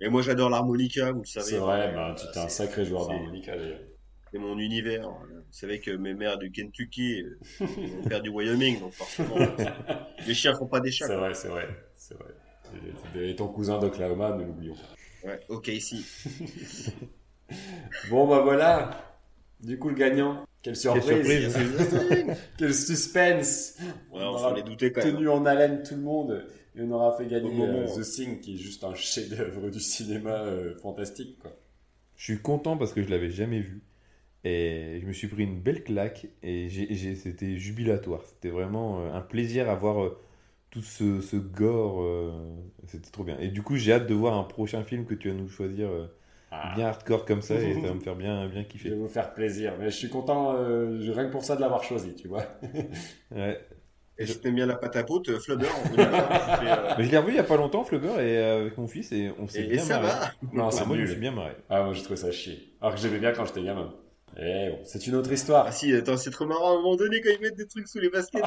[0.00, 3.08] et moi j'adore l'harmonica vous le savez C'est vrai, bah, tu es un sacré joueur
[3.08, 3.80] d'harmonica d'ailleurs.
[4.30, 5.08] c'est mon univers
[5.52, 7.24] vous savez que mes mères du Kentucky
[7.60, 9.46] mon père du Wyoming donc forcément euh,
[10.26, 12.34] les chiens font pas des chats C'est vrai, c'est vrai, c'est vrai.
[13.14, 15.28] Et- Et ton cousin d'Oklahoma, ne l'oublions pas.
[15.28, 16.04] ouais ok ici
[18.10, 19.14] Bon, bah voilà.
[19.60, 20.44] Du coup, le gagnant.
[20.62, 21.52] Quelle surprise.
[21.52, 22.36] surprise.
[22.58, 23.76] Quel suspense.
[23.78, 26.46] ouais, On on aura est douté quand même Tenu en haleine tout le monde.
[26.74, 27.80] Et on aura fait gagner moment.
[27.80, 31.52] euh, The Thing, qui est juste un chef-d'œuvre du cinéma euh, fantastique, quoi.
[32.16, 33.82] Je suis content parce que je l'avais jamais vu.
[34.44, 36.68] Et je me suis pris une belle claque et
[37.16, 38.22] c'était jubilatoire.
[38.24, 40.18] C'était vraiment euh, un plaisir à voir euh,
[40.70, 42.02] tout ce, ce gore.
[42.02, 42.32] euh,
[42.88, 43.38] C'était trop bien.
[43.38, 45.88] Et du coup, j'ai hâte de voir un prochain film que tu vas nous choisir
[45.90, 46.06] euh,
[46.50, 48.96] Ah, bien hardcore comme ça et ça va me faire bien, bien je vais kiffer.
[48.96, 49.74] vous faire plaisir.
[49.78, 52.44] Mais je suis content, euh, rien que pour ça, de l'avoir choisi, tu vois.
[53.30, 53.58] Ouais.
[54.18, 57.32] et si t'aimes bien la pâte à pote Flubber on euh, Mais je l'ai revu
[57.32, 59.74] il y a pas longtemps, Flubber, et euh, avec mon fils et on s'est et,
[59.74, 60.08] et bien ça marré.
[60.08, 61.56] va Non, c'est moi, je me suis bien marré.
[61.68, 62.74] Ah, moi, j'ai trouvé ça chier.
[62.80, 63.94] Alors que j'aimais bien quand j'étais gamin.
[64.38, 65.66] Eh bon, c'est une autre histoire.
[65.66, 67.86] ah si attends c'est trop marrant à un moment donné quand ils mettent des trucs
[67.86, 68.42] sous les baskets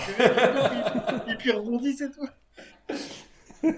[1.27, 2.27] et puis rebondissent et tout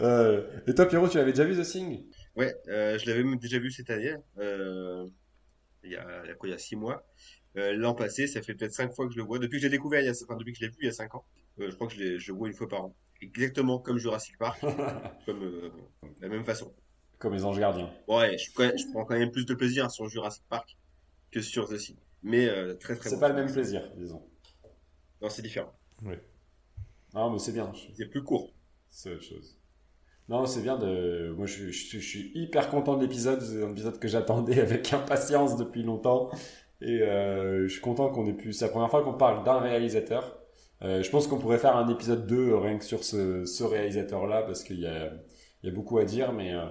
[0.00, 2.04] Euh, et toi, Pierrot, tu l'avais déjà vu The Thing?
[2.36, 5.06] Ouais, euh, je l'avais même déjà vu cette année, euh,
[5.82, 7.04] il y a, il y a quoi, il y a six mois.
[7.54, 9.40] L'an passé, ça fait peut-être cinq fois que je le vois.
[9.40, 10.88] Depuis que j'ai découvert, il y a, enfin, depuis que je l'ai vu il y
[10.88, 11.24] a cinq ans,
[11.58, 12.96] je crois que je, le vois une fois par an.
[13.20, 14.60] Exactement comme Jurassic Park,
[15.26, 15.72] comme de
[16.20, 16.72] la même façon.
[17.18, 17.90] Comme les anges gardiens.
[18.06, 18.52] Ouais, je,
[18.92, 20.76] prends quand même plus de plaisir sur Jurassic Park
[21.30, 21.76] que sur The.
[22.22, 23.20] Mais euh, très très C'est bon.
[23.20, 24.22] pas le même plaisir, disons.
[25.20, 25.72] Non, c'est différent.
[27.14, 27.72] Non, mais c'est bien.
[27.96, 28.52] C'est plus court.
[28.88, 29.58] C'est autre chose.
[30.28, 31.32] Non, c'est bien de.
[31.36, 33.40] Moi, je, je- je suis hyper content de l'épisode.
[33.40, 36.30] C'est un épisode que j'attendais avec impatience depuis longtemps.
[36.80, 38.52] Et euh, je suis content qu'on ait pu.
[38.52, 40.38] C'est la première fois qu'on parle d'un réalisateur.
[40.82, 44.42] Euh, je pense qu'on pourrait faire un épisode 2 rien que sur ce, ce réalisateur-là
[44.42, 45.12] parce qu'il y a,
[45.62, 46.66] il y a beaucoup à dire, mais euh,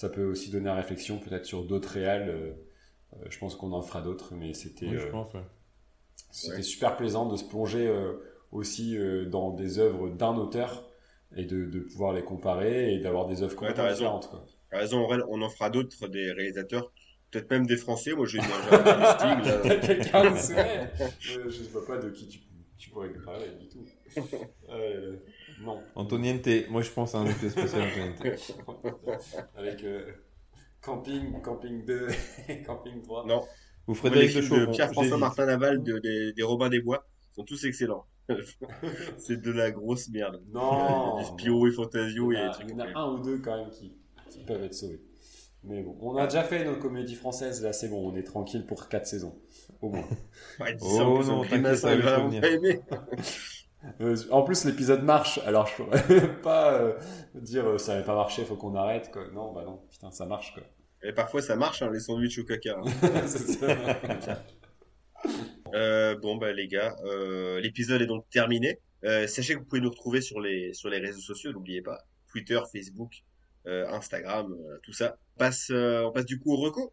[0.00, 2.28] ça peut aussi donner à réflexion peut-être sur d'autres réals.
[2.28, 2.52] euh,
[3.14, 4.86] euh, je pense qu'on en fera d'autres, mais c'était.
[4.86, 5.40] Oui, euh, ouais.
[6.30, 6.62] c'était Ouais.
[6.62, 8.14] super plaisant de se plonger euh,
[8.52, 10.88] aussi euh, dans des œuvres d'un auteur
[11.36, 13.96] et de, de pouvoir les comparer et d'avoir des œuvres Ouais, complètement raison.
[13.96, 14.28] différentes.
[14.30, 14.44] Quoi.
[14.70, 16.92] T'as raison, Aurel, on en fera d'autres des réalisateurs,
[17.30, 18.12] peut-être même des Français.
[18.14, 18.42] Moi, j'ai un
[19.80, 20.34] quelqu'un
[21.20, 22.40] Je je vois pas de qui tu,
[22.78, 23.84] tu pourrais parler du tout.
[24.70, 25.16] Euh,
[25.60, 25.80] non.
[25.94, 28.40] Antoniente, moi je pense à un épisode spécial Antoniente.
[29.56, 30.10] Avec euh,
[30.82, 32.08] Camping, Camping 2
[32.48, 33.26] et Camping 3.
[33.26, 33.44] Non.
[33.86, 34.72] Ou Frédéric de Chauvron.
[34.72, 35.18] Pierre-François.
[35.18, 38.06] Martin Naval, de, des, des Robins des Bois, sont tous excellents.
[39.18, 40.40] c'est de la grosse merde.
[40.52, 41.18] Non.
[41.18, 42.66] du Spirou et Fantasio Il y et a, trucs.
[42.68, 43.92] il y en a un ou deux quand même qui,
[44.30, 45.00] qui peuvent être sauvés.
[45.62, 48.64] Mais bon, on a déjà fait nos comédies françaises, là c'est bon, on est tranquille
[48.64, 49.38] pour 4 saisons.
[49.82, 50.06] Au moins.
[50.58, 52.42] Ouais, Oh non, t'inquiète, ça va vraiment venir.
[54.00, 56.92] Euh, en plus, l'épisode marche, alors je pourrais pas euh,
[57.34, 59.10] dire euh, ça n'avait pas marché, faut qu'on arrête.
[59.10, 59.24] Quoi.
[59.32, 60.62] Non, bah non, putain, ça marche quoi.
[61.02, 62.76] Et parfois, ça marche, hein, les sandwichs au caca.
[62.78, 64.36] hein.
[65.72, 68.80] Euh, bon, bah, les gars, euh, l'épisode est donc terminé.
[69.04, 71.98] Sachez que vous pouvez nous retrouver sur les, sur les réseaux sociaux, n'oubliez pas.
[72.32, 73.22] Twitter, Facebook,
[73.66, 75.18] Instagram, tout ça.
[75.36, 76.92] On passe, on passe du coup au reco.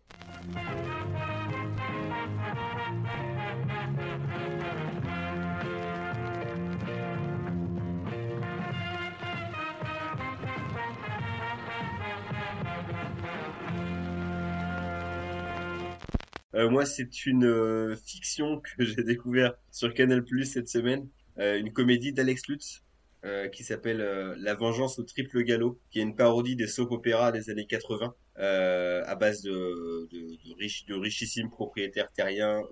[16.56, 21.08] Euh, moi, c'est une euh, fiction que j'ai découvert sur Canal+ cette semaine,
[21.40, 22.84] Euh, une comédie d'Alex Lutz
[23.24, 27.32] euh, qui s'appelle euh, La vengeance au triple galop, qui est une parodie des soap-opéras
[27.32, 32.64] des années 80 euh, à base de, de, de, de richissimes propriétaires terriens,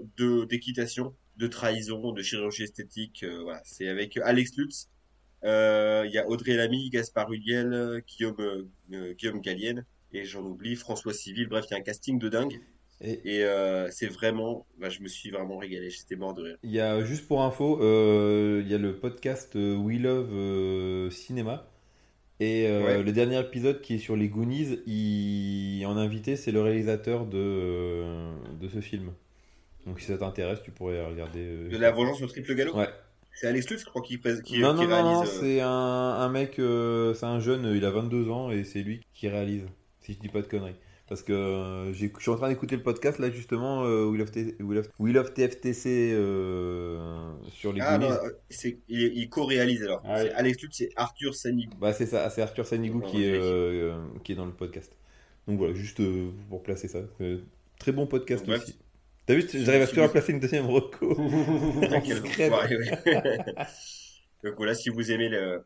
[0.49, 3.23] d'équitation, de trahison, de chirurgie esthétique.
[3.43, 4.89] voilà, c'est avec Alex Lutz.
[5.43, 11.47] Il y a Audrey Lamy, Gaspard Huliel, Guillaume Guillaume Gallienne et j'en oublie François Civil.
[11.47, 12.59] Bref, il y a un casting de dingue.
[13.01, 16.57] Et Et euh, c'est vraiment, bah, je me suis vraiment régalé, j'étais mort de rire.
[16.63, 20.29] il y a, juste pour info, euh, il y a le podcast euh, We Love
[20.33, 21.67] euh, Cinéma.
[22.39, 23.01] Et Ouais.
[23.01, 28.03] le dernier épisode qui est sur les Goonies, il, en invité, c'est le réalisateur de,
[28.59, 29.11] de ce film.
[29.85, 31.69] Donc si ça t'intéresse, tu pourrais regarder.
[31.69, 32.75] De la vengeance au triple galop?
[32.75, 32.89] Ouais.
[33.33, 36.29] C'est Alex Lutz, je crois, qui, qui, non, qui non, non, non, c'est un, un
[36.29, 39.63] mec, c'est un jeune, il a 22 ans et c'est lui qui réalise,
[40.01, 40.75] si je dis pas de conneries.
[41.07, 44.31] Parce que euh, je suis en train d'écouter le podcast là justement, euh, We, Love
[44.59, 47.99] We, Love, We Love TFTC euh, sur les Ah
[48.49, 50.01] c'est, il, il co-réalise alors.
[50.03, 50.29] Ah oui.
[50.33, 51.77] Alex Lutz, c'est Arthur Sanigou.
[51.77, 54.97] Bah c'est ça, c'est Arthur Sanigou qui est, euh, qui est dans le podcast.
[55.47, 56.01] Donc voilà, juste
[56.49, 57.01] pour placer ça.
[57.77, 58.79] Très bon podcast aussi.
[59.27, 61.15] T'as vu, j'arrive à toujours à placer une deuxième reco.
[61.19, 62.01] Ouais.
[64.43, 65.63] Donc voilà, si vous aimez le,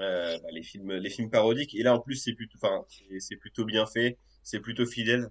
[0.00, 2.84] euh, bah, les films, les films parodiques, et là en plus c'est plutôt, enfin,
[3.18, 5.28] c'est- plutôt bien fait, c'est plutôt fidèle.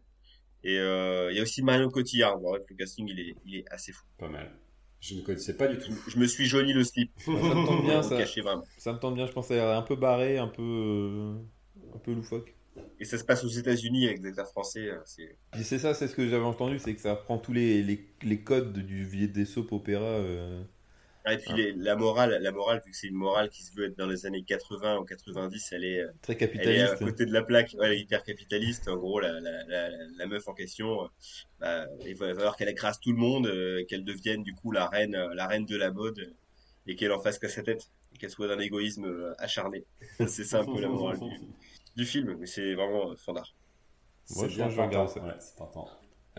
[0.64, 2.38] Et euh, il y a aussi Marion Cotillard.
[2.39, 4.03] Bon, le casting il est, il est assez fou.
[4.17, 4.51] Pas mal.
[4.99, 5.93] Je ne connaissais pas du tout.
[6.09, 7.11] Je me suis jauni le slip.
[7.19, 8.22] Ça me tente bien ça.
[8.41, 8.65] vraiment.
[8.77, 11.35] Ça me tente bien, je pense, à un peu barré, un peu, euh,
[11.95, 12.53] un peu loufoque.
[12.99, 14.89] Et ça se passe aux États-Unis avec des acteurs français.
[15.06, 18.43] C'est ça, c'est ce que j'avais entendu, c'est que ça prend tous les, les, les
[18.43, 20.03] codes du vieux des soap opéra.
[20.03, 20.61] euh.
[21.25, 21.56] Ah, et puis Ah.
[21.57, 24.07] les- la morale, la morale, vu que c'est une morale qui se veut être dans
[24.07, 26.99] les années 80 ou 90, elle est, euh, très elle est à capitaliste.
[27.03, 27.75] côté de la plaque.
[27.77, 28.88] Ouais, elle est hyper capitaliste.
[28.88, 31.07] En gros, la, la, la, la meuf en question, euh,
[31.59, 34.88] bah, il va falloir qu'elle écrase tout le monde, euh, qu'elle devienne du coup la
[34.88, 36.33] reine, la reine de la mode,
[36.88, 39.85] et qu'elle en fasse qu'à sa tête, et qu'elle soit d'un égoïsme acharné.
[40.27, 41.30] c'est ça un peu la morale du,
[41.98, 43.53] du film, mais c'est vraiment fandard.
[44.35, 45.19] Moi, C'est je bien je regarde ça.
[45.22, 45.89] Ouais, c'est tentant.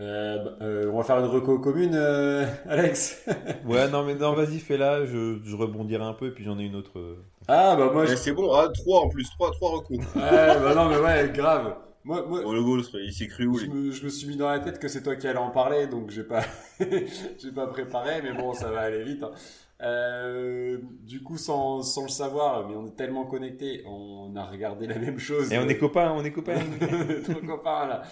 [0.01, 3.23] Euh, bah, euh, on va faire une reco commune, euh, Alex.
[3.65, 6.63] Ouais, non, mais non, vas-y, fais-la, je, je rebondirai un peu, et puis j'en ai
[6.63, 7.17] une autre.
[7.47, 8.11] Ah bah moi, je...
[8.11, 9.99] Ouais, c'est bon, ah, trois en plus, trois, trois recours.
[10.15, 11.75] ouais, bah non mais ouais, grave.
[12.03, 14.27] Moi, moi, Bon, le goal, il s'est cru où je les- me, je me suis
[14.27, 16.41] mis dans la tête que c'est toi qui allais en parler, donc j'ai pas,
[16.79, 19.21] j'ai pas préparé, mais bon, ça va aller vite.
[19.21, 19.31] hein.
[19.83, 24.87] Euh, du coup, sans, sans le savoir, mais on est tellement connectés, on a regardé
[24.87, 25.51] la même chose.
[25.51, 26.59] Et on est copains, on est copains.
[27.23, 28.03] Trop copains, là.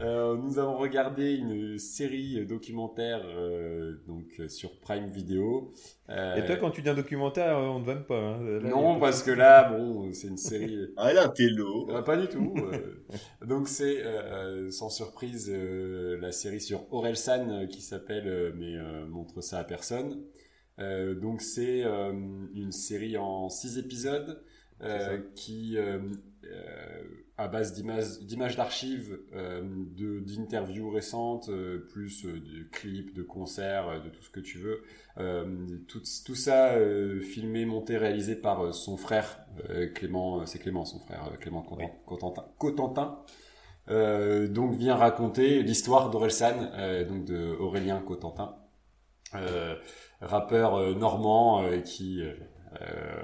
[0.00, 5.72] Euh, nous avons regardé une série documentaire euh, donc sur Prime Video.
[6.08, 8.16] Euh, Et toi, quand tu dis un documentaire, euh, on ne vanne pas.
[8.16, 8.40] hein.
[8.62, 10.78] Là, non, a- parce que là, bon, c'est une série.
[10.96, 11.88] Ah, là, un télo.
[11.90, 12.54] Euh, pas du tout.
[12.58, 13.04] euh.
[13.46, 19.04] donc c'est euh, sans surprise euh, la série sur Orelsan qui s'appelle euh, mais euh,
[19.06, 20.22] montre ça à personne.
[20.78, 22.12] Euh, donc c'est euh,
[22.54, 24.44] une série en six épisodes
[24.80, 25.98] euh, qui euh,
[26.44, 27.02] euh,
[27.38, 29.62] à base d'images d'archives, euh,
[29.94, 34.58] d'interviews récentes, euh, plus euh, de clips, de concerts, euh, de tout ce que tu
[34.58, 34.82] veux.
[35.18, 36.74] Euh, tout, tout ça
[37.22, 39.38] filmé, monté, réalisé par son frère
[39.94, 41.90] Clément, c'est Clément son frère, Clément Content- Oui.
[42.06, 42.44] Cotentin.
[42.58, 43.18] Cotentin.
[43.88, 46.70] Donc vient raconter l'histoire d'Orelsan,
[47.08, 48.54] donc de Aurélien Cotentin,
[50.20, 52.22] rappeur normand qui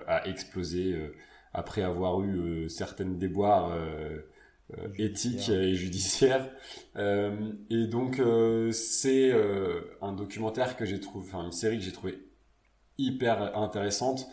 [0.06, 0.96] a explosé
[1.55, 4.18] après avoir eu euh, certaines déboires euh,
[4.78, 6.50] euh, éthiques et judiciaires.
[6.97, 11.84] Euh, et donc euh, c'est euh, un documentaire que j'ai trouvé, enfin une série que
[11.84, 12.18] j'ai trouvé
[12.99, 14.26] hyper intéressante,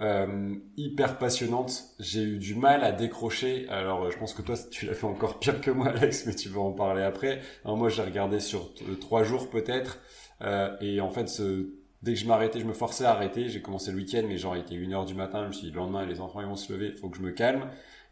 [0.00, 1.84] euh, hyper passionnante.
[2.00, 3.68] J'ai eu du mal à décrocher.
[3.68, 6.48] Alors, je pense que toi, tu l'as fait encore pire que moi, Alex, mais tu
[6.48, 7.40] vas en parler après.
[7.64, 10.00] Alors, moi, j'ai regardé sur trois jours peut-être,
[10.42, 11.68] euh, et en fait, ce,
[12.04, 13.48] dès que je m'arrêtais, je me forçais à arrêter.
[13.48, 15.42] J'ai commencé le week-end, mais genre, il était une heure du matin.
[15.42, 17.16] Je me suis dit, le lendemain, les enfants ils vont se lever, il faut que
[17.16, 17.70] je me calme.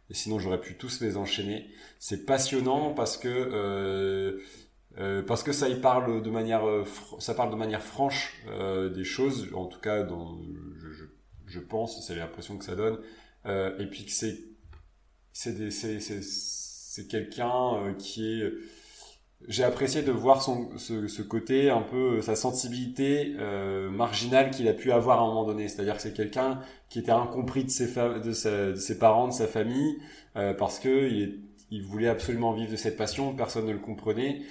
[0.09, 1.69] Et sinon, j'aurais pu tous les enchaîner.
[1.99, 4.39] C'est passionnant parce que euh,
[4.99, 6.83] euh, parce que ça y parle de manière, euh,
[7.19, 11.05] ça parle de manière franche euh, des choses, en tout cas, je, je,
[11.47, 12.99] je pense, c'est l'impression que ça donne,
[13.47, 14.37] euh, et puis que c'est,
[15.31, 18.53] c'est, c'est, c'est quelqu'un euh, qui est
[19.47, 24.67] j'ai apprécié de voir son, ce, ce, côté un peu sa sensibilité euh, marginale qu'il
[24.67, 25.67] a pu avoir à un moment donné.
[25.67, 29.33] C'est-à-dire que c'est quelqu'un qui était incompris de ses, de, sa, de, ses parents, de
[29.33, 29.97] sa famille,
[30.35, 31.09] euh, parce que
[31.69, 34.41] il, voulait absolument vivre de cette passion, personne ne le comprenait.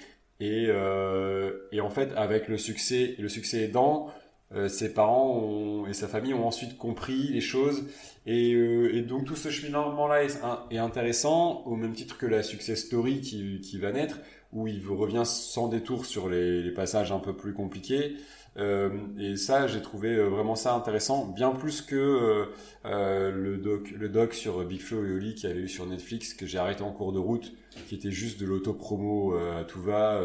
[0.41, 4.11] Et, euh, et en fait, avec le succès, le succès aidant,
[4.55, 7.85] euh, ses parents ont, et sa famille ont ensuite compris les choses.
[8.27, 10.39] Et, euh, et donc tout ce cheminement-là est,
[10.71, 14.19] est, intéressant, au même titre que la success story qui, qui va naître
[14.53, 18.17] où il revient sans détour sur les, passages un peu plus compliqués.
[18.59, 22.49] Euh, et ça, j'ai trouvé euh, vraiment ça intéressant, bien plus que
[22.85, 26.59] euh, le doc, sur Big Flo et Oli qui avait eu sur Netflix que j'ai
[26.59, 27.53] arrêté en cours de route,
[27.89, 30.21] qui était juste de l'auto-promo à tout va,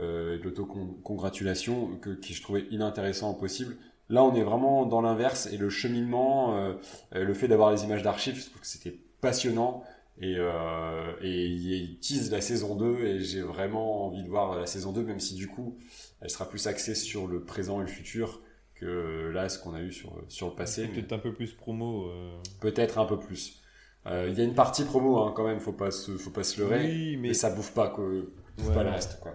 [0.00, 3.76] euh, de l'auto-congratulation, que qui je trouvais inintéressant possible.
[4.08, 6.74] Là, on est vraiment dans l'inverse et le cheminement,
[7.12, 9.84] le fait d'avoir les images d'archives, je trouve que c'était passionnant.
[10.20, 14.66] Et, euh, et il tease la saison 2 et j'ai vraiment envie de voir la
[14.66, 15.78] saison 2, même si du coup,
[16.20, 18.40] elle sera plus axée sur le présent et le futur
[18.74, 20.86] que là, ce qu'on a eu sur, sur le passé.
[20.88, 22.06] Peut-être un peu plus promo.
[22.08, 22.36] Euh...
[22.60, 23.62] Peut-être un peu plus.
[24.06, 26.42] Euh, il y a une partie promo hein, quand même, faut pas se, faut pas
[26.42, 28.04] se leurrer, Oui, mais mais ça bouffe pas, quoi.
[28.04, 28.74] bouffe Ouais.
[28.74, 29.20] pas le reste.
[29.20, 29.32] Quoi.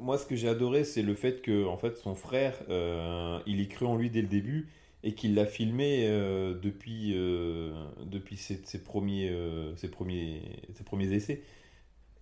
[0.00, 3.60] Moi, ce que j'ai adoré, c'est le fait que, en fait, son frère, euh, il
[3.60, 4.68] y cru en lui dès le début
[5.04, 7.72] et qu'il l'a filmé euh, depuis, euh,
[8.06, 10.42] depuis ses, premiers, euh, ses, premiers,
[10.74, 11.42] ses premiers essais.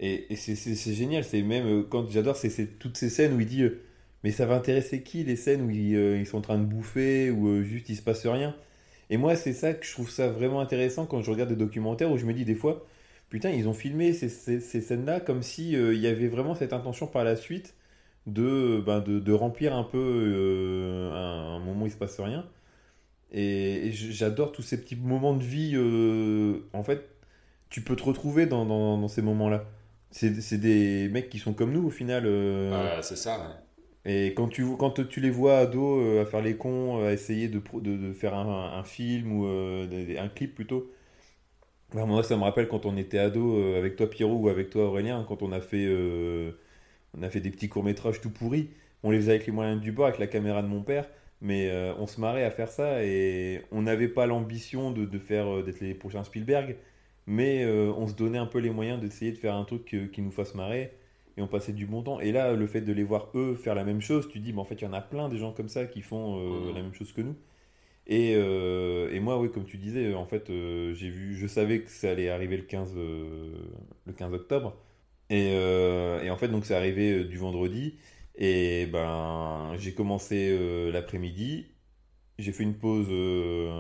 [0.00, 0.54] Et, et c'est-
[0.94, 1.24] génial.
[1.24, 2.36] C'est même quand j'adore,
[2.78, 3.64] toutes ces scènes où il dit
[4.24, 7.30] Mais ça va intéresser qui les scènes où ils, ils sont en train de bouffer
[7.30, 8.54] ou juste il se passe rien?
[9.10, 12.10] Et moi, c'est ça que je trouve ça vraiment intéressant quand je regarde des documentaires
[12.12, 12.86] où je me dis des fois
[13.30, 16.72] Putain, ils ont filmé ces, ces- scènes-là comme si euh, il y avait vraiment cette
[16.72, 17.74] intention par la suite
[18.26, 22.46] de, ben, de, de remplir un peu un, un moment où il se passe rien.
[23.32, 25.72] Et, j'adore tous ces petits moments de vie.
[25.76, 27.08] euh, en fait,
[27.70, 29.66] tu peux te retrouver dans, dans, dans ces moments-là.
[30.12, 32.24] C'est des mecs qui sont comme nous au final.
[32.26, 33.38] euh, Euh, c'est ça.
[33.38, 33.54] ouais.
[34.04, 37.48] et quand tu, quand tu les vois ados euh, à faire les cons, à essayer
[37.48, 39.86] de, pro- de, de faire un, un film ou euh,
[40.18, 40.90] un clip plutôt,
[41.92, 44.70] ben, moi ça me rappelle quand on était ado euh, avec toi Pierrot ou avec
[44.70, 45.86] toi Aurélien, quand on a fait,
[47.16, 48.70] on a fait des petits courts-métrages tout pourris.
[49.02, 51.08] On les faisait avec les moyens du bord, avec la caméra de mon père,
[51.40, 55.18] mais euh, on se marrait à faire ça et on n'avait pas l'ambition de, de
[55.18, 56.76] faire euh, d'être les prochains Spielberg,
[57.26, 60.22] mais euh, on se donnait un peu les moyens d'essayer de faire un truc qui
[60.22, 60.92] nous fasse marrer
[61.36, 62.20] et on passait du bon temps.
[62.20, 64.60] Et là, le fait de les voir eux faire la même chose, tu dis, mais
[64.60, 66.74] en fait, il y en a plein des gens comme ça qui font euh, Mhm.
[66.76, 67.36] la même chose que nous.
[68.06, 72.10] Et, et moi, oui, comme tu disais, en fait, j'ai vu, je savais que ça
[72.10, 73.52] allait arriver le 15, euh,
[74.06, 74.76] le 15 octobre.
[75.30, 77.94] Et, et en fait, donc, c'est arrivé du vendredi.
[78.36, 81.66] Et ben, j'ai commencé euh, l'après-midi.
[82.38, 83.70] J'ai fait une pause euh,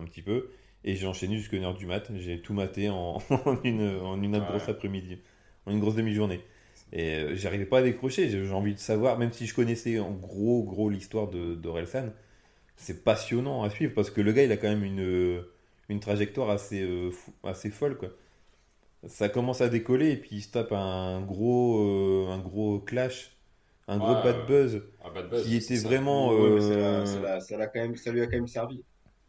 [0.00, 0.50] un, petit peu.
[0.84, 2.10] Et j'ai enchaîné jusqu'à 1h du mat.
[2.16, 4.38] J'ai tout maté en, en une, en une Ouais.
[4.40, 5.18] grosse après-midi.
[5.66, 6.42] En une grosse demi-journée.
[6.92, 8.30] Et euh, j'arrivais pas à décrocher.
[8.30, 12.12] J'ai envie de savoir, même si je connaissais en gros, gros l'histoire de d'Orelsan,
[12.76, 15.42] c'est passionnant à suivre parce que le gars, il a quand même une,
[15.90, 18.10] une trajectoire assez, euh, fou- assez folle, quoi.
[19.06, 23.32] Ça commence à décoller et puis il se tape un gros, euh, un gros clash,
[23.88, 24.82] un gros Ouais, bad buzz
[25.14, 25.88] bad buzz, qui c'est était ça.
[25.88, 26.32] vraiment.
[26.32, 28.82] Euh, ça l'a- ça l'a- ça l'a quand même, ça lui a quand même servi.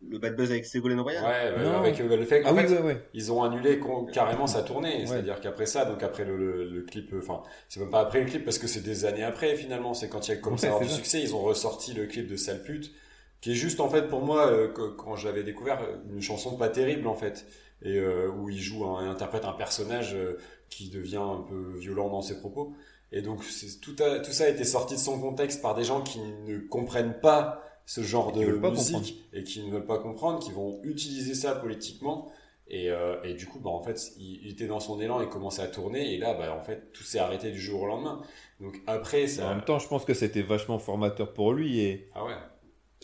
[0.07, 1.23] Le bad buzz avec Ségolène Royal.
[1.23, 1.77] Ouais, bah, Non.
[1.79, 3.01] avec euh, le fait Ah oui, fait, ouais, ouais.
[3.13, 3.79] ils ont annulé
[4.13, 4.99] carrément sa tournée.
[5.01, 5.05] Ouais.
[5.05, 8.21] C'est-à-dire qu'après ça, donc après le, le, le clip, euh, enfin, c'est même pas après
[8.21, 9.93] le clip parce que c'est des années après finalement.
[9.93, 10.97] C'est quand il y a commencé à avoir du c'est ça.
[10.97, 12.93] succès, ils ont ressorti le clip de Sale pute,
[13.41, 16.55] qui est juste en fait pour moi, euh, que- quand j'avais découvert euh, une chanson
[16.55, 17.45] pas terrible en fait,
[17.81, 20.38] et euh, où il joue, un, il interprète un personnage euh,
[20.69, 22.73] qui devient un peu violent dans ses propos.
[23.11, 23.43] Et donc
[23.81, 26.59] tout, a- tout ça a été sorti de son contexte par des gens qui ne
[26.59, 29.07] comprennent pas ce genre de musique comprendre.
[29.33, 32.31] et qui ne veulent pas comprendre, qui vont utiliser ça politiquement.
[32.71, 35.27] Et, euh, et du coup, bah, en fait, il, il était dans son élan, il
[35.27, 38.21] commençait à tourner, et là, bah, en fait, tout s'est arrêté du jour au lendemain.
[38.61, 42.23] Donc après, En même temps, je pense que c'était vachement formateur pour lui et, Ah
[42.25, 42.33] ouais.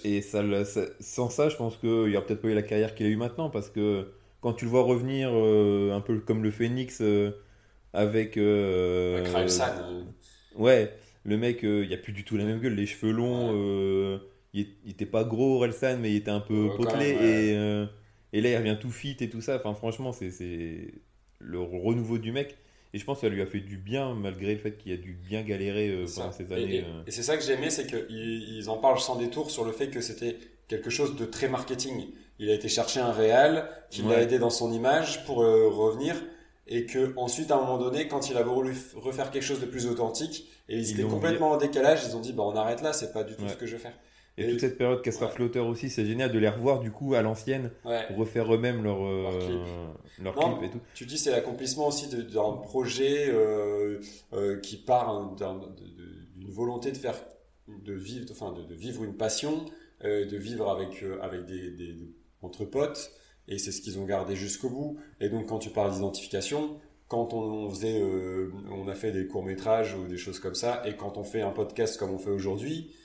[0.03, 2.61] et ça, le- ça- sans ça, je pense qu'il n'y a peut-être pas eu la
[2.61, 6.19] carrière qu'il a eu maintenant parce que quand tu le vois revenir euh, un peu
[6.19, 7.31] comme le Phoenix euh,
[7.95, 8.37] avec.
[8.37, 10.03] euh, San, euh,
[10.55, 10.93] Ouais,
[11.23, 14.19] le mec, euh, il a plus du tout la même gueule, les cheveux longs, euh,
[14.53, 17.87] il, était pas gros, Orelsan, mais il était un peu Ouais, potelé, même, ouais.
[18.33, 19.57] et, et là il revient tout fit et tout ça.
[19.57, 20.93] Enfin, franchement, c'est c'est
[21.39, 22.55] le renouveau du mec,
[22.93, 24.97] et je pense que ça lui a fait du bien, malgré le fait qu'il a
[24.97, 26.21] dû bien galérer euh, ça.
[26.21, 26.75] pendant ces années.
[26.77, 27.03] Et, euh.
[27.07, 29.71] et c'est ça que j'ai aimé, c'est qu'ils ils en parlent sans détour sur le
[29.73, 30.37] fait que c'était
[30.69, 32.07] quelque chose de très marketing.
[32.39, 34.23] Il a été chercher un réal qui l'a Ouais.
[34.23, 36.15] aidé dans son image pour euh, revenir,
[36.67, 39.65] et que ensuite, à un moment donné, quand il a voulu refaire quelque chose de
[39.65, 42.81] plus authentique, et ils Ils étaient complètement en décalage, ils ont dit, bah, on arrête
[42.81, 43.49] là, c'est pas du tout Ouais.
[43.49, 43.93] ce que je veux faire.
[44.37, 45.35] Et, Et- toute cette période Castor ouais.
[45.35, 48.05] Flotteur aussi, c'est génial de les revoir du coup à l'ancienne, Ouais.
[48.07, 49.59] pour refaire eux-mêmes leur, euh, Leur clip.
[50.23, 50.81] leur Non, clip et tout.
[50.93, 53.99] Tu dis c'est l'accomplissement aussi d'un projet euh,
[54.33, 55.35] euh, qui part
[56.35, 57.15] d'une volonté de faire,
[57.67, 59.65] de vivre, enfin de, de vivre une passion,
[60.03, 63.11] euh, de vivre avec avec des, des- des- entre potes,
[63.47, 64.97] et c'est ce qu'ils ont gardé jusqu'au bout.
[65.19, 69.43] Et donc quand tu parles d'identification, quand on, faisait, euh, on a fait des courts
[69.43, 72.31] métrages ou des choses comme ça, et quand on fait un podcast comme on fait
[72.31, 72.95] aujourd'hui,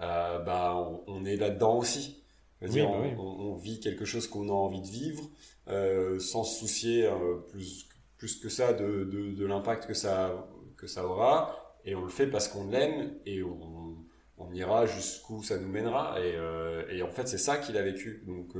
[0.00, 2.22] euh, bah on, on est là-dedans aussi.
[2.62, 5.30] Oui, bah on, vit quelque chose qu'on a envie de vivre
[5.68, 7.08] euh, sans se soucier
[7.48, 7.88] plus,
[8.18, 10.46] plus que ça de, de, de l'impact que ça,
[10.76, 11.56] que ça aura.
[11.86, 13.96] Et on le fait parce qu'on l'aime et on,
[14.36, 16.18] on ira jusqu'où ça nous mènera.
[16.20, 18.24] Et, et en fait, c'est ça qu'il a vécu.
[18.26, 18.54] Donc,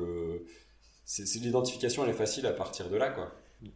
[1.26, 3.32] c'est l'identification, elle est facile à partir de là, quoi.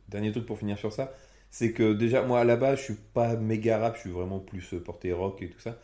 [0.08, 1.12] Dernier truc pour finir sur ça,
[1.50, 4.38] c'est que déjà, moi à la base, je suis pas méga rap, je suis vraiment
[4.40, 5.76] plus euh, porté rock et tout ça.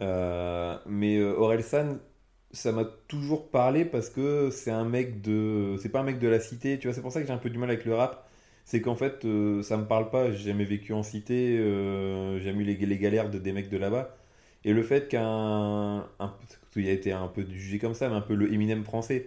[0.00, 1.98] Euh, mais euh, Orelsan,
[2.52, 5.76] ça m'a toujours parlé parce que c'est un mec de.
[5.80, 7.38] C'est pas un mec de la cité, tu vois, c'est pour ça que j'ai un
[7.38, 8.28] peu du mal avec le rap.
[8.64, 12.62] C'est qu'en fait, euh, ça me parle pas, j'ai jamais vécu en cité, j'ai jamais
[12.62, 14.16] eu les, les galères de, des mecs de là-bas.
[14.64, 16.06] Et le fait qu'un.
[16.18, 16.34] un-
[16.76, 19.26] Il a été un peu jugé comme ça, mais un peu le Eminem français.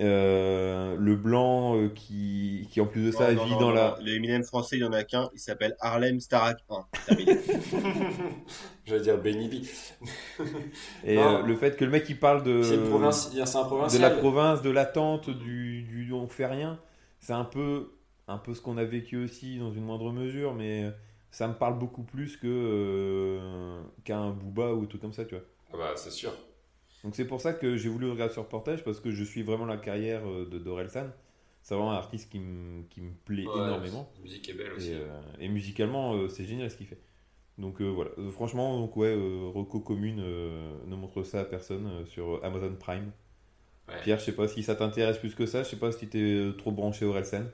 [0.00, 3.74] Euh, le blanc euh, qui, qui en plus de ça Non, vit non, dans non,
[3.74, 3.98] la.
[4.02, 5.28] Le Eminem français, il y en a qu'un.
[5.34, 6.86] Il s'appelle Harlem Starak 1.
[7.06, 7.38] Terminé.
[8.86, 9.66] J'allais dire Benny B.
[11.04, 13.88] et euh, le fait que le mec il parle de C'est une province, c'est un
[13.88, 16.78] de la province de l'attente du, du on fait rien
[17.22, 17.92] c'est un peu
[18.28, 20.92] un peu ce qu'on a vécu aussi dans une moindre mesure mais
[21.30, 25.44] ça me parle beaucoup plus que euh, qu'un Booba ou tout comme ça tu vois
[25.72, 26.32] Ah bah, c'est sûr.
[27.04, 29.66] Donc c'est pour ça que j'ai voulu regarder ce reportage parce que je suis vraiment
[29.66, 31.08] la carrière euh, de Dorelsan
[31.62, 34.72] c'est vraiment un artiste qui me qui me plaît Ouais, énormément La musique est belle
[34.76, 34.94] Et, aussi.
[34.94, 37.00] euh, et musicalement, euh, c'est génial ce qu'il fait.
[37.58, 41.44] Donc euh, voilà, Euh, franchement, donc ouais, euh, Reco Commune euh, ne montre ça à
[41.46, 43.12] personne euh, sur Amazon Prime.
[43.88, 44.02] Ouais.
[44.02, 46.52] Pierre, je sais pas si ça t'intéresse plus que ça, je sais pas si t'es
[46.58, 47.50] trop branché au Relsen.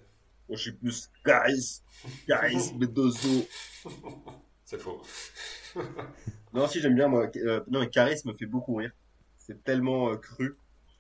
[0.49, 1.83] Moi, je suis plus Caris.
[2.27, 3.47] Caris Bedozo.
[4.65, 5.03] C'est faux.
[6.53, 7.31] Non, si, j'aime bien, moi.
[7.37, 8.93] Euh, non, mais Caris me fait beaucoup rire.
[9.49, 10.55] C'est tellement euh, cru.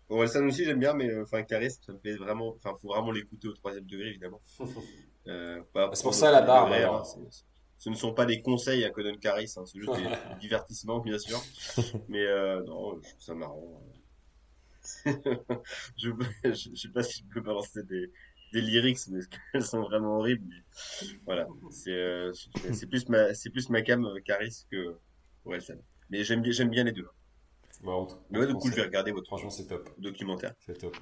[0.08, 2.54] Orelsan aussi, j'aime bien, mais euh, enfin, Caris, ça me fait vraiment.
[2.56, 4.40] Enfin, faut vraiment l'écouter au troisième degré, évidemment.
[5.28, 5.60] Euh,
[5.92, 7.02] C'est pour ça la degré, alors.
[7.18, 7.28] hein,
[7.76, 11.00] ce ne sont pas des conseils à donne Caris, hein, c'est juste des, des divertissements,
[11.00, 11.38] bien sûr.
[12.08, 13.82] Mais euh, non, je trouve ça marrant.
[15.96, 16.10] je,
[16.44, 18.10] je, je sais pas si je peux balancer des,
[18.52, 19.20] des lyrics, mais
[19.52, 20.44] elles sont vraiment horribles.
[20.48, 20.62] mais
[21.26, 22.32] voilà, c'est euh,
[22.90, 24.96] plus ma c'est plus ma cam Caris que
[25.44, 25.76] Orelsan.
[26.10, 27.08] Mais j'aime bien j'aime bien les deux.
[27.82, 29.88] Bah, on- Mais ouais, du coup, je vais regarder votre Franchement, c'est top.
[29.98, 30.52] documentaire.
[30.66, 30.96] C'est top.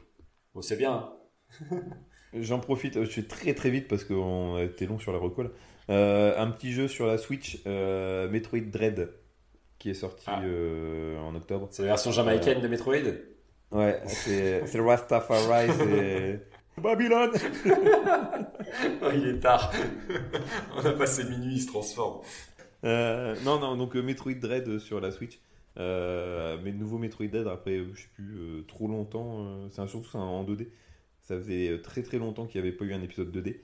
[0.55, 1.11] Bon, c'est bien.
[2.35, 5.51] J'en profite, je fais très très vite parce qu'on a été long sur la recall.
[5.89, 9.11] Euh, un petit jeu sur la Switch, euh, Metroid Dread,
[9.79, 10.43] qui est sorti Ah.
[10.43, 11.69] euh, en octobre.
[11.71, 12.97] C'est la version jamaïcaine de Metroid?
[13.73, 16.47] Ouais, c'est Rastafari, c'est
[16.79, 17.31] Babylone
[19.03, 19.73] Oh, il est tard.
[20.77, 22.21] On a passé minuit, il se transforme.
[22.85, 25.39] Euh, non, non, donc Metroid Dread sur la Switch.
[25.79, 29.45] Euh, mais nouveau Metroid Dread après, je sais plus, euh, trop longtemps.
[29.47, 30.69] euh, c'est un- surtout c'est un en 2D.
[31.23, 33.61] Ça faisait très très longtemps qu'il n'y avait pas eu un épisode 2D.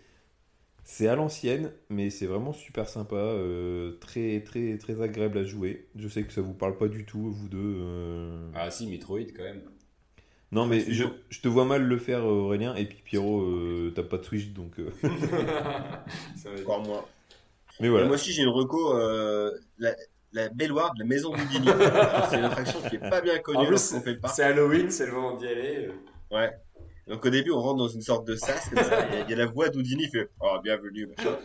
[0.84, 5.86] C'est à l'ancienne, mais c'est vraiment super sympa, euh, très très très agréable à jouer.
[5.96, 7.58] Je sais que ça vous parle pas du tout, vous deux.
[7.80, 8.48] euh.
[8.54, 9.62] Ah si, Metroid quand même.
[10.50, 12.74] Non, mais si, je, je te vois mal le faire, Aurélien.
[12.74, 14.78] Et puis Pierrot, euh, t'as pas de Switch, donc.
[14.80, 14.90] euh,
[16.36, 17.04] Ça va être- Encore moins.
[17.80, 18.06] Mais Et voilà.
[18.06, 19.94] Moi aussi, j'ai une reco, euh, la,
[20.32, 21.68] la baignoire de la maison d'Houdini.
[22.30, 24.18] c'est une attraction qui est pas bien connue En plus, fait.
[24.32, 25.90] C'est Halloween, c'est le moment d'y aller.
[26.30, 26.50] Ouais.
[27.08, 29.06] Donc au début, on rentre dans une sorte de sas, comme ça.
[29.08, 31.36] Il y a- il y, a la voix d'Houdini, fait Oh, bienvenue, machin.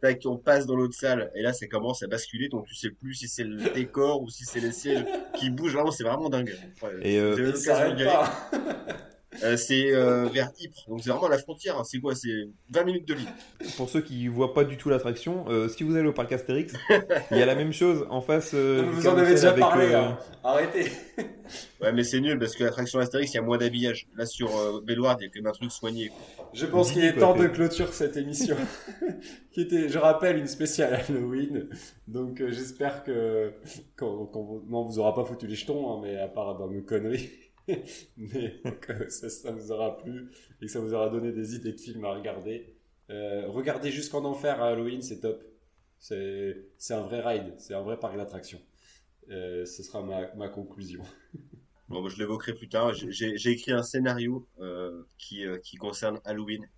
[0.00, 2.88] Tac, on passe dans l'autre salle, et là, ça commence à basculer, donc tu sais
[2.90, 5.74] plus si c'est le décor ou si c'est les sièges qui bougent.
[5.74, 6.56] Vraiment, c'est vraiment dingue.
[6.82, 8.04] Ouais, Et, euh, aller.
[8.06, 8.32] pas.
[9.42, 11.78] Euh, c'est euh, vers Ypres, donc c'est vraiment la frontière.
[11.78, 11.84] hein.
[11.84, 12.14] C'est quoi?
[12.14, 13.28] C'est 20 minutes de ligne.
[13.76, 16.72] Pour ceux qui voient pas du tout l'attraction, euh, si vous allez au parc Astérix,
[17.30, 18.52] il y a la même chose en face.
[18.54, 19.86] euh, Non, Vous en avez déjà avec, parlé.
[19.92, 20.18] euh, hein.
[20.44, 20.90] Arrêtez.
[21.80, 24.08] Ouais, mais c'est nul parce que l'attraction Astérix, il y a moins d'habillage.
[24.16, 26.08] Là, sur euh, Belloir, il y a quand même un truc soigné.
[26.08, 26.50] quoi.
[26.54, 27.42] Je pense qu'il est Quoi, temps fait.
[27.44, 28.56] de clôturer cette émission,
[29.52, 31.68] qui était, je rappelle, une spéciale Halloween.
[32.08, 33.52] Donc euh, j'espère que
[33.96, 36.82] qu'on vous, non, vous aura pas foutu les jetons, hein, mais à part dans nos
[36.82, 37.30] conneries,
[38.16, 40.30] mais que ça, ça vous aura plu
[40.60, 42.74] et que ça vous aura donné des idées de films à regarder.
[43.10, 45.42] Euh, regardez jusqu'en enfer à Halloween, c'est top.
[45.98, 46.54] C'est
[46.90, 48.60] un vrai ride, c'est un vrai parc d'attractions.
[49.30, 51.02] Euh, ce sera ma, conclusion.
[51.88, 52.94] Bon, bah, je l'évoquerai plus tard.
[52.94, 56.68] J'ai- écrit un scénario euh, qui, euh, qui concerne Halloween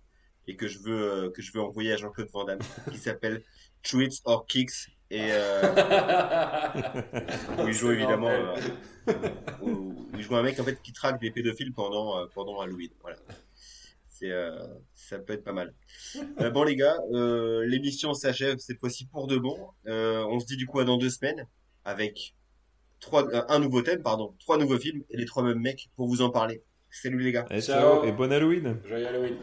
[0.45, 2.59] et que je veux, euh, que je veux envoyer à Jean-Claude Van Damme,
[2.91, 3.43] qui s'appelle
[3.81, 5.61] Treats or Kicks Et euh,
[7.63, 8.29] où il joue évidemment.
[8.29, 8.55] euh,
[9.61, 12.89] où il joue un mec en fait qui traque des pédophiles pendant, euh, pendant Halloween.
[13.01, 13.17] Voilà.
[14.07, 14.51] C'est, euh,
[14.93, 15.73] ça peut être pas mal.
[16.41, 19.57] Euh, bon les gars, euh, l'émission s'achève cette fois-ci pour de bon.
[19.87, 21.47] Euh, on se dit du coup à dans deux semaines
[21.85, 22.35] avec
[22.99, 26.07] trois, euh, un nouveau thème, pardon, trois nouveaux films et les trois mêmes mecs pour
[26.07, 26.61] vous en parler.
[26.91, 27.45] Salut les gars.
[27.49, 27.61] Ciao.
[27.61, 29.37] ciao et bon Halloween Joyeux Halloween.